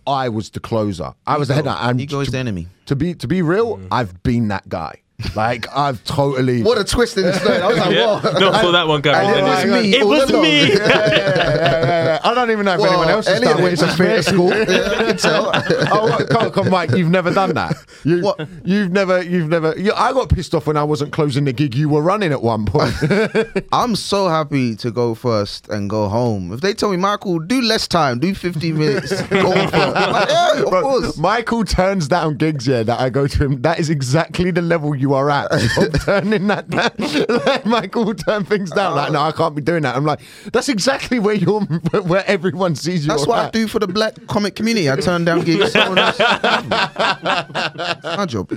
I 0.06 0.28
was 0.28 0.50
the 0.50 0.60
closer. 0.60 1.14
I 1.26 1.36
was 1.36 1.48
the 1.48 1.54
headliner. 1.54 1.78
And 1.90 2.00
Ego 2.00 2.20
is 2.20 2.28
to- 2.28 2.32
the 2.32 2.38
enemy. 2.38 2.68
to 2.86 2.96
be 2.96 3.14
to 3.14 3.28
be 3.28 3.42
real, 3.42 3.76
mm. 3.78 3.88
I've 3.90 4.22
been 4.22 4.48
that 4.48 4.68
guy. 4.68 5.02
Like 5.34 5.66
I've 5.76 6.02
totally. 6.04 6.62
What 6.62 6.78
a 6.78 6.84
twist 6.84 7.16
in 7.16 7.24
the 7.24 7.32
story. 7.32 7.56
I 7.58 7.66
was 7.66 7.76
like, 7.76 7.90
Yeah, 7.92 8.20
whoa. 8.20 8.38
no, 8.38 8.52
saw 8.52 8.70
that 8.70 8.86
one 8.86 9.02
coming. 9.02 9.28
It 9.28 9.42
was 9.42 9.64
me 9.64 9.96
It 9.96 10.06
was 10.06 10.32
me. 10.32 10.68
yeah, 10.68 10.76
yeah, 10.76 11.10
yeah, 11.10 12.04
yeah. 12.04 12.20
I 12.22 12.34
don't 12.34 12.52
even 12.52 12.64
know 12.64 12.74
if 12.74 12.80
Well, 12.80 12.90
anyone 12.92 13.08
else 13.08 13.26
has 13.26 13.36
Elliot 13.42 13.54
done 13.54 13.62
went 13.64 13.74
it. 13.74 13.86
to 13.86 13.92
theatre 13.96 14.22
school. 14.22 14.48
Yeah, 14.68 14.90
I 14.90 15.04
can 15.04 15.16
tell. 15.16 15.50
oh, 15.92 16.26
come, 16.30 16.50
come, 16.52 16.70
Mike, 16.70 16.90
you've 16.92 17.10
never 17.10 17.32
done 17.32 17.54
that. 17.54 17.76
You, 18.04 18.22
What? 18.22 18.46
You've 18.64 18.92
never, 18.92 19.20
you've 19.20 19.48
never. 19.48 19.76
You, 19.76 19.92
I 19.92 20.12
got 20.12 20.28
pissed 20.28 20.54
off 20.54 20.68
when 20.68 20.76
I 20.76 20.84
wasn't 20.84 21.12
closing 21.12 21.44
the 21.46 21.52
gig 21.52 21.74
you 21.74 21.88
were 21.88 22.02
running 22.02 22.30
at 22.30 22.42
one 22.42 22.64
point. 22.64 22.94
I'm 23.72 23.96
so 23.96 24.28
happy 24.28 24.76
to 24.76 24.90
go 24.92 25.16
first 25.16 25.68
and 25.68 25.90
go 25.90 26.08
home. 26.08 26.52
If 26.52 26.60
they 26.60 26.74
tell 26.74 26.90
me, 26.92 26.96
Michael, 26.96 27.40
do 27.40 27.60
less 27.60 27.88
time, 27.88 28.20
do 28.20 28.34
15 28.36 28.78
minutes, 28.78 29.20
go 29.30 29.50
on 29.50 29.68
first. 29.68 29.94
Like, 29.94 30.28
yeah, 30.28 30.62
of 30.62 30.70
Bro, 30.70 30.82
course. 30.82 31.16
Michael 31.18 31.64
turns 31.64 32.06
down 32.06 32.36
gigs, 32.36 32.68
yeah, 32.68 32.84
that 32.84 33.00
I 33.00 33.10
go 33.10 33.26
to 33.26 33.44
him. 33.44 33.62
That 33.62 33.80
is 33.80 33.90
exactly 33.90 34.52
the 34.52 34.62
level 34.62 34.94
you 34.94 35.07
are 35.14 35.30
at 35.30 35.50
of 35.78 36.04
turning 36.04 36.46
that 36.48 36.68
down. 36.68 36.90
Like, 37.46 37.66
Michael 37.66 38.14
turn 38.14 38.44
things 38.44 38.70
down. 38.70 38.94
Like, 38.96 39.12
no, 39.12 39.20
I 39.20 39.32
can't 39.32 39.54
be 39.54 39.62
doing 39.62 39.82
that. 39.82 39.96
I'm 39.96 40.04
like, 40.04 40.20
that's 40.52 40.68
exactly 40.68 41.18
where 41.18 41.34
you're, 41.34 41.60
where 42.02 42.24
everyone 42.26 42.74
sees 42.74 43.04
you. 43.04 43.08
That's 43.08 43.26
what 43.26 43.38
I 43.38 43.50
do 43.50 43.66
for 43.68 43.78
the 43.78 43.86
black 43.88 44.14
comic 44.26 44.54
community. 44.54 44.90
I 44.90 44.96
turn 44.96 45.24
down 45.24 45.44
gigs. 45.44 45.72
Someone 45.72 45.98
else- 45.98 46.16
It's 46.18 48.04
my 48.16 48.26
job. 48.26 48.48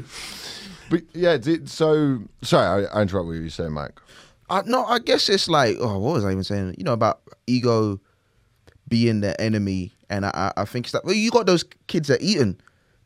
But 0.90 1.04
yeah, 1.14 1.38
did, 1.38 1.70
so 1.70 2.20
sorry, 2.42 2.86
I, 2.88 3.00
I 3.00 3.02
interrupt 3.04 3.28
what 3.28 3.34
you 3.34 3.44
were 3.44 3.50
saying, 3.50 3.72
Mike. 3.72 4.00
I, 4.50 4.62
no, 4.66 4.84
I 4.86 5.00
guess 5.00 5.30
it's 5.30 5.48
like, 5.48 5.78
oh, 5.80 5.98
what 6.00 6.14
was 6.16 6.26
I 6.26 6.32
even 6.32 6.44
saying? 6.44 6.76
You 6.78 6.84
know, 6.84 6.94
about 6.94 7.22
ego 7.48 8.00
being 8.90 9.22
the 9.22 9.40
enemy. 9.40 9.94
And 10.10 10.26
I, 10.26 10.52
I 10.58 10.66
think 10.66 10.88
it's 10.88 10.92
that, 10.92 11.06
well, 11.06 11.14
you 11.14 11.32
got 11.32 11.46
those 11.46 11.64
kids 11.88 12.10
at 12.10 12.22
Eton. 12.22 12.60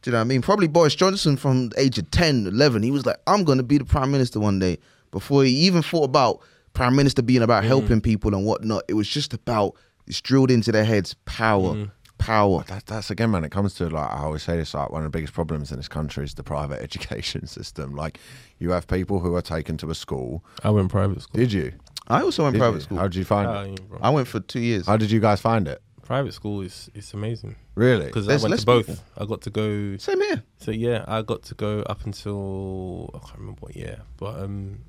Do 0.05 0.11
you 0.11 0.11
know 0.11 0.19
what 0.19 0.25
I 0.25 0.27
mean? 0.27 0.43
Probably 0.43 0.67
Boris 0.67 0.93
Johnson 0.93 1.35
from 1.35 1.69
the 1.69 1.79
age 1.81 1.97
of 1.97 2.11
10, 2.11 2.45
11. 2.45 2.83
He 2.83 2.91
was 2.91 3.07
like, 3.07 3.17
I'm 3.25 3.43
going 3.43 3.57
to 3.57 3.63
be 3.63 3.79
the 3.79 3.85
prime 3.85 4.11
minister 4.11 4.39
one 4.39 4.59
day. 4.59 4.77
Before 5.09 5.43
he 5.43 5.49
even 5.65 5.81
thought 5.81 6.03
about 6.03 6.41
prime 6.73 6.95
minister 6.95 7.23
being 7.23 7.41
about 7.41 7.63
helping 7.63 8.01
people 8.01 8.35
and 8.35 8.45
whatnot, 8.45 8.83
it 8.87 8.93
was 8.93 9.09
just 9.09 9.33
about, 9.33 9.73
it's 10.05 10.21
drilled 10.21 10.51
into 10.51 10.71
their 10.71 10.85
heads 10.85 11.15
power, 11.25 11.87
power. 12.19 12.63
That, 12.67 12.85
that's 12.85 13.09
again, 13.09 13.31
man. 13.31 13.43
It 13.45 13.49
comes 13.49 13.73
to 13.75 13.89
like 13.89 14.11
I 14.11 14.19
always 14.19 14.43
say 14.43 14.57
this. 14.57 14.75
Like 14.75 14.91
one 14.91 15.01
of 15.03 15.11
the 15.11 15.17
biggest 15.17 15.33
problems 15.33 15.71
in 15.71 15.77
this 15.77 15.87
country 15.87 16.23
is 16.23 16.35
the 16.35 16.43
private 16.43 16.81
education 16.83 17.47
system. 17.47 17.95
Like 17.95 18.19
you 18.59 18.69
have 18.69 18.85
people 18.85 19.19
who 19.21 19.33
are 19.33 19.41
taken 19.41 19.75
to 19.77 19.89
a 19.89 19.95
school. 19.95 20.45
I 20.63 20.69
went 20.69 20.91
private 20.91 21.23
school. 21.23 21.39
Did 21.39 21.51
you? 21.51 21.73
I 22.09 22.21
also 22.21 22.43
went 22.43 22.53
Did 22.53 22.59
private 22.59 22.75
you? 22.75 22.81
school. 22.81 22.97
How 22.99 23.07
did 23.07 23.15
you 23.15 23.25
find 23.25 23.47
Ah, 23.47 23.61
it? 23.63 23.79
I 24.01 24.11
went 24.11 24.27
for 24.27 24.39
two 24.39 24.59
years. 24.59 24.85
How 24.85 24.97
did 24.97 25.09
you 25.09 25.19
guys 25.19 25.41
find 25.41 25.67
it? 25.67 25.81
Private 26.05 26.33
school 26.33 26.61
is 26.61 26.89
it's 26.93 27.13
amazing 27.13 27.55
Really? 27.75 28.05
because 28.05 28.27
I 28.29 28.37
went 28.37 28.57
to 28.59 28.65
both. 28.65 28.87
people. 28.87 29.03
I 29.17 29.25
got 29.25 29.41
to 29.41 29.49
go. 29.49 29.97
Same 29.97 30.21
here. 30.21 30.43
So 30.59 30.71
yeah, 30.71 31.03
I 31.07 31.21
got 31.21 31.43
to 31.43 31.55
go 31.55 31.79
up 31.81 32.05
until 32.05 33.09
I 33.13 33.19
can't 33.19 33.39
remember 33.39 33.59
what 33.61 33.75
year, 33.75 34.01
but 34.17 34.39
um, 34.39 34.79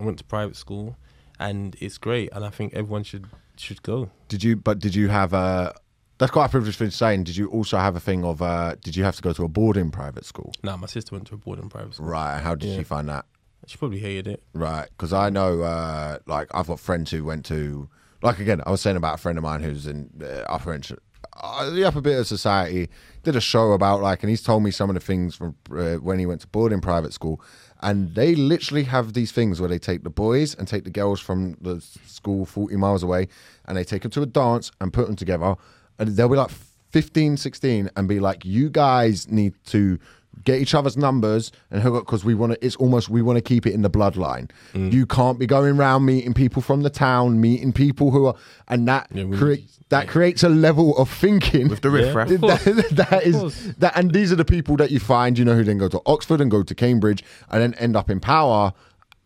I 0.00 0.04
went 0.04 0.18
to 0.18 0.24
private 0.24 0.56
school, 0.56 0.96
and 1.38 1.76
it's 1.80 1.98
great, 1.98 2.30
and 2.32 2.44
I 2.44 2.50
think 2.50 2.74
everyone 2.74 3.04
should 3.04 3.26
should 3.56 3.82
go. 3.82 4.10
Did 4.28 4.44
you? 4.44 4.56
But 4.56 4.78
did 4.80 4.94
you 4.94 5.08
have 5.08 5.32
a? 5.32 5.74
That's 6.18 6.32
quite 6.32 6.46
a 6.46 6.48
privileged 6.48 6.78
thing 6.78 6.90
to 6.90 6.96
say. 6.96 7.14
And 7.14 7.24
did 7.24 7.36
you 7.36 7.48
also 7.48 7.78
have 7.78 7.94
a 7.96 8.00
thing 8.00 8.24
of? 8.24 8.42
Uh, 8.42 8.74
did 8.82 8.96
you 8.96 9.04
have 9.04 9.16
to 9.16 9.22
go 9.22 9.32
to 9.32 9.44
a 9.44 9.48
boarding 9.48 9.90
private 9.90 10.24
school? 10.24 10.52
Nah, 10.64 10.76
my 10.76 10.86
sister 10.88 11.14
went 11.14 11.26
to 11.28 11.34
a 11.34 11.38
boarding 11.38 11.68
private 11.68 11.94
school. 11.94 12.06
Right. 12.06 12.40
How 12.40 12.54
did 12.56 12.70
Yeah. 12.70 12.78
you 12.78 12.84
find 12.84 13.08
that? 13.08 13.24
She 13.66 13.76
probably 13.76 13.98
hated 13.98 14.26
it. 14.28 14.42
Right, 14.54 14.88
because 14.90 15.12
I 15.12 15.30
know, 15.30 15.60
uh, 15.62 16.18
like, 16.26 16.48
I've 16.54 16.68
got 16.68 16.80
friends 16.80 17.10
who 17.10 17.22
went 17.24 17.44
to, 17.46 17.88
like, 18.22 18.38
again, 18.38 18.62
I 18.66 18.70
was 18.70 18.80
saying 18.80 18.96
about 18.96 19.14
a 19.14 19.18
friend 19.18 19.38
of 19.38 19.44
mine 19.44 19.62
who's 19.62 19.86
in 19.86 20.10
uh, 20.22 20.42
upper 20.48 20.74
Inch, 20.74 20.92
uh, 21.40 21.70
the 21.70 21.84
upper 21.84 22.00
bit 22.00 22.18
of 22.18 22.26
society. 22.26 22.88
Did 23.22 23.36
a 23.36 23.40
show 23.40 23.72
about 23.72 24.00
like, 24.00 24.22
and 24.22 24.30
he's 24.30 24.42
told 24.42 24.62
me 24.62 24.70
some 24.70 24.90
of 24.90 24.94
the 24.94 25.00
things 25.00 25.34
from 25.36 25.54
uh, 25.70 25.96
when 25.96 26.18
he 26.18 26.26
went 26.26 26.40
to 26.42 26.46
boarding 26.48 26.80
private 26.80 27.12
school, 27.12 27.40
and 27.80 28.14
they 28.14 28.34
literally 28.34 28.84
have 28.84 29.12
these 29.12 29.32
things 29.32 29.60
where 29.60 29.68
they 29.68 29.78
take 29.78 30.02
the 30.02 30.10
boys 30.10 30.54
and 30.54 30.66
take 30.66 30.84
the 30.84 30.90
girls 30.90 31.20
from 31.20 31.56
the 31.60 31.80
school 32.06 32.46
forty 32.46 32.76
miles 32.76 33.02
away, 33.02 33.28
and 33.66 33.76
they 33.76 33.84
take 33.84 34.02
them 34.02 34.10
to 34.12 34.22
a 34.22 34.26
dance 34.26 34.70
and 34.80 34.92
put 34.92 35.06
them 35.06 35.16
together, 35.16 35.56
and 35.98 36.08
they'll 36.10 36.28
be 36.28 36.36
like 36.36 36.50
15, 36.90 37.36
16, 37.36 37.90
and 37.96 38.08
be 38.08 38.18
like, 38.18 38.44
you 38.44 38.70
guys 38.70 39.28
need 39.28 39.54
to 39.66 39.98
get 40.44 40.60
each 40.60 40.74
other's 40.74 40.96
numbers 40.96 41.50
and 41.70 41.82
hook 41.82 41.94
up 41.94 42.04
because 42.06 42.24
we 42.24 42.34
want 42.34 42.52
to 42.52 42.64
it's 42.64 42.76
almost 42.76 43.08
we 43.08 43.22
want 43.22 43.36
to 43.36 43.42
keep 43.42 43.66
it 43.66 43.72
in 43.74 43.82
the 43.82 43.90
bloodline. 43.90 44.50
You 44.74 45.06
can't 45.06 45.38
be 45.38 45.46
going 45.46 45.76
around 45.78 46.04
meeting 46.04 46.34
people 46.34 46.62
from 46.62 46.82
the 46.82 46.90
town 46.90 47.40
meeting 47.40 47.72
people 47.72 48.10
who 48.10 48.26
are 48.26 48.34
and 48.68 48.86
that 48.88 49.08
Yeah, 49.12 49.24
we- 49.24 49.36
create 49.36 49.70
that 49.90 50.06
creates 50.06 50.42
a 50.42 50.50
level 50.50 50.94
of 50.98 51.08
thinking. 51.10 51.68
With 51.68 51.80
the 51.80 51.88
riffraff. 51.90 52.30
Of 52.30 52.40
course. 52.42 52.64
that, 52.64 52.90
that 53.10 53.22
is 53.24 53.74
that 53.76 53.96
and 53.96 54.12
these 54.12 54.30
are 54.30 54.36
the 54.36 54.44
people 54.44 54.76
that 54.76 54.90
you 54.90 55.00
find 55.00 55.38
you 55.38 55.44
know 55.44 55.54
who 55.54 55.64
then 55.64 55.78
go 55.78 55.88
to 55.88 56.00
oxford 56.06 56.40
and 56.40 56.50
go 56.50 56.62
to 56.62 56.74
cambridge 56.74 57.24
and 57.50 57.62
then 57.62 57.74
end 57.74 57.96
up 57.96 58.10
in 58.10 58.20
power 58.20 58.72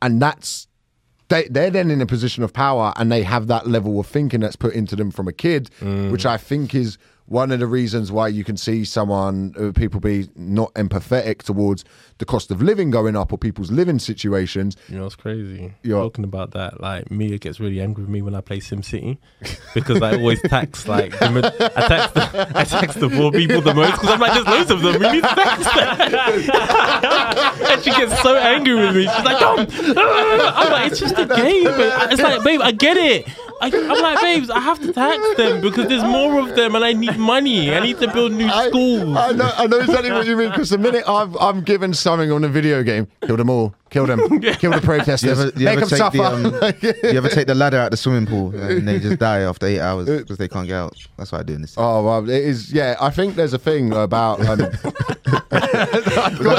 and 0.01 0.23
that's 0.23 0.69
they, 1.29 1.49
they're 1.49 1.71
then 1.71 1.91
in 1.91 2.01
a 2.03 2.07
position 2.07 2.45
of 2.45 2.53
power 2.53 2.93
and 2.97 3.11
they 3.11 3.23
have 3.23 3.47
that 3.47 3.67
level 3.67 3.99
of 3.99 4.07
thinking 4.07 4.41
that's 4.41 4.55
put 4.57 4.75
into 4.75 4.95
them 4.95 5.11
from 5.11 5.27
a 5.27 5.33
kid 5.33 5.71
which 6.11 6.27
i 6.27 6.37
think 6.37 6.75
is 6.75 6.99
one 7.27 7.51
of 7.53 7.61
the 7.61 7.67
reasons 7.67 8.11
why 8.11 8.29
you 8.29 8.45
can 8.45 8.57
see 8.57 8.85
someone 8.85 9.55
uh, 9.59 9.73
people 9.73 10.01
be 10.01 10.29
not 10.37 10.73
empathetic 10.75 11.43
towards 11.43 11.85
the 12.23 12.27
cost 12.27 12.53
of 12.53 12.63
living 12.63 12.89
going 12.89 13.17
up 13.17 13.33
or 13.33 13.37
people's 13.37 13.73
living 13.73 13.99
situations 13.99 14.77
You 14.89 14.97
know, 14.97 15.07
it's 15.07 15.17
crazy. 15.17 15.75
Yeah. 15.83 15.97
Talking 15.97 16.23
about 16.23 16.53
that, 16.53 16.81
like 16.81 17.11
Mia 17.11 17.37
gets 17.37 17.59
really 17.59 17.81
angry 17.81 18.05
with 18.05 18.11
me 18.11 18.23
when 18.23 18.37
I 18.37 18.41
play 18.41 18.61
SimCity 18.61 19.19
because 19.75 20.01
I 20.01 20.13
always 20.15 20.41
tax 20.43 20.87
like 20.87 21.11
the, 21.19 21.73
I 21.75 21.89
tax 21.89 22.13
the, 22.13 22.53
I 22.55 22.63
tax 22.63 22.95
the 22.95 23.09
poor 23.09 23.33
people 23.33 23.61
the 23.61 23.75
most 23.75 23.95
because 23.95 24.09
I'm 24.11 24.21
like, 24.21 24.35
there's 24.35 24.47
loads 24.47 24.71
of 24.71 24.83
them. 24.83 25.01
We 25.01 25.11
need 25.11 25.25
to 25.25 25.35
tax 25.35 25.65
them. 25.75 27.67
and 27.73 27.83
she 27.83 27.91
gets 27.91 28.23
so 28.23 28.37
angry 28.37 28.77
with 28.77 28.95
me. 28.95 29.03
She's 29.03 29.25
like, 29.25 29.43
ah." 29.43 29.67
I'm 30.63 30.71
like, 30.71 30.93
it's 30.93 31.01
just 31.01 31.19
a 31.19 31.27
game. 31.27 31.67
It's 31.67 32.23
like, 32.23 32.45
babe, 32.45 32.61
I 32.63 32.71
get 32.71 32.97
it. 32.97 33.27
I, 33.63 33.67
I'm 33.67 34.03
like, 34.03 34.21
babes, 34.21 34.51
I 34.51 34.59
have 34.59 34.81
to 34.81 34.93
tax 34.93 35.23
them 35.37 35.61
because 35.61 35.87
there's 35.89 36.03
more 36.03 36.41
of 36.41 36.57
them 36.57 36.75
and 36.75 36.85
I 36.85 36.93
need 36.93 37.17
money. 37.17 37.73
I 37.73 37.79
need 37.79 37.99
to 38.01 38.13
build 38.13 38.33
new 38.33 38.47
I- 38.47 38.69
schools. 38.69 39.17
I, 39.17 39.31
know, 39.33 39.53
I 39.57 39.67
know 39.69 39.79
exactly 39.79 40.11
what 40.11 40.27
you 40.27 40.37
mean 40.37 40.51
because 40.51 40.71
the 40.71 40.79
minute 40.79 41.05
I'm, 41.07 41.37
I'm 41.39 41.61
given 41.63 41.95
something 42.13 42.31
on 42.31 42.45
a 42.45 42.49
video 42.49 42.83
game, 42.83 43.07
kill 43.23 43.39
them 43.39 43.49
all, 43.49 43.75
kill 43.93 44.07
them, 44.07 44.19
kill 44.41 44.73
the 44.73 44.81
protesters, 44.83 45.23
You 45.25 45.31
ever, 45.31 45.45
you 45.59 45.65
make 45.67 45.79
ever 45.79 45.81
them 45.81 45.89
take 45.91 45.99
suffer. 45.99 46.17
the, 46.19 46.25
um, 46.67 46.75
you 47.13 47.19
ever 47.19 47.29
take 47.29 47.47
the 47.47 47.55
ladder 47.55 47.79
out 47.79 47.91
the 47.91 47.97
swimming 47.97 48.27
pool 48.27 48.55
and 48.55 48.89
they 48.89 48.99
just 48.99 49.19
die 49.19 49.41
after 49.41 49.67
eight 49.67 49.81
hours 49.81 50.07
because 50.09 50.39
they 50.39 50.49
can't 50.49 50.67
get 50.67 50.77
out? 50.77 50.97
That's 51.17 51.31
why 51.31 51.41
I 51.41 51.43
do 51.45 51.53
in 51.55 51.63
this. 51.63 51.75
oh 51.77 52.03
well, 52.05 52.29
it 52.29 52.43
is. 52.43 52.73
Yeah, 52.73 52.97
I 53.01 53.11
think 53.11 53.35
there's 53.37 53.53
a 53.53 53.59
thing 53.59 53.93
about. 53.93 54.41
Um, 54.47 54.59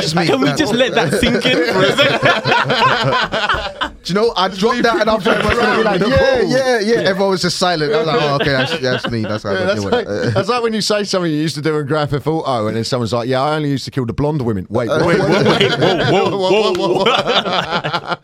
just 0.01 0.15
me. 0.15 0.25
Can 0.27 0.39
we 0.41 0.47
That- 0.47 0.57
just 0.57 0.73
let 0.73 0.93
that 0.93 1.13
sink 1.19 1.45
in 1.45 1.73
for 1.73 1.83
a 1.83 1.91
second? 1.97 3.93
Do 4.03 4.11
you 4.13 4.19
know? 4.19 4.33
I 4.35 4.47
dropped 4.49 4.83
that 4.83 4.99
and 5.01 5.09
I 5.09 5.17
thought 5.17 5.37
everyone's 5.37 5.59
gonna 5.59 5.77
be 5.77 5.83
like, 5.83 6.01
around. 6.01 6.11
yeah, 6.11 6.79
yeah, 6.79 6.79
yeah. 6.79 7.09
Everyone 7.09 7.31
was 7.31 7.41
just 7.41 7.57
silent. 7.57 7.93
I 7.93 7.97
was 7.99 8.07
like, 8.07 8.21
oh, 8.21 8.35
okay, 8.35 8.51
that's, 8.51 8.79
that's 8.79 9.09
me. 9.09 9.21
That's 9.21 9.43
how 9.43 9.51
I 9.51 9.53
Yeah, 9.53 9.59
got 9.59 9.67
that's, 9.67 9.85
like, 9.85 10.07
it. 10.07 10.33
that's 10.33 10.49
like 10.49 10.61
when 10.63 10.73
you 10.73 10.81
say 10.81 11.03
something 11.05 11.31
you 11.31 11.37
used 11.37 11.55
to 11.55 11.61
do 11.61 11.77
in 11.77 11.87
Grand 11.87 12.09
Theft 12.09 12.27
Auto, 12.27 12.67
and 12.67 12.75
then 12.75 12.83
someone's 12.83 13.13
like, 13.13 13.29
"Yeah, 13.29 13.41
I 13.41 13.55
only 13.55 13.69
used 13.69 13.85
to 13.85 13.91
kill 13.91 14.05
the 14.05 14.11
blonde 14.13 14.41
women." 14.41 14.67
Wait, 14.69 14.89
wait, 14.89 14.99
Wait, 15.05 15.19
wait, 15.19 15.79
whoa, 15.79 16.29
whoa, 16.37 16.73
whoa, 16.73 16.73
whoa. 16.73 17.03
like 17.03 17.22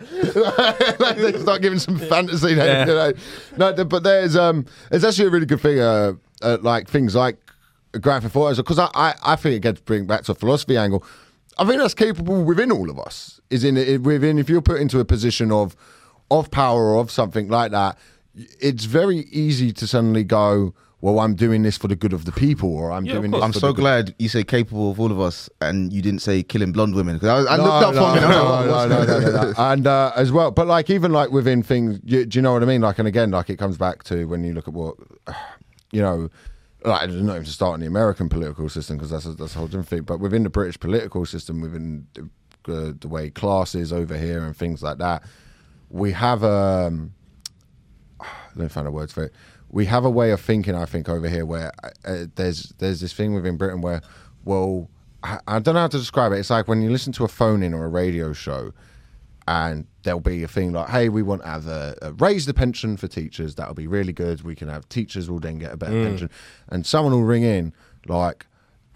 they 1.16 1.40
start 1.40 1.62
giving 1.62 1.80
some 1.80 1.98
fantasy. 1.98 2.54
Then, 2.54 2.88
Yeah. 2.88 2.94
you 2.94 2.94
know. 3.58 3.74
No, 3.74 3.86
but 3.86 4.04
there's 4.04 4.36
um, 4.36 4.66
there's 4.90 5.04
actually 5.04 5.28
a 5.28 5.32
really 5.32 5.46
good 5.46 5.62
thing. 5.62 5.80
Uh, 5.80 6.14
uh, 6.42 6.58
like 6.62 6.88
things 6.88 7.16
like 7.16 7.38
Grand 8.00 8.24
Theft 8.24 8.36
Auto, 8.36 8.56
because 8.56 8.80
I, 8.80 8.90
I 8.96 9.14
I 9.24 9.36
think 9.36 9.56
it 9.56 9.60
gets 9.62 9.82
bring 9.82 10.06
back 10.06 10.24
to 10.24 10.32
a 10.32 10.36
philosophy 10.36 10.78
angle. 10.78 11.04
I 11.58 11.66
think 11.66 11.82
that's 11.82 11.94
capable 11.94 12.44
within 12.44 12.72
all 12.72 12.90
of 12.90 12.98
us. 13.00 13.42
Is 13.50 13.64
in 13.64 13.76
it 13.78 14.02
within 14.02 14.40
if 14.40 14.50
you're 14.50 14.62
put 14.62 14.80
into 14.80 15.00
a 15.00 15.06
position 15.06 15.52
of 15.52 15.76
of 16.32 16.52
power 16.52 16.92
or 16.94 17.00
of 17.02 17.12
something 17.12 17.50
like 17.50 17.72
that, 17.72 17.98
it's 18.60 18.86
very 18.86 19.20
easy 19.32 19.74
to 19.74 19.88
suddenly 19.88 20.24
go, 20.24 20.74
"Well, 21.02 21.20
I'm 21.20 21.36
doing 21.36 21.64
this 21.64 21.78
for 21.78 21.88
the 21.88 21.96
good 21.96 22.14
of 22.14 22.26
the 22.26 22.32
people," 22.32 22.74
or 22.76 22.92
"I'm 22.92 23.06
Yeah, 23.06 23.14
doing 23.14 23.32
this." 23.32 23.42
I'm 23.42 23.54
for 23.54 23.60
so 23.60 23.68
the 23.68 23.74
good- 23.74 23.82
glad 23.82 24.16
you 24.20 24.30
say 24.30 24.44
capable 24.44 24.92
of 24.92 25.00
all 25.00 25.12
of 25.12 25.20
us 25.20 25.50
and 25.62 25.92
you 25.94 26.02
didn't 26.02 26.22
say 26.22 26.44
killing 26.44 26.72
blonde 26.72 26.96
women. 26.96 27.16
Because 27.16 27.48
I, 27.48 27.54
I 27.54 27.58
No, 27.58 27.64
looked 27.64 27.86
up 27.86 27.94
no, 27.96 28.06
for 28.08 28.14
me. 28.14 28.24
and 28.24 28.34
I 28.34 28.66
was 28.66 28.70
like, 28.72 28.90
no, 28.90 28.98
no, 28.98 29.06
no, 29.06 29.06
that? 29.06 29.22
no, 29.34 29.42
no, 29.42 29.52
no. 29.52 29.72
and 29.72 29.88
uh, 29.88 30.12
as 30.16 30.32
well, 30.32 30.52
but 30.52 30.68
like 30.68 30.90
even 30.90 31.12
like 31.12 31.32
within 31.32 31.64
things, 31.64 32.00
you, 32.04 32.26
do 32.26 32.38
you 32.38 32.42
know 32.42 32.54
what 32.54 32.64
I 32.64 32.66
mean? 32.66 32.82
Like, 32.82 33.00
and 33.00 33.08
again, 33.08 33.32
like 33.32 33.50
it 33.50 33.58
comes 33.58 33.78
back 33.78 34.04
to 34.06 34.26
when 34.26 34.44
you 34.44 34.54
look 34.54 34.68
at 34.68 34.74
what, 34.74 34.96
you 35.92 36.02
know, 36.02 36.30
like 36.86 37.10
not 37.10 37.34
even 37.36 37.44
to 37.44 37.52
start 37.52 37.76
in 37.76 37.82
the 37.82 37.88
American 37.88 38.30
political 38.30 38.70
system 38.70 38.96
because 38.98 39.10
that's 39.12 39.26
a, 39.26 39.34
that's 39.34 39.54
a 39.56 39.58
whole 39.58 39.68
different 39.68 39.88
thing. 39.90 40.04
But 40.04 40.20
within 40.20 40.44
the 40.44 40.50
British 40.50 40.80
political 40.80 41.26
system, 41.26 41.60
within 41.62 42.08
the, 42.14 42.22
uh, 42.74 42.94
the 43.00 43.08
way 43.08 43.30
class 43.30 43.74
is 43.76 43.92
over 43.92 44.18
here 44.18 44.44
and 44.44 44.56
things 44.56 44.82
like 44.84 44.98
that, 45.00 45.24
we 45.90 46.12
have 46.14 46.44
um, 46.44 47.14
let 48.56 48.64
me 48.64 48.68
find 48.70 48.88
the 48.88 48.92
words 48.92 49.12
for 49.14 49.24
it. 49.26 49.34
We 49.70 49.86
have 49.86 50.04
a 50.04 50.10
way 50.10 50.32
of 50.32 50.42
thinking, 50.42 50.76
I 50.76 50.86
think, 50.86 51.08
over 51.08 51.30
here 51.30 51.46
where 51.46 51.72
uh, 52.04 52.26
there's 52.36 52.74
there's 52.80 53.02
this 53.02 53.14
thing 53.14 53.34
within 53.34 53.58
Britain 53.58 53.82
where, 53.82 54.02
well, 54.44 54.90
I, 55.24 55.40
I 55.48 55.60
don't 55.60 55.76
know 55.76 55.82
how 55.82 55.88
to 55.88 55.98
describe 55.98 56.32
it. 56.32 56.40
It's 56.40 56.50
like 56.50 56.68
when 56.68 56.82
you 56.82 56.90
listen 56.90 57.14
to 57.14 57.24
a 57.24 57.28
phone 57.28 57.62
in 57.62 57.74
or 57.74 57.86
a 57.86 57.90
radio 57.90 58.34
show, 58.34 58.74
and 59.48 59.86
there'll 60.04 60.20
be 60.20 60.44
a 60.44 60.48
thing 60.48 60.72
like, 60.74 60.90
"Hey, 60.90 61.10
we 61.10 61.22
want 61.22 61.44
to 61.44 61.48
have 61.48 61.68
a, 61.68 61.96
a 62.02 62.14
raise 62.14 62.46
the 62.46 62.54
pension 62.54 62.98
for 62.98 63.08
teachers. 63.08 63.56
That'll 63.56 63.74
be 63.76 63.88
really 63.88 64.14
good. 64.14 64.42
We 64.42 64.56
can 64.56 64.70
have 64.70 64.90
teachers 64.90 65.30
will 65.30 65.40
then 65.40 65.60
get 65.60 65.72
a 65.72 65.78
better 65.78 66.04
pension." 66.04 66.30
And 66.68 66.86
someone 66.86 67.14
will 67.14 67.24
ring 67.24 67.44
in 67.44 67.74
like. 68.08 68.46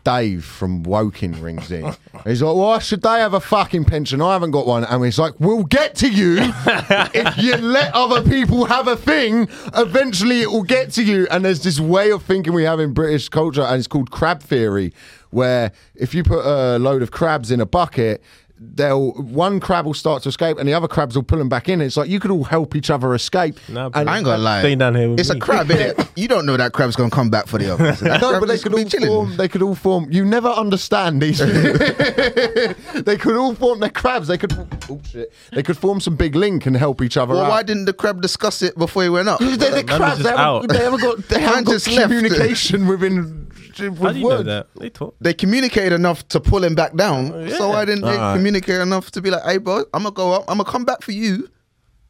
Dave 0.03 0.43
from 0.43 0.83
Woking 0.83 1.41
rings 1.41 1.71
in. 1.71 1.93
He's 2.25 2.41
like, 2.41 2.55
"Why 2.55 2.79
should 2.79 3.01
they 3.01 3.19
have 3.19 3.33
a 3.33 3.39
fucking 3.39 3.85
pension? 3.85 4.21
I 4.21 4.33
haven't 4.33 4.51
got 4.51 4.67
one." 4.67 4.83
And 4.83 5.03
he's 5.03 5.19
like, 5.19 5.33
"We'll 5.39 5.63
get 5.63 5.95
to 5.95 6.09
you 6.09 6.37
if 7.13 7.37
you 7.37 7.55
let 7.57 7.93
other 7.93 8.21
people 8.21 8.65
have 8.65 8.87
a 8.87 8.95
thing. 8.95 9.47
Eventually, 9.75 10.41
it 10.41 10.51
will 10.51 10.63
get 10.63 10.91
to 10.91 11.03
you." 11.03 11.27
And 11.31 11.45
there's 11.45 11.63
this 11.63 11.79
way 11.79 12.11
of 12.11 12.23
thinking 12.23 12.53
we 12.53 12.63
have 12.63 12.79
in 12.79 12.93
British 12.93 13.29
culture, 13.29 13.61
and 13.61 13.77
it's 13.77 13.87
called 13.87 14.11
crab 14.11 14.41
theory, 14.41 14.93
where 15.31 15.71
if 15.95 16.13
you 16.13 16.23
put 16.23 16.45
a 16.45 16.77
load 16.77 17.01
of 17.01 17.11
crabs 17.11 17.51
in 17.51 17.59
a 17.61 17.65
bucket, 17.65 18.21
they'll 18.59 19.11
one 19.13 19.59
crab 19.59 19.85
will 19.85 19.93
start 19.93 20.23
to 20.23 20.29
escape, 20.29 20.57
and 20.57 20.67
the 20.69 20.73
other 20.73 20.87
crabs 20.87 21.15
will 21.15 21.23
pull 21.23 21.37
them 21.39 21.49
back 21.49 21.67
in. 21.69 21.81
It's 21.81 21.97
like 21.97 22.09
you 22.09 22.19
could 22.19 22.31
all 22.31 22.43
help 22.43 22.75
each 22.75 22.89
other 22.89 23.13
escape. 23.13 23.57
Nah, 23.69 23.89
and 23.93 24.09
I 24.09 24.17
ain't 24.17 24.25
gonna 24.25 24.37
lie. 24.41 24.59
Staying 24.61 24.77
down 24.77 24.95
here 24.95 25.09
with 25.09 25.19
It's 25.19 25.29
a 25.29 25.33
me. 25.35 25.39
crab, 25.39 25.67
innit? 25.67 26.07
You 26.15 26.27
don't 26.27 26.45
know 26.45 26.55
that 26.57 26.73
crab's 26.73 26.95
gonna 26.95 27.09
come 27.09 27.29
back 27.31 27.47
for 27.47 27.57
the 27.57 27.73
other. 27.73 27.91
That 28.03 28.21
No, 28.21 28.39
but 28.39 28.47
they 28.47 28.59
could 28.59 28.73
all 28.73 28.85
chilling. 28.85 29.07
form. 29.07 29.35
They 29.35 29.47
could 29.47 29.63
all 29.63 29.73
form. 29.75 30.11
You 30.11 30.23
never 30.23 30.47
understand 30.49 31.21
these. 31.21 31.39
they 33.03 33.17
could 33.17 33.35
all 33.35 33.55
form. 33.55 33.79
They're 33.79 33.89
crabs. 33.89 34.27
They 34.27 34.37
could. 34.37 34.53
Oh 34.89 34.99
shit! 35.09 35.31
They 35.51 35.63
could 35.63 35.77
form 35.77 35.99
some 35.99 36.15
big 36.15 36.35
link 36.35 36.65
and 36.65 36.75
help 36.77 37.01
each 37.01 37.17
other 37.17 37.33
Well, 37.33 37.45
out. 37.45 37.49
why 37.49 37.63
didn't 37.63 37.85
the 37.85 37.93
crab 37.93 38.21
discuss 38.21 38.61
it 38.61 38.77
before 38.77 39.03
he 39.03 39.09
went 39.09 39.27
up? 39.27 39.39
They're, 39.39 39.57
they're 39.57 39.83
Man 39.83 39.85
was 39.85 39.97
crabs. 39.97 40.17
They 40.19 40.23
just 40.23 40.37
haven't, 40.37 40.69
they 40.71 40.77
haven't 40.83 41.01
got. 41.01 41.17
They 41.29 41.39
haven't 41.41 41.65
got 41.65 41.83
communication 41.83 42.87
within. 42.87 43.49
With 43.79 43.97
How 43.99 44.11
do 44.13 44.19
you 44.19 44.25
words. 44.25 44.43
know 44.45 44.53
that? 44.55 44.67
They 44.75 44.89
talk. 44.89 45.15
They 45.19 45.33
communicated 45.33 45.93
enough 45.93 46.27
to 46.29 46.39
pull 46.39 46.63
him 46.63 46.75
back 46.75 46.95
down. 46.95 47.31
Oh, 47.33 47.43
yeah. 47.43 47.57
So 47.57 47.69
why 47.69 47.85
didn't 47.85 48.01
they 48.03 48.09
Alright. 48.17 48.37
communicate 48.37 48.81
enough 48.81 49.11
to 49.11 49.21
be 49.21 49.29
like, 49.29 49.43
"Hey, 49.43 49.57
bro, 49.57 49.79
I'm 49.93 50.03
gonna 50.03 50.11
go 50.11 50.33
up. 50.33 50.45
I'm 50.47 50.57
gonna 50.57 50.69
come 50.69 50.85
back 50.85 51.01
for 51.01 51.11
you." 51.11 51.49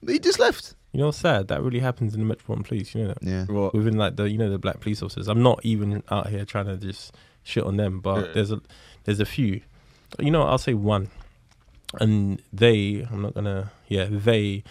He 0.05 0.19
just 0.19 0.39
left. 0.39 0.75
You 0.91 0.99
know 0.99 1.05
what's 1.07 1.17
sad? 1.17 1.47
That 1.47 1.61
really 1.63 1.79
happens 1.79 2.13
in 2.13 2.19
the 2.19 2.25
Metropolitan 2.25 2.63
Police. 2.65 2.93
You 2.93 3.01
know 3.03 3.07
that? 3.09 3.17
Yeah. 3.23 3.45
What? 3.45 3.73
Within 3.73 3.97
like 3.97 4.15
the 4.15 4.29
you 4.29 4.37
know 4.37 4.49
the 4.49 4.59
black 4.59 4.79
police 4.79 5.01
officers. 5.01 5.27
I'm 5.27 5.41
not 5.41 5.59
even 5.63 6.03
out 6.11 6.29
here 6.29 6.45
trying 6.45 6.65
to 6.67 6.77
just 6.77 7.15
shit 7.43 7.63
on 7.63 7.77
them, 7.77 7.99
but 7.99 8.33
there's 8.33 8.51
a 8.51 8.61
there's 9.05 9.19
a 9.19 9.25
few. 9.25 9.61
You 10.19 10.29
know, 10.31 10.43
I'll 10.43 10.57
say 10.59 10.73
one, 10.75 11.09
and 11.99 12.41
they. 12.51 13.07
I'm 13.11 13.21
not 13.21 13.33
gonna. 13.33 13.71
Yeah, 13.87 14.07
they 14.09 14.63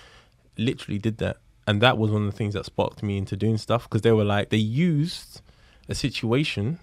literally 0.57 0.99
did 0.99 1.19
that, 1.19 1.39
and 1.67 1.81
that 1.83 1.99
was 1.99 2.11
one 2.11 2.25
of 2.27 2.31
the 2.31 2.37
things 2.37 2.55
that 2.55 2.65
sparked 2.65 3.03
me 3.03 3.19
into 3.19 3.37
doing 3.37 3.59
stuff 3.59 3.85
because 3.85 4.03
they 4.03 4.13
were 4.13 4.25
like 4.25 4.51
they 4.51 4.57
used 4.57 5.42
a 5.93 5.95
situation, 5.95 6.79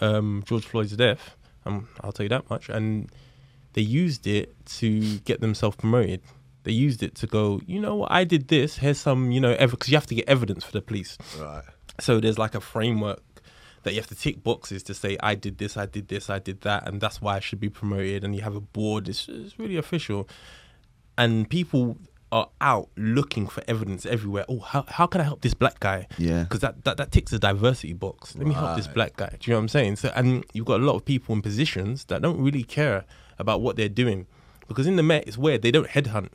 um, 0.00 0.44
George 0.46 0.64
Floyd's 0.64 0.96
death. 0.96 1.34
Um, 1.66 1.88
I'll 2.00 2.12
tell 2.12 2.24
you 2.24 2.30
that 2.30 2.48
much, 2.48 2.68
and 2.68 3.10
they 3.72 3.82
used 3.82 4.26
it 4.26 4.54
to 4.78 5.18
get 5.20 5.40
themselves 5.40 5.76
promoted. 5.76 6.20
They 6.64 6.72
used 6.72 7.02
it 7.02 7.14
to 7.16 7.26
go, 7.26 7.60
you 7.66 7.80
know 7.80 7.96
what, 7.96 8.12
I 8.12 8.22
did 8.24 8.48
this. 8.48 8.76
Here's 8.78 9.00
some, 9.00 9.32
you 9.32 9.40
know, 9.40 9.56
because 9.56 9.88
you 9.88 9.96
have 9.96 10.06
to 10.06 10.14
get 10.14 10.28
evidence 10.28 10.62
for 10.64 10.72
the 10.72 10.82
police. 10.82 11.18
Right. 11.38 11.64
So 11.98 12.20
there's 12.20 12.38
like 12.38 12.54
a 12.54 12.60
framework 12.60 13.22
that 13.82 13.92
you 13.94 14.00
have 14.00 14.06
to 14.08 14.14
tick 14.14 14.44
boxes 14.44 14.82
to 14.84 14.94
say, 14.94 15.16
I 15.20 15.34
did 15.34 15.58
this, 15.58 15.76
I 15.76 15.86
did 15.86 16.06
this, 16.06 16.30
I 16.30 16.38
did 16.38 16.60
that, 16.60 16.86
and 16.86 17.00
that's 17.00 17.20
why 17.20 17.36
I 17.36 17.40
should 17.40 17.58
be 17.58 17.68
promoted. 17.68 18.22
And 18.22 18.36
you 18.36 18.42
have 18.42 18.54
a 18.54 18.60
board. 18.60 19.08
It's, 19.08 19.28
it's 19.28 19.58
really 19.58 19.76
official. 19.76 20.28
And 21.18 21.48
people 21.50 21.96
are 22.32 22.48
out 22.62 22.88
looking 22.96 23.46
for 23.46 23.62
evidence 23.68 24.06
everywhere. 24.06 24.46
Oh, 24.48 24.58
how, 24.60 24.84
how 24.88 25.06
can 25.06 25.20
I 25.20 25.24
help 25.24 25.42
this 25.42 25.52
black 25.52 25.78
guy? 25.80 26.08
Yeah. 26.16 26.44
Because 26.44 26.60
that, 26.60 26.82
that, 26.84 26.96
that 26.96 27.12
ticks 27.12 27.30
the 27.30 27.38
diversity 27.38 27.92
box. 27.92 28.34
Let 28.34 28.46
me 28.46 28.54
help 28.54 28.76
this 28.76 28.88
black 28.88 29.16
guy. 29.16 29.36
Do 29.38 29.50
you 29.50 29.52
know 29.52 29.58
what 29.58 29.64
I'm 29.64 29.68
saying? 29.68 29.96
So, 29.96 30.10
and 30.16 30.44
you've 30.54 30.64
got 30.64 30.80
a 30.80 30.84
lot 30.84 30.96
of 30.96 31.04
people 31.04 31.34
in 31.34 31.42
positions 31.42 32.06
that 32.06 32.22
don't 32.22 32.40
really 32.40 32.64
care 32.64 33.04
about 33.38 33.60
what 33.60 33.76
they're 33.76 33.90
doing. 33.90 34.26
Because 34.66 34.86
in 34.86 34.96
the 34.96 35.02
Met, 35.02 35.28
it's 35.28 35.36
weird. 35.36 35.60
They 35.60 35.70
don't 35.70 35.88
headhunt. 35.88 36.30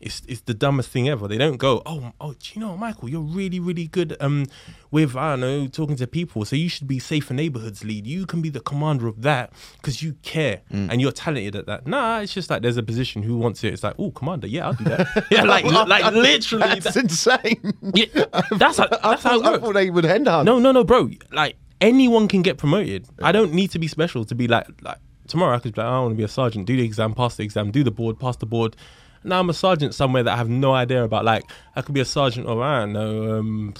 It's 0.00 0.22
it's 0.28 0.42
the 0.42 0.54
dumbest 0.54 0.90
thing 0.90 1.08
ever. 1.08 1.28
They 1.28 1.38
don't 1.38 1.56
go, 1.56 1.82
oh, 1.86 2.12
oh, 2.20 2.32
do 2.32 2.50
you 2.54 2.60
know, 2.60 2.76
Michael, 2.76 3.08
you're 3.08 3.20
really, 3.20 3.60
really 3.60 3.86
good 3.86 4.16
um 4.20 4.46
with 4.90 5.16
I 5.16 5.30
don't 5.30 5.40
know 5.40 5.66
talking 5.66 5.96
to 5.96 6.06
people. 6.06 6.44
So 6.44 6.56
you 6.56 6.68
should 6.68 6.88
be 6.88 6.98
safer 6.98 7.34
neighborhoods 7.34 7.84
lead. 7.84 8.06
You 8.06 8.26
can 8.26 8.40
be 8.42 8.48
the 8.50 8.60
commander 8.60 9.06
of 9.06 9.22
that 9.22 9.52
because 9.76 10.02
you 10.02 10.14
care 10.22 10.62
and 10.70 11.00
you're 11.00 11.12
talented 11.12 11.56
at 11.56 11.66
that. 11.66 11.86
Nah, 11.86 12.20
it's 12.20 12.32
just 12.32 12.50
like 12.50 12.62
there's 12.62 12.76
a 12.76 12.82
position 12.82 13.22
who 13.22 13.36
wants 13.36 13.62
it. 13.64 13.72
It's 13.72 13.82
like, 13.82 13.94
oh, 13.98 14.10
commander, 14.10 14.46
yeah, 14.46 14.66
I'll 14.66 14.74
do 14.74 14.84
that. 14.84 15.26
yeah, 15.30 15.44
like 15.44 15.64
like 15.88 16.04
literally. 16.12 16.80
That's 16.80 16.96
insane. 16.96 17.72
yeah, 17.94 18.06
that's 18.52 18.78
how, 18.78 18.84
I 19.02 19.10
that's 19.10 19.22
how 19.22 19.30
thought, 19.30 19.32
I 19.32 19.36
it 19.36 19.42
works. 19.42 19.64
thought 19.64 19.74
they 19.74 19.90
would 19.90 20.04
hand 20.04 20.26
hunt. 20.28 20.46
No, 20.46 20.58
no, 20.58 20.72
no, 20.72 20.84
bro. 20.84 21.10
Like 21.32 21.56
anyone 21.80 22.28
can 22.28 22.42
get 22.42 22.58
promoted. 22.58 23.06
I 23.22 23.32
don't 23.32 23.52
need 23.52 23.70
to 23.72 23.78
be 23.78 23.88
special 23.88 24.24
to 24.24 24.34
be 24.34 24.48
like 24.48 24.66
like 24.82 24.98
tomorrow. 25.26 25.56
I 25.56 25.58
could 25.60 25.74
be 25.74 25.80
like, 25.80 25.90
I 25.90 26.00
want 26.00 26.12
to 26.12 26.16
be 26.16 26.24
a 26.24 26.28
sergeant. 26.28 26.66
Do 26.66 26.76
the 26.76 26.84
exam, 26.84 27.14
pass 27.14 27.36
the 27.36 27.44
exam, 27.44 27.70
do 27.70 27.84
the 27.84 27.90
board, 27.90 28.18
pass 28.18 28.36
the 28.36 28.46
board. 28.46 28.76
Now 29.24 29.40
I'm 29.40 29.50
a 29.50 29.54
sergeant 29.54 29.94
somewhere 29.94 30.22
that 30.22 30.32
I 30.32 30.36
have 30.36 30.48
no 30.48 30.72
idea 30.74 31.04
about. 31.04 31.24
Like 31.24 31.44
I 31.76 31.82
could 31.82 31.94
be 31.94 32.00
a 32.00 32.04
sergeant 32.04 32.46
or 32.46 32.62
I 32.62 32.80
don't 32.80 32.92
know 32.92 33.38
um, 33.38 33.74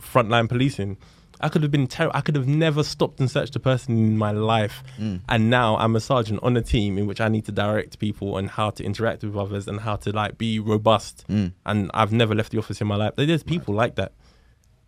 frontline 0.00 0.48
policing. 0.48 0.96
I 1.40 1.48
could 1.48 1.62
have 1.62 1.70
been 1.70 1.86
terrible. 1.86 2.16
I 2.16 2.20
could 2.20 2.34
have 2.34 2.48
never 2.48 2.82
stopped 2.82 3.20
and 3.20 3.30
searched 3.30 3.54
a 3.54 3.60
person 3.60 3.96
in 3.96 4.18
my 4.18 4.32
life, 4.32 4.82
and 5.28 5.50
now 5.50 5.76
I'm 5.76 5.94
a 5.94 6.00
sergeant 6.00 6.40
on 6.42 6.56
a 6.56 6.62
team 6.62 6.98
in 6.98 7.06
which 7.06 7.20
I 7.20 7.28
need 7.28 7.44
to 7.44 7.52
direct 7.52 8.00
people 8.00 8.34
on 8.34 8.48
how 8.48 8.70
to 8.70 8.82
interact 8.82 9.22
with 9.22 9.36
others 9.36 9.68
and 9.68 9.78
how 9.78 9.94
to 9.96 10.10
like 10.10 10.36
be 10.36 10.58
robust. 10.58 11.24
And 11.64 11.90
I've 11.94 12.10
never 12.12 12.34
left 12.34 12.50
the 12.50 12.58
office 12.58 12.80
in 12.80 12.88
my 12.88 12.96
life. 12.96 13.12
There's 13.16 13.44
people 13.44 13.72
like 13.74 13.94
that 13.94 14.12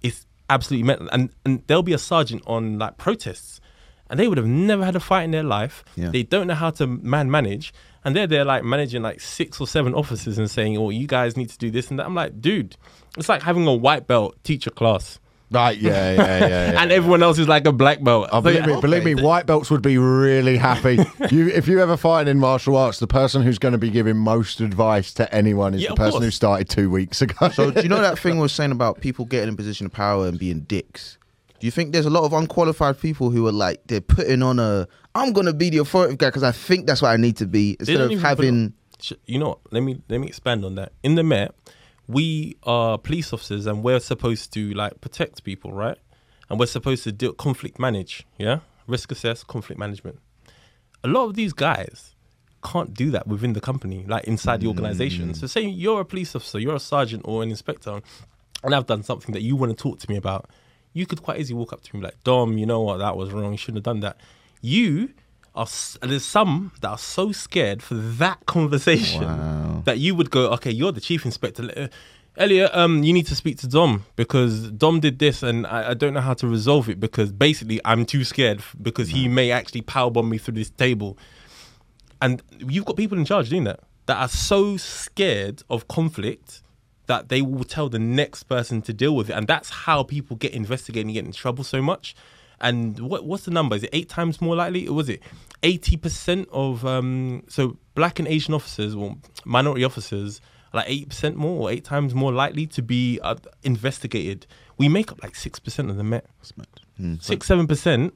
it's 0.03 0.27
absolutely 0.49 0.87
mental. 0.87 1.09
And 1.13 1.31
and 1.45 1.63
there'll 1.69 1.83
be 1.85 1.93
a 1.93 1.99
sergeant 1.99 2.43
on 2.47 2.79
like 2.79 2.97
protests, 2.99 3.61
and 4.09 4.19
they 4.19 4.27
would 4.27 4.39
have 4.39 4.47
never 4.47 4.85
had 4.85 4.97
a 4.97 5.01
fight 5.01 5.23
in 5.23 5.31
their 5.31 5.45
life. 5.45 5.85
Yeah. 5.95 6.11
They 6.11 6.25
don't 6.25 6.49
know 6.49 6.55
how 6.55 6.71
to 6.71 6.87
man 6.87 7.31
manage, 7.31 7.73
and 8.05 8.17
they're 8.17 8.27
there 8.27 8.45
like 8.45 8.65
managing 8.65 9.03
like 9.03 9.21
six 9.21 9.61
or 9.61 9.67
seven 9.67 9.95
officers 9.95 10.39
and 10.39 10.51
saying, 10.51 10.77
"Oh, 10.77 10.91
you 10.91 11.07
guys 11.07 11.37
need 11.37 11.51
to 11.51 11.59
do 11.59 11.71
this 11.71 11.91
and 11.91 11.99
that." 11.99 12.07
I'm 12.07 12.15
like, 12.15 12.41
dude, 12.41 12.77
it's 13.17 13.29
like 13.29 13.43
having 13.43 13.67
a 13.67 13.75
white 13.75 14.07
belt 14.07 14.37
teach 14.43 14.67
a 14.67 14.71
class, 14.71 15.19
Right, 15.53 15.77
yeah, 15.79 16.13
yeah, 16.13 16.39
yeah. 16.39 16.49
yeah. 16.73 16.83
and 16.83 16.93
everyone 16.93 17.25
else 17.25 17.37
is 17.39 17.49
like 17.49 17.67
a 17.67 17.73
black 17.73 18.05
belt. 18.05 18.29
Oh, 18.33 18.41
believe 18.41 18.67
me, 18.67 18.81
believe 18.81 19.05
me, 19.05 19.17
white 19.17 19.47
belts 19.47 19.69
would 19.71 19.83
be 19.83 19.99
really 19.99 20.57
happy. 20.57 20.95
you, 21.31 21.49
if 21.49 21.67
you 21.67 21.81
ever 21.81 21.97
fight 21.97 22.29
in 22.29 22.39
martial 22.39 22.77
arts, 22.77 23.01
the 23.01 23.09
person 23.09 23.43
who's 23.43 23.59
going 23.59 23.73
to 23.73 23.79
be 23.79 23.91
giving 23.91 24.17
most 24.17 24.61
advice 24.61 25.13
to 25.15 25.35
anyone 25.35 25.75
is 25.75 25.83
Yeah, 25.83 25.89
the 25.91 25.97
person 25.97 26.13
course. 26.13 26.25
who 26.25 26.31
started 26.31 26.69
two 26.69 26.89
weeks 26.89 27.21
ago. 27.21 27.49
So 27.49 27.73
do 27.73 27.83
you 27.83 27.89
know 27.89 28.01
that 28.01 28.17
thing 28.21 28.37
we 28.37 28.43
was 28.43 28.53
saying 28.53 28.71
about 28.71 29.01
people 29.01 29.25
getting 29.25 29.49
in 29.49 29.57
position 29.57 29.87
of 29.87 29.93
power 29.93 30.29
and 30.29 30.39
being 30.39 30.61
dicks? 30.61 31.19
Do 31.59 31.67
you 31.67 31.73
think 31.73 31.93
there's 31.93 32.07
a 32.07 32.11
lot 32.11 32.23
of 32.23 32.33
unqualified 32.33 33.01
people 33.01 33.31
who 33.31 33.45
are 33.49 33.53
like 33.53 33.85
they're 33.89 34.01
putting 34.01 34.45
on 34.45 34.61
a 34.61 34.87
I'm 35.15 35.33
gonna 35.33 35.53
be 35.53 35.71
the 35.71 35.79
authoritative 35.79 36.19
guy 36.19 36.29
because 36.29 36.43
I 36.43 36.53
think 36.53 36.87
that's 36.87 37.03
what 37.03 37.09
I 37.09 37.17
need 37.17 37.37
to 37.39 37.47
be 37.47 37.77
instead 37.79 38.01
of 38.01 38.11
put 38.11 38.21
having 38.21 38.75
you 39.27 39.39
know 39.39 39.51
what? 39.51 39.59
Let 39.71 39.83
me 39.83 40.01
let 40.09 40.21
me 40.21 40.27
expand 40.27 40.65
on 40.65 40.75
that. 40.77 40.93
In 41.03 41.15
the 41.15 41.23
Met, 41.23 41.55
we 42.07 42.57
are 42.65 42.99
police 42.99 43.33
officers 43.33 43.67
and 43.67 43.83
we're 43.83 44.01
supposed 44.01 44.53
to 44.55 44.73
like 44.75 45.01
protect 45.01 45.45
people, 45.45 45.73
right? 45.73 45.99
And 46.49 46.59
we're 46.59 46.67
supposed 46.67 47.05
to 47.05 47.13
do 47.13 47.33
conflict 47.33 47.79
manage, 47.79 48.27
yeah, 48.39 48.61
risk 48.87 49.13
assess, 49.13 49.45
conflict 49.45 49.79
management. 49.79 50.19
A 51.05 51.09
lot 51.09 51.27
of 51.27 51.35
these 51.35 51.53
guys 51.53 52.15
can't 52.63 52.93
do 52.93 53.11
that 53.13 53.27
within 53.27 53.53
the 53.55 53.61
company, 53.61 54.05
like 54.07 54.25
inside 54.25 54.61
the 54.61 54.67
organization. 54.67 55.31
Mm. 55.31 55.37
So, 55.37 55.47
say 55.47 55.63
you're 55.63 56.01
a 56.01 56.05
police 56.05 56.35
officer, 56.35 56.59
you're 56.59 56.75
a 56.75 56.81
sergeant 56.81 57.23
or 57.25 57.43
an 57.43 57.51
inspector, 57.51 58.01
and 58.63 58.75
I've 58.75 58.87
done 58.87 59.03
something 59.03 59.33
that 59.33 59.43
you 59.43 59.57
want 59.57 59.77
to 59.77 59.81
talk 59.81 59.99
to 60.01 60.11
me 60.11 60.17
about. 60.17 60.51
You 60.93 61.07
could 61.07 61.23
quite 61.23 61.39
easily 61.39 61.57
walk 61.57 61.73
up 61.73 61.83
to 61.83 61.97
me 61.97 62.03
like, 62.03 62.23
Dom, 62.25 62.59
you 62.59 62.67
know 62.67 62.81
what, 62.81 62.99
that 62.99 63.17
was 63.17 63.31
wrong. 63.31 63.53
You 63.53 63.57
shouldn't 63.57 63.79
have 63.79 63.85
done 63.85 64.01
that. 64.01 64.21
You 64.61 65.11
are. 65.55 65.67
There's 66.03 66.25
some 66.25 66.73
that 66.81 66.89
are 66.89 66.99
so 66.99 67.33
scared 67.33 67.83
for 67.83 67.95
that 67.95 68.47
conversation 68.47 69.83
that 69.85 69.99
you 69.99 70.15
would 70.15 70.31
go, 70.31 70.51
okay, 70.53 70.71
you're 70.71 70.93
the 70.93 71.01
chief 71.01 71.25
inspector. 71.25 71.71
Uh, 71.77 71.89
Elliot, 72.37 72.71
um, 72.73 73.03
you 73.03 73.13
need 73.13 73.27
to 73.27 73.35
speak 73.35 73.59
to 73.59 73.67
Dom 73.67 74.05
because 74.17 74.71
Dom 74.71 75.01
did 75.01 75.19
this 75.19 75.43
and 75.43 75.67
I, 75.67 75.91
I 75.91 75.95
don't 75.95 76.15
know 76.15 76.21
how 76.21 76.35
to 76.35 76.47
resolve 76.47 76.89
it 76.89 77.01
because 77.01 77.33
basically 77.33 77.81
I'm 77.85 78.07
too 78.07 78.25
scared 78.25 78.63
because 78.81 79.09
he 79.09 79.29
may 79.29 79.51
actually 79.51 79.83
powerbomb 79.83 80.29
me 80.29 80.39
through 80.39 80.55
this 80.55 80.71
table. 80.71 81.19
And 82.23 82.43
you've 82.59 82.85
got 82.85 82.97
people 82.97 83.19
in 83.19 83.25
charge 83.25 83.51
doing 83.51 83.65
that 83.65 83.81
that 84.07 84.17
are 84.17 84.29
so 84.29 84.77
scared 84.77 85.63
of 85.69 85.89
conflict 85.89 86.63
that 87.07 87.29
they 87.29 87.43
will 87.43 87.65
tell 87.65 87.89
the 87.89 87.99
next 87.99 88.45
person 88.45 88.81
to 88.83 88.93
deal 88.93 89.17
with 89.17 89.31
it. 89.31 89.33
And 89.33 89.49
that's 89.49 89.71
how 89.71 90.05
people 90.05 90.37
get 90.37 90.53
investigated 90.53 91.07
and 91.07 91.15
get 91.15 91.25
in 91.25 91.33
trouble 91.33 91.65
so 91.65 91.83
much. 91.83 92.15
And 92.61 92.99
what 93.01 93.25
what's 93.25 93.45
the 93.45 93.51
number? 93.51 93.77
Is 93.77 93.85
it 93.85 93.91
eight 93.93 94.09
times 94.09 94.41
more 94.41 94.55
likely? 94.55 94.87
Or 94.87 94.95
was 94.95 95.09
it 95.09 95.23
eighty 95.63 95.97
percent 95.97 96.49
of 96.53 96.85
um 96.85 97.43
so 97.49 97.77
black 97.95 98.19
and 98.19 98.29
Asian 98.29 98.55
officers 98.55 98.95
or 98.95 99.17
minority 99.45 99.85
officers 99.85 100.41
are 100.73 100.79
like 100.81 100.87
eight 100.89 101.09
percent 101.09 101.37
more 101.37 101.63
or 101.63 101.71
eight 101.71 101.85
times 101.85 102.15
more 102.15 102.33
likely 102.33 102.67
to 102.69 102.83
be 102.83 103.19
uh, 103.23 103.37
investigated? 103.63 104.47
We 104.79 104.89
make 104.89 105.11
up 105.11 105.23
like 105.23 105.35
six 105.37 105.59
percent 105.59 105.91
of 105.91 105.97
the 105.97 106.05
Met. 106.05 106.27
Six 107.21 107.47
seven 107.47 107.67
percent, 107.67 108.15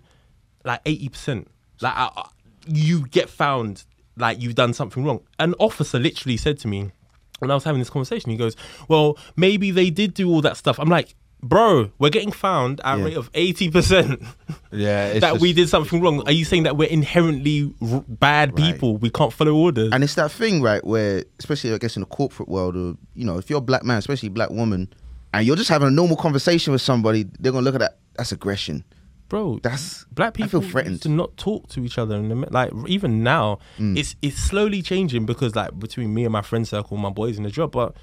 like 0.65 0.81
eighty 0.85 1.09
percent. 1.09 1.49
Like 1.81 1.97
uh, 1.97 2.11
uh, 2.17 2.29
you 2.67 3.07
get 3.09 3.31
found 3.31 3.85
like 4.17 4.41
you've 4.41 4.55
done 4.55 4.75
something 4.75 5.05
wrong. 5.05 5.21
An 5.39 5.55
officer 5.59 5.99
literally 5.99 6.37
said 6.37 6.59
to 6.61 6.69
me 6.69 6.93
when 7.39 7.51
I 7.51 7.55
was 7.55 7.65
having 7.65 7.81
this 7.81 7.91
conversation, 7.91 8.31
he 8.31 8.37
goes, 8.37 8.57
"Well, 8.89 9.19
maybe 9.37 9.71
they 9.71 9.91
did 9.91 10.15
do 10.15 10.31
all 10.31 10.41
that 10.43 10.57
stuff." 10.57 10.79
I'm 10.79 10.89
like, 10.89 11.15
"Bro, 11.49 11.91
we're 11.99 12.11
getting 12.11 12.33
found 12.33 12.81
at 12.85 12.95
a 12.95 12.99
Yeah. 12.99 13.05
rate 13.05 13.17
of 13.17 13.31
eighty 13.35 13.71
percent 13.71 14.21
yeah, 14.73 15.07
it's 15.09 15.21
that 15.21 15.33
just- 15.35 15.43
we 15.43 15.53
did 15.53 15.69
something 15.69 16.01
wrong." 16.01 16.23
Are 16.27 16.33
you 16.33 16.45
saying 16.45 16.63
that 16.65 16.77
we're 16.77 16.89
inherently 16.89 17.73
r- 17.83 18.05
bad 18.09 18.59
Right. 18.59 18.73
people? 18.73 18.97
We 18.97 19.11
can't 19.11 19.33
follow 19.33 19.55
orders. 19.55 19.91
and 19.93 20.03
it's 20.03 20.15
that 20.15 20.31
thing 20.33 20.63
right 20.63 20.85
where 20.85 21.25
especially 21.39 21.73
I 21.75 21.79
guess 21.79 21.97
in 21.97 22.01
the 22.01 22.07
corporate 22.07 22.49
world 22.49 22.77
or 22.77 22.95
you 23.15 23.25
know 23.25 23.39
if 23.39 23.49
you're 23.51 23.59
a 23.59 23.63
black 23.63 23.85
man 23.85 23.99
especially 23.99 24.29
a 24.29 24.33
black 24.33 24.51
woman 24.51 24.89
and 25.33 25.47
you're 25.47 25.57
just 25.57 25.69
having 25.71 25.89
a 25.89 25.91
normal 25.91 26.17
conversation 26.17 26.73
with 26.73 26.83
somebody 26.83 27.27
they're 27.41 27.53
gonna 27.53 27.65
look 27.65 27.75
at 27.75 27.81
that 27.81 27.99
that's 28.17 28.33
aggression 28.33 28.85
bro. 29.29 29.59
That's- 29.63 30.05
black 30.13 30.29
I 30.29 30.43
people 30.45 30.61
feel 30.61 30.71
threatened. 30.71 30.93
used 30.95 31.03
to 31.05 31.09
not 31.09 31.37
talk 31.37 31.69
to 31.71 31.85
each 31.85 31.99
other, 31.99 32.15
and 32.15 32.45
like 32.53 32.71
even 32.87 33.23
now, 33.25 33.59
Mm. 33.79 33.99
it's 33.99 34.15
it's 34.23 34.37
slowly 34.37 34.81
changing 34.83 35.27
because 35.27 35.57
like 35.57 35.77
between 35.79 36.15
me 36.15 36.25
and 36.25 36.33
my 36.33 36.43
friend 36.43 36.69
circle, 36.69 36.97
my 36.99 37.11
boys 37.11 37.37
in 37.37 37.43
the 37.43 37.51
job, 37.51 37.73
but. 37.73 37.97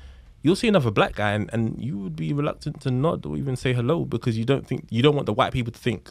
You'll 0.43 0.55
see 0.55 0.67
another 0.67 0.91
black 0.91 1.15
guy, 1.15 1.31
and, 1.33 1.49
and 1.53 1.79
you 1.79 1.97
would 1.99 2.15
be 2.15 2.33
reluctant 2.33 2.81
to 2.81 2.91
nod 2.91 3.25
or 3.25 3.37
even 3.37 3.55
say 3.55 3.73
hello 3.73 4.05
because 4.05 4.37
you 4.37 4.45
don't 4.45 4.65
think 4.65 4.85
you 4.89 5.01
don't 5.03 5.15
want 5.15 5.27
the 5.27 5.33
white 5.33 5.53
people 5.53 5.71
to 5.71 5.79
think 5.79 6.09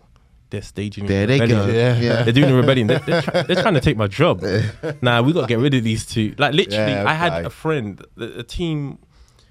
they're 0.51 0.63
staging. 0.63 1.07
there 1.07 1.27
they 1.27 1.41
rebellion. 1.41 1.67
go 1.67 1.73
Yeah. 1.73 1.97
yeah, 1.99 2.23
They're 2.23 2.33
doing 2.33 2.51
a 2.51 2.55
rebellion. 2.57 2.87
They're, 2.89 2.99
they're, 3.01 3.23
try- 3.23 3.43
they're 3.43 3.63
trying 3.63 3.75
to 3.75 3.81
take 3.81 3.97
my 3.97 4.07
job. 4.09 4.43
nah, 5.03 5.23
we 5.23 5.33
got 5.33 5.43
to 5.43 5.47
get 5.47 5.59
rid 5.59 5.75
of 5.75 5.85
these 5.85 6.07
two. 6.07 6.35
Like 6.39 6.55
literally, 6.55 6.93
Yeah, 6.93 7.05
I 7.09 7.15
had 7.15 7.45
a 7.45 7.51
friend, 7.51 8.05
a, 8.17 8.41
a 8.41 8.43
team. 8.43 8.99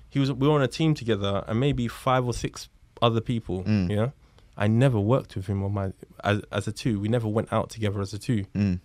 He 0.09 0.19
was 0.19 0.31
we 0.31 0.47
were 0.47 0.55
on 0.55 0.61
a 0.61 0.67
team 0.67 0.93
together, 0.93 1.43
and 1.47 1.59
maybe 1.59 1.87
five 1.87 2.25
or 2.25 2.33
six 2.33 2.69
other 3.01 3.21
people. 3.21 3.63
Mm. 3.63 3.89
Yeah, 3.89 4.09
I 4.57 4.67
never 4.67 4.99
worked 4.99 5.35
with 5.35 5.47
him 5.47 5.63
on 5.63 5.73
my 5.73 5.91
as 6.23 6.41
as 6.51 6.67
a 6.67 6.71
two. 6.71 6.99
We 6.99 7.07
never 7.09 7.27
went 7.27 7.51
out 7.53 7.69
together 7.69 7.99
as 8.01 8.13
a 8.13 8.19
two. 8.19 8.45
Mm. 8.55 8.79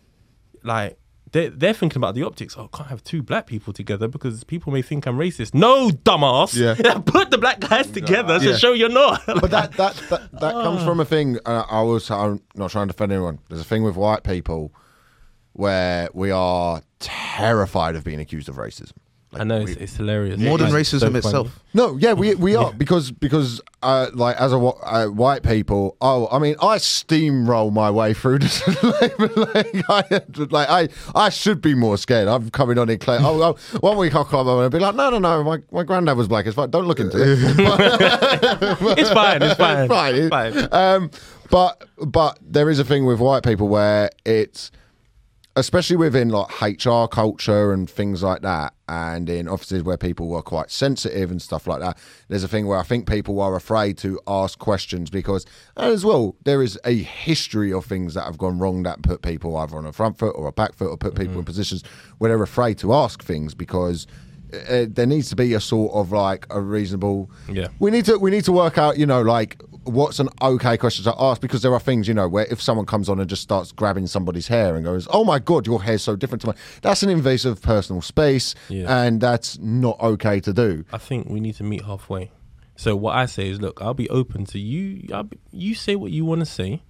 Like. 0.63 0.99
They're, 1.35 1.51
they're 1.51 1.73
thinking 1.75 1.97
about 1.99 2.15
the 2.15 2.23
optics. 2.23 2.55
Oh, 2.57 2.71
I 2.73 2.77
can't 2.77 2.89
have 2.91 3.03
two 3.03 3.21
black 3.21 3.47
people 3.49 3.73
together 3.73 4.07
because 4.07 4.45
people 4.45 4.73
may 4.73 4.83
think 4.83 5.05
I'm 5.05 5.19
racist. 5.19 5.53
No, 5.53 5.91
dumbass. 5.91 6.55
Yeah. 6.55 6.99
Put 7.07 7.31
the 7.33 7.39
black 7.39 7.59
guys 7.59 7.91
together 7.91 8.39
to 8.39 8.57
show 8.57 8.73
you're 8.73 8.89
not. 8.89 9.21
but 9.27 9.51
that 9.51 9.73
that 9.73 9.97
that, 10.11 10.31
that 10.41 10.53
comes 10.53 10.83
Ah. 10.83 10.87
from 10.87 11.01
a 11.01 11.05
thing. 11.05 11.39
Uh, 11.45 11.65
I 11.69 11.83
was 11.83 12.09
I'm 12.11 12.41
not 12.55 12.71
trying 12.71 12.87
to 12.87 12.93
defend 12.93 13.11
anyone. 13.11 13.41
There's 13.49 13.61
a 13.61 13.65
thing 13.65 13.83
with 13.83 13.97
white 13.97 14.23
people 14.23 14.73
where 15.55 16.09
we 16.15 16.31
are 16.31 16.83
terrified 17.01 17.97
of 17.97 18.05
being 18.05 18.21
accused 18.21 18.49
of 18.49 18.55
racism. 18.57 18.93
I 19.37 19.45
know 19.45 19.61
it's, 19.61 19.73
it's 19.73 19.97
hilarious. 19.97 20.39
more 20.41 20.59
than 20.59 20.75
It's 20.75 20.89
so 20.91 20.99
racism 20.99 21.07
funny. 21.07 21.19
itself 21.19 21.61
No, 21.75 21.97
yeah, 21.97 22.13
we 22.13 22.35
we 22.35 22.55
are 22.57 22.73
because 22.73 23.11
because 23.11 23.61
uh, 23.83 24.09
like 24.15 24.37
as 24.37 24.53
a 24.53 24.59
wh- 24.59 24.79
uh, 24.83 25.07
white 25.09 25.43
people, 25.43 25.97
oh, 26.01 26.29
I 26.33 26.39
mean, 26.39 26.55
I 26.63 26.77
steamroll 26.79 27.73
my 27.73 27.91
way 27.91 28.15
through 28.15 28.39
this. 28.39 28.67
like, 28.83 29.19
like, 29.19 29.89
I, 29.91 30.21
like 30.51 30.69
I 30.71 30.89
I 31.15 31.29
should 31.31 31.61
be 31.61 31.75
more 31.75 31.99
scared. 31.99 32.29
I'm 32.29 32.49
coming 32.51 32.79
on 32.79 32.89
in 32.89 32.99
clear. 32.99 33.19
Oh, 33.21 33.43
oh, 33.43 33.79
one 33.81 33.97
week 33.99 34.15
I'll 34.15 34.25
come 34.25 34.49
on 34.49 34.63
and 34.63 34.73
be 34.73 34.79
like, 34.79 34.95
no, 34.95 35.11
no, 35.11 35.19
no, 35.19 35.45
my, 35.45 35.59
my 35.71 35.83
granddad 35.83 36.17
was 36.17 36.29
black. 36.29 36.47
It's 36.47 36.55
fine. 36.57 36.71
Don't 36.71 36.87
look 36.87 37.01
into 37.01 37.17
it. 37.21 37.39
It's 38.99 39.11
fine. 39.11 39.43
It's 39.43 39.55
fine. 39.57 39.89
fine. 39.99 40.15
It's 40.15 40.29
fine. 40.31 40.69
Um, 40.73 41.11
but 41.51 41.85
but 41.99 42.39
there 42.41 42.71
is 42.71 42.79
a 42.79 42.85
thing 42.85 43.05
with 43.07 43.21
white 43.21 43.43
people 43.43 43.69
where 43.69 44.11
it's 44.25 44.71
especially 45.57 45.97
within 45.97 46.31
like 46.31 46.49
HR 46.61 47.07
culture 47.07 47.73
and 47.73 47.89
things 47.89 48.23
like 48.23 48.43
that, 48.43 48.75
and 48.89 49.31
in 49.31 49.49
offices 49.49 49.83
where 49.83 49.97
people 49.97 50.29
were 50.29 50.43
quite 50.43 50.71
sensitive 50.71 51.31
and 51.31 51.41
stuff 51.41 51.67
like 51.67 51.81
that. 51.81 51.97
There's 52.29 52.45
a 52.45 52.49
thing 52.49 52.67
where 52.67 52.79
I 52.79 52.83
think 52.83 53.09
people 53.09 53.41
are 53.41 53.55
afraid 53.55 53.97
to 53.99 54.21
ask 54.27 54.59
questions 54.59 55.11
because, 55.11 55.47
as 55.77 56.05
well, 56.05 56.37
there 56.45 56.63
is 56.63 56.79
a 56.85 56.95
history 56.95 57.73
of 57.73 57.85
things 57.85 58.15
that 58.15 58.25
have 58.25 58.39
gone 58.39 58.59
wrong 58.59 58.83
that 58.83 59.03
put 59.03 59.23
people 59.23 59.57
either 59.57 59.77
on 59.77 59.87
a 59.87 59.93
front 59.93 60.19
foot 60.19 60.35
or 60.37 60.49
a 60.49 60.53
back 60.53 60.75
foot 60.75 60.89
or 60.89 60.97
put 60.97 61.15
people 61.15 61.39
in 61.39 61.45
positions 61.45 61.85
where 62.19 62.31
they're 62.31 62.43
afraid 62.43 62.79
to 62.79 62.93
ask 62.93 63.23
things 63.23 63.55
because. 63.55 64.07
Uh, 64.71 64.87
there 64.89 65.07
needs 65.07 65.29
to 65.29 65.35
be 65.35 65.53
a 65.55 65.61
sort 65.61 65.93
of 65.95 66.13
like 66.13 66.47
a 66.51 66.61
reasonable. 66.61 67.29
Yeah. 67.51 67.67
We 67.81 67.91
need 67.91 68.05
to 68.05 68.19
we 68.19 68.31
need 68.31 68.45
to 68.45 68.53
work 68.53 68.79
out. 68.79 68.97
You 68.97 69.05
know, 69.05 69.21
like 69.21 69.61
what's 69.85 70.19
an 70.19 70.29
okay 70.43 70.77
question 70.77 71.05
to 71.05 71.15
ask? 71.19 71.41
Because 71.41 71.63
there 71.63 71.73
are 71.73 71.81
things, 71.81 72.09
you 72.09 72.15
know, 72.15 72.29
where 72.29 72.47
if 72.51 72.61
someone 72.61 72.87
comes 72.87 73.09
on 73.09 73.21
and 73.21 73.29
just 73.29 73.43
starts 73.43 73.73
grabbing 73.73 74.07
somebody's 74.07 74.49
hair 74.49 74.77
and 74.77 74.85
goes, 74.85 75.07
"Oh 75.11 75.25
my 75.25 75.39
god, 75.39 75.67
your 75.67 75.83
hair's 75.83 76.03
so 76.03 76.17
different 76.17 76.43
to 76.43 76.49
mine," 76.49 76.57
that's 76.83 77.03
an 77.03 77.11
invasive 77.11 77.63
personal 77.63 78.03
space, 78.03 78.55
Yeah. 78.69 79.05
and 79.05 79.21
that's 79.21 79.59
not 79.59 80.01
okay 80.01 80.41
to 80.41 80.53
do. 80.53 80.85
I 80.93 80.99
think 80.99 81.29
we 81.29 81.41
need 81.41 81.55
to 81.57 81.65
meet 81.65 81.85
halfway. 81.85 82.31
So 82.77 82.97
what 82.97 83.15
I 83.15 83.27
say 83.27 83.49
is, 83.49 83.61
look, 83.61 83.81
I'll 83.81 83.95
be 83.95 84.11
open 84.11 84.45
to 84.47 84.59
you. 84.59 85.07
Be, 85.25 85.39
you 85.53 85.75
say 85.75 85.95
what 85.97 86.11
you 86.11 86.25
want 86.25 86.41
to 86.41 86.47
say. 86.47 86.83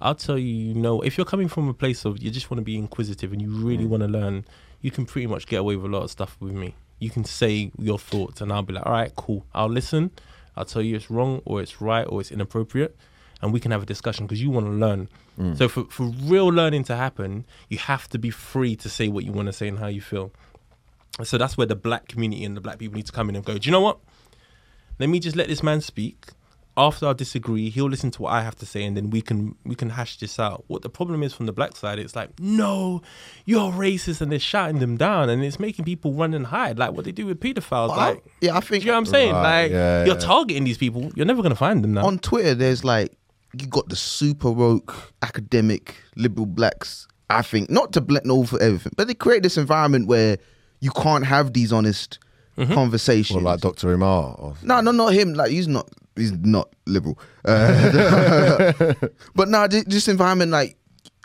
I'll 0.00 0.14
tell 0.14 0.38
you, 0.38 0.46
you 0.46 0.74
know, 0.74 1.00
if 1.02 1.18
you're 1.18 1.26
coming 1.26 1.48
from 1.48 1.68
a 1.68 1.74
place 1.74 2.04
of 2.04 2.22
you 2.22 2.30
just 2.30 2.50
want 2.50 2.58
to 2.58 2.64
be 2.64 2.76
inquisitive 2.76 3.32
and 3.32 3.40
you 3.40 3.50
really 3.50 3.84
mm. 3.84 3.88
want 3.88 4.02
to 4.02 4.08
learn, 4.08 4.44
you 4.80 4.90
can 4.90 5.04
pretty 5.04 5.26
much 5.26 5.46
get 5.46 5.60
away 5.60 5.76
with 5.76 5.90
a 5.90 5.94
lot 5.94 6.04
of 6.04 6.10
stuff 6.10 6.36
with 6.40 6.52
me. 6.52 6.74
You 6.98 7.10
can 7.10 7.24
say 7.24 7.70
your 7.78 7.98
thoughts, 7.98 8.40
and 8.40 8.52
I'll 8.52 8.62
be 8.62 8.74
like, 8.74 8.86
all 8.86 8.92
right, 8.92 9.14
cool. 9.16 9.46
I'll 9.54 9.68
listen. 9.68 10.10
I'll 10.56 10.64
tell 10.64 10.82
you 10.82 10.96
it's 10.96 11.10
wrong 11.10 11.42
or 11.44 11.60
it's 11.60 11.80
right 11.80 12.04
or 12.04 12.20
it's 12.20 12.30
inappropriate, 12.30 12.96
and 13.42 13.52
we 13.52 13.60
can 13.60 13.70
have 13.70 13.82
a 13.82 13.86
discussion 13.86 14.26
because 14.26 14.42
you 14.42 14.50
want 14.50 14.66
to 14.66 14.72
learn. 14.72 15.08
Mm. 15.38 15.56
So 15.56 15.68
for 15.68 15.84
for 15.84 16.04
real 16.04 16.48
learning 16.48 16.84
to 16.84 16.96
happen, 16.96 17.44
you 17.68 17.78
have 17.78 18.08
to 18.08 18.18
be 18.18 18.30
free 18.30 18.76
to 18.76 18.88
say 18.88 19.08
what 19.08 19.24
you 19.24 19.32
want 19.32 19.46
to 19.46 19.52
say 19.52 19.68
and 19.68 19.78
how 19.78 19.86
you 19.86 20.00
feel. 20.00 20.32
So 21.22 21.38
that's 21.38 21.56
where 21.56 21.66
the 21.66 21.76
black 21.76 22.08
community 22.08 22.44
and 22.44 22.56
the 22.56 22.60
black 22.60 22.78
people 22.78 22.96
need 22.96 23.06
to 23.06 23.12
come 23.12 23.28
in 23.28 23.36
and 23.36 23.44
go, 23.44 23.58
do 23.58 23.66
you 23.68 23.72
know 23.72 23.80
what? 23.80 23.98
Let 24.98 25.08
me 25.08 25.20
just 25.20 25.36
let 25.36 25.48
this 25.48 25.62
man 25.62 25.80
speak. 25.80 26.26
After 26.80 27.06
I 27.06 27.12
disagree, 27.12 27.68
he'll 27.68 27.88
listen 27.88 28.10
to 28.12 28.22
what 28.22 28.32
I 28.32 28.42
have 28.42 28.56
to 28.56 28.66
say 28.66 28.84
and 28.84 28.96
then 28.96 29.10
we 29.10 29.20
can 29.20 29.54
we 29.64 29.74
can 29.74 29.90
hash 29.90 30.18
this 30.18 30.38
out. 30.38 30.64
What 30.68 30.82
the 30.82 30.88
problem 30.88 31.22
is 31.22 31.34
from 31.34 31.46
the 31.46 31.52
black 31.52 31.76
side, 31.76 31.98
it's 31.98 32.16
like, 32.16 32.30
no, 32.40 33.02
you're 33.44 33.70
racist 33.70 34.20
and 34.20 34.32
they're 34.32 34.38
shouting 34.38 34.78
them 34.78 34.96
down 34.96 35.28
and 35.28 35.44
it's 35.44 35.60
making 35.60 35.84
people 35.84 36.12
run 36.12 36.32
and 36.34 36.46
hide, 36.46 36.78
like 36.78 36.92
what 36.92 37.04
they 37.04 37.12
do 37.12 37.26
with 37.26 37.38
pedophiles. 37.40 37.88
Well, 37.88 37.92
I- 37.92 38.10
like 38.10 38.24
yeah, 38.40 38.56
I 38.56 38.60
do 38.60 38.66
think 38.66 38.84
you 38.84 38.88
know 38.88 38.94
what 38.94 38.98
I'm 38.98 39.06
saying? 39.06 39.32
Right, 39.34 39.62
like 39.62 39.72
yeah, 39.72 40.04
you're 40.04 40.14
yeah. 40.14 40.20
targeting 40.20 40.64
these 40.64 40.78
people, 40.78 41.12
you're 41.14 41.26
never 41.26 41.42
gonna 41.42 41.54
find 41.54 41.84
them 41.84 41.92
now. 41.92 42.06
on 42.06 42.18
Twitter, 42.18 42.54
there's 42.54 42.84
like 42.84 43.12
you 43.58 43.66
got 43.66 43.88
the 43.88 43.96
super 43.96 44.50
woke 44.50 45.12
academic 45.22 45.96
liberal 46.16 46.46
blacks. 46.46 47.06
I 47.28 47.42
think 47.42 47.70
not 47.70 47.92
to 47.92 48.00
blend 48.00 48.30
over 48.30 48.60
everything, 48.60 48.92
but 48.96 49.06
they 49.06 49.14
create 49.14 49.42
this 49.42 49.56
environment 49.56 50.08
where 50.08 50.38
you 50.80 50.90
can't 50.90 51.26
have 51.26 51.52
these 51.52 51.72
honest 51.72 52.18
mm-hmm. 52.56 52.72
conversations. 52.72 53.36
Or 53.36 53.42
like 53.42 53.60
Dr. 53.60 53.92
Umar. 53.92 54.34
Or, 54.38 54.54
No, 54.62 54.80
no, 54.80 54.90
not 54.90 55.12
him. 55.12 55.34
Like 55.34 55.50
he's 55.50 55.68
not. 55.68 55.88
He's 56.16 56.32
not 56.32 56.74
liberal. 56.86 57.18
Uh, 57.44 58.72
but 59.34 59.48
no, 59.48 59.66
thi- 59.68 59.84
this 59.86 60.08
environment, 60.08 60.50
like 60.50 60.76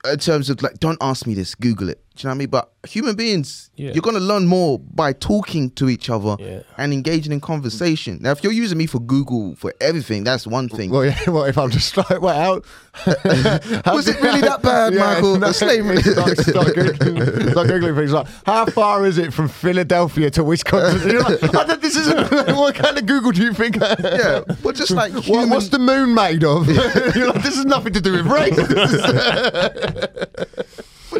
in 0.10 0.20
terms 0.20 0.50
of 0.50 0.62
like, 0.62 0.80
don't 0.80 0.98
ask 1.02 1.26
me 1.26 1.34
this. 1.34 1.56
Google 1.56 1.90
it. 1.90 2.05
Do 2.16 2.22
you 2.22 2.28
know 2.28 2.32
what 2.32 2.36
I 2.36 2.38
mean? 2.38 2.50
But 2.50 2.72
human 2.88 3.16
beings, 3.16 3.70
Yeah. 3.76 3.92
you're 3.92 4.02
gonna 4.02 4.20
learn 4.22 4.48
more 4.48 4.80
by 4.80 5.12
talking 5.12 5.70
to 5.72 5.90
each 5.90 6.10
other 6.10 6.38
Yeah. 6.40 6.60
and 6.78 6.94
engaging 6.94 7.34
in 7.34 7.42
conversation. 7.42 8.20
Now, 8.22 8.32
if 8.32 8.42
you're 8.44 8.54
using 8.54 8.78
me 8.78 8.86
for 8.86 9.00
Google 9.00 9.56
for 9.56 9.74
everything, 9.82 10.24
that's 10.24 10.48
one 10.48 10.70
thing. 10.70 10.92
well, 10.92 11.04
yeah, 11.06 11.20
well, 11.30 11.44
if 11.44 11.58
I'm 11.58 11.70
just 11.72 11.98
like, 11.98 12.22
well, 12.22 12.34
how, 12.34 12.62
how 13.86 13.94
Was 13.96 14.08
it 14.08 14.22
really 14.22 14.40
that 14.42 14.62
bad, 14.64 14.94
Michael? 14.96 15.38
no, 15.40 15.52
Slavery. 15.52 16.02
Start, 16.02 16.38
start, 16.38 16.68
googling, 16.68 17.52
start 17.52 17.68
googling 17.68 17.96
things 17.98 18.14
like, 18.14 18.28
how 18.46 18.66
far 18.68 19.06
is 19.06 19.18
it 19.18 19.34
from 19.34 19.50
Philadelphia 19.50 20.30
to 20.32 20.44
Wisconsin? 20.44 21.10
You're 21.12 21.22
like, 21.22 21.44
I 21.56 21.64
don't- 21.66 21.82
this 21.82 21.98
isn't. 21.98 22.32
What 22.56 22.76
kind 22.76 22.98
of 22.98 23.06
Google 23.06 23.32
do 23.32 23.44
you 23.44 23.54
think? 23.54 23.76
yeah, 23.76 24.42
but 24.64 24.76
just 24.76 24.92
like 24.92 25.12
What, 25.28 25.50
what's 25.50 25.70
the 25.70 25.80
moon 25.80 26.14
made 26.14 26.44
of? 26.46 26.68
You're 27.16 27.28
like, 27.34 27.44
this 27.44 27.56
has 27.58 27.66
nothing 27.66 27.92
to 27.94 28.02
do 28.02 28.14
with 28.14 28.26
race. 28.28 28.56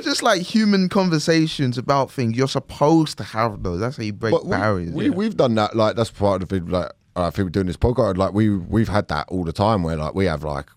Just 0.04 0.24
like 0.24 0.42
human 0.42 0.90
conversations 0.90 1.78
about 1.78 2.12
things, 2.12 2.38
you're 2.38 2.48
supposed 2.48 3.18
to 3.18 3.24
have 3.24 3.64
those. 3.64 3.80
That's 3.80 3.98
how 3.98 4.04
you 4.04 4.14
break 4.14 4.32
But 4.32 4.46
we, 4.46 4.52
barriers. 4.52 4.92
We, 4.92 5.10
We've 5.10 5.36
done 5.36 5.56
that. 5.56 5.76
Like 5.76 5.96
that's 5.96 6.12
part 6.12 6.42
of 6.42 6.50
the 6.50 6.60
thing. 6.60 6.68
Like 6.70 6.92
I 7.16 7.30
think 7.30 7.46
we're 7.46 7.50
doing 7.52 7.68
this 7.68 7.78
podcast. 7.78 8.18
Like 8.18 8.34
we 8.34 8.50
we've 8.50 8.90
had 8.90 9.08
that 9.10 9.28
all 9.30 9.44
the 9.44 9.54
time. 9.54 9.84
Where 9.84 9.96
like 9.96 10.16
we 10.16 10.26
have 10.26 10.44
like 10.44 10.68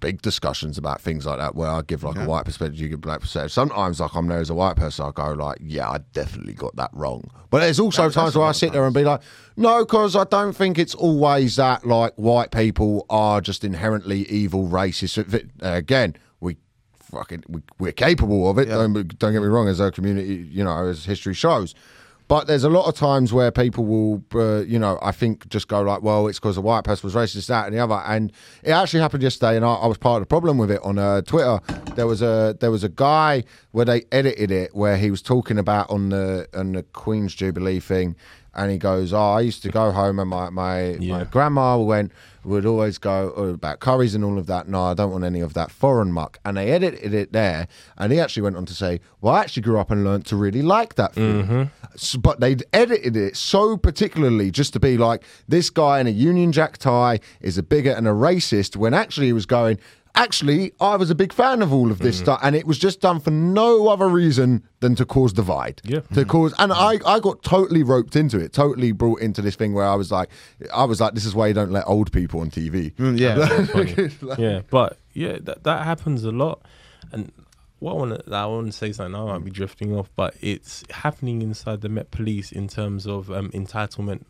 big 0.00 0.20
discussions 0.22 0.78
about 0.78 1.00
things 1.00 1.26
like 1.26 1.38
that. 1.38 1.54
Where 1.54 1.68
I 1.70 1.82
give 1.82 2.02
like 2.04 2.16
a 2.16 2.24
white 2.24 2.44
perspective, 2.44 2.78
you 2.80 2.88
give 2.88 3.00
black 3.00 3.20
perspective. 3.20 3.52
Sometimes 3.52 4.00
like 4.00 4.14
I'm 4.14 4.26
there 4.28 4.38
as 4.38 4.50
a 4.50 4.54
white 4.54 4.76
person, 4.76 5.04
I 5.06 5.10
go 5.12 5.32
like, 5.32 5.58
yeah, 5.60 5.88
I 5.88 5.98
definitely 6.12 6.54
got 6.54 6.76
that 6.76 6.90
wrong. 6.92 7.30
But 7.50 7.60
there's 7.60 7.80
also 7.80 8.10
times 8.10 8.36
where 8.36 8.46
I 8.46 8.52
sit 8.52 8.72
there 8.72 8.84
and 8.84 8.94
be 8.94 9.04
like, 9.04 9.20
no, 9.56 9.84
because 9.84 10.14
I 10.16 10.24
don't 10.24 10.52
think 10.52 10.78
it's 10.78 10.94
always 10.94 11.56
that 11.56 11.86
like 11.86 12.14
white 12.16 12.50
people 12.50 13.06
are 13.08 13.40
just 13.40 13.64
inherently 13.64 14.22
evil, 14.28 14.68
racist. 14.68 15.18
Uh, 15.62 15.72
again, 15.72 16.14
we 16.14 16.16
fucking 17.10 17.44
we, 17.48 17.60
we're 17.78 17.92
capable 17.92 18.50
of 18.50 18.58
it. 18.58 18.66
Don't, 18.66 18.92
don't 19.18 19.32
get 19.32 19.40
me 19.40 19.48
wrong, 19.48 19.68
as 19.68 19.80
a 19.80 19.90
community, 19.90 20.46
you 20.50 20.64
know, 20.64 20.86
as 20.86 21.04
history 21.04 21.34
shows. 21.34 21.74
But 22.28 22.48
there's 22.48 22.64
a 22.64 22.68
lot 22.68 22.88
of 22.88 22.96
times 22.96 23.32
where 23.32 23.52
people 23.52 23.84
will, 23.84 24.24
uh, 24.34 24.64
you 24.64 24.80
know, 24.80 24.98
I 25.00 25.12
think 25.12 25.48
just 25.48 25.68
go 25.68 25.82
like, 25.82 26.02
well, 26.02 26.26
it's 26.26 26.40
because 26.40 26.56
a 26.56 26.60
white 26.60 26.82
person 26.82 27.06
was 27.06 27.14
racist, 27.14 27.46
that 27.46 27.66
and 27.66 27.74
the 27.74 27.78
other. 27.78 28.02
And 28.04 28.32
it 28.64 28.72
actually 28.72 29.00
happened 29.00 29.22
yesterday, 29.22 29.54
and 29.54 29.64
I, 29.64 29.74
I 29.74 29.86
was 29.86 29.96
part 29.96 30.20
of 30.20 30.22
the 30.22 30.26
problem 30.26 30.58
with 30.58 30.72
it 30.72 30.80
on 30.82 30.98
uh, 30.98 31.22
Twitter. 31.22 31.60
There 31.94 32.08
was 32.08 32.22
a 32.22 32.56
there 32.58 32.72
was 32.72 32.82
a 32.82 32.88
guy 32.88 33.44
where 33.70 33.84
they 33.84 34.04
edited 34.10 34.50
it 34.50 34.74
where 34.74 34.96
he 34.96 35.10
was 35.10 35.22
talking 35.22 35.56
about 35.56 35.88
on 35.88 36.08
the 36.08 36.48
on 36.52 36.72
the 36.72 36.82
Queen's 36.82 37.32
Jubilee 37.32 37.78
thing, 37.78 38.16
and 38.56 38.70
he 38.70 38.78
goes, 38.78 39.12
"Oh, 39.12 39.18
I 39.32 39.40
used 39.42 39.62
to 39.62 39.68
go 39.68 39.92
home 39.92 40.18
and 40.18 40.28
my 40.28 40.50
my, 40.50 40.96
my 41.00 41.24
grandma 41.24 41.78
went 41.78 42.10
would 42.44 42.64
always 42.64 42.96
go 42.96 43.32
oh, 43.36 43.48
about 43.48 43.80
curries 43.80 44.14
and 44.14 44.24
all 44.24 44.38
of 44.38 44.46
that. 44.46 44.68
No, 44.68 44.84
I 44.84 44.94
don't 44.94 45.10
want 45.10 45.24
any 45.24 45.40
of 45.40 45.54
that 45.54 45.70
foreign 45.70 46.12
muck. 46.12 46.38
And 46.44 46.56
they 46.56 46.70
edited 46.70 47.12
it 47.12 47.32
there, 47.32 47.66
and 47.98 48.12
he 48.12 48.20
actually 48.20 48.42
went 48.44 48.56
on 48.56 48.66
to 48.66 48.74
say, 48.74 49.00
"Well, 49.20 49.34
I 49.34 49.40
actually 49.40 49.62
grew 49.62 49.78
up 49.78 49.90
and 49.90 50.04
learned 50.04 50.26
to 50.26 50.36
really 50.36 50.62
like 50.62 50.94
that 50.94 51.14
food." 51.14 51.44
Mm-hmm. 51.44 51.62
S- 51.94 52.16
But 52.16 52.40
they'd 52.40 52.64
edited 52.72 53.16
it 53.16 53.36
so 53.36 53.76
particularly 53.76 54.50
just 54.50 54.72
to 54.72 54.80
be 54.80 54.96
like, 54.96 55.22
"This 55.48 55.70
guy 55.70 56.00
in 56.00 56.06
a 56.06 56.10
Union 56.10 56.52
Jack 56.52 56.78
tie 56.78 57.20
is 57.40 57.58
a 57.58 57.62
bigot 57.62 57.96
and 57.98 58.06
a 58.08 58.12
racist," 58.12 58.76
when 58.76 58.94
actually 58.94 59.26
he 59.26 59.32
was 59.32 59.46
going. 59.46 59.78
Actually, 60.16 60.72
I 60.80 60.96
was 60.96 61.10
a 61.10 61.14
big 61.14 61.32
fan 61.32 61.60
of 61.60 61.72
all 61.72 61.90
of 61.90 61.98
this 61.98 62.18
stuff, 62.18 62.40
and 62.42 62.56
it 62.56 62.66
was 62.66 62.78
just 62.78 63.00
done 63.00 63.20
for 63.20 63.30
no 63.30 63.88
other 63.88 64.08
reason 64.08 64.66
than 64.80 64.94
to 64.96 65.04
cause 65.04 65.32
divide. 65.32 65.82
Yeah. 65.84 66.00
To 66.14 66.24
cause, 66.24 66.54
and 66.58 66.72
I, 66.72 66.98
I 67.06 67.20
got 67.20 67.42
totally 67.42 67.82
roped 67.82 68.16
into 68.16 68.38
it, 68.38 68.52
totally 68.54 68.92
brought 68.92 69.20
into 69.20 69.42
this 69.42 69.56
thing 69.56 69.74
where 69.74 69.86
I 69.86 69.94
was 69.94 70.10
like, 70.10 70.30
I 70.72 70.84
was 70.84 71.00
like, 71.00 71.14
this 71.14 71.26
is 71.26 71.34
why 71.34 71.48
you 71.48 71.54
don't 71.54 71.70
let 71.70 71.86
old 71.86 72.12
people 72.12 72.40
on 72.40 72.50
TV. 72.50 72.94
Mm, 72.94 73.18
yeah. 73.18 73.34
That's 73.34 74.14
funny. 74.14 74.42
yeah, 74.42 74.62
but 74.70 74.98
yeah, 75.12 75.38
that 75.42 75.64
that 75.64 75.84
happens 75.84 76.24
a 76.24 76.32
lot. 76.32 76.62
And 77.12 77.30
what 77.78 77.92
I 77.92 77.94
want 77.94 78.26
to 78.26 78.34
I 78.34 78.46
want 78.46 78.66
to 78.66 78.72
say 78.72 78.92
something. 78.92 79.14
I 79.14 79.24
might 79.24 79.44
be 79.44 79.50
drifting 79.50 79.94
off, 79.94 80.10
but 80.16 80.34
it's 80.40 80.82
happening 80.90 81.42
inside 81.42 81.82
the 81.82 81.88
Met 81.88 82.10
Police 82.10 82.52
in 82.52 82.68
terms 82.68 83.06
of 83.06 83.30
um, 83.30 83.50
entitlement. 83.50 84.24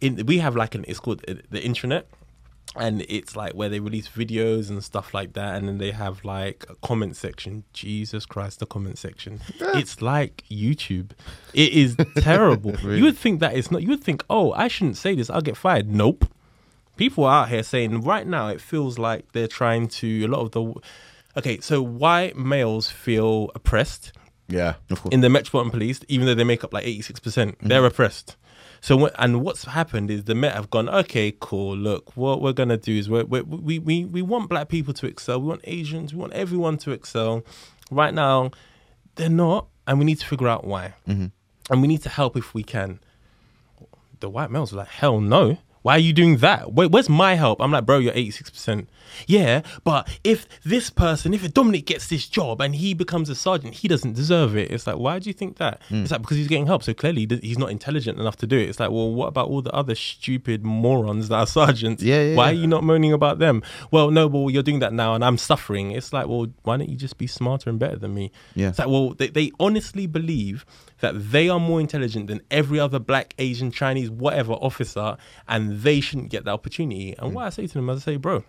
In 0.00 0.24
we 0.26 0.38
have 0.38 0.56
like 0.56 0.74
an 0.74 0.84
it's 0.88 1.00
called 1.00 1.22
uh, 1.28 1.34
the 1.50 1.60
intranet. 1.60 2.04
And 2.76 3.04
it's 3.08 3.34
like 3.34 3.54
where 3.54 3.68
they 3.68 3.80
release 3.80 4.08
videos 4.08 4.70
and 4.70 4.82
stuff 4.84 5.12
like 5.12 5.32
that, 5.32 5.56
and 5.56 5.66
then 5.66 5.78
they 5.78 5.90
have 5.90 6.24
like 6.24 6.64
a 6.68 6.76
comment 6.76 7.16
section. 7.16 7.64
Jesus 7.72 8.24
Christ, 8.26 8.60
the 8.60 8.66
comment 8.66 8.96
section! 8.96 9.40
It's 9.74 10.00
like 10.00 10.44
YouTube. 10.48 11.10
It 11.52 11.72
is 11.72 11.96
terrible. 12.18 12.76
You 12.82 13.04
would 13.04 13.18
think 13.18 13.40
that 13.40 13.56
it's 13.56 13.72
not. 13.72 13.82
You 13.82 13.88
would 13.88 14.04
think, 14.04 14.24
oh, 14.30 14.52
I 14.52 14.68
shouldn't 14.68 14.98
say 14.98 15.16
this. 15.16 15.28
I'll 15.30 15.40
get 15.40 15.56
fired. 15.56 15.90
Nope 15.90 16.26
people 17.00 17.24
are 17.24 17.44
out 17.44 17.48
here 17.48 17.62
saying 17.62 18.02
right 18.02 18.26
now 18.26 18.48
it 18.48 18.60
feels 18.60 18.98
like 18.98 19.32
they're 19.32 19.48
trying 19.48 19.88
to 19.88 20.26
a 20.26 20.28
lot 20.28 20.40
of 20.40 20.50
the 20.50 20.74
okay 21.34 21.58
so 21.58 21.80
why 21.80 22.30
males 22.36 22.90
feel 22.90 23.50
oppressed 23.54 24.12
Yeah. 24.48 24.74
in 25.10 25.22
the 25.22 25.30
metropolitan 25.30 25.70
police 25.70 26.00
even 26.08 26.26
though 26.26 26.34
they 26.34 26.44
make 26.44 26.62
up 26.62 26.74
like 26.74 26.84
86% 26.84 27.34
they're 27.34 27.78
mm-hmm. 27.78 27.86
oppressed 27.86 28.36
so 28.80 28.98
wh- 28.98 29.10
and 29.18 29.42
what's 29.42 29.64
happened 29.64 30.10
is 30.10 30.24
the 30.24 30.34
met 30.34 30.54
have 30.54 30.70
gone 30.70 30.88
okay 30.88 31.34
cool 31.40 31.76
look 31.76 32.16
what 32.16 32.40
we're 32.40 32.52
gonna 32.52 32.76
do 32.76 32.96
is 32.96 33.08
we're, 33.08 33.24
we 33.24 33.42
we 33.42 33.78
we 33.78 34.04
we 34.04 34.22
want 34.22 34.48
black 34.48 34.68
people 34.68 34.94
to 34.94 35.06
excel. 35.06 35.40
We 35.40 35.48
want 35.48 35.60
asians. 35.64 36.14
We 36.14 36.20
want 36.20 36.32
everyone 36.32 36.78
to 36.78 36.92
excel. 36.92 37.44
Right 37.90 38.14
now 38.14 38.50
they're 39.16 39.28
not 39.28 39.66
and 39.86 39.98
we 39.98 40.04
need 40.04 40.18
to 40.20 40.26
figure 40.26 40.48
out 40.48 40.64
why. 40.64 40.94
Mm-hmm. 41.08 41.26
And 41.72 41.82
we 41.82 41.88
need 41.88 42.02
to 42.02 42.08
help 42.08 42.36
if 42.36 42.54
we 42.54 42.62
can. 42.62 43.00
The 44.20 44.28
white 44.28 44.50
males 44.50 44.72
were 44.72 44.78
like, 44.78 44.88
hell 44.88 45.20
no. 45.20 45.58
Why 45.82 45.94
are 45.94 45.98
you 45.98 46.12
doing 46.12 46.38
that? 46.38 46.72
Wait, 46.74 46.90
where's 46.90 47.08
my 47.08 47.34
help? 47.34 47.60
I'm 47.60 47.72
like, 47.72 47.86
bro, 47.86 47.98
you're 47.98 48.12
86%. 48.12 48.86
Yeah, 49.26 49.62
but 49.82 50.08
if 50.22 50.46
this 50.62 50.90
person, 50.90 51.32
if 51.34 51.52
Dominic 51.52 51.86
gets 51.86 52.08
this 52.08 52.28
job 52.28 52.60
and 52.60 52.74
he 52.74 52.94
becomes 52.94 53.28
a 53.28 53.34
sergeant, 53.34 53.74
he 53.74 53.88
doesn't 53.88 54.12
deserve 54.12 54.56
it. 54.56 54.70
It's 54.70 54.86
like, 54.86 54.96
why 54.96 55.18
do 55.18 55.28
you 55.28 55.32
think 55.34 55.56
that? 55.56 55.80
Hmm. 55.88 56.02
It's 56.02 56.10
like, 56.10 56.20
because 56.20 56.36
he's 56.36 56.48
getting 56.48 56.66
help. 56.66 56.82
So 56.82 56.92
clearly 56.94 57.26
he's 57.42 57.58
not 57.58 57.70
intelligent 57.70 58.18
enough 58.18 58.36
to 58.38 58.46
do 58.46 58.58
it. 58.58 58.68
It's 58.68 58.78
like, 58.78 58.90
well, 58.90 59.10
what 59.12 59.28
about 59.28 59.48
all 59.48 59.62
the 59.62 59.72
other 59.72 59.94
stupid 59.94 60.64
morons 60.64 61.28
that 61.28 61.36
are 61.36 61.46
sergeants? 61.46 62.02
Yeah, 62.02 62.22
yeah, 62.22 62.36
Why 62.36 62.50
yeah. 62.50 62.58
are 62.58 62.60
you 62.60 62.66
not 62.66 62.84
moaning 62.84 63.12
about 63.12 63.38
them? 63.38 63.62
Well, 63.90 64.10
no, 64.10 64.26
well, 64.26 64.50
you're 64.50 64.62
doing 64.62 64.80
that 64.80 64.92
now 64.92 65.14
and 65.14 65.24
I'm 65.24 65.38
suffering. 65.38 65.92
It's 65.92 66.12
like, 66.12 66.28
well, 66.28 66.46
why 66.62 66.76
don't 66.76 66.88
you 66.88 66.96
just 66.96 67.18
be 67.18 67.26
smarter 67.26 67.70
and 67.70 67.78
better 67.78 67.96
than 67.96 68.14
me? 68.14 68.32
Yeah. 68.54 68.68
It's 68.68 68.78
like, 68.78 68.88
well, 68.88 69.14
they, 69.14 69.28
they 69.28 69.50
honestly 69.58 70.06
believe 70.06 70.64
that 71.00 71.30
they 71.32 71.48
are 71.48 71.60
more 71.60 71.80
intelligent 71.80 72.26
than 72.28 72.40
every 72.50 72.78
other 72.78 72.98
black, 72.98 73.34
Asian, 73.38 73.70
Chinese, 73.70 74.10
whatever 74.10 74.52
officer, 74.52 75.16
and 75.48 75.80
they 75.82 76.00
shouldn't 76.00 76.30
get 76.30 76.44
that 76.44 76.52
opportunity. 76.52 77.14
And 77.18 77.30
mm. 77.30 77.34
what 77.34 77.46
I 77.46 77.50
say 77.50 77.66
to 77.66 77.74
them, 77.74 77.88
is 77.90 78.02
I 78.02 78.12
say, 78.12 78.16
bro, 78.16 78.44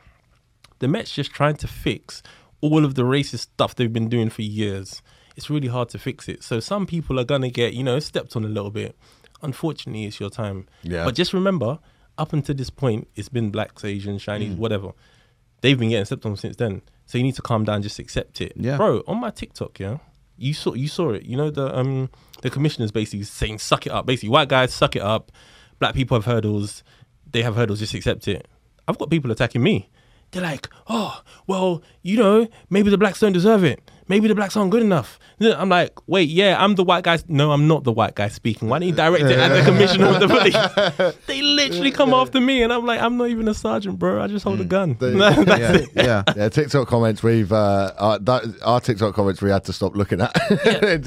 the 0.80 0.88
Mets 0.88 1.12
just 1.14 1.32
trying 1.32 1.56
to 1.58 1.68
fix 1.68 2.22
all 2.62 2.86
of 2.86 2.96
the 2.96 3.04
racist 3.04 3.40
stuff 3.40 3.76
they've 3.76 3.92
been 3.92 4.10
doing 4.10 4.30
for 4.30 4.42
years. 4.42 5.02
It's 5.36 5.50
really 5.50 5.70
hard 5.70 5.90
to 5.90 6.00
fix 6.00 6.28
it. 6.28 6.44
So 6.44 6.60
some 6.60 6.86
people 6.86 7.20
are 7.20 7.24
gonna 7.24 7.50
get, 7.50 7.74
you 7.74 7.84
know, 7.84 8.00
stepped 8.00 8.36
on 8.36 8.44
a 8.44 8.50
little 8.50 8.72
bit. 8.72 8.96
Unfortunately, 9.42 10.06
it's 10.06 10.20
your 10.20 10.30
time. 10.30 10.68
Yeah. 10.84 11.06
But 11.06 11.16
just 11.16 11.34
remember, 11.34 11.80
up 12.18 12.34
until 12.34 12.56
this 12.56 12.70
point, 12.70 13.08
it's 13.16 13.30
been 13.30 13.50
blacks, 13.50 13.84
Asians, 13.84 14.22
Chinese, 14.22 14.54
mm. 14.54 14.58
whatever. 14.58 14.92
they've 15.62 15.78
been 15.78 15.90
getting 15.90 16.06
stepped 16.06 16.26
on 16.26 16.36
since 16.36 16.58
then. 16.58 16.82
So 17.06 17.18
you 17.18 17.24
need 17.24 17.36
to 17.36 17.42
calm 17.42 17.64
down, 17.64 17.82
just 17.82 18.00
accept 18.00 18.42
it. 18.42 18.54
Yeah. 18.56 18.78
Bro, 18.78 19.04
on 19.08 19.20
my 19.20 19.30
TikTok, 19.30 19.80
yeah, 19.80 19.98
you 20.42 20.54
saw 20.54 20.74
you 20.74 20.88
saw 20.88 21.12
it. 21.12 21.24
You 21.24 21.38
know 21.38 21.50
the 21.50 21.78
um 21.78 22.10
the 22.42 22.50
commissioners 22.50 22.92
basically 22.92 23.24
saying 23.24 23.60
suck 23.60 23.86
it 23.86 23.92
up. 23.92 24.06
Basically, 24.06 24.30
white 24.30 24.50
guys 24.50 24.74
suck 24.74 24.96
it 24.96 25.02
up. 25.02 25.32
Black 25.80 25.94
people 25.94 26.16
have 26.18 26.26
hurdles. 26.26 26.84
They 27.32 27.44
have 27.44 27.56
hurdles. 27.56 27.80
Just 27.80 27.94
accept 27.94 28.28
it. 28.28 28.48
I've 28.88 28.98
got 28.98 29.10
people 29.10 29.32
attacking 29.32 29.64
me. 29.64 29.90
They're 30.32 30.42
like, 30.42 30.68
oh, 30.88 31.22
well, 31.48 31.84
you 32.04 32.18
know, 32.18 32.48
maybe 32.70 32.90
the 32.90 32.98
blacks 32.98 33.20
don't 33.20 33.34
deserve 33.34 33.64
it. 33.64 33.82
Maybe 34.08 34.28
the 34.28 34.36
blacks 34.36 34.58
aren't 34.58 34.72
good 34.72 34.82
enough. 34.84 35.20
I'm 35.40 35.70
like, 35.70 35.94
wait, 36.08 36.28
yeah, 36.30 36.62
I'm 36.62 36.76
the 36.76 36.84
white 36.84 37.04
guy. 37.06 37.20
No, 37.30 37.52
I'm 37.54 37.68
not 37.68 37.86
the 37.86 37.94
white 37.94 38.14
guy 38.14 38.28
speaking. 38.28 38.68
Why 38.68 38.80
don't 38.80 38.90
you 38.90 38.94
direct 38.94 39.24
it 39.24 39.40
at 39.40 39.48
the 39.50 39.64
commissioner 39.64 40.08
of 40.08 40.20
the 40.20 40.28
police? 40.28 41.16
They 41.28 41.42
literally 41.42 41.92
come 41.92 42.14
after 42.14 42.42
me, 42.42 42.62
and 42.62 42.74
I'm 42.74 42.86
like, 42.86 43.00
I'm 43.00 43.16
not 43.18 43.30
even 43.30 43.48
a 43.48 43.54
sergeant, 43.54 44.00
bro. 44.00 44.22
I 44.22 44.28
just 44.28 44.44
hold 44.44 44.60
a 44.60 44.66
gun. 44.66 44.98
They- 45.00 45.12
That's 45.16 45.48
yeah, 45.60 45.74
it. 45.74 45.90
yeah. 45.96 46.24
Yeah, 46.36 46.50
TikTok 46.50 46.88
comments. 46.88 47.24
We've 47.24 47.52
uh, 47.52 47.94
our, 47.98 48.20
that, 48.20 48.44
our 48.64 48.82
TikTok 48.82 49.16
comments. 49.16 49.42
We 49.42 49.50
had 49.50 49.64
to 49.66 49.74
stop 49.74 49.96
looking 49.96 50.20
at. 50.22 50.36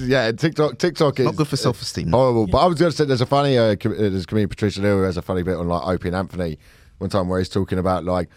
yeah, 0.01 0.33
TikTok. 0.37 0.79
TikTok 0.79 1.21
is 1.21 1.27
Not 1.27 1.37
good 1.37 1.49
for 1.49 1.57
self-esteem. 1.57 2.11
Horrible. 2.11 2.47
But 2.47 2.59
I 2.59 2.67
was 2.67 2.79
going 2.79 2.91
to 2.91 2.97
say, 2.97 3.05
there's 3.05 3.21
a 3.21 3.27
funny. 3.27 3.59
Uh, 3.59 3.77
com- 3.77 3.93
uh, 3.93 3.97
there's 3.97 4.25
comedian 4.27 4.49
Patrice 4.49 4.79
O'Neal 4.79 4.97
who 4.99 5.03
has 5.03 5.17
a 5.19 5.23
funny 5.23 5.43
bit 5.43 5.57
on 5.57 5.69
like 5.69 5.87
Opie 5.87 6.09
and 6.09 6.17
Anthony 6.17 6.59
one 6.99 7.11
time 7.11 7.29
where 7.29 7.39
he's 7.39 7.49
talking 7.51 7.79
about 7.79 8.05
like 8.05 8.29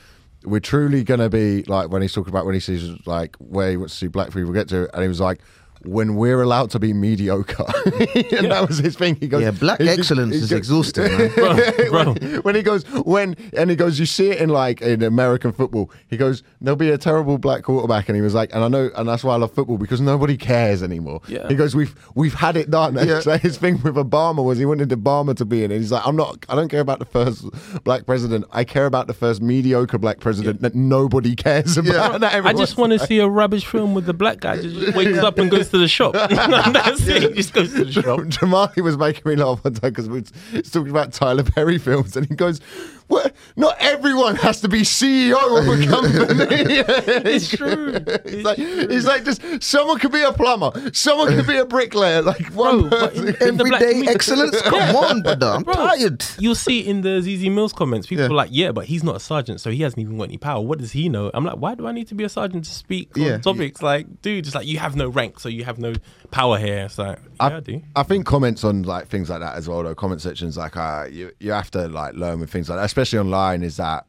we're 0.47 0.59
truly 0.59 1.03
going 1.03 1.19
to 1.19 1.29
be 1.29 1.63
like 1.63 1.89
when 1.89 2.01
he's 2.01 2.13
talking 2.13 2.31
about 2.31 2.45
when 2.45 2.53
he 2.53 2.59
sees 2.59 2.89
like 3.05 3.35
where 3.37 3.71
he 3.71 3.77
wants 3.77 3.93
to 3.93 3.99
see 3.99 4.07
black 4.07 4.31
people 4.31 4.51
get 4.53 4.69
to, 4.69 4.93
and 4.93 5.01
he 5.03 5.07
was 5.07 5.19
like. 5.19 5.39
When 5.87 6.15
we're 6.15 6.41
allowed 6.41 6.69
to 6.71 6.79
be 6.79 6.93
mediocre, 6.93 7.65
and 7.85 8.51
that 8.51 8.65
was 8.67 8.77
his 8.77 8.95
thing. 8.95 9.15
He 9.15 9.27
goes, 9.27 9.41
Yeah, 9.43 9.51
black 9.51 9.79
he- 9.79 9.85
he- 9.85 9.91
excellence 9.91 10.35
he 10.35 10.41
is 10.41 10.51
exhausting, 10.51 11.05
man. 11.17 11.31
Bro, 11.89 12.13
when, 12.13 12.35
when 12.41 12.55
he 12.55 12.61
goes 12.61 12.83
when 13.05 13.35
and 13.55 13.69
he 13.69 13.75
goes, 13.75 13.99
you 13.99 14.05
see 14.05 14.29
it 14.31 14.39
in 14.41 14.49
like 14.49 14.81
in 14.81 15.01
American 15.03 15.51
football. 15.51 15.91
He 16.09 16.17
goes, 16.17 16.43
there'll 16.61 16.75
be 16.75 16.89
a 16.89 16.97
terrible 16.97 17.37
black 17.37 17.63
quarterback, 17.63 18.09
and 18.09 18.15
he 18.15 18.21
was 18.21 18.33
like, 18.33 18.53
and 18.53 18.63
I 18.63 18.67
know, 18.67 18.89
and 18.95 19.07
that's 19.07 19.23
why 19.23 19.33
I 19.33 19.37
love 19.37 19.53
football 19.53 19.77
because 19.77 20.01
nobody 20.01 20.37
cares 20.37 20.83
anymore. 20.83 21.21
Yeah. 21.27 21.47
He 21.47 21.55
goes, 21.55 21.75
we've 21.75 21.95
we've 22.15 22.33
had 22.33 22.57
it 22.57 22.69
done. 22.69 22.97
And 22.97 23.23
so 23.23 23.37
his 23.37 23.57
thing 23.57 23.81
with 23.81 23.95
Obama 23.95 24.43
was 24.43 24.57
he 24.57 24.65
wanted 24.65 24.89
Obama 24.89 25.35
to 25.37 25.45
be 25.45 25.63
in 25.63 25.71
it. 25.71 25.77
He's 25.77 25.91
like, 25.91 26.05
I'm 26.05 26.15
not, 26.15 26.45
I 26.49 26.55
don't 26.55 26.69
care 26.69 26.81
about 26.81 26.99
the 26.99 27.05
first 27.05 27.45
black 27.83 28.05
president. 28.05 28.45
I 28.51 28.63
care 28.63 28.85
about 28.85 29.07
the 29.07 29.13
first 29.13 29.41
mediocre 29.41 29.97
black 29.97 30.19
president 30.19 30.61
that 30.61 30.75
nobody 30.75 31.35
cares 31.35 31.77
about. 31.77 32.21
That 32.21 32.45
I 32.45 32.53
just 32.53 32.77
want 32.77 32.93
to 32.93 32.99
see 32.99 33.19
a 33.19 33.27
rubbish 33.27 33.65
film 33.65 33.93
with 33.93 34.05
the 34.05 34.13
black 34.13 34.39
guy 34.39 34.61
just 34.61 34.95
wakes 34.95 35.17
up 35.19 35.37
and 35.37 35.49
goes 35.49 35.69
to 35.69 35.76
the 35.77 35.87
shop. 35.87 36.13
That's 36.13 37.07
it. 37.07 37.23
He 37.23 37.33
just 37.33 37.53
goes 37.53 37.73
to 37.73 37.85
the 37.85 37.91
shop. 37.91 38.19
Jamali 38.27 38.83
was 38.83 38.97
making 38.97 39.23
me 39.25 39.35
laugh 39.35 39.63
one 39.63 39.73
time 39.73 39.89
because 39.89 40.09
we 40.09 40.23
was 40.53 40.71
talking 40.71 40.89
about 40.89 41.13
Tyler 41.13 41.43
Perry 41.43 41.77
films, 41.77 42.15
and 42.15 42.27
he 42.27 42.35
goes, 42.35 42.59
"What? 43.07 43.33
Not 43.55 43.75
everyone 43.79 44.35
has 44.37 44.61
to 44.61 44.67
be 44.67 44.81
CEO 44.81 45.35
of 45.35 45.67
a 45.67 45.85
company." 45.87 46.83
It's 47.37 47.49
true. 47.57 47.93
He's 48.25 48.43
like, 48.43 48.57
he's 48.57 49.05
like, 49.05 49.23
just 49.25 49.41
someone 49.63 49.99
could 49.99 50.11
be 50.11 50.21
a 50.23 50.31
plumber, 50.33 50.71
someone 50.93 51.27
could 51.35 51.47
be 51.47 51.57
a 51.57 51.65
bricklayer, 51.65 52.21
like 52.21 52.47
one 52.53 52.81
Bro, 52.81 52.89
but 52.89 53.13
person. 53.13 53.27
in- 53.29 53.47
in 53.47 53.57
the 53.57 53.63
black 53.65 53.81
excellence. 53.81 54.61
Come 54.63 54.95
on, 54.95 55.21
brother. 55.21 55.47
I'm 55.47 55.63
Bro, 55.63 55.73
tired. 55.73 56.23
You'll 56.39 56.55
see 56.55 56.79
in 56.79 57.01
the 57.01 57.21
ZZ 57.21 57.49
Mills 57.49 57.73
comments. 57.73 58.07
People 58.07 58.25
Yeah. 58.25 58.31
are 58.31 58.33
like, 58.35 58.49
yeah, 58.51 58.71
but 58.71 58.85
he's 58.85 59.03
not 59.03 59.15
a 59.15 59.19
sergeant, 59.19 59.61
so 59.61 59.71
he 59.71 59.81
hasn't 59.81 59.99
even 59.99 60.17
got 60.17 60.25
any 60.25 60.37
power. 60.37 60.61
What 60.61 60.79
does 60.79 60.91
he 60.91 61.09
know? 61.09 61.31
I'm 61.33 61.43
like, 61.45 61.57
why 61.57 61.75
do 61.75 61.87
I 61.87 61.91
need 61.91 62.07
to 62.09 62.15
be 62.15 62.23
a 62.23 62.29
sergeant 62.29 62.65
to 62.65 62.71
speak 62.71 63.11
Yeah. 63.15 63.33
on 63.35 63.41
topics? 63.41 63.81
Like, 63.81 64.21
dude, 64.21 64.45
it's 64.45 64.55
like 64.55 64.67
you 64.67 64.79
have 64.79 64.95
no 64.95 65.07
rank, 65.09 65.39
so 65.39 65.49
you 65.49 65.63
have 65.65 65.77
no 65.79 65.93
power 66.31 66.57
here. 66.57 66.85
It's 66.85 66.97
like, 66.97 67.19
yeah, 67.19 67.47
I, 67.47 67.55
I, 67.57 67.59
do. 67.59 67.81
I 67.95 68.03
think 68.03 68.25
comments 68.25 68.63
on 68.63 68.83
like 68.83 69.07
things 69.07 69.29
like 69.29 69.39
that 69.39 69.55
as 69.55 69.67
well. 69.67 69.83
Though 69.83 69.95
comment 69.95 70.21
sections, 70.21 70.57
like 70.57 70.75
uh, 70.77 71.05
you 71.09 71.31
you 71.39 71.51
have 71.51 71.71
to 71.71 71.87
like 71.87 72.13
learn 72.15 72.39
with 72.39 72.49
things 72.49 72.69
like 72.69 72.77
that, 72.79 72.89
especially 72.97 73.19
online. 73.19 73.61
Is 73.63 73.77
that 73.77 74.05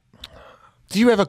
do 0.89 0.99
you 0.99 1.11
ever 1.11 1.27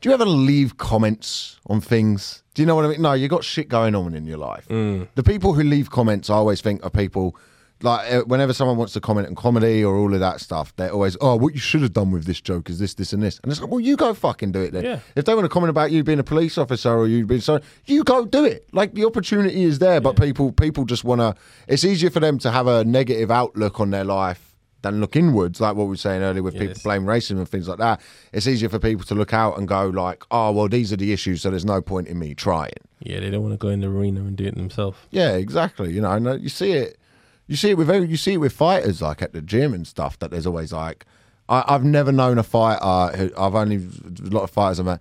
do 0.00 0.08
you 0.08 0.12
ever 0.12 0.26
leave 0.26 0.76
comments 0.78 1.60
on 1.68 1.80
things? 1.80 2.42
Do 2.54 2.62
you 2.62 2.66
know 2.66 2.74
what 2.74 2.84
I 2.84 2.88
mean? 2.88 3.02
No, 3.02 3.12
you 3.12 3.28
got 3.28 3.44
shit 3.44 3.68
going 3.68 3.94
on 3.94 4.14
in 4.14 4.26
your 4.26 4.38
life. 4.38 4.66
The 4.68 5.22
people 5.24 5.52
who 5.54 5.62
leave 5.62 5.90
comments, 5.90 6.30
I 6.30 6.34
always 6.34 6.60
think 6.60 6.84
are 6.84 6.90
people. 6.90 7.36
Like 7.82 8.10
uh, 8.10 8.22
whenever 8.22 8.54
someone 8.54 8.78
wants 8.78 8.94
to 8.94 9.02
comment 9.02 9.28
on 9.28 9.34
comedy 9.34 9.84
or 9.84 9.96
all 9.96 10.14
of 10.14 10.20
that 10.20 10.40
stuff, 10.40 10.74
they're 10.76 10.90
always, 10.90 11.14
"Oh, 11.20 11.36
what 11.36 11.52
you 11.52 11.60
should 11.60 11.82
have 11.82 11.92
done 11.92 12.10
with 12.10 12.24
this 12.24 12.40
joke 12.40 12.70
is 12.70 12.78
this, 12.78 12.94
this, 12.94 13.12
and 13.12 13.22
this." 13.22 13.38
And 13.42 13.52
it's 13.52 13.60
like, 13.60 13.70
"Well, 13.70 13.80
you 13.80 13.96
go 13.96 14.14
fucking 14.14 14.52
do 14.52 14.62
it 14.62 14.72
then." 14.72 14.82
Yeah. 14.82 15.00
If 15.14 15.26
they 15.26 15.34
want 15.34 15.44
to 15.44 15.50
comment 15.50 15.68
about 15.68 15.90
you 15.90 16.02
being 16.02 16.18
a 16.18 16.24
police 16.24 16.56
officer 16.56 16.90
or 16.90 17.06
you 17.06 17.26
being 17.26 17.42
so, 17.42 17.60
you 17.84 18.02
go 18.02 18.24
do 18.24 18.46
it. 18.46 18.66
Like 18.72 18.94
the 18.94 19.04
opportunity 19.04 19.62
is 19.64 19.78
there, 19.78 20.00
but 20.00 20.16
people 20.16 20.52
people 20.52 20.86
just 20.86 21.04
want 21.04 21.20
to. 21.20 21.34
It's 21.68 21.84
easier 21.84 22.08
for 22.08 22.20
them 22.20 22.38
to 22.38 22.50
have 22.50 22.66
a 22.66 22.82
negative 22.82 23.30
outlook 23.30 23.78
on 23.78 23.90
their 23.90 24.04
life 24.04 24.55
than 24.82 25.00
look 25.00 25.16
inwards, 25.16 25.60
like 25.60 25.74
what 25.74 25.84
we 25.84 25.90
were 25.90 25.96
saying 25.96 26.22
earlier 26.22 26.42
with 26.42 26.54
people 26.54 26.68
Yes. 26.68 26.82
blame 26.82 27.04
racism 27.06 27.38
and 27.38 27.48
things 27.48 27.66
like 27.68 27.78
that. 27.78 28.00
It's 28.32 28.46
easier 28.46 28.68
for 28.68 28.78
people 28.78 29.04
to 29.06 29.14
look 29.14 29.32
out 29.32 29.58
and 29.58 29.66
go 29.66 29.88
like, 29.88 30.22
"Oh, 30.30 30.52
well, 30.52 30.68
these 30.68 30.92
are 30.92 30.96
the 30.96 31.12
issues, 31.12 31.42
so 31.42 31.50
there's 31.50 31.64
no 31.64 31.80
point 31.80 32.08
in 32.08 32.18
me 32.18 32.34
trying." 32.34 32.72
Yeah, 33.00 33.20
they 33.20 33.30
don't 33.30 33.42
want 33.42 33.54
to 33.54 33.58
go 33.58 33.68
in 33.68 33.80
the 33.80 33.88
arena 33.88 34.20
and 34.20 34.36
do 34.36 34.44
it 34.44 34.54
themselves. 34.54 34.98
Yeah, 35.10 35.32
exactly. 35.32 35.92
You 35.92 36.00
know, 36.02 36.12
and 36.12 36.26
uh, 36.28 36.34
you 36.36 36.48
see 36.48 36.72
it. 36.72 36.98
You 37.48 37.56
see 37.56 37.70
it 37.70 37.78
with 37.78 37.88
you 38.10 38.16
see 38.16 38.34
it 38.34 38.38
with 38.38 38.52
fighters 38.52 39.00
like 39.00 39.22
at 39.22 39.32
the 39.32 39.40
gym 39.42 39.72
and 39.74 39.86
stuff. 39.86 40.18
That 40.18 40.30
there's 40.30 40.46
always 40.46 40.72
like, 40.72 41.04
I, 41.48 41.64
I've 41.68 41.84
never 41.84 42.12
known 42.12 42.38
a 42.38 42.42
fighter. 42.42 43.16
Who, 43.16 43.30
I've 43.36 43.54
only 43.54 43.76
a 43.76 44.30
lot 44.30 44.42
of 44.42 44.50
fighters 44.50 44.80
I've 44.80 44.86
met 44.86 45.00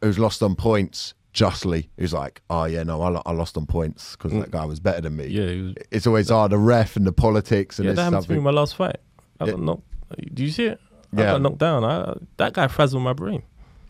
who's 0.00 0.18
lost 0.18 0.42
on 0.42 0.56
points 0.56 1.14
justly. 1.32 1.88
Who's 1.98 2.12
like, 2.12 2.42
oh 2.50 2.64
yeah, 2.64 2.82
no, 2.82 3.00
I, 3.02 3.08
lo- 3.08 3.22
I 3.26 3.32
lost 3.32 3.56
on 3.56 3.66
points 3.66 4.16
because 4.16 4.32
that 4.32 4.50
guy 4.50 4.64
was 4.64 4.80
better 4.80 5.00
than 5.00 5.16
me. 5.16 5.24
Mm. 5.28 5.30
Yeah, 5.32 5.46
he 5.54 5.62
was- 5.62 5.74
it's 5.90 6.06
always 6.06 6.30
oh 6.30 6.48
the 6.48 6.58
ref 6.58 6.96
and 6.96 7.06
the 7.06 7.12
politics 7.12 7.78
and 7.78 7.86
Yeah, 7.86 7.94
that 7.94 8.02
happened 8.04 8.24
to 8.24 8.30
me 8.32 8.38
in 8.38 8.42
my 8.44 8.50
last 8.50 8.76
fight. 8.76 8.96
I 9.40 9.44
Yeah. 9.46 9.50
got 9.52 9.60
knocked. 9.60 10.34
Do 10.34 10.44
you 10.44 10.50
see 10.50 10.66
it? 10.66 10.80
I 11.16 11.20
Yeah. 11.20 11.32
got 11.32 11.42
knocked 11.42 11.58
down. 11.58 11.84
I, 11.84 12.14
that 12.36 12.52
guy 12.52 12.68
frazzled 12.68 13.02
my 13.02 13.12
brain. 13.12 13.42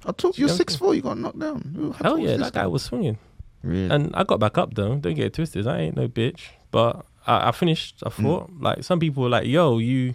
I 0.05 0.12
told 0.12 0.36
you, 0.39 0.47
you're 0.47 0.56
six 0.56 0.74
four. 0.77 0.94
You 0.94 1.02
got 1.02 1.19
knocked 1.19 1.39
down. 1.39 1.73
Who- 1.77 1.93
how 1.93 2.02
Hell 2.05 2.12
tall 2.16 2.19
yeah, 2.20 2.36
this 2.36 2.47
that 2.48 2.52
guy 2.55 2.66
was 2.66 2.82
swinging. 2.82 3.19
Really? 3.62 3.94
And 3.94 4.10
I 4.14 4.24
got 4.24 4.40
back 4.40 4.59
up 4.59 4.74
though. 4.74 4.97
Don't 4.97 5.14
get 5.14 5.27
it 5.27 5.35
twisted. 5.35 5.66
I 5.69 5.78
ain't 5.81 5.97
no 5.97 6.09
bitch. 6.09 6.40
But 6.73 7.05
I, 7.27 7.48
I 7.48 7.52
finished. 7.52 8.02
I 8.05 8.10
thought 8.10 8.51
like 8.60 8.82
some 8.82 8.98
people 8.98 9.23
were 9.23 9.28
like, 9.28 9.47
"Yo, 9.47 9.78
you, 9.78 10.14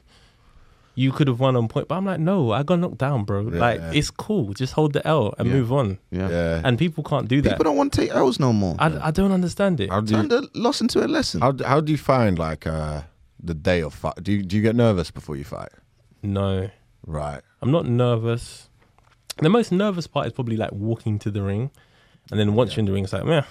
you 1.04 1.12
could 1.12 1.28
have 1.28 1.40
won 1.40 1.56
on 1.56 1.68
point." 1.68 1.88
But 1.88 1.96
I'm 1.98 2.06
like, 2.06 2.20
no, 2.20 2.52
I 2.52 2.64
got 2.64 2.80
knocked 2.80 2.98
down, 2.98 3.24
bro. 3.24 3.42
like 3.42 3.80
Yeah. 3.80 3.92
it's 4.00 4.10
cool. 4.12 4.54
Just 4.54 4.74
hold 4.74 4.92
the 4.94 5.04
L 5.08 5.34
and 5.38 5.48
Yeah. 5.48 5.54
move 5.58 5.72
on. 5.72 5.98
yeah. 6.12 6.30
Yeah. 6.30 6.62
And 6.66 6.78
people 6.78 7.04
can't 7.04 7.28
do 7.28 7.42
that. 7.44 7.52
People 7.52 7.66
don't 7.70 7.78
want 7.78 7.94
to 7.94 8.02
take 8.02 8.12
L's 8.14 8.40
no 8.40 8.52
more. 8.52 8.76
I, 8.80 8.88
I 9.08 9.12
don't 9.12 9.32
understand 9.32 9.80
it. 9.80 9.90
How 9.90 10.02
do 10.02 10.12
you, 10.12 10.18
Turned 10.28 10.34
a 10.34 10.42
loss 10.66 10.82
into 10.82 11.06
a 11.06 11.08
lesson. 11.08 11.42
how, 11.42 11.54
how 11.66 11.80
do 11.82 11.92
you 11.92 11.98
find 11.98 12.38
like 12.40 12.66
uh, 12.68 13.02
the 13.42 13.54
day 13.54 13.82
of 13.82 13.94
fight? 13.94 14.16
Do 14.24 14.32
you 14.34 14.42
do 14.44 14.56
you 14.58 14.62
get 14.62 14.76
nervous 14.76 15.12
before 15.12 15.36
you 15.38 15.44
fight? 15.46 15.72
No, 16.24 16.70
Right. 17.06 17.42
I'm 17.62 17.72
not 17.72 17.86
nervous. 17.88 18.70
The 19.38 19.50
most 19.50 19.72
nervous 19.72 20.08
part 20.08 20.26
is 20.28 20.34
probably 20.34 20.58
like 20.58 20.72
walking 20.74 21.20
to 21.20 21.30
the 21.32 21.42
ring, 21.44 21.70
and 22.32 22.40
then 22.40 22.56
once 22.56 22.76
you're 22.76 22.82
in 22.82 22.86
the 22.88 22.92
ring, 22.92 23.04
it's 23.04 23.14
like, 23.14 23.24
yeah, 23.26 23.46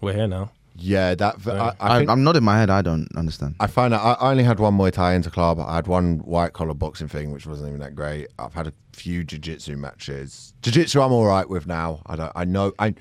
we're 0.00 0.14
here 0.14 0.26
now. 0.28 0.50
Yeah, 0.76 1.14
that 1.14 1.36
I, 1.46 1.50
I 1.50 1.74
I, 1.80 1.98
think, 1.98 2.10
I'm 2.10 2.24
nodding 2.24 2.44
my 2.44 2.58
head. 2.58 2.70
I 2.70 2.82
don't 2.82 3.08
understand. 3.16 3.56
I 3.60 3.66
find 3.66 3.92
out 3.92 4.00
I 4.02 4.24
I 4.24 4.30
only 4.30 4.44
had 4.44 4.58
one 4.58 4.76
Muay 4.76 4.90
Thai 4.92 5.14
inter 5.14 5.30
club. 5.30 5.60
I 5.60 5.76
had 5.76 5.86
one 5.86 6.18
white 6.20 6.52
collar 6.54 6.74
boxing 6.74 7.08
thing, 7.08 7.30
which 7.32 7.46
wasn't 7.46 7.68
even 7.68 7.80
that 7.80 7.94
great. 7.94 8.28
I've 8.38 8.54
had 8.54 8.66
a 8.66 8.72
few 8.92 9.24
jiu 9.24 9.38
jitsu 9.38 9.76
matches. 9.76 10.54
Jiu 10.62 10.72
jitsu, 10.72 11.00
I'm 11.00 11.12
all 11.12 11.26
right 11.26 11.48
with 11.48 11.66
now. 11.66 12.02
I 12.06 12.16
don't. 12.16 12.32
I 12.34 12.44
know. 12.44 12.72
I. 12.78 12.94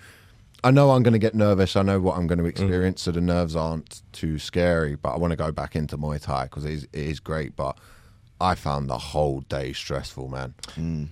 I 0.63 0.69
know 0.69 0.91
I'm 0.91 1.01
going 1.01 1.13
to 1.13 1.19
get 1.19 1.33
nervous. 1.33 1.75
I 1.75 1.81
know 1.81 1.99
what 1.99 2.17
I'm 2.17 2.27
going 2.27 2.37
to 2.37 2.45
experience, 2.45 3.01
so 3.01 3.11
the 3.11 3.19
nerves 3.19 3.55
aren't 3.55 4.03
too 4.11 4.37
scary. 4.37 4.95
But 4.95 5.13
I 5.13 5.17
want 5.17 5.31
to 5.31 5.35
go 5.35 5.51
back 5.51 5.75
into 5.75 5.97
Muay 5.97 6.21
Thai 6.21 6.43
because 6.43 6.65
it 6.65 6.73
is, 6.73 6.83
it 6.83 6.99
is 6.99 7.19
great. 7.19 7.55
But 7.55 7.79
I 8.39 8.55
found 8.55 8.89
the 8.89 8.97
whole 8.97 9.41
day 9.41 9.71
stressful, 9.73 10.27
man. 10.27 10.53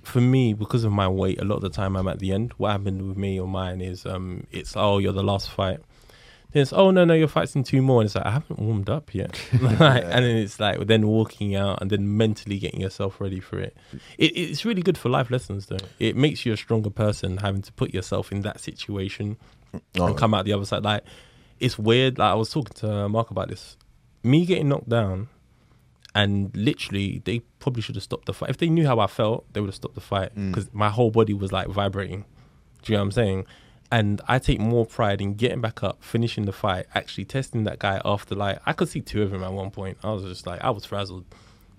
for 0.03 0.22
me, 0.22 0.53
because 0.53 0.84
of 0.84 0.91
my 0.91 1.07
weight, 1.07 1.40
a 1.40 1.45
lot 1.45 1.56
of 1.56 1.61
the 1.61 1.69
time 1.69 1.95
I'm 1.95 2.07
at 2.07 2.19
the 2.19 2.31
end. 2.31 2.53
What 2.57 2.72
happened 2.72 3.07
with 3.07 3.18
me 3.18 3.40
or 3.40 3.48
mine 3.48 3.81
is 3.81 4.06
um, 4.06 4.45
it's 4.52 4.73
oh 4.76 4.98
you're 4.98 5.14
the 5.14 5.23
last 5.23 5.49
fight. 5.49 5.80
Then 6.52 6.64
it's 6.64 6.74
oh 6.74 6.90
no 6.92 7.06
no 7.06 7.14
you're 7.14 7.28
fighting 7.28 7.64
two 7.64 7.82
more. 7.82 8.02
And 8.02 8.08
it's 8.08 8.16
like 8.16 8.26
I 8.26 8.32
haven't 8.32 8.60
warmed 8.60 8.90
up 8.90 9.14
yet. 9.14 9.40
like, 9.62 10.04
and 10.04 10.26
then 10.26 10.36
it's 10.38 10.60
like 10.60 10.80
then 10.88 11.08
walking 11.08 11.56
out 11.56 11.82
and 11.82 11.90
then 11.92 12.18
mentally 12.18 12.58
getting 12.58 12.82
yourself 12.82 13.22
ready 13.22 13.40
for 13.40 13.60
it. 13.60 13.78
it. 14.18 14.32
It's 14.36 14.66
really 14.66 14.82
good 14.82 14.98
for 14.98 15.10
life 15.10 15.30
lessons 15.30 15.68
though. 15.68 15.78
It 16.00 16.16
makes 16.16 16.46
you 16.46 16.54
a 16.54 16.58
stronger 16.58 16.90
person 16.90 17.38
having 17.38 17.62
to 17.62 17.74
put 17.74 17.94
yourself 17.94 18.32
in 18.32 18.42
that 18.42 18.60
situation 18.60 19.38
Oh. 19.98 20.08
and 20.08 20.18
come 20.18 20.34
out 20.34 20.46
the 20.46 20.54
other 20.54 20.66
side. 20.66 20.84
Like 20.84 21.04
it's 21.60 21.78
weird. 21.78 22.18
Like 22.18 22.32
I 22.32 22.36
was 22.36 22.50
talking 22.50 22.74
to 22.78 22.92
uh, 22.92 23.10
Mark 23.10 23.32
about 23.32 23.50
this. 23.50 23.78
Me 24.24 24.46
getting 24.46 24.70
knocked 24.70 24.90
down 24.90 25.30
and 26.16 26.56
literally 26.56 27.22
they 27.26 27.40
probably 27.60 27.82
should 27.82 27.96
have 27.96 28.04
stopped 28.04 28.26
the 28.26 28.34
fight. 28.34 28.50
If 28.50 28.58
they 28.58 28.70
knew 28.70 28.88
how 28.88 29.00
I 29.00 29.08
felt, 29.08 29.52
they 29.54 29.60
would 29.62 29.68
have 29.68 29.76
stopped 29.76 29.96
the 29.96 30.02
fight 30.02 30.36
mm. 30.36 30.52
because 30.52 30.74
my 30.74 30.90
whole 30.90 31.12
body 31.12 31.34
was 31.34 31.52
like 31.52 31.68
vibrating. 31.68 32.26
Do 32.82 32.92
you 32.92 32.98
know 32.98 33.04
what 33.04 33.06
I'm 33.08 33.12
saying? 33.12 33.46
And 33.91 34.22
I 34.28 34.38
take 34.38 34.60
more 34.60 34.86
pride 34.86 35.20
in 35.20 35.34
getting 35.34 35.61
back 35.61 35.84
up, 35.84 36.03
finishing 36.03 36.45
the 36.45 36.52
fight, 36.52 36.86
actually 36.94 37.26
testing 37.26 37.64
that 37.64 37.80
guy 37.80 37.99
after 38.06 38.36
like 38.36 38.60
I 38.66 38.74
could 38.74 38.88
see 38.88 39.02
two 39.02 39.24
of 39.24 39.32
them 39.32 39.44
at 39.44 39.52
one 39.52 39.72
point. 39.72 39.98
I 40.03 40.11
was 40.11 40.24
just 40.24 40.45
like 40.45 40.64
I 40.64 40.70
was 40.70 40.86
frazzled, 40.86 41.26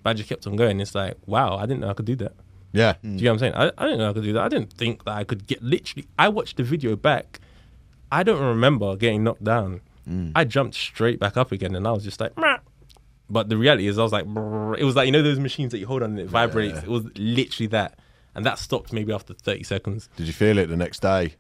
but 0.03 0.11
I 0.11 0.13
just 0.15 0.29
kept 0.29 0.47
on 0.47 0.57
going. 0.57 0.81
It's 0.81 0.95
like 0.95 1.17
wow, 1.27 1.57
I 1.57 1.67
didn't 1.67 1.81
know 1.81 1.91
I 1.91 1.95
could 1.95 2.07
do 2.07 2.17
that. 2.17 2.33
Yeah. 2.73 2.95
Mm. 2.95 3.01
Do 3.03 3.09
you 3.09 3.17
know 3.17 3.31
what 3.31 3.33
I'm 3.35 3.39
saying? 3.39 3.55
I, 3.55 3.73
I 3.79 3.85
didn't 3.85 3.99
know 3.99 4.11
I 4.11 4.13
could 4.13 4.25
do 4.25 4.33
that. 4.33 4.43
I 4.43 4.49
didn't 4.49 4.73
think 4.73 5.05
that 5.05 5.15
I 5.17 5.25
could 5.25 5.47
get 5.47 5.63
literally. 5.63 6.07
I 6.19 6.29
watched 6.29 6.57
the 6.57 6.65
video 6.65 6.97
back. 6.97 7.41
I 8.13 8.23
don't 8.23 8.43
remember 8.43 8.97
getting 8.97 9.23
knocked 9.23 9.45
down. 9.45 9.81
Mm. 10.09 10.33
I 10.35 10.45
jumped 10.45 10.75
straight 10.75 11.21
back 11.21 11.37
up 11.37 11.53
again, 11.53 11.75
and 11.77 11.87
I 11.87 11.93
was 11.93 12.03
just 12.03 12.21
like, 12.21 12.37
"Meh." 12.37 12.59
but 13.29 13.49
the 13.49 13.57
reality 13.57 13.87
is, 13.87 13.99
I 13.99 14.03
was 14.03 14.13
like, 14.13 14.27
"Brrr." 14.27 14.79
it 14.79 14.85
was 14.85 14.97
like 14.97 15.07
you 15.07 15.13
know 15.13 15.23
those 15.23 15.39
machines 15.39 15.73
that 15.73 15.79
you 15.79 15.87
hold 15.87 16.03
on 16.03 16.11
and 16.11 16.21
it 16.21 16.29
vibrates. 16.29 16.79
It 16.79 16.89
was 16.89 17.05
literally 17.17 17.69
that, 17.69 17.99
and 18.35 18.45
that 18.47 18.59
stopped 18.59 18.93
maybe 18.93 19.13
after 19.13 19.35
30 19.35 19.63
seconds. 19.63 20.09
Did 20.17 20.27
you 20.27 20.33
feel 20.33 20.59
it 20.59 20.67
the 20.67 20.77
next 20.77 21.01
day? 21.03 21.35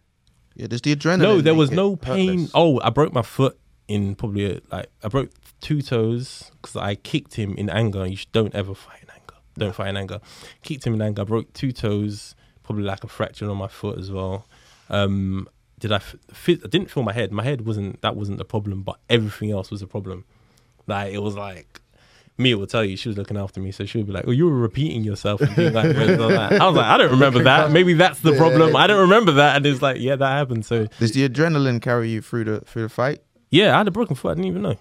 Yeah, 0.54 0.66
there's 0.66 0.82
the 0.82 0.94
adrenaline. 0.94 1.18
No, 1.20 1.40
there 1.40 1.54
was 1.54 1.70
no 1.70 1.96
pain. 1.96 2.28
hurtless. 2.28 2.50
Oh, 2.54 2.80
I 2.82 2.90
broke 2.90 3.12
my 3.12 3.22
foot 3.22 3.58
in 3.88 4.14
probably 4.14 4.56
uh, 4.56 4.60
like 4.70 4.86
I 5.02 5.08
broke 5.08 5.30
two 5.60 5.82
toes 5.82 6.50
because 6.60 6.76
I 6.76 6.94
kicked 6.94 7.34
him 7.34 7.54
in 7.56 7.68
anger. 7.70 8.06
You 8.06 8.16
should, 8.16 8.32
don't 8.32 8.54
ever 8.54 8.74
fight 8.74 9.02
in 9.02 9.10
anger. 9.10 9.34
Don't 9.58 9.74
fight 9.74 9.88
in 9.88 9.96
anger. 9.96 10.20
Kicked 10.62 10.86
him 10.86 10.94
in 10.94 11.02
anger. 11.02 11.22
I 11.22 11.24
broke 11.24 11.52
two 11.52 11.72
toes. 11.72 12.34
Probably 12.62 12.84
like 12.84 13.02
a 13.04 13.08
fracture 13.08 13.50
on 13.50 13.56
my 13.56 13.66
foot 13.68 13.98
as 13.98 14.10
well. 14.10 14.46
Um, 14.88 15.48
did 15.80 15.92
I? 15.92 15.96
F- 15.96 16.16
fit, 16.32 16.60
I 16.64 16.68
didn't 16.68 16.90
feel 16.90 17.02
my 17.02 17.12
head. 17.12 17.32
My 17.32 17.42
head 17.42 17.66
wasn't 17.66 18.00
that 18.02 18.14
wasn't 18.16 18.38
the 18.38 18.44
problem, 18.44 18.82
but 18.82 18.98
everything 19.08 19.50
else 19.50 19.70
was 19.70 19.82
a 19.82 19.86
problem. 19.86 20.24
Like 20.86 21.12
it 21.12 21.18
was 21.18 21.36
like. 21.36 21.79
Mia 22.40 22.56
will 22.58 22.66
tell 22.66 22.84
you 22.84 22.96
she 22.96 23.08
was 23.08 23.16
looking 23.18 23.36
after 23.36 23.60
me, 23.60 23.70
so 23.70 23.84
she 23.84 23.98
would 23.98 24.06
be 24.06 24.12
like, 24.12 24.24
"Oh, 24.26 24.30
you 24.32 24.46
were 24.46 24.56
repeating 24.56 25.04
yourself." 25.04 25.40
And 25.40 25.54
being 25.54 25.72
like, 25.72 25.94
"Where's 25.96 26.18
all 26.18 26.28
that?" 26.30 26.52
I 26.60 26.66
was 26.66 26.74
like, 26.76 26.86
"I 26.86 26.96
don't 26.98 27.10
remember 27.12 27.42
that. 27.44 27.70
Maybe 27.70 27.92
that's 27.94 28.20
the 28.20 28.32
problem. 28.36 28.74
I 28.74 28.86
don't 28.86 29.00
remember 29.00 29.32
that." 29.32 29.56
And 29.56 29.66
it's 29.66 29.82
like, 29.82 30.00
"Yeah, 30.00 30.16
that 30.16 30.28
happened." 30.30 30.64
So 30.66 30.86
Does 30.98 31.12
the 31.12 31.28
adrenaline 31.28 31.80
carry 31.80 32.10
you 32.10 32.22
through 32.22 32.44
the 32.44 32.60
through 32.62 32.82
the 32.82 32.88
fight? 32.88 33.20
yeah, 33.52 33.74
I 33.74 33.78
had 33.78 33.88
a 33.88 33.90
broken 33.90 34.14
foot. 34.16 34.30
I 34.30 34.34
didn't 34.34 34.46
even 34.46 34.62
know. 34.62 34.76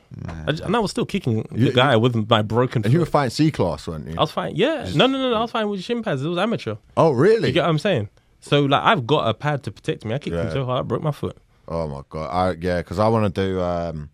I 0.47 0.51
just, 0.51 0.63
and 0.63 0.75
I 0.75 0.79
was 0.79 0.91
still 0.91 1.05
kicking 1.05 1.47
the 1.51 1.71
guy 1.71 1.95
with 1.97 2.29
my 2.29 2.41
broken 2.43 2.83
foot. 2.83 2.85
And 2.87 2.93
you 2.93 2.99
were 2.99 3.05
fighting 3.07 3.31
C 3.31 3.49
class, 3.51 3.87
weren't 3.87 4.07
you? 4.07 4.15
I 4.17 4.21
was 4.21 4.31
fine. 4.31 4.55
Yeah. 4.55 4.87
No, 4.93 5.07
no, 5.07 5.17
no, 5.17 5.31
no. 5.31 5.35
I 5.37 5.41
was 5.41 5.51
fine 5.51 5.67
with 5.69 5.81
shin 5.83 6.03
pads. 6.03 6.23
It 6.23 6.27
was 6.29 6.37
amateur. 6.37 6.75
oh, 6.95 7.11
really? 7.11 7.47
You 7.47 7.53
get 7.53 7.63
what 7.63 7.69
I'm 7.69 7.79
saying? 7.79 8.09
So, 8.41 8.61
like, 8.65 8.83
I've 8.83 9.05
got 9.07 9.27
a 9.27 9.33
pad 9.33 9.63
to 9.63 9.71
protect 9.71 10.05
me. 10.05 10.13
I 10.13 10.19
kicked 10.19 10.35
him 10.35 10.45
Yeah. 10.45 10.53
so 10.53 10.65
hard, 10.65 10.79
I 10.79 10.83
broke 10.87 11.01
my 11.01 11.11
foot. 11.11 11.37
Oh 11.67 11.87
my 11.87 12.01
god! 12.09 12.29
I, 12.31 12.55
yeah, 12.59 12.77
because 12.77 12.99
I 12.99 13.07
want 13.09 13.33
to 13.33 13.41
do. 13.47 13.59
Um, 13.61 14.09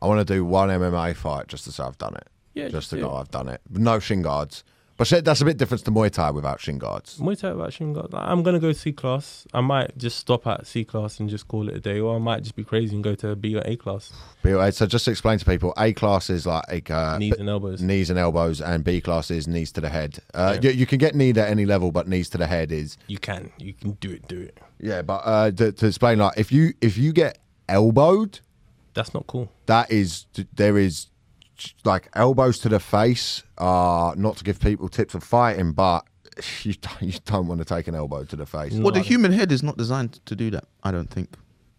I 0.00 0.06
want 0.06 0.26
to 0.26 0.34
do 0.34 0.44
one 0.44 0.68
MMA 0.68 1.14
fight 1.16 1.46
just 1.48 1.64
to 1.64 1.72
say 1.72 1.82
I've 1.84 1.96
done 1.98 2.14
it. 2.16 2.26
Yeah, 2.54 2.64
just 2.64 2.74
just 2.74 2.90
to 2.90 3.00
go. 3.00 3.14
I've 3.14 3.30
done 3.30 3.48
it. 3.48 3.60
No 3.70 3.98
shin 3.98 4.22
guards, 4.22 4.62
but 4.98 5.08
that's 5.24 5.40
a 5.40 5.44
bit 5.44 5.56
different 5.56 5.84
to 5.86 5.90
Muay 5.90 6.10
Thai 6.10 6.30
without 6.32 6.60
shin 6.60 6.78
guards. 6.78 7.16
Muay 7.18 7.38
Thai 7.40 7.48
about 7.48 7.72
shin 7.72 7.92
guards. 7.94 8.12
I'm 8.14 8.42
going 8.42 8.54
to 8.54 8.60
go 8.60 8.72
C 8.72 8.92
class. 8.92 9.46
I 9.54 9.60
might 9.62 9.96
just 9.96 10.18
stop 10.18 10.46
at 10.46 10.66
C 10.66 10.84
class 10.84 11.18
and 11.18 11.30
just 11.30 11.48
call 11.48 11.68
it 11.70 11.74
a 11.76 11.80
day, 11.80 11.98
or 11.98 12.14
I 12.14 12.18
might 12.18 12.42
just 12.42 12.54
be 12.54 12.62
crazy 12.62 12.94
and 12.94 13.02
go 13.02 13.14
to 13.16 13.34
B 13.34 13.56
or 13.56 13.62
A 13.64 13.76
class. 13.76 14.12
But, 14.42 14.52
uh, 14.52 14.70
So 14.70 14.86
just 14.86 15.06
to 15.06 15.10
explain 15.10 15.38
to 15.38 15.44
people, 15.46 15.72
A 15.78 15.92
class 15.94 16.28
is 16.28 16.44
like 16.46 16.90
uh, 16.90 17.16
Knees 17.18 17.34
and 17.38 17.48
elbows. 17.48 17.80
knees 17.80 18.10
and 18.10 18.18
elbows, 18.18 18.60
and 18.60 18.84
B 18.84 19.00
class 19.00 19.30
is 19.30 19.48
knees 19.48 19.72
to 19.72 19.80
the 19.80 19.88
head. 19.88 20.18
Uh, 20.34 20.58
Yeah. 20.60 20.70
you, 20.70 20.80
you 20.80 20.86
can 20.86 20.98
get 20.98 21.14
knee 21.14 21.30
at 21.30 21.38
any 21.38 21.64
level, 21.64 21.90
but 21.90 22.06
knees 22.06 22.28
to 22.30 22.38
the 22.38 22.46
head 22.46 22.70
is 22.70 22.98
You 23.06 23.18
can. 23.18 23.50
You 23.58 23.72
can 23.72 23.92
do 23.92 24.10
it. 24.10 24.28
Do 24.28 24.38
it. 24.40 24.58
yeah. 24.78 25.00
But 25.02 25.22
uh, 25.24 25.50
to, 25.52 25.72
to 25.72 25.86
explain, 25.86 26.18
like 26.18 26.36
if 26.38 26.52
you 26.52 26.74
if 26.82 26.98
you 26.98 27.12
get 27.14 27.38
elbowed, 27.68 28.40
That's 28.94 29.14
not 29.14 29.26
cool. 29.26 29.50
that 29.66 29.90
is 29.90 30.26
there 30.54 30.76
is 30.76 31.06
like 31.84 32.08
elbows 32.14 32.58
to 32.60 32.68
the 32.68 32.80
face 32.80 33.42
are 33.58 34.14
not 34.16 34.36
to 34.38 34.44
give 34.44 34.60
people 34.60 34.88
tips 34.88 35.14
of 35.14 35.22
fighting, 35.22 35.72
but 35.72 36.04
you 36.62 36.74
don't, 36.74 37.02
you 37.02 37.18
don't 37.24 37.46
want 37.46 37.60
to 37.60 37.64
take 37.64 37.88
an 37.88 37.94
elbow 37.94 38.24
to 38.24 38.36
the 38.36 38.46
face. 38.46 38.72
No. 38.74 38.84
Well, 38.84 38.92
the 38.92 38.98
I 39.00 39.02
don't- 39.02 39.08
human 39.08 39.32
head 39.32 39.52
is 39.52 39.62
not 39.62 39.76
designed 39.76 40.20
to 40.26 40.34
do 40.36 40.50
that. 40.50 40.64
I 40.82 40.90
don't 40.90 41.08
think. 41.10 41.28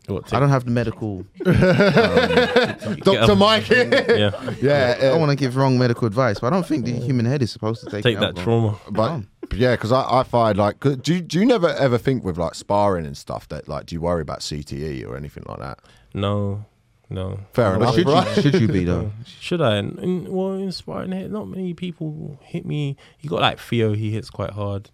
What, 0.07 0.33
I 0.33 0.39
don't 0.41 0.49
have 0.49 0.65
the 0.65 0.71
medical. 0.71 1.25
Um, 1.45 2.95
Dr. 2.97 3.35
Mike, 3.35 3.69
Yeah. 3.69 4.53
yeah, 4.61 4.95
I 4.97 5.01
don't 5.01 5.19
want 5.21 5.29
to 5.29 5.35
give 5.37 5.55
wrong 5.55 5.77
medical 5.79 6.05
advice, 6.07 6.39
but 6.39 6.47
I 6.47 6.49
don't 6.49 6.65
think 6.65 6.85
the 6.85 6.91
human 6.91 7.25
head 7.25 7.41
is 7.41 7.51
supposed 7.51 7.83
to 7.85 7.89
take 7.89 8.03
Take 8.03 8.19
that 8.19 8.35
trauma. 8.35 8.77
but 8.91 9.11
Oh. 9.11 9.23
yeah, 9.55 9.71
because 9.75 9.91
I, 9.93 10.19
I 10.19 10.23
find 10.23 10.57
like, 10.57 10.79
do 10.81 10.97
you, 11.13 11.21
do 11.21 11.39
you 11.39 11.45
never 11.45 11.69
ever 11.69 11.97
think 11.97 12.23
with 12.25 12.37
like 12.37 12.55
sparring 12.55 13.05
and 13.05 13.15
stuff 13.15 13.47
that 13.49 13.67
like, 13.69 13.85
do 13.85 13.95
you 13.95 14.01
worry 14.01 14.21
about 14.21 14.39
CTE 14.39 15.07
or 15.07 15.15
anything 15.15 15.43
like 15.47 15.59
that? 15.59 15.79
No. 16.13 16.65
No. 17.09 17.39
Fair 17.53 17.75
enough, 17.75 17.95
Should 17.95 18.07
right? 18.07 18.35
you, 18.37 18.41
should 18.41 18.61
you 18.61 18.67
be 18.67 18.85
though? 18.85 19.11
Should 19.39 19.61
I? 19.61 19.77
In, 19.77 19.97
in, 19.99 20.31
well, 20.31 20.53
in 20.53 20.71
sparring, 20.71 21.11
hit, 21.11 21.29
not 21.31 21.47
many 21.47 21.73
people 21.73 22.39
hit 22.43 22.65
me. 22.65 22.97
You 23.19 23.29
got 23.29 23.41
like 23.41 23.59
Theo, 23.59 23.93
he 23.93 24.09
hits 24.11 24.29
quite 24.29 24.51
hard. 24.51 24.89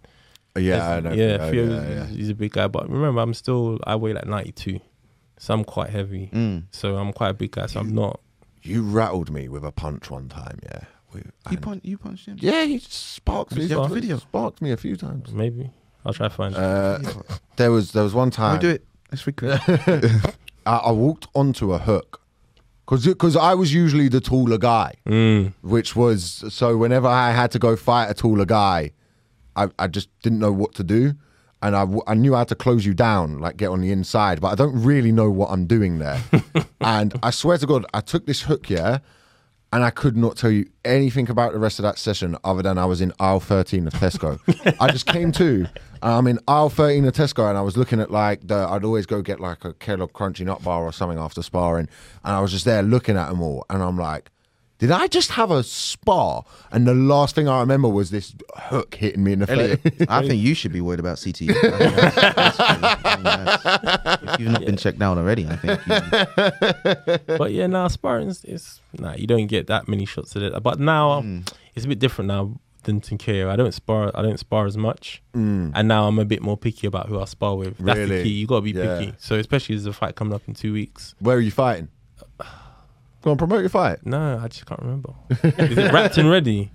Yeah, 0.57 0.89
I 0.95 0.99
know. 0.99 1.11
yeah, 1.13 1.37
yeah, 1.37 1.51
Theo, 1.51 1.65
yeah, 1.69 1.89
yeah. 1.89 2.05
he's 2.07 2.29
a 2.29 2.33
big 2.35 2.51
guy. 2.51 2.67
But 2.67 2.89
remember, 2.89 3.21
I'm 3.21 3.33
still, 3.33 3.79
I 3.85 3.95
weigh 3.95 4.13
like 4.13 4.25
92. 4.25 4.79
So 5.37 5.53
I'm 5.53 5.63
quite 5.63 5.91
heavy. 5.91 6.29
Mm. 6.33 6.63
So 6.71 6.97
I'm 6.97 7.13
quite 7.13 7.29
a 7.29 7.33
big 7.33 7.51
guy. 7.51 7.67
So 7.67 7.79
I'm 7.79 7.93
not. 7.95 8.19
You 8.61 8.81
rattled 8.83 9.31
me 9.31 9.47
with 9.47 9.63
a 9.63 9.71
punch 9.71 10.09
one 10.11 10.27
time, 10.27 10.59
yeah. 10.63 10.81
We- 11.13 11.19
You 11.21 11.31
and- 11.45 11.61
punch, 11.61 11.81
you 11.85 11.97
punched 11.97 12.25
him. 12.25 12.37
yeah, 12.41 12.65
he 12.65 12.79
sparked 12.79 13.55
me. 13.55 13.63
You 13.65 13.79
have 13.79 13.89
the 13.89 13.95
video? 13.95 14.17
Sparked 14.17 14.61
me 14.61 14.71
a 14.71 14.77
few 14.77 14.97
times. 14.97 15.31
Maybe. 15.31 15.69
I'll 16.05 16.13
try 16.13 16.27
to 16.27 16.33
find. 16.33 16.55
Uh, 16.55 16.99
there 17.55 17.71
was 17.71 17.91
there 17.93 18.03
was 18.03 18.13
one 18.13 18.31
Can 18.31 18.43
we 18.43 18.47
time 18.49 18.59
do 18.59 18.69
it? 18.69 18.85
Let's 19.11 19.25
record. 19.27 19.59
I, 20.71 20.75
I 20.89 20.91
walked 20.91 21.25
onto 21.33 21.65
a 21.73 21.79
hook 21.89 22.21
because 22.87 23.35
I 23.35 23.53
was 23.61 23.69
usually 23.83 24.07
the 24.09 24.21
taller 24.21 24.57
guy, 24.57 24.89
Mm. 25.05 25.53
which 25.61 25.95
was 25.95 26.43
so 26.59 26.67
whenever 26.83 27.07
I 27.07 27.31
had 27.31 27.49
to 27.51 27.59
go 27.59 27.75
fight 27.75 28.07
a 28.09 28.13
taller 28.13 28.45
guy, 28.45 28.91
I, 29.55 29.63
I 29.83 29.87
just 29.87 30.09
didn't 30.23 30.39
know 30.39 30.51
what 30.61 30.71
to 30.75 30.83
do. 30.83 31.13
And 31.61 31.75
I 32.07 32.13
knew 32.13 32.33
how 32.35 32.45
to 32.45 32.55
close 32.55 32.85
you 32.85 32.93
down, 32.93 33.39
like 33.39 33.57
get 33.57 33.67
on 33.69 33.81
the 33.81 33.91
inside, 33.91 34.39
but 34.39 34.47
I 34.53 34.55
don't 34.55 34.81
really 34.91 35.11
know 35.11 35.29
what 35.29 35.49
I'm 35.53 35.65
doing 35.67 35.99
there. 35.99 36.19
and 36.81 37.09
I 37.21 37.31
swear 37.31 37.57
to 37.57 37.67
God, 37.67 37.85
I 37.93 37.99
took 37.99 38.25
this 38.25 38.41
hook, 38.43 38.69
yeah, 38.69 38.99
and 39.71 39.83
I 39.83 39.89
could 39.91 40.17
not 40.17 40.35
tell 40.35 40.49
you 40.51 40.67
anything 40.83 41.29
about 41.29 41.53
the 41.53 41.59
rest 41.59 41.79
of 41.79 41.83
that 41.83 41.97
session 41.97 42.35
other 42.43 42.61
than 42.61 42.77
I 42.77 42.85
was 42.85 43.01
in 43.01 43.13
aisle 43.19 43.39
13 43.39 43.87
of 43.87 43.93
Tesco. 43.93 44.39
I 44.79 44.91
just 44.91 45.05
came 45.05 45.31
to, 45.33 45.67
and 46.01 46.13
I'm 46.13 46.27
in 46.27 46.39
aisle 46.47 46.69
13 46.69 47.05
of 47.05 47.13
Tesco, 47.13 47.47
and 47.47 47.57
I 47.57 47.61
was 47.61 47.77
looking 47.77 47.99
at 47.99 48.09
like 48.09 48.47
the, 48.47 48.55
I'd 48.55 48.83
always 48.83 49.05
go 49.05 49.21
get 49.21 49.39
like 49.39 49.65
a 49.65 49.73
Kellogg 49.73 50.13
Crunchy 50.13 50.45
Nut 50.45 50.63
Bar 50.63 50.83
or 50.83 50.91
something 50.91 51.19
after 51.19 51.43
sparring, 51.43 51.87
and 52.23 52.35
I 52.35 52.39
was 52.39 52.51
just 52.51 52.65
there 52.65 52.81
looking 52.81 53.17
at 53.17 53.29
them 53.29 53.41
all, 53.41 53.65
and 53.69 53.83
I'm 53.83 53.97
like, 53.97 54.31
did 54.79 54.91
I 54.91 55.07
just 55.07 55.31
have 55.31 55.51
a 55.51 55.61
spar? 55.63 56.43
And 56.71 56.87
the 56.87 56.93
last 56.95 57.35
thing 57.35 57.47
I 57.47 57.59
remember 57.59 57.87
was 57.87 58.09
this 58.09 58.33
hook 58.55 58.95
hitting 58.95 59.23
me 59.23 59.33
in 59.33 59.39
the 59.39 59.47
face. 59.47 59.77
I 60.09 60.21
think 60.27 60.41
you 60.43 60.53
should 60.55 60.71
be 60.73 60.81
worried 60.81 60.99
about 60.99 61.17
CTE. 61.17 61.49
I 61.51 61.53
think 61.53 61.95
that's- 61.95 62.15
that's- 62.15 62.59
I 62.59 62.95
think 63.13 63.23
that's- 63.23 64.33
if 64.33 64.39
you've 64.39 64.51
not 64.51 64.65
been 64.65 64.77
checked 64.77 65.01
out 65.01 65.17
already, 65.17 65.45
I 65.47 65.55
think. 65.57 65.79
You, 65.85 67.37
but 67.37 67.51
yeah, 67.51 67.67
now 67.67 67.87
sparring 67.87 68.29
is, 68.29 68.43
is 68.45 68.79
nah, 68.97 69.13
you 69.15 69.27
don't 69.27 69.47
get 69.47 69.67
that 69.67 69.87
many 69.87 70.05
shots 70.05 70.35
at 70.35 70.41
it. 70.41 70.63
But 70.63 70.79
now 70.79 71.21
Hmm. 71.21 71.39
it's 71.75 71.85
a 71.85 71.87
bit 71.89 71.99
different 71.99 72.27
now 72.29 72.59
than 72.83 73.01
Tinkeo. 73.01 73.49
I 73.49 73.55
don't 73.57 73.73
spar. 73.73 74.11
I 74.15 74.21
don't 74.21 74.39
spar 74.39 74.65
as 74.65 74.77
much, 74.77 75.21
and 75.33 75.73
now 75.87 76.07
I'm 76.07 76.17
a 76.19 76.25
bit 76.25 76.41
more 76.41 76.55
picky 76.57 76.87
about 76.87 77.09
who 77.09 77.19
I 77.19 77.25
spar 77.25 77.55
with. 77.57 77.77
That's. 77.77 77.97
Really? 77.97 78.17
the 78.19 78.23
key. 78.23 78.29
You 78.29 78.47
got 78.47 78.55
to 78.57 78.61
be 78.61 78.71
Yeah. 78.71 78.99
picky. 78.99 79.13
So 79.19 79.35
especially 79.35 79.75
as 79.75 79.83
the 79.83 79.91
fight 79.93 80.15
coming 80.15 80.33
up 80.33 80.43
in 80.47 80.53
two 80.53 80.71
weeks. 80.73 81.13
Where 81.19 81.35
are 81.37 81.41
you 81.41 81.51
fighting? 81.51 81.89
Go 83.21 83.31
on, 83.31 83.37
promote 83.37 83.59
your 83.61 83.69
fight. 83.69 84.05
No, 84.05 84.39
I 84.41 84.47
just 84.47 84.65
can't 84.65 84.81
remember. 84.81 85.13
is 85.29 85.77
it 85.77 85.91
wrapped 85.91 86.17
and 86.17 86.29
ready? 86.29 86.71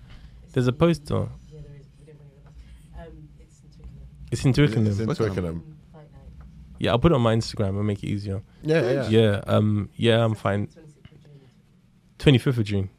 There's 0.53 0.67
a 0.67 0.73
poster. 0.73 1.15
Yeah, 1.51 1.61
there 1.63 1.77
is. 1.81 1.87
We 1.99 2.07
didn't 2.07 2.19
bring 2.19 2.31
it 2.31 2.45
with. 2.45 3.09
Um, 3.09 3.29
it's 3.41 3.61
in 3.65 3.73
Twickenham. 3.73 4.27
It's 4.31 4.45
in 4.45 4.53
Twickenham. 4.53 4.87
It's 4.87 5.01
in 5.01 5.07
Twickenham. 5.07 5.35
Twickenham. 5.35 5.77
Fight 5.93 6.13
night. 6.13 6.47
Yeah, 6.79 6.91
I'll 6.93 6.99
put 6.99 7.13
it 7.13 7.15
on 7.15 7.23
my 7.23 7.35
Instagram 7.35 7.71
and 7.71 7.87
make 7.87 8.03
it 8.03 8.09
easier. 8.09 8.43
Yeah, 8.63 8.91
yeah. 8.91 9.09
Yeah, 9.09 9.41
um, 9.47 9.89
yeah, 9.97 10.23
I'm 10.25 10.35
fine. 10.35 10.69
26th 12.19 12.59
of 12.59 12.65
June. 12.65 12.91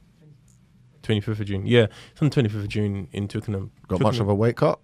25th 1.03 1.19
of 1.19 1.25
June. 1.25 1.31
25th 1.35 1.39
of 1.39 1.45
June. 1.45 1.67
Yeah, 1.67 1.87
it's 2.11 2.21
on 2.21 2.29
25th 2.31 2.55
of 2.55 2.67
June 2.67 3.07
in 3.11 3.27
Twickenham. 3.27 3.71
Got 3.87 4.01
much 4.01 4.19
of 4.19 4.27
a 4.27 4.33
weight 4.35 4.55
cut? 4.57 4.79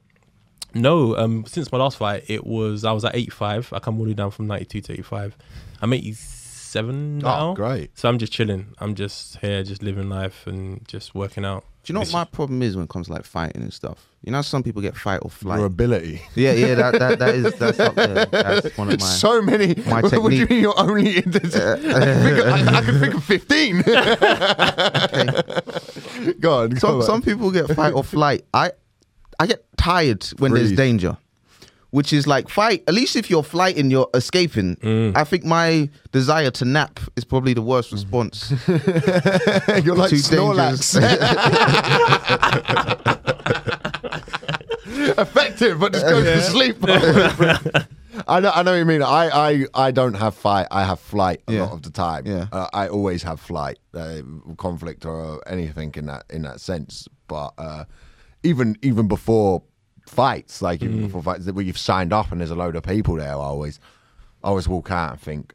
No, 0.74 1.18
um, 1.18 1.46
since 1.46 1.72
my 1.72 1.78
last 1.80 1.98
fight, 1.98 2.24
it 2.28 2.46
was 2.46 2.86
I 2.86 2.92
was 2.92 3.04
at 3.04 3.16
85. 3.16 3.74
I 3.74 3.80
come 3.80 3.98
all 3.98 4.06
the 4.06 4.12
way 4.12 4.14
down 4.14 4.32
from 4.32 4.48
92 4.48 4.82
to 4.82 4.94
85. 4.94 5.38
I'm 5.82 5.94
87 6.72 7.20
now. 7.20 7.50
Oh, 7.50 7.54
great. 7.54 7.98
So 7.98 8.08
I'm 8.10 8.18
just 8.18 8.32
chilling. 8.32 8.74
I'm 8.80 8.96
just 8.96 9.38
here, 9.38 9.64
just 9.64 9.84
living 9.84 10.10
life 10.10 10.48
and 10.48 10.88
just 10.88 11.14
working 11.14 11.44
out. 11.46 11.66
do 11.84 11.92
you 11.92 11.94
know 11.94 12.02
what 12.02 12.14
my 12.14 12.24
problem 12.24 12.62
is 12.62 12.76
when 12.76 12.86
it 12.86 12.90
comes 12.90 13.08
to 13.08 13.14
like 13.14 13.26
fighting 13.26 13.62
and 13.62 13.74
stuff? 13.74 14.08
You 14.24 14.32
know, 14.32 14.42
some 14.42 14.64
people 14.64 14.82
get 14.82 14.96
fight 14.96 15.20
or 15.22 15.30
flight. 15.30 15.58
Your 15.58 15.68
ability. 15.68 16.22
yeah, 16.36 16.54
yeah, 16.54 16.76
that, 16.76 17.00
that 17.00 17.20
that 17.20 17.36
is 17.36 17.54
that's 17.56 17.80
up 17.80 17.96
there. 17.96 18.26
That's 18.32 18.78
one 18.78 18.90
of 18.90 19.00
my. 19.00 19.06
so 19.06 19.42
many. 19.42 19.76
my 19.88 20.02
what 20.02 20.12
do 20.12 20.18
you 20.36 20.48
technique. 20.48 20.50
mean 20.50 20.62
you're 20.62 20.80
only 20.80 21.18
into? 21.18 21.42
Uh, 21.42 21.76
I, 21.82 22.06
can 22.06 22.24
think 22.24 22.38
of, 22.40 22.48
I, 22.48 22.78
I 22.78 22.82
can 22.82 23.00
think 23.00 23.14
of 23.16 23.24
fifteen. 23.24 23.82
Go 26.40 26.54
on. 26.54 26.70
Go 26.70 26.80
some 26.80 26.96
on. 26.98 27.02
some 27.04 27.22
people 27.22 27.52
get 27.52 27.68
fight 27.76 27.94
or 27.94 28.04
flight. 28.04 28.46
I 28.54 28.72
I 29.40 29.48
get 29.48 29.66
tired 29.78 30.24
when 30.38 30.54
there's 30.54 30.72
danger, 30.74 31.18
which 31.92 32.12
is 32.12 32.28
like 32.28 32.50
fight. 32.50 32.84
At 32.88 32.94
least 32.94 33.16
if 33.16 33.30
you're 33.30 33.44
flighting, 33.44 33.92
you're 33.92 34.10
escaping. 34.14 34.76
Mm. 34.78 35.16
I 35.16 35.24
think 35.24 35.46
my 35.46 35.90
desire 36.12 36.52
to 36.52 36.66
nap 36.66 37.00
is 37.16 37.24
probably 37.24 37.54
the 37.54 37.62
worst 37.62 37.92
response. 37.92 38.52
you're 38.68 39.96
like 39.96 40.10
Too 40.10 40.18
Snorlax. 40.18 40.98
Effective, 45.18 45.80
but 45.80 45.94
just 45.94 46.06
goes 46.06 46.24
to 46.24 46.42
sleep. 46.42 46.78
I 48.28 48.40
know, 48.40 48.52
I 48.54 48.64
know 48.64 48.72
what 48.72 48.78
you 48.78 48.86
mean. 48.86 49.02
I, 49.02 49.50
I, 49.50 49.66
I 49.88 49.92
don't 49.92 50.14
have 50.16 50.36
fight. 50.36 50.68
I 50.70 50.84
have 50.86 51.00
flight 51.00 51.42
a 51.48 51.54
Yeah. 51.54 51.62
lot 51.64 51.72
of 51.74 51.82
the 51.84 51.90
time. 51.92 52.26
Yeah. 52.28 52.48
Uh, 52.52 52.68
I 52.74 52.88
always 52.88 53.24
have 53.24 53.40
flight, 53.40 53.80
uh, 53.94 54.22
conflict 54.58 55.06
or 55.06 55.42
anything 55.48 55.94
in 55.96 56.06
that 56.08 56.24
in 56.30 56.42
that 56.44 56.60
sense. 56.62 57.08
But 57.28 57.54
uh, 57.58 57.86
even 58.44 58.78
even 58.82 59.08
before 59.08 59.64
fights, 60.12 60.62
like 60.62 60.84
even 60.84 61.02
before 61.04 61.24
fights, 61.24 61.50
where 61.52 61.64
you've 61.66 61.78
signed 61.78 62.12
up 62.14 62.32
and 62.32 62.40
there's 62.42 62.52
a 62.52 62.56
load 62.56 62.76
of 62.76 62.84
people 62.84 63.16
there, 63.16 63.30
I 63.30 63.34
always 63.34 63.80
I 64.44 64.50
always 64.50 64.68
walk 64.68 64.92
out 64.92 65.12
and 65.14 65.22
think. 65.22 65.54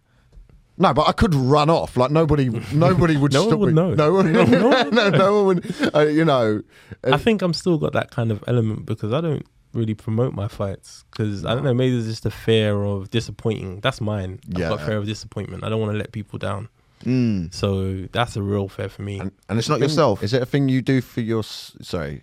No, 0.79 0.93
but 0.93 1.09
I 1.09 1.13
could 1.13 1.35
run 1.35 1.71
off. 1.71 1.97
Like 1.97 2.11
nobody, 2.11 2.49
nobody 2.73 3.17
would 3.17 3.33
No 3.33 3.41
one 3.43 3.49
stop 3.51 3.59
would 3.61 3.69
me. 3.69 3.75
know. 3.75 3.95
No 3.95 4.13
one, 4.13 4.33
no, 4.33 4.45
no, 4.45 5.09
no, 5.11 5.45
one 5.45 5.47
would. 5.57 5.95
Uh, 5.95 6.01
you 6.01 6.25
know, 6.25 6.63
I 7.05 7.17
think 7.17 7.41
I'm 7.43 7.55
still 7.55 7.79
got 7.79 7.93
that 7.95 8.11
kind 8.11 8.31
of 8.31 8.43
element 8.47 8.85
because 8.87 9.13
I 9.13 9.21
don't 9.21 9.47
really 9.73 9.95
promote 9.95 10.33
my 10.35 10.49
fights 10.49 11.05
because 11.11 11.45
I 11.47 11.55
don't 11.55 11.65
know. 11.65 11.73
Maybe 11.75 11.93
there's 11.95 12.07
just 12.09 12.27
a 12.27 12.31
fear 12.31 12.83
of 12.83 13.11
disappointing. 13.11 13.81
That's 13.81 14.01
mine. 14.01 14.41
I've 14.51 14.59
got 14.69 14.81
fear 14.83 14.97
of 14.99 15.07
disappointment. 15.07 15.65
I 15.65 15.69
don't 15.71 15.81
want 15.81 15.93
to 15.93 15.99
let 15.99 16.13
people 16.13 16.39
down. 16.39 16.69
Mm. 17.05 17.53
So 17.55 18.07
that's 18.13 18.37
a 18.37 18.43
real 18.43 18.69
fear 18.69 18.89
for 18.89 19.03
me. 19.03 19.19
And, 19.21 19.31
and 19.49 19.59
It's 19.59 19.69
not 19.69 19.77
thing- 19.77 19.89
yourself. 19.89 20.23
Is 20.23 20.33
it 20.33 20.43
a 20.43 20.47
thing 20.47 20.69
you 20.69 20.81
do 20.83 21.01
for 21.01 21.21
your? 21.21 21.43
Sorry. 21.43 22.23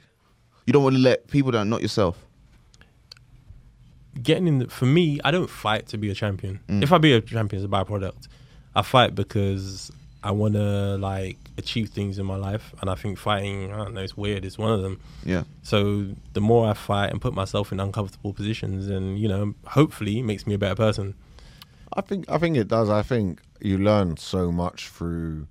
You 0.65 0.73
don't 0.73 0.83
want 0.83 0.95
to 0.95 1.01
let 1.01 1.27
people 1.27 1.51
down, 1.51 1.69
not 1.69 1.81
yourself. 1.81 2.17
getting 4.21 4.47
in 4.47 4.59
the, 4.59 4.67
for 4.67 4.85
me, 4.85 5.19
I 5.23 5.31
don't 5.31 5.49
fight 5.49 5.87
to 5.87 5.97
be 5.97 6.09
a 6.09 6.13
champion. 6.13 6.59
Mm. 6.67 6.83
If 6.83 6.91
I 6.93 6.97
be 6.97 7.13
a 7.13 7.21
champion, 7.21 7.63
it's 7.63 7.71
a 7.71 7.75
byproduct. 7.75 8.27
I 8.75 8.81
fight 8.81 9.15
because 9.15 9.91
I 10.23 10.31
want 10.31 10.53
to 10.53 10.97
like 10.97 11.37
achieve 11.57 11.89
things 11.89 12.17
in 12.19 12.25
my 12.25 12.35
life, 12.35 12.73
and 12.81 12.89
I 12.89 12.95
think 12.95 13.17
fighting, 13.17 13.73
I 13.73 13.77
don't 13.77 13.93
know, 13.93 14.01
it's 14.01 14.17
weird. 14.17 14.45
It's 14.45 14.57
one 14.57 14.71
of 14.71 14.81
them. 14.81 14.99
Yeah. 15.25 15.43
So 15.63 16.07
the 16.33 16.41
more 16.41 16.67
I 16.69 16.73
fight 16.73 17.11
and 17.11 17.21
put 17.21 17.33
myself 17.33 17.71
in 17.71 17.79
uncomfortable 17.79 18.33
positions, 18.33 18.87
and 18.87 19.19
you 19.19 19.27
know, 19.27 19.53
hopefully, 19.65 20.19
it 20.19 20.23
makes 20.23 20.47
me 20.47 20.53
a 20.53 20.57
better 20.57 20.75
person. 20.75 21.15
I 21.95 22.01
think 22.01 22.25
I 22.29 22.37
think 22.37 22.57
it 22.57 22.67
does. 22.67 22.89
I 22.89 23.03
think 23.03 23.41
you 23.59 23.77
learn 23.77 24.17
so 24.17 24.51
much 24.51 24.89
through 24.89 25.47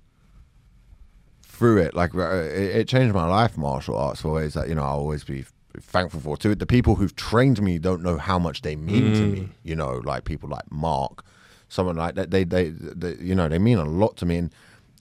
through 1.53 1.77
it. 1.77 1.93
Like 1.93 2.15
uh, 2.15 2.33
it, 2.33 2.75
it 2.75 2.87
changed 2.87 3.13
my 3.13 3.27
life, 3.27 3.57
martial 3.57 3.95
arts, 3.95 4.21
for 4.21 4.33
ways 4.33 4.55
that 4.55 4.67
you 4.67 4.75
know 4.75 4.83
I'll 4.83 4.99
always 4.99 5.23
be 5.23 5.45
thankful 5.79 6.19
for. 6.19 6.35
To 6.37 6.55
the 6.55 6.65
people 6.65 6.95
who've 6.95 7.15
trained 7.15 7.61
me 7.61 7.77
don't 7.77 8.01
know 8.01 8.17
how 8.17 8.39
much 8.39 8.61
they 8.63 8.75
mean 8.75 9.13
to 9.13 9.21
me. 9.21 9.49
You 9.63 9.75
know, 9.75 10.01
like 10.03 10.25
people 10.25 10.49
like 10.49 10.69
Mark, 10.71 11.23
someone 11.69 11.95
like 11.95 12.15
that. 12.15 12.31
They, 12.31 12.43
they 12.43 12.69
they 12.69 13.15
you 13.15 13.35
know 13.35 13.47
they 13.47 13.59
mean 13.59 13.77
a 13.77 13.85
lot 13.85 14.17
to 14.17 14.25
me, 14.25 14.37
and 14.37 14.51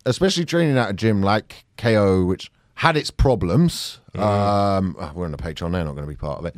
especially 0.07 0.45
training 0.45 0.77
at 0.79 0.91
a 0.91 0.93
gym 0.93 1.23
like 1.23 1.65
KO, 1.79 2.25
which 2.25 2.53
had 2.75 2.97
its 2.97 3.11
problems. 3.11 4.01
Um, 4.15 4.97
oh, 5.01 5.13
we're 5.15 5.25
on 5.25 5.33
the 5.33 5.39
Patreon; 5.39 5.73
they're 5.73 5.85
not 5.85 5.95
going 5.95 6.07
to 6.07 6.13
be 6.13 6.17
part 6.17 6.39
of 6.39 6.45
it. 6.45 6.55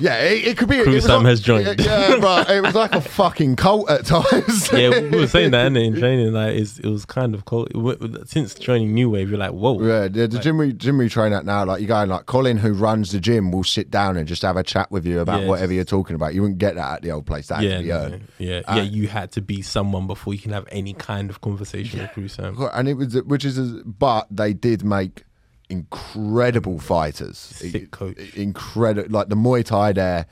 Yeah, 0.00 0.16
it, 0.20 0.46
it 0.48 0.58
could 0.58 0.68
be. 0.68 0.80
Crew 0.82 1.00
Sam 1.00 1.22
like- 1.24 1.30
has 1.30 1.40
joined. 1.40 1.80
Yeah, 1.80 2.18
but 2.20 2.48
it 2.50 2.62
was 2.62 2.74
like 2.74 2.94
a 2.94 3.00
fucking 3.00 3.56
cult 3.56 3.90
at 3.90 4.06
times. 4.06 4.70
yeah, 4.72 4.90
we 5.00 5.10
were 5.10 5.26
saying 5.26 5.50
that 5.52 5.66
in 5.76 5.96
training. 5.96 6.32
Like, 6.32 6.54
it's, 6.54 6.78
it 6.78 6.86
was 6.88 7.04
kind 7.04 7.34
of 7.34 7.44
w- 7.44 8.22
Since 8.26 8.54
joining 8.54 8.94
New 8.94 9.10
Wave, 9.10 9.28
you're 9.30 9.38
like, 9.38 9.50
whoa. 9.52 9.80
Yeah, 9.82 10.06
the, 10.08 10.28
the 10.28 10.38
gym 10.38 10.58
we 10.58 10.72
gym 10.72 10.98
we 10.98 11.08
train 11.08 11.32
at 11.32 11.44
now, 11.44 11.64
like 11.64 11.80
you 11.80 11.88
go 11.88 11.96
and 11.96 12.10
like 12.10 12.26
Colin, 12.26 12.58
who 12.58 12.72
runs 12.74 13.10
the 13.12 13.18
gym, 13.20 13.50
will 13.50 13.64
sit 13.64 13.90
down 13.90 14.16
and 14.16 14.28
just 14.28 14.42
have 14.42 14.56
a 14.56 14.62
chat 14.62 14.90
with 14.92 15.04
you 15.04 15.18
about 15.20 15.40
Yes. 15.40 15.48
whatever 15.48 15.72
you're 15.72 15.84
talking 15.84 16.14
about. 16.14 16.34
You 16.34 16.42
wouldn't 16.42 16.58
get 16.58 16.76
that 16.76 16.94
at 16.96 17.02
the 17.02 17.10
old 17.10 17.26
place. 17.26 17.48
That 17.48 17.62
Yeah, 17.62 17.80
no, 17.80 18.20
yeah, 18.38 18.60
Uh, 18.68 18.74
yeah. 18.76 18.82
You 18.82 19.08
had 19.08 19.32
to 19.32 19.40
be 19.40 19.62
someone 19.62 20.06
before 20.06 20.32
you 20.32 20.40
can 20.40 20.52
have 20.52 20.66
any 20.70 20.94
kind 20.94 21.28
of 21.28 21.40
conversation 21.40 22.00
with 22.00 22.12
Crew 22.12 22.28
Sam. 22.28 22.56
and 22.72 22.88
it 22.88 22.94
was 22.94 23.14
which 23.24 23.44
is, 23.44 23.58
but 23.84 24.26
they 24.30 24.52
did 24.52 24.84
make 24.84 25.24
incredible 25.70 26.78
fighters. 26.78 27.36
Sick 27.38 27.90
coach. 27.90 28.18
incredible. 28.34 29.10
Like 29.10 29.28
the 29.28 29.36
Muay 29.36 29.64
Thai 29.64 29.92
there 29.92 30.26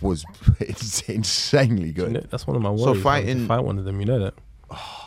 was 0.00 0.24
it's 0.60 1.02
insanely 1.02 1.86
You 1.88 1.92
good. 1.92 2.12
know, 2.12 2.20
that's 2.30 2.46
one 2.46 2.56
of 2.56 2.62
my 2.62 2.74
So 2.76 2.86
worries. 2.86 2.98
So 2.98 3.02
fighting- 3.02 3.46
fight 3.46 3.60
one 3.60 3.78
of 3.78 3.84
them, 3.84 4.00
you 4.00 4.06
know 4.06 4.18
that. 4.20 4.34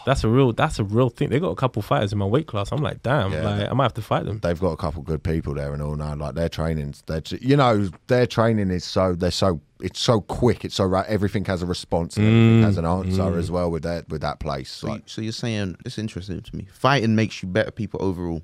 That's 0.06 0.26
a 0.26 0.28
real. 0.28 0.52
That's 0.52 0.78
a 0.80 0.84
real 0.84 1.08
thing. 1.10 1.30
They 1.30 1.40
got 1.40 1.52
a 1.52 1.56
couple 1.56 1.82
fighters 1.82 2.12
in 2.12 2.18
my 2.20 2.26
weight 2.26 2.48
class. 2.48 2.74
I'm 2.74 2.82
like, 2.82 3.02
damn, 3.02 3.32
Yeah. 3.32 3.44
like 3.50 3.70
I 3.70 3.74
might 3.74 3.86
have 3.86 3.94
to 3.94 4.02
fight 4.02 4.26
them. 4.26 4.40
They've 4.44 4.60
got 4.60 4.72
a 4.72 4.76
couple 4.76 5.02
good 5.04 5.24
people 5.24 5.54
there 5.54 5.72
and 5.72 5.82
all 5.82 5.96
now. 5.96 6.14
Like 6.16 6.36
their 6.36 6.50
training's, 6.50 7.02
their 7.04 7.22
you 7.40 7.56
know 7.56 7.90
their 8.08 8.28
training 8.28 8.72
is 8.72 8.84
so 8.84 9.14
they're 9.16 9.32
so 9.32 9.62
it's 9.80 10.02
so 10.02 10.20
quick. 10.20 10.66
It's 10.66 10.76
so 10.76 10.84
right. 10.84 11.06
Everything 11.08 11.46
has 11.46 11.62
a 11.62 11.66
response. 11.66 12.18
And 12.18 12.26
everything 12.26 12.60
Mm, 12.60 12.64
has 12.66 12.78
an 12.78 12.86
answer 12.86 13.40
as 13.40 13.50
well 13.52 13.72
with 13.72 13.84
that 13.84 14.10
with 14.10 14.20
that 14.20 14.42
place. 14.42 14.70
So, 14.70 14.88
Like, 14.90 14.98
you, 14.98 15.04
so 15.08 15.22
you're 15.22 15.32
saying 15.32 15.78
it's 15.86 15.98
interesting 15.98 16.42
to 16.42 16.56
me. 16.58 16.68
Fighting 16.74 17.16
makes 17.16 17.42
you 17.42 17.48
better 17.48 17.72
people 17.72 18.04
overall. 18.04 18.42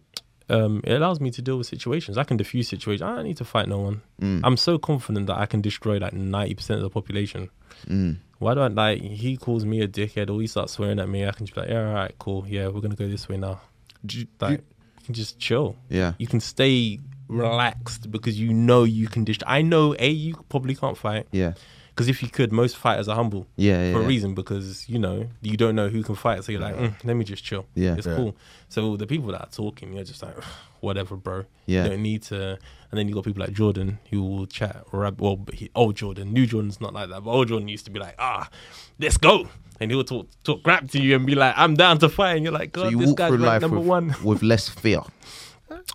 Um, 0.49 0.81
it 0.83 0.93
allows 0.93 1.19
me 1.19 1.29
to 1.31 1.41
deal 1.41 1.57
with 1.57 1.67
situations. 1.67 2.17
I 2.17 2.23
can 2.23 2.37
diffuse 2.37 2.67
situations. 2.67 3.01
I 3.03 3.15
don't 3.15 3.25
need 3.25 3.37
to 3.37 3.45
fight 3.45 3.67
no 3.69 3.79
one. 3.79 4.01
Mm. 4.21 4.41
I'm 4.43 4.57
so 4.57 4.77
confident 4.77 5.27
that 5.27 5.37
I 5.37 5.45
can 5.45 5.61
destroy 5.61 5.97
like 5.97 6.13
ninety 6.13 6.55
percent 6.55 6.77
of 6.79 6.83
the 6.83 6.89
population. 6.89 7.49
Mm. 7.87 8.17
Why 8.39 8.53
do 8.53 8.61
I 8.61 8.67
like? 8.67 9.01
He 9.01 9.37
calls 9.37 9.65
me 9.65 9.81
a 9.81 9.87
dickhead, 9.87 10.29
or 10.29 10.39
he 10.41 10.47
starts 10.47 10.73
swearing 10.73 10.99
at 10.99 11.07
me. 11.09 11.25
I 11.27 11.31
can 11.31 11.45
just 11.45 11.55
be 11.55 11.61
like, 11.61 11.69
yeah, 11.69 11.87
all 11.87 11.93
right, 11.93 12.15
cool. 12.19 12.45
Yeah, 12.47 12.67
we're 12.69 12.81
gonna 12.81 12.95
go 12.95 13.07
this 13.07 13.27
way 13.29 13.37
now. 13.37 13.61
you- 14.09 14.27
Like, 14.39 14.51
you- 14.51 14.63
you 14.99 15.05
can 15.05 15.13
just 15.13 15.39
chill. 15.39 15.75
Yeah. 15.89 16.13
You 16.17 16.25
can 16.27 16.39
stay 16.39 16.99
relaxed 17.27 18.09
because 18.11 18.39
you 18.39 18.53
know 18.53 18.83
you 18.83 19.07
can 19.07 19.23
dist- 19.23 19.43
I 19.45 19.61
know 19.61 19.95
a 19.99 20.09
you 20.09 20.35
probably 20.49 20.73
can't 20.75 20.97
fight 20.97 21.27
Yeah. 21.31 21.53
Because 21.99 22.07
if 22.07 22.23
you 22.23 22.29
could, 22.29 22.53
most 22.53 22.77
fighters 22.77 23.09
are 23.09 23.15
humble. 23.17 23.45
Yeah. 23.57 23.87
yeah 23.87 23.91
for 23.91 23.99
a 23.99 24.01
yeah. 24.03 24.07
reason 24.07 24.33
because 24.33 24.87
you 24.87 24.97
know 24.97 25.27
you 25.41 25.57
don't 25.57 25.75
know 25.75 25.89
who 25.89 26.01
can 26.01 26.15
fight, 26.15 26.45
so 26.45 26.53
you're 26.53 26.61
like, 26.61 26.77
mm, 26.77 26.93
let 27.03 27.17
me 27.17 27.25
just 27.25 27.43
chill. 27.43 27.65
Yeah. 27.75 27.95
it's 27.95 28.07
Yeah. 28.07 28.15
cool. 28.15 28.37
So 28.69 28.95
the 28.95 29.05
people 29.05 29.33
that 29.33 29.41
are 29.41 29.49
talking, 29.51 29.91
you're 29.91 30.05
just 30.05 30.23
like, 30.23 30.41
whatever, 30.79 31.17
bro. 31.17 31.43
Yeah. 31.65 31.83
you 31.83 31.89
don't 31.89 32.01
need 32.01 32.23
to. 32.23 32.57
And 32.91 32.97
then 32.97 33.09
you 33.09 33.13
got 33.13 33.25
people 33.25 33.41
like 33.41 33.51
Jordan 33.51 33.99
who 34.11 34.23
will 34.23 34.45
chat. 34.47 34.85
Rab- 34.93 35.19
well, 35.19 35.45
he, 35.53 35.69
old 35.75 35.97
Jordan, 35.97 36.31
new 36.31 36.45
Jordan's 36.45 36.79
not 36.79 36.93
like 36.93 37.09
that. 37.09 37.21
But 37.21 37.31
old 37.31 37.49
Jordan 37.49 37.67
used 37.67 37.83
to 37.83 37.91
be 37.91 37.99
like, 37.99 38.15
ah, 38.17 38.49
let's 38.97 39.17
go. 39.17 39.49
And 39.81 39.91
he'll 39.91 40.05
talk 40.05 40.27
talk 40.45 40.63
crap 40.63 40.89
to 40.91 41.01
you 41.01 41.17
and 41.17 41.25
be 41.25 41.35
like, 41.35 41.53
I'm 41.57 41.75
down 41.75 41.97
to 41.99 42.07
fight. 42.07 42.35
And 42.37 42.45
you're 42.45 42.53
like, 42.53 42.71
God, 42.71 42.83
So 42.83 42.89
you 42.91 42.99
this 42.99 43.11
guy's 43.11 43.27
through 43.27 43.43
ranked 43.43 43.45
life 43.45 43.61
number 43.61 43.79
with, 43.79 43.87
one. 43.87 44.15
with 44.23 44.41
less 44.41 44.69
fear. 44.69 45.01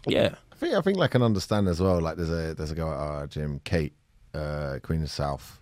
yeah. 0.07 0.35
I 0.53 0.57
think 0.57 0.75
I 0.75 0.81
think 0.83 0.99
I 0.99 1.09
can 1.09 1.23
understand 1.23 1.67
as 1.67 1.81
well. 1.81 1.99
Like 1.99 2.17
there's 2.19 2.31
a 2.31 2.53
there's 2.55 2.71
a 2.71 2.75
girl 2.75 2.91
at 2.93 2.99
our 2.99 3.27
gym, 3.27 3.61
Kate, 3.65 3.95
uh, 4.35 4.79
Queen 4.83 5.03
of 5.03 5.11
South. 5.11 5.59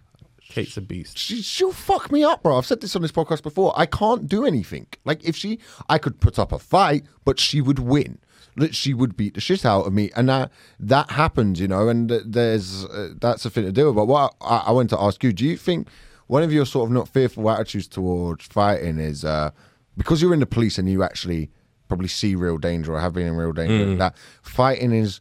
Kate's 0.53 0.77
a 0.77 0.83
beast. 0.83 1.17
She, 1.17 1.41
she'll 1.41 1.73
fuck 1.73 2.13
me 2.13 2.23
up, 2.23 2.43
bro. 2.43 2.59
I've 2.59 2.67
said 2.67 2.83
this 2.83 2.95
on 2.95 3.01
this 3.01 3.11
podcast 3.11 3.43
before. 3.43 3.73
I 3.75 3.87
can't 3.87 4.29
do 4.29 4.45
anything. 4.45 4.87
Like 5.05 5.25
if 5.25 5.35
she, 5.35 5.59
I 5.89 5.97
could 5.97 6.21
put 6.21 6.39
up 6.39 6.53
a 6.53 6.59
fight, 6.59 7.05
but 7.25 7.41
she 7.41 7.61
would 7.63 7.79
win. 7.79 8.19
That 8.57 8.75
she 8.75 8.93
would 8.93 9.17
beat 9.17 9.33
the 9.33 9.41
shit 9.41 9.65
out 9.65 9.87
of 9.87 9.95
me, 9.95 10.11
and 10.15 10.29
that 10.29 10.53
that 10.79 11.13
happened, 11.13 11.59
you 11.59 11.67
know. 11.67 11.89
And 11.89 12.11
there's 12.11 12.85
uh, 12.85 13.15
that's 13.19 13.47
a 13.47 13.51
thing 13.51 13.65
to 13.65 13.73
do. 13.73 13.95
But 13.95 14.05
what 14.05 14.35
I, 14.43 14.65
I 14.67 14.73
want 14.73 14.91
to 14.91 15.01
ask 15.01 15.25
you: 15.25 15.33
Do 15.33 15.47
you 15.47 15.57
think 15.57 15.89
one 16.27 16.43
of 16.43 16.53
your 16.53 16.67
sort 16.67 16.87
of 16.87 16.93
not 16.93 17.09
fearful 17.09 17.49
attitudes 17.51 17.89
towards 17.89 18.45
fighting 18.45 18.99
is 18.99 19.25
uh, 19.25 19.53
because 19.97 20.21
you're 20.21 20.35
in 20.35 20.41
the 20.41 20.47
police 20.47 20.77
and 20.77 20.87
you 20.87 21.03
actually 21.03 21.51
probably 21.89 22.09
see 22.09 22.35
real 22.35 22.59
danger 22.59 22.93
or 22.95 23.01
have 23.01 23.15
been 23.15 23.27
in 23.27 23.37
real 23.37 23.53
danger? 23.53 23.97
That 23.97 24.19
fighting 24.43 24.93
is 24.93 25.21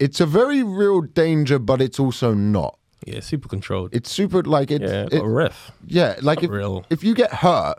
it's 0.00 0.20
a 0.20 0.26
very 0.26 0.64
real 0.64 1.02
danger, 1.02 1.60
but 1.60 1.80
it's 1.80 2.00
also 2.00 2.34
not. 2.34 2.76
Yeah, 3.06 3.20
super 3.20 3.48
controlled. 3.48 3.90
It's 3.92 4.10
super 4.10 4.42
like 4.42 4.70
it's 4.70 4.90
yeah, 4.92 5.08
it- 5.10 5.22
ref. 5.24 5.72
yeah, 5.86 6.16
like 6.22 6.42
if, 6.42 6.50
real. 6.50 6.84
if 6.90 7.02
you 7.04 7.14
get 7.14 7.32
hurt, 7.32 7.78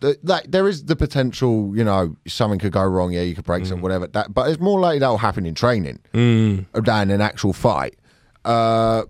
th- 0.00 0.18
like 0.22 0.50
there 0.50 0.68
is 0.68 0.84
the 0.84 0.96
potential, 0.96 1.72
you 1.76 1.84
know, 1.84 2.16
something 2.26 2.58
could 2.58 2.72
go 2.72 2.82
wrong. 2.84 3.12
Yeah, 3.12 3.22
you 3.22 3.34
could 3.34 3.44
break 3.44 3.66
some 3.66 3.80
whatever. 3.80 4.06
That, 4.06 4.32
but 4.32 4.48
it's 4.50 4.60
more 4.60 4.80
likely 4.80 5.00
that 5.00 5.08
will 5.08 5.18
happen 5.18 5.46
in 5.46 5.54
training 5.54 5.98
Mm. 6.12 6.66
than 6.84 7.10
an 7.10 7.20
actual 7.20 7.52
fight. 7.52 7.96
Uh, 8.44 9.04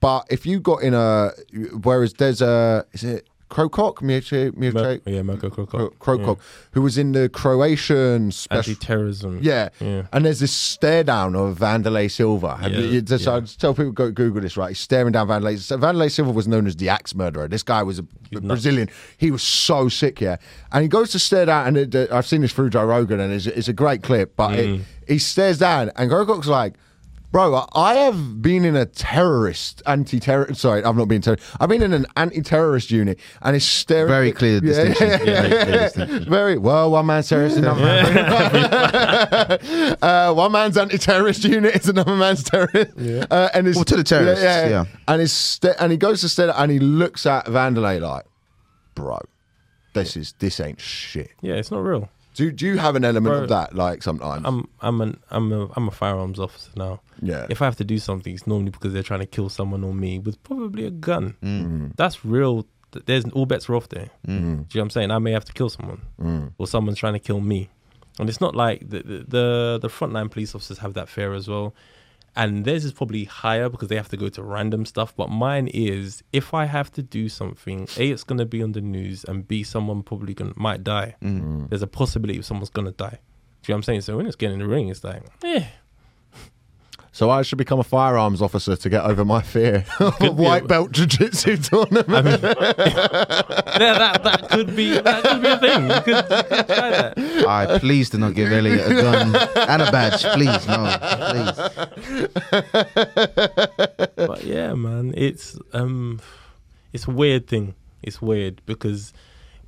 but 0.00 0.26
if 0.30 0.44
you 0.44 0.60
got 0.60 0.82
in 0.82 0.92
a, 0.94 1.30
whereas 1.82 2.14
there's 2.14 2.42
a, 2.42 2.84
is 2.92 3.04
it 3.04 3.28
Krokok, 3.52 3.96
Miecie, 3.96 4.56
Mer- 4.56 4.72
Miecie, 4.72 5.00
yeah, 5.04 5.22
Mirko 5.22 5.50
Kro- 5.50 5.66
Cro 5.66 5.90
Cop. 5.90 5.98
Krokok, 5.98 6.38
who 6.72 6.80
was 6.80 6.96
in 6.96 7.12
the 7.12 7.28
Croatian 7.28 8.30
special. 8.32 8.70
Anti-terrorism. 8.70 9.40
Yeah. 9.42 9.68
Yeah. 9.78 10.02
and 10.12 10.24
there's 10.24 10.40
this 10.40 10.52
stare 10.52 11.04
down 11.04 11.36
of 11.36 11.58
Wanderlei 11.58 12.10
Silva. 12.10 12.58
Yeah, 12.62 12.68
you- 12.68 13.02
just, 13.02 13.26
yeah. 13.26 13.34
I 13.34 13.40
just 13.40 13.60
tell 13.60 13.74
people 13.74 13.92
go 13.92 14.10
Google 14.10 14.40
this. 14.40 14.56
Right, 14.56 14.68
he's 14.70 14.80
staring 14.80 15.12
down 15.12 15.28
Wanderlei. 15.28 15.58
So 15.58 15.76
Wanderlei 15.78 16.10
Silva 16.10 16.30
was 16.30 16.48
known 16.48 16.66
as 16.66 16.76
the 16.76 16.88
axe 16.88 17.14
murderer. 17.14 17.46
This 17.46 17.62
guy 17.62 17.82
was 17.82 17.98
a 17.98 18.06
nuts. 18.32 18.46
Brazilian. 18.46 18.88
He 19.18 19.30
was 19.30 19.42
so 19.42 19.88
sick, 19.88 20.20
yeah. 20.20 20.36
And 20.72 20.82
he 20.82 20.88
goes 20.88 21.10
to 21.12 21.18
stare 21.18 21.46
down, 21.46 21.66
and 21.68 21.76
it, 21.76 21.94
uh, 21.94 22.06
I've 22.16 22.26
seen 22.26 22.40
this 22.40 22.52
through 22.52 22.70
Joe 22.70 22.84
Rogan, 22.86 23.20
and 23.20 23.32
it's, 23.32 23.46
it's 23.46 23.68
a 23.68 23.72
great 23.74 24.02
clip. 24.02 24.34
But 24.36 24.58
it, 24.58 24.66
Mm. 24.68 24.82
he 25.06 25.18
stares 25.18 25.58
down, 25.58 25.90
and 25.96 26.10
Krokok's 26.10 26.48
like. 26.48 26.74
Bro, 27.32 27.54
I- 27.54 27.66
I 27.74 27.94
have 27.94 28.42
been 28.42 28.66
in 28.66 28.76
a 28.76 28.84
terrorist 28.84 29.80
anti-terror. 29.86 30.52
Sorry, 30.52 30.84
I've 30.84 30.96
not 30.96 31.08
been 31.08 31.22
terror. 31.22 31.38
I've 31.58 31.70
been 31.70 31.82
in 31.82 31.94
an 31.94 32.04
anti-terrorist 32.14 32.90
unit, 32.90 33.18
and 33.40 33.56
it's 33.56 33.64
staring. 33.64 34.08
Very 34.08 34.32
clear 34.32 34.54
Yeah, 34.56 34.60
distinction. 34.60 35.08
yeah, 35.08 35.22
yeah, 35.24 35.42
Very 35.48 35.72
yeah. 35.72 35.74
distinction. 35.84 36.24
Very 36.30 36.58
well. 36.58 36.90
One 36.90 37.06
man's 37.06 37.30
terrorist, 37.30 37.56
is 37.56 37.62
another 37.62 37.80
man. 37.80 39.98
uh, 40.02 40.34
one 40.34 40.52
man's 40.52 40.76
anti-terrorist 40.76 41.42
unit 41.44 41.74
is 41.74 41.88
another 41.88 42.14
man's 42.16 42.44
terrorist. 42.44 42.92
Yeah. 42.98 43.24
Uh, 43.30 43.48
and 43.54 43.66
it's 43.66 43.76
Well, 43.76 43.86
to 43.86 43.96
the 43.96 44.04
terrorists, 44.04 44.44
yeah. 44.44 44.84
And 45.08 45.20
he's 45.22 45.32
sta- 45.32 45.74
and 45.80 45.90
he 45.90 45.96
goes 45.98 46.20
to 46.20 46.28
stare 46.28 46.52
and 46.54 46.70
he 46.70 46.78
looks 46.78 47.24
at 47.24 47.46
Wanderlei 47.46 47.98
like, 48.00 48.26
bro, 48.94 49.18
this 49.94 50.18
is 50.18 50.34
this 50.38 50.60
ain't 50.60 50.80
shit. 50.80 51.30
Yeah, 51.40 51.54
it's 51.54 51.70
not 51.70 51.82
real. 51.82 52.10
Do 52.34 52.50
do 52.50 52.66
you 52.66 52.78
have 52.78 52.96
an 52.96 53.04
element 53.04 53.34
Bro, 53.34 53.42
of 53.44 53.48
that 53.50 53.74
like 53.74 54.02
sometimes? 54.02 54.42
I'm 54.46 54.68
I'm 54.80 55.00
an 55.00 55.20
I'm 55.30 55.52
a 55.52 55.68
I'm 55.76 55.88
a 55.88 55.90
firearms 55.90 56.38
officer 56.38 56.70
now. 56.76 57.00
yeah. 57.20 57.46
If 57.50 57.60
I 57.60 57.66
have 57.66 57.76
to 57.76 57.84
do 57.84 57.98
something, 57.98 58.34
it's 58.34 58.46
normally 58.46 58.70
because 58.70 58.92
they're 58.92 59.02
trying 59.02 59.20
to 59.20 59.26
kill 59.26 59.48
someone 59.48 59.84
or 59.84 59.92
me 59.94 60.18
with 60.18 60.42
probably 60.42 60.86
a 60.86 60.90
gun. 60.90 61.36
Mm. 61.42 61.96
That's 61.96 62.24
real. 62.24 62.66
There's 63.06 63.24
all 63.30 63.46
bets 63.46 63.68
are 63.68 63.74
off 63.74 63.88
there. 63.88 64.10
Mm. 64.26 64.28
Do 64.28 64.38
you 64.38 64.44
know 64.44 64.62
what 64.72 64.76
I'm 64.82 64.90
saying? 64.90 65.10
I 65.10 65.18
may 65.18 65.32
have 65.32 65.44
to 65.46 65.52
kill 65.52 65.70
someone, 65.70 66.54
or 66.58 66.66
someone's 66.66 66.98
trying 66.98 67.14
to 67.14 67.18
kill 67.18 67.40
me, 67.40 67.70
and 68.18 68.28
it's 68.28 68.40
not 68.40 68.54
like 68.54 68.88
the 68.88 69.02
the 69.02 69.24
the, 69.28 69.78
the 69.82 69.88
frontline 69.88 70.30
police 70.30 70.54
officers 70.54 70.78
have 70.78 70.94
that 70.94 71.08
fear 71.08 71.32
as 71.34 71.48
well. 71.48 71.74
And 72.34 72.64
theirs 72.64 72.84
is 72.84 72.92
probably 72.92 73.24
higher 73.24 73.68
because 73.68 73.88
they 73.88 73.96
have 73.96 74.08
to 74.08 74.16
go 74.16 74.28
to 74.30 74.42
random 74.42 74.86
stuff. 74.86 75.14
But 75.14 75.28
mine 75.28 75.68
is 75.68 76.22
if 76.32 76.54
I 76.54 76.64
have 76.64 76.90
to 76.92 77.02
do 77.02 77.28
something, 77.28 77.86
A, 77.98 78.10
it's 78.10 78.24
gonna 78.24 78.46
be 78.46 78.62
on 78.62 78.72
the 78.72 78.80
news, 78.80 79.24
and 79.24 79.46
B, 79.46 79.62
someone 79.62 80.02
probably 80.02 80.32
gonna 80.32 80.54
might 80.56 80.82
die. 80.82 81.16
Mm. 81.22 81.68
There's 81.68 81.82
a 81.82 81.86
possibility 81.86 82.40
someone's 82.42 82.70
gonna 82.70 82.92
die. 82.92 83.18
Do 83.62 83.70
you 83.70 83.74
know 83.74 83.76
what 83.76 83.78
I'm 83.78 83.82
saying? 83.82 84.00
So 84.02 84.16
when 84.16 84.26
it's 84.26 84.36
getting 84.36 84.54
in 84.54 84.58
the 84.60 84.66
ring, 84.66 84.88
it's 84.88 85.04
like, 85.04 85.22
eh, 85.44 85.66
So 87.14 87.28
I 87.28 87.42
should 87.42 87.58
become 87.58 87.78
a 87.78 87.84
firearms 87.84 88.40
officer 88.40 88.74
to 88.74 88.88
get 88.88 89.04
over 89.04 89.22
my 89.22 89.42
fear 89.42 89.84
of 90.00 90.18
a 90.22 90.32
white 90.32 90.66
belt 90.66 90.92
jiu-jitsu 90.92 91.56
tournament. 91.68 92.08
yeah, 92.42 92.54
that, 93.98 94.22
that 94.24 94.48
could 94.48 94.74
be 94.74 94.98
that 94.98 95.22
could 95.22 95.42
be 95.42 95.48
a 95.48 95.58
thing. 95.58 95.90
You 95.90 96.00
could, 96.00 96.16
you 96.16 96.22
could 96.22 96.66
try 96.66 96.90
that. 96.90 97.18
I 97.46 97.78
please 97.78 98.08
do 98.08 98.16
not 98.16 98.32
give 98.34 98.50
Elliot 98.50 98.90
a 98.90 98.94
gun 98.94 99.36
and 99.36 99.82
a 99.82 99.92
badge. 99.92 100.24
Please, 100.32 100.66
no, 100.66 100.96
please. 101.28 101.56
But 104.16 104.44
yeah, 104.44 104.72
man, 104.72 105.12
it's 105.14 105.58
um, 105.74 106.18
it's 106.94 107.06
a 107.06 107.10
weird 107.10 107.46
thing. 107.46 107.74
It's 108.02 108.22
weird 108.22 108.62
because 108.64 109.12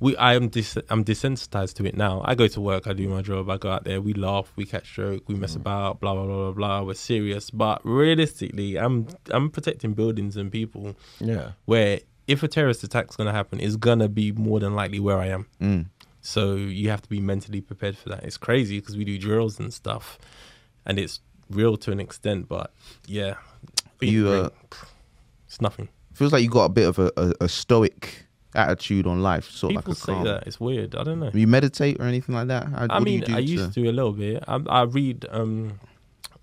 we 0.05 0.15
I 0.17 0.35
am 0.35 0.49
dis- 0.49 0.77
I'm 0.91 1.03
desensitized 1.03 1.73
to 1.77 1.85
it 1.85 1.97
now. 1.97 2.21
I 2.23 2.35
go 2.35 2.47
to 2.47 2.61
work, 2.61 2.85
I 2.85 2.93
do 2.93 3.07
my 3.09 3.23
job, 3.23 3.49
I 3.49 3.57
go 3.57 3.71
out 3.71 3.85
there, 3.85 3.99
we 3.99 4.13
laugh, 4.13 4.51
we 4.55 4.63
catch 4.65 4.93
joke, 4.93 5.23
we 5.27 5.33
mess 5.33 5.55
about, 5.55 5.99
blah 5.99 6.13
blah 6.13 6.25
blah 6.25 6.35
blah 6.35 6.51
blah. 6.51 6.81
We're 6.83 6.93
serious, 6.93 7.49
but 7.49 7.81
realistically, 7.83 8.77
I'm 8.77 9.07
I'm 9.31 9.49
protecting 9.49 9.93
buildings 9.93 10.37
and 10.37 10.51
people. 10.51 10.95
yeah. 11.19 11.53
Where 11.65 12.01
if 12.27 12.43
a 12.43 12.47
terrorist 12.47 12.83
attack's 12.83 13.15
gonna 13.15 13.31
happen, 13.31 13.59
it's 13.59 13.77
gonna 13.77 14.07
be 14.07 14.31
more 14.31 14.59
than 14.59 14.75
likely 14.75 14.99
where 14.99 15.17
I 15.17 15.27
am. 15.27 15.47
Mm. 15.59 15.85
So 16.21 16.55
you 16.55 16.89
have 16.89 17.01
to 17.01 17.09
be 17.09 17.19
mentally 17.19 17.61
prepared 17.61 17.97
for 17.97 18.09
that. 18.09 18.23
It's 18.23 18.37
crazy 18.37 18.79
because 18.79 18.95
we 18.97 19.05
do 19.05 19.17
drills 19.17 19.59
and 19.59 19.73
stuff, 19.73 20.19
and 20.85 20.99
it's 20.99 21.19
real 21.49 21.77
to 21.77 21.91
an 21.91 21.99
extent. 21.99 22.47
But 22.47 22.71
yeah, 23.07 23.35
You, 24.01 24.29
uh, 24.29 24.49
it's 25.47 25.61
nothing. 25.61 25.89
Feels 26.13 26.31
like 26.31 26.43
you 26.43 26.49
got 26.49 26.65
a 26.65 26.69
bit 26.69 26.87
of 26.87 26.99
a, 26.99 27.11
a, 27.17 27.33
a 27.41 27.49
stoic 27.49 28.24
attitude 28.55 29.07
on 29.07 29.21
life, 29.21 29.49
sort 29.49 29.71
of 29.71 29.75
like 29.75 29.97
a 29.97 29.99
calm. 29.99 30.23
say 30.23 30.31
that 30.31 30.47
it's 30.47 30.59
weird. 30.59 30.95
I 30.95 31.03
don't 31.03 31.19
know. 31.19 31.31
You 31.33 31.47
meditate 31.47 31.99
or 31.99 32.03
anything 32.03 32.35
like 32.35 32.47
that? 32.47 32.67
How, 32.67 32.87
I 32.89 32.99
mean, 32.99 33.21
do 33.21 33.31
you 33.31 33.33
do 33.33 33.35
I 33.35 33.39
used 33.39 33.73
to? 33.73 33.89
a 33.89 33.91
little 33.91 34.13
bit. 34.13 34.43
I, 34.47 34.61
I 34.67 34.81
read. 34.83 35.25
Um, 35.29 35.79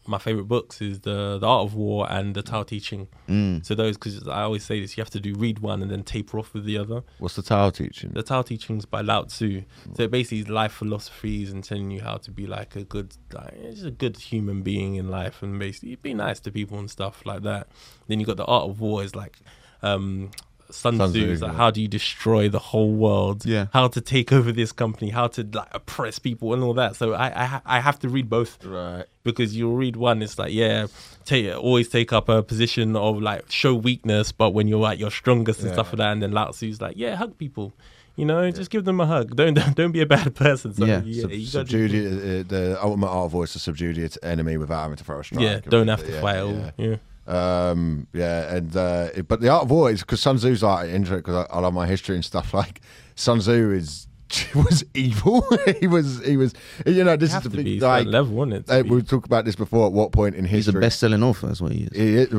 my 0.07 0.19
favorite 0.19 0.45
books 0.45 0.81
is 0.81 1.01
the 1.01 1.39
the 1.39 1.47
Art 1.47 1.67
of 1.67 1.75
War 1.75 2.11
and 2.11 2.35
the 2.35 2.43
Tao 2.43 2.63
Te 2.63 2.81
Ching. 2.81 3.09
Mm. 3.29 3.65
So 3.65 3.75
those, 3.75 3.97
because 3.97 4.27
I 4.27 4.43
always 4.43 4.65
say 4.65 4.81
this, 4.81 4.97
you 4.97 5.01
have 5.01 5.11
to 5.11 5.21
do 5.21 5.35
read 5.35 5.61
one 5.61 5.83
and 5.83 5.91
then 5.91 6.03
taper 6.03 6.39
off 6.39 6.53
with 6.55 6.65
the 6.65 6.79
other. 6.79 7.03
What's 7.19 7.37
the 7.37 7.43
Tao 7.43 7.71
Te 7.71 7.89
Ching? 7.89 8.11
The 8.13 8.23
Tao 8.23 8.43
Te 8.43 8.57
Ching 8.57 8.79
is 8.79 8.87
by 8.87 9.01
Lao 9.01 9.23
Tzu. 9.25 9.63
So 9.95 10.09
basically 10.09 10.41
is 10.41 10.49
life 10.49 10.73
philosophies 10.73 11.53
and 11.53 11.63
telling 11.63 11.91
you 11.91 12.03
how 12.03 12.17
to 12.17 12.31
be 12.31 12.47
like 12.47 12.75
a 12.75 12.85
good, 12.85 13.15
like, 13.33 13.61
just 13.71 13.85
a 13.85 13.91
good 13.91 14.17
human 14.17 14.63
being 14.63 14.97
in 14.97 15.09
life 15.09 15.43
and 15.43 15.59
basically 15.59 15.97
be 15.97 16.15
nice 16.15 16.41
to 16.41 16.51
people 16.51 16.79
and 16.79 16.91
stuff 16.91 17.25
like 17.25 17.43
that. 17.43 17.69
Then 18.09 18.19
you 18.19 18.27
got 18.27 18.37
the 18.37 18.47
Art 18.47 18.69
of 18.69 18.81
War 18.81 19.03
is 19.03 19.15
like. 19.15 19.39
Um, 19.85 20.31
Sun, 20.73 20.97
Sun 20.97 21.11
Tzu 21.11 21.27
like 21.37 21.41
yeah. 21.41 21.53
how 21.57 21.71
do 21.71 21.81
you 21.83 21.89
destroy 21.89 22.49
the 22.49 22.59
whole 22.59 22.93
world? 22.93 23.45
Yeah. 23.47 23.67
How 23.73 23.89
to 23.89 24.01
take 24.01 24.33
over 24.33 24.53
this 24.53 24.73
company? 24.73 25.11
How 25.11 25.27
to 25.29 25.43
like 25.53 25.69
oppress 25.73 26.19
people 26.19 26.53
and 26.55 26.63
all 26.63 26.75
that? 26.75 26.97
So 26.97 27.13
I 27.15 27.43
I, 27.43 27.45
ha- 27.45 27.63
I 27.65 27.81
have 27.81 27.99
to 28.01 28.09
read 28.09 28.29
both 28.29 28.65
Right. 28.65 29.05
because 29.25 29.57
you'll 29.57 29.77
read 29.77 29.97
one, 29.97 30.23
it's 30.23 30.39
like, 30.39 30.53
yeah, 30.53 30.87
take 31.25 31.55
always 31.57 31.89
take 31.89 32.13
up 32.13 32.29
a 32.29 32.43
position 32.43 32.97
of 32.97 33.21
like 33.23 33.51
show 33.51 33.75
weakness, 33.75 34.33
but 34.33 34.51
when 34.51 34.67
you're 34.69 34.87
at 34.87 34.99
your 34.99 35.11
strongest 35.11 35.61
and 35.63 35.73
stuff 35.73 35.89
like 35.93 35.99
that, 35.99 36.13
and 36.13 36.23
then 36.23 36.33
Lao 36.33 36.51
Tzu's 36.51 36.81
like, 36.81 36.97
yeah, 36.97 37.15
hug 37.17 37.37
people, 37.39 37.73
you 38.17 38.25
know, 38.27 38.51
just 38.51 38.71
give 38.71 38.85
them 38.85 39.01
a 39.01 39.07
hug. 39.07 39.35
Don't 39.41 39.55
don't 39.75 39.93
be 39.93 40.01
a 40.03 40.07
bad 40.07 40.35
person. 40.35 40.75
So, 40.75 40.85
Yeah. 40.85 41.01
yeah, 41.05 41.23
Sub- 41.47 41.69
subdue 41.69 41.89
the, 41.89 42.41
uh, 42.41 42.43
the 42.47 42.79
ultimate 42.85 43.09
art 43.09 43.33
is 43.45 43.53
to 43.55 43.59
subdue 43.59 43.95
the 43.95 44.19
enemy 44.23 44.57
without 44.59 44.83
having 44.83 44.97
to 44.99 45.05
throw 45.05 45.21
a 45.21 45.25
strike. 45.25 45.41
yeah, 45.43 45.61
don't 45.61 45.89
have 45.89 46.05
to 46.05 46.13
Yeah, 46.13 46.21
fight. 46.21 46.73
yeah. 46.77 46.97
All. 47.27 47.33
Yeah. 47.35 47.71
Um, 47.71 48.07
yeah, 48.13 48.55
and 48.57 48.77
uh, 48.77 49.09
it- 49.15 49.29
but 49.29 49.41
the 49.41 49.49
art 49.49 49.65
of 49.65 49.71
war 49.71 49.91
is 49.91 50.01
because 50.01 50.21
Sun 50.21 50.37
Tzu's 50.39 50.63
like 50.63 50.89
interesting 50.91 51.19
because 51.19 51.47
I, 51.51 51.57
I 51.57 51.61
love 51.61 51.75
my 51.75 51.87
history 51.87 52.15
and 52.17 52.25
stuff. 52.25 52.53
Like 52.63 52.81
Sun 53.15 53.39
Tzu 53.41 53.73
is 53.73 54.07
was 54.55 54.83
evil. 54.95 55.45
he 55.81 55.87
was 55.87 56.25
he 56.25 56.37
was 56.39 56.55
you 56.87 57.05
know 57.05 57.17
this 57.17 57.33
You 57.33 57.37
is 57.39 57.43
the 57.45 57.51
to 57.51 57.57
be 57.57 57.63
thing. 57.65 57.75
it's 57.75 57.83
Like, 57.83 58.07
level, 58.07 58.39
isn't 58.45 58.53
it? 58.53 58.71
uh, 58.71 58.83
we 58.89 59.03
talked 59.03 59.27
about 59.27 59.45
this 59.45 59.55
before. 59.57 59.87
At 59.87 59.93
what 59.93 60.11
point 60.13 60.35
in 60.37 60.45
history? 60.47 60.57
He's 60.59 60.69
a 60.69 60.81
best-selling 60.81 61.23
author. 61.23 61.49
That's 61.49 61.61
what 61.61 61.73
he 61.73 61.83
is. 61.85 61.97
He 61.97 62.15
is- 62.17 62.33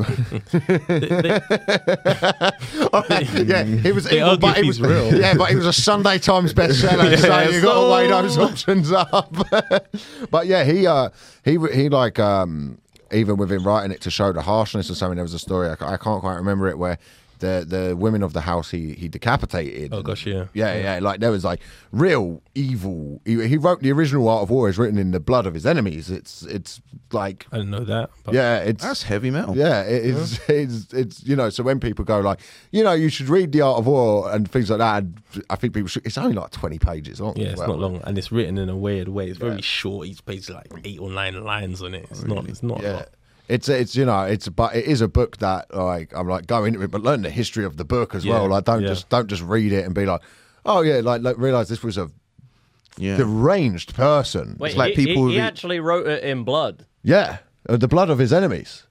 yeah, 3.47 3.63
he 3.63 3.91
was 3.91 4.05
They 4.05 4.17
evil, 4.17 4.29
argue 4.31 4.39
but 4.41 4.57
he 4.57 4.67
was 4.67 4.81
real. 4.81 5.13
Yeah, 5.15 5.35
but 5.35 5.49
he 5.49 5.55
was 5.55 5.65
a 5.65 5.73
Sunday 5.73 6.17
Times 6.19 6.53
bestseller, 6.53 7.17
so 7.17 7.27
Yeah, 7.27 7.49
you 7.49 7.61
got 7.61 7.83
to 7.85 7.91
weigh 7.93 8.07
those 8.07 8.37
options 8.37 8.91
up. 8.91 9.33
but 10.31 10.47
yeah, 10.47 10.63
he 10.63 10.87
uh, 10.87 11.09
he 11.43 11.57
he 11.73 11.89
like 11.89 12.19
um, 12.19 12.79
even 13.13 13.37
within 13.37 13.63
writing 13.63 13.91
it 13.91 14.01
to 14.01 14.11
show 14.11 14.33
the 14.33 14.41
harshness 14.41 14.89
or 14.89 14.95
something. 14.95 15.15
There 15.15 15.23
was 15.23 15.33
a 15.33 15.39
story 15.39 15.69
I, 15.69 15.73
I 15.73 15.97
can't 15.97 16.21
quite 16.21 16.35
remember 16.35 16.67
it 16.67 16.77
where. 16.77 16.97
The, 17.39 17.65
the 17.67 17.97
women 17.97 18.23
of 18.23 18.31
the 18.31 18.39
house 18.39 18.71
he 18.71 18.93
he 18.93 19.09
decapitated. 19.09 19.93
Oh, 19.93 20.01
gosh, 20.01 20.25
yeah. 20.25 20.45
yeah, 20.53 20.77
yeah. 20.77 20.99
Like 21.01 21.19
there 21.19 21.31
was 21.31 21.43
like 21.43 21.59
real 21.91 22.41
evil. 22.55 23.19
He, 23.25 23.45
he 23.49 23.57
wrote 23.57 23.81
the 23.81 23.91
original 23.91 24.29
Art 24.29 24.43
of 24.43 24.49
War 24.49 24.69
is 24.69 24.77
written 24.77 24.97
in 24.97 25.11
the 25.11 25.19
blood 25.19 25.45
of 25.45 25.53
his 25.53 25.65
enemies. 25.65 26.09
It's 26.09 26.43
it's 26.43 26.79
like 27.13 27.45
I 27.51 27.57
didn't 27.57 27.71
know 27.71 27.83
that. 27.85 28.09
But 28.23 28.33
yeah, 28.33 28.57
it's 28.59 28.83
That's 28.83 29.03
heavy 29.03 29.31
metal. 29.31 29.55
yeah, 29.55 29.83
it 29.83 30.05
is. 30.05 30.39
It's, 30.49 30.93
it's 30.93 31.23
you 31.23 31.35
know. 31.35 31.49
So 31.49 31.63
when 31.63 31.79
people 31.79 32.05
go 32.05 32.19
like, 32.19 32.39
you 32.71 32.83
know, 32.83 32.93
you 32.93 33.09
should 33.09 33.29
read 33.29 33.51
the 33.51 33.61
Art 33.61 33.79
of 33.79 33.87
War 33.87 34.31
and 34.31 34.49
things 34.49 34.69
like 34.69 34.79
that. 34.79 35.03
I 35.49 35.55
think 35.55 35.73
people 35.73 35.87
should. 35.87 36.05
It's 36.05 36.17
only 36.17 36.33
like 36.35 36.51
twenty 36.51 36.79
pages 36.79 37.21
long. 37.21 37.35
Yeah, 37.37 37.47
it's 37.49 37.59
well. 37.59 37.69
not 37.69 37.79
long, 37.79 38.01
and 38.05 38.17
it's 38.17 38.31
written 38.31 38.57
in 38.57 38.69
a 38.69 38.75
weird 38.77 39.07
way. 39.09 39.29
It's 39.29 39.37
very 39.39 39.55
Yeah. 39.55 39.61
short. 39.61 40.07
Each 40.07 40.25
page 40.25 40.39
is 40.39 40.49
like 40.49 40.67
eight 40.83 40.99
or 40.99 41.09
nine 41.11 41.43
lines 41.43 41.81
on 41.81 41.93
it. 41.93 42.07
It's 42.11 42.23
not. 42.23 42.47
It's 42.47 42.63
not. 42.63 42.79
a 42.81 42.83
Yeah. 42.83 42.93
lot. 42.93 43.09
It's 43.49 43.67
it's 43.67 43.93
you 43.95 44.05
know 44.05 44.21
it's 44.23 44.47
but 44.47 44.73
it 44.73 44.85
is 44.85 45.01
a 45.01 45.07
book 45.09 45.37
that 45.37 45.73
like 45.75 46.13
I'm 46.15 46.27
like 46.29 46.47
go 46.47 46.63
into 46.63 46.81
it 46.81 46.91
but 46.91 47.01
learn 47.03 47.23
the 47.23 47.29
history 47.29 47.65
of 47.65 47.75
the 47.75 47.83
book 47.83 48.15
as 48.15 48.23
Yeah, 48.23 48.35
well 48.35 48.47
like 48.47 48.63
don't 48.63 48.81
yeah. 48.81 48.87
just 48.87 49.09
don't 49.09 49.27
just 49.27 49.43
read 49.43 49.73
it 49.73 49.83
and 49.85 49.93
be 49.93 50.05
like 50.05 50.21
oh 50.65 50.81
yeah 50.81 51.01
like, 51.01 51.21
like 51.23 51.37
realize 51.37 51.67
this 51.67 51.83
was 51.83 51.97
a 51.97 52.09
Yeah. 52.97 53.17
deranged 53.17 53.93
person 53.95 54.55
Wait, 54.59 54.77
like 54.77 54.93
he, 54.95 55.05
people 55.05 55.27
he, 55.27 55.33
he 55.33 55.39
who- 55.39 55.43
actually 55.45 55.81
wrote 55.81 56.07
it 56.07 56.23
in 56.23 56.43
blood. 56.45 56.85
Yeah 57.03 57.37
uh, 57.69 57.77
the 57.77 57.87
blood 57.87 58.09
of 58.09 58.17
his 58.17 58.33
enemies 58.33 58.83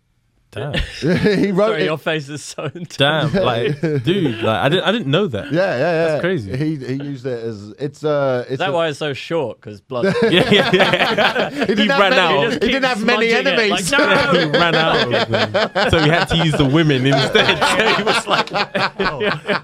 Damn. 0.53 0.75
he 1.01 1.51
wrote 1.51 1.69
Sorry, 1.71 1.83
it 1.83 1.85
your 1.87 1.97
face 1.97 2.29
is 2.29 2.45
so 2.45 2.65
intense. 2.65 2.97
Damn. 2.97 3.33
Like, 3.33 3.81
dude. 3.81 4.43
Like, 4.43 4.61
I 4.61 4.69
didn't. 4.71 4.85
I 4.85 4.93
didn't 4.93 5.07
know 5.11 5.27
that. 5.29 5.51
yeah 5.51 5.61
yeah 5.61 5.79
yeah 5.79 6.05
That's 6.09 6.21
crazy. 6.21 6.55
he 6.57 6.77
he 6.77 7.03
used 7.03 7.25
it 7.25 7.43
as 7.43 7.71
it's 7.79 8.05
uh 8.05 8.43
it's 8.45 8.53
Is 8.53 8.59
that 8.59 8.69
a- 8.69 8.73
why 8.73 8.89
it's 8.89 8.99
so 8.99 9.15
short? 9.15 9.61
Because 9.61 9.81
blood. 9.81 10.15
Yeah, 10.23 10.51
yeah, 10.51 10.71
yeah. 10.73 11.51
he 11.51 11.65
didn't 11.75 11.89
have 11.91 12.01
ran 12.01 12.11
many, 12.11 12.21
out. 12.21 12.43
You 12.43 12.49
just 12.51 12.63
he 12.63 12.69
didn't 12.71 12.85
have 12.85 13.03
many 13.05 13.31
smudging 13.31 13.47
it, 13.47 13.59
enemies 13.59 13.93
Like, 13.93 13.99
no! 14.35 14.41
he 14.41 14.59
ran 14.59 14.75
out 14.75 15.13
of 15.15 15.29
them. 15.31 15.91
So 15.91 15.99
he 16.03 16.09
had 16.11 16.25
to 16.27 16.37
use 16.45 16.53
the 16.53 16.67
women 16.67 17.07
instead. 17.07 17.59
So 17.59 17.97
he 17.97 18.03
was 18.03 18.27
like, 18.27 18.51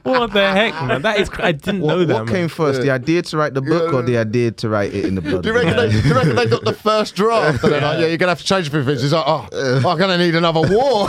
what 0.05 0.32
the 0.32 0.51
heck, 0.52 0.73
man? 0.86 1.02
That 1.02 1.20
is, 1.20 1.28
cr- 1.28 1.43
I 1.43 1.52
didn't 1.52 1.82
What, 1.82 1.89
know 1.90 2.05
that. 2.06 2.15
what 2.15 2.24
man. 2.27 2.35
came 2.35 2.48
first, 2.48 2.81
the 2.82 2.90
idea 2.90 3.23
to 3.23 3.36
write 3.36 3.52
the 3.55 3.62
book 3.62 3.93
or 3.93 4.02
the 4.02 4.16
idea 4.19 4.51
to 4.52 4.69
write 4.69 4.94
it 4.94 5.05
in 5.05 5.15
the 5.15 5.20
blood? 5.20 5.43
Do 5.43 5.51
you, 5.51 5.55
reckon 5.55 5.77
they, 5.77 5.90
do 5.90 6.09
you 6.09 6.15
reckon 6.15 6.35
they 6.36 6.47
got 6.47 6.65
the 6.65 6.73
first 6.73 7.15
draft? 7.15 7.62
And 7.62 7.73
they're 7.73 7.81
like, 7.81 7.98
yeah, 8.01 8.06
you're 8.06 8.16
going 8.16 8.20
to 8.20 8.28
have 8.28 8.39
to 8.40 8.44
change 8.44 8.69
a 8.69 8.70
few 8.70 8.85
things. 8.85 9.02
He's 9.02 9.12
like, 9.12 9.24
oh, 9.27 9.47
I'm 9.52 9.82
going 9.98 10.10
to 10.10 10.19
need 10.19 10.35
another 10.35 10.60
war. 10.79 11.09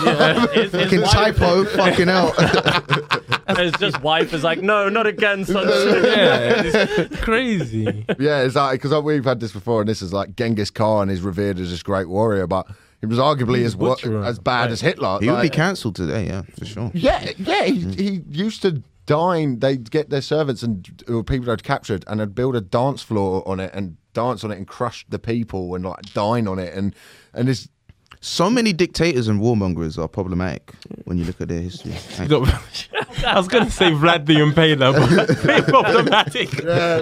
His, 0.54 0.72
his 0.72 0.72
Fucking 0.84 1.02
wife, 1.02 1.12
typo, 1.12 1.66
fucking 1.66 2.08
hell. 2.08 2.32
his 3.58 3.72
just 3.74 4.02
wife 4.02 4.34
is 4.34 4.44
like, 4.44 4.62
no, 4.62 4.90
not 4.90 5.08
again, 5.08 5.46
son. 5.46 5.68
Yeah, 6.10 6.64
it's 6.66 7.22
crazy. 7.22 8.06
yeah, 8.20 8.42
exactly. 8.42 8.78
Because 8.78 8.94
uh, 8.94 9.02
we've 9.02 9.26
had 9.26 9.40
this 9.40 9.52
before, 9.52 9.82
and 9.82 9.90
this 9.90 10.02
is 10.02 10.14
like 10.14 10.36
Genghis 10.36 10.72
Khan 10.72 11.10
is 11.10 11.22
revered 11.22 11.60
as 11.60 11.70
this 11.70 11.84
great 11.84 12.10
warrior, 12.10 12.48
but 12.48 12.68
he 13.00 13.06
was 13.06 13.18
arguably 13.18 13.64
as 13.64 13.76
wo- 13.76 13.90
butcher, 13.96 14.24
as 14.24 14.40
bad 14.40 14.64
right. 14.64 14.72
as 14.72 14.82
Hitler. 14.82 15.20
He 15.20 15.28
would 15.28 15.36
be 15.38 15.44
Like, 15.44 15.54
cancelled 15.54 15.96
today, 15.96 16.28
yeah, 16.28 16.42
for 16.58 16.66
sure. 16.66 16.92
yeah, 16.94 17.32
yeah. 17.38 17.64
He, 17.66 17.84
mm. 17.84 18.00
he 18.00 18.22
used 18.30 18.62
to 18.64 18.84
dine. 19.06 19.60
They'd 19.60 19.90
get 19.90 20.10
their 20.10 20.22
servants 20.22 20.64
and 20.64 21.04
or 21.08 21.24
people 21.24 21.48
they'd 21.48 21.64
captured, 21.64 22.04
and 22.08 22.20
they'd 22.20 22.36
build 22.36 22.56
a 22.56 22.62
dance 22.62 23.02
floor 23.02 23.48
on 23.48 23.60
it 23.60 23.72
and 23.74 23.98
dance 24.14 24.44
on 24.44 24.52
it 24.52 24.58
and 24.58 24.68
crush 24.68 25.06
the 25.08 25.20
people 25.20 25.76
and 25.76 25.86
like 25.86 26.14
dine 26.14 26.48
on 26.48 26.60
it 26.60 26.74
and 26.74 26.96
and 27.34 27.48
this. 27.48 27.70
So 28.22 28.50
many 28.50 28.74
dictators 28.74 29.30
and 29.30 29.40
warmongers 29.40 29.98
are 29.98 30.10
problematic 30.10 30.74
when 31.06 31.18
you 31.18 31.24
look 31.24 31.40
at 31.40 31.48
their 31.48 31.62
history. 31.62 31.94
I 33.26 33.38
was 33.38 33.48
going 33.48 33.64
to 33.64 33.72
say 33.72 33.92
Vlad 33.92 34.26
the 34.26 34.36
Impaler, 34.36 34.94
but 34.94 35.38
very 35.38 35.62
problematic 35.62 36.50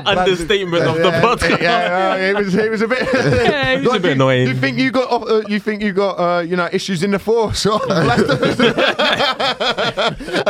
understatement 0.06 0.84
of 0.84 0.98
the 0.98 1.10
yeah, 1.10 1.22
podcast. 1.22 1.62
Yeah, 1.62 2.12
uh, 2.12 2.18
it 2.18 2.36
was. 2.36 2.54
It 2.56 2.70
was 2.70 2.82
a 2.82 2.88
bit. 2.88 3.00
Yeah, 3.14 3.72
it 3.72 3.84
was 3.84 3.96
a 3.96 4.00
bit 4.00 4.06
you, 4.06 4.12
annoying. 4.12 4.48
You 4.48 4.54
think 4.56 4.78
you 4.78 4.92
got? 4.92 5.12
Uh, 5.12 5.42
you 5.48 5.60
think 5.60 5.82
you 5.82 5.92
got? 5.92 6.20
Uh, 6.20 6.42
you 6.42 6.56
know, 6.56 6.70
issues 6.72 7.02
in 7.04 7.12
the 7.12 7.20
force? 7.20 7.66
At 7.66 7.76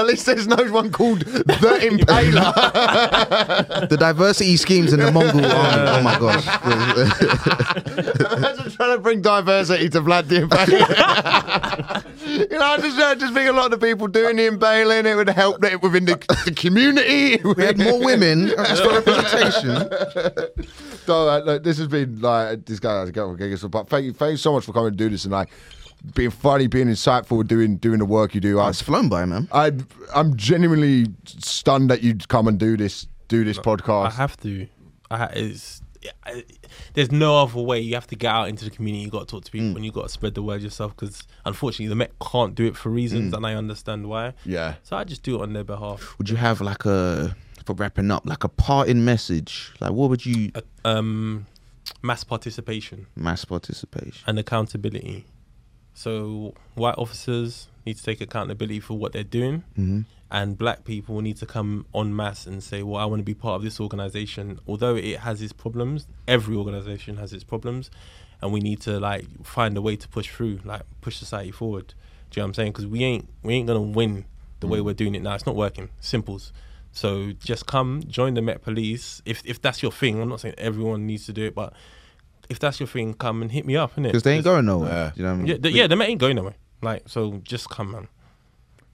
least 0.06 0.26
there's 0.26 0.48
no 0.48 0.64
one 0.72 0.92
called 0.92 1.22
the 1.22 1.78
Impaler. 1.82 2.54
the 3.90 3.98
diversity 3.98 4.58
schemes 4.58 4.92
in 4.94 5.00
the 5.00 5.12
Mongol 5.12 5.46
army. 5.46 5.92
Oh 5.92 6.02
my 6.04 6.20
gosh. 6.20 6.46
Imagine 8.38 8.72
trying 8.72 8.96
to 8.96 9.00
bring 9.02 9.22
diversity 9.22 9.90
to 9.90 10.02
Vlad 10.02 10.28
the 10.28 10.42
Impaler. 10.42 10.57
you 12.28 12.48
know, 12.58 12.66
I 12.66 12.78
just, 12.82 13.00
I 13.00 13.16
just 13.16 13.34
think 13.34 13.50
a 13.50 13.52
lot 13.52 13.72
of 13.72 13.80
the 13.80 13.88
people 13.88 14.08
doing 14.08 14.38
the 14.38 14.48
impaling 14.48 15.06
it 15.06 15.16
would 15.16 15.30
help 15.30 15.64
it 15.64 15.82
within 15.82 16.06
the, 16.06 16.16
the 16.46 16.52
community. 16.52 17.38
we 17.44 17.64
had 17.64 17.78
more 17.78 18.00
women 18.04 18.48
just 18.48 18.84
for 18.84 18.90
representation. 19.02 19.90
So 21.08 21.30
uh, 21.30 21.40
look, 21.40 21.64
this 21.64 21.78
has 21.78 21.88
been 21.88 22.20
like 22.20 22.66
this 22.66 22.82
guy 22.82 23.00
has 23.00 23.12
got 23.12 23.38
but 23.72 23.88
thank 23.88 24.06
you, 24.08 24.12
thank 24.12 24.32
you 24.32 24.38
so 24.38 24.52
much 24.52 24.66
for 24.66 24.74
coming 24.74 24.92
to 24.92 24.98
do 24.98 25.08
this 25.08 25.24
and 25.24 25.32
like 25.32 25.50
being 26.16 26.32
funny, 26.32 26.68
being 26.68 26.88
insightful, 26.88 27.48
doing 27.48 27.78
doing 27.78 28.00
the 28.00 28.06
work 28.06 28.36
you 28.36 28.42
do. 28.42 28.60
Oh, 28.60 28.64
I, 28.64 28.70
it's 28.70 28.82
flown 28.82 29.08
by, 29.08 29.24
man. 29.24 29.48
I 29.54 29.72
I'm 30.14 30.36
genuinely 30.36 31.06
stunned 31.26 31.90
that 31.92 32.04
you'd 32.04 32.28
come 32.28 32.48
and 32.50 32.60
do 32.60 32.76
this 32.76 33.08
do 33.30 33.46
this 33.46 33.58
podcast. 33.58 34.08
I 34.08 34.10
have 34.12 34.36
to. 34.42 34.68
I 35.10 35.18
ha- 35.18 35.30
it's 35.34 35.82
I- 36.26 36.44
there's 36.94 37.12
no 37.12 37.42
other 37.42 37.60
way. 37.62 37.80
You 37.80 37.94
have 37.96 38.08
to 38.08 38.16
get 38.16 38.30
out 38.34 38.50
into 38.50 38.66
the 38.66 38.72
community. 38.72 39.04
You 39.06 39.10
got 39.12 39.28
to 39.28 39.32
talk 39.36 39.44
to 39.46 39.50
Mm. 39.52 39.54
people, 39.54 39.76
and 39.78 39.86
you 39.86 39.92
got 39.92 40.04
to 40.04 40.10
spread 40.10 40.36
the 40.36 40.42
word 40.44 40.62
yourself. 40.62 40.96
Because 40.96 41.24
unfortunately, 41.46 41.88
the 41.88 41.96
Met 41.96 42.14
can't 42.20 42.56
do 42.56 42.66
it 42.66 42.76
for 42.78 42.90
reasons, 42.90 43.34
Mm. 43.34 43.38
and 43.38 43.46
I 43.46 43.54
understand 43.56 44.08
why. 44.08 44.34
Yeah. 44.46 44.76
So 44.84 44.96
I 44.98 45.04
just 45.04 45.24
do 45.24 45.36
it 45.40 45.42
on 45.44 45.54
their 45.54 45.64
behalf. 45.64 46.16
Would 46.18 46.30
you 46.30 46.36
have 46.38 46.62
like 46.62 46.86
a 46.86 47.36
for 47.66 47.74
wrapping 47.74 48.12
up, 48.12 48.26
like 48.26 48.44
a 48.44 48.50
parting 48.50 49.04
message? 49.04 49.74
Like 49.82 49.92
what 49.92 50.10
would 50.10 50.26
you 50.26 50.52
Uh, 50.56 50.62
um, 50.86 51.46
mass 52.02 52.24
participation 52.24 53.08
mass 53.16 53.44
participation? 53.46 54.24
and 54.28 54.40
accountability. 54.40 55.26
So 55.94 56.54
white 56.76 56.96
officers 56.98 57.68
need 57.88 57.98
to 57.98 58.04
take 58.04 58.20
accountability 58.22 58.80
for 58.88 58.96
what 59.02 59.10
they're 59.14 59.24
doing, 59.40 59.64
Mm-hmm. 59.80 60.02
and 60.30 60.58
black 60.58 60.80
people 60.84 61.22
need 61.28 61.38
to 61.38 61.46
come 61.46 61.86
en 61.96 62.10
masse 62.16 62.46
and 62.46 62.62
say, 62.64 62.80
"Well, 62.84 63.00
I 63.04 63.06
want 63.06 63.20
to 63.22 63.30
be 63.34 63.34
part 63.46 63.56
of 63.58 63.64
this 63.64 63.80
organization." 63.80 64.60
Although 64.68 64.96
it 64.96 65.20
has 65.28 65.42
its 65.42 65.54
problems, 65.54 66.08
every 66.28 66.56
organization 66.56 67.18
has 67.18 67.34
its 67.34 67.44
problems, 67.54 67.90
and 68.42 68.48
we 68.56 68.60
need 68.60 68.80
to 68.82 69.00
like 69.00 69.26
find 69.56 69.76
a 69.78 69.82
way 69.88 69.96
to 70.04 70.08
push 70.08 70.28
through, 70.36 70.60
like 70.64 70.84
push 71.02 71.16
society 71.18 71.52
forward. 71.52 71.88
Do 72.30 72.34
you 72.36 72.42
know 72.42 72.46
what 72.46 72.48
I'm 72.50 72.54
saying? 72.60 72.72
Because 72.74 72.88
we 72.96 73.04
ain't 73.04 73.26
we 73.44 73.54
ain't 73.56 73.68
gonna 73.68 73.82
win 74.00 74.26
the 74.60 74.68
way 74.68 74.80
we're 74.82 74.94
doing 75.04 75.16
it 75.16 75.22
now. 75.24 75.34
It's 75.36 75.46
not 75.46 75.56
working. 75.56 75.88
Simples. 76.00 76.52
So 76.92 77.32
just 77.52 77.64
come 77.68 78.04
join 78.08 78.34
the 78.34 78.42
Met 78.42 78.60
Police 78.64 79.22
if 79.26 79.42
if 79.46 79.58
that's 79.62 79.82
your 79.84 79.92
thing. 80.02 80.14
I'm 80.22 80.30
not 80.30 80.42
saying 80.42 80.56
everyone 80.58 81.06
needs 81.08 81.26
to 81.28 81.34
do 81.34 81.44
it, 81.46 81.54
but 81.56 81.74
if 82.50 82.58
that's 82.60 82.80
your 82.80 82.88
thing, 82.88 83.14
come 83.14 83.42
and 83.42 83.52
hit 83.52 83.66
me 83.66 83.76
up, 83.78 83.96
innit? 83.96 84.04
Because 84.12 84.24
they 84.24 84.36
ain't 84.36 84.44
going 84.44 84.66
nowhere. 84.66 85.14
You 85.16 85.24
know 85.24 85.30
what 85.30 85.36
I 85.36 85.38
mean? 85.38 85.48
Yeah, 85.48 85.58
the, 85.60 85.72
yeah, 85.72 85.88
the 85.88 85.96
Met 85.96 86.10
ain't 86.10 86.20
going 86.20 86.36
nowhere. 86.38 86.56
Like, 86.82 87.08
so 87.10 87.42
just 87.44 87.70
come, 87.70 87.92
man. 87.92 88.08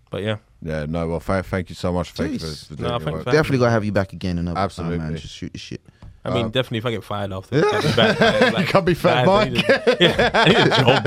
But 0.09 0.23
yeah, 0.23 0.37
Yeah, 0.61 0.85
no, 0.87 1.07
well, 1.07 1.19
th- 1.19 1.45
thank 1.45 1.69
you 1.69 1.75
so 1.75 1.91
much. 1.91 2.11
Thank 2.11 2.33
you 2.33 2.39
for, 2.39 2.45
Jeez. 2.45 2.67
for 2.67 2.73
No, 2.73 2.77
doing 2.77 2.89
your 2.91 2.99
thanks 2.99 3.13
work. 3.13 3.23
for- 3.25 3.31
Definitely 3.31 3.57
gotta 3.59 3.71
have 3.71 3.83
you 3.85 3.91
back 3.91 4.13
again 4.13 4.37
another 4.37 4.59
Absolutely. 4.59 4.97
time, 4.99 5.07
man. 5.13 5.17
Just 5.17 5.33
shoot 5.33 5.51
the 5.53 5.59
shit. 5.59 5.81
I 6.25 6.33
mean, 6.33 6.45
Uh, 6.45 6.49
definitely 6.49 6.77
if 6.77 6.85
I 6.85 6.91
get 6.91 7.03
fired 7.03 7.33
after, 7.33 7.55
I'll 7.65 7.81
be 7.81 7.91
back. 7.95 8.19
Like, 8.19 8.53
like, 8.53 8.67
Can't 8.67 8.85
be 8.85 8.93
fed, 8.93 9.25
guys, 9.25 9.27
I 9.27 9.49
Mike. 9.49 9.53
need 9.53 9.65
a- 9.69 9.97
yeah, 9.99 10.31
I 10.33 10.47
need 10.47 10.57
a 10.57 10.69
job. 10.69 11.05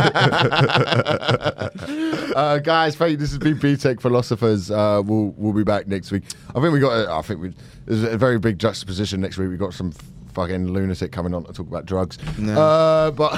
uh, 2.36 2.59
guys, 2.59 2.97
thank 2.97 3.12
you. 3.12 3.16
This 3.16 3.31
has 3.31 3.39
been 3.39 3.59
BTEC 3.59 4.01
Philosophers. 4.01 4.70
Uh, 4.70 5.01
we'll 5.05 5.32
we'll 5.39 5.53
be 5.55 5.65
back 5.65 5.86
next 5.86 6.11
week. 6.11 6.24
I 6.55 6.61
think 6.61 6.73
we 6.73 6.81
got. 6.81 6.93
A, 6.93 7.11
I 7.12 7.23
think 7.23 7.40
we 7.40 7.55
there's 7.86 8.03
a 8.03 8.19
very 8.19 8.39
big 8.39 8.59
juxtaposition 8.59 9.20
next 9.20 9.39
week. 9.39 9.48
We 9.48 9.57
got 9.57 9.73
some 9.73 9.93
fucking 10.37 10.71
lunatic 10.71 11.11
coming 11.13 11.33
on 11.33 11.45
to 11.45 11.53
talk 11.53 11.67
about 11.67 11.87
drugs. 11.87 12.19
No. 12.39 12.61
Uh, 12.61 13.11
but 13.11 13.33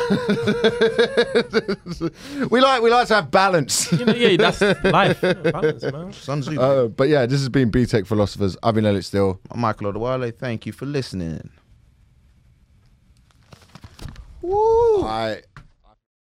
we 2.51 2.61
like 2.61 2.83
we 2.83 2.91
like 2.91 3.07
to 3.07 3.15
have 3.15 3.31
balance. 3.31 3.93
You 3.93 4.05
know, 4.05 4.15
yeah, 4.15 4.37
that's 4.37 4.61
life. 4.85 5.21
Balance, 5.21 5.85
man. 5.85 6.13
Sun 6.13 6.41
Tzu. 6.41 6.61
Uh, 6.61 6.89
but 6.89 7.09
yeah, 7.09 7.25
this 7.25 7.39
has 7.39 7.49
been 7.49 7.71
BTEC 7.71 8.05
Philosophers. 8.05 8.57
I've 8.65 8.75
been 8.75 8.85
Elliot 8.85 9.05
Steel. 9.05 9.41
I'm 9.49 9.61
Michael 9.61 9.93
Odewale. 9.93 10.37
Thank 10.37 10.67
you 10.67 10.73
for 10.73 10.87
listening. 10.87 11.51
Woo! 14.43 15.05
I 15.05 15.43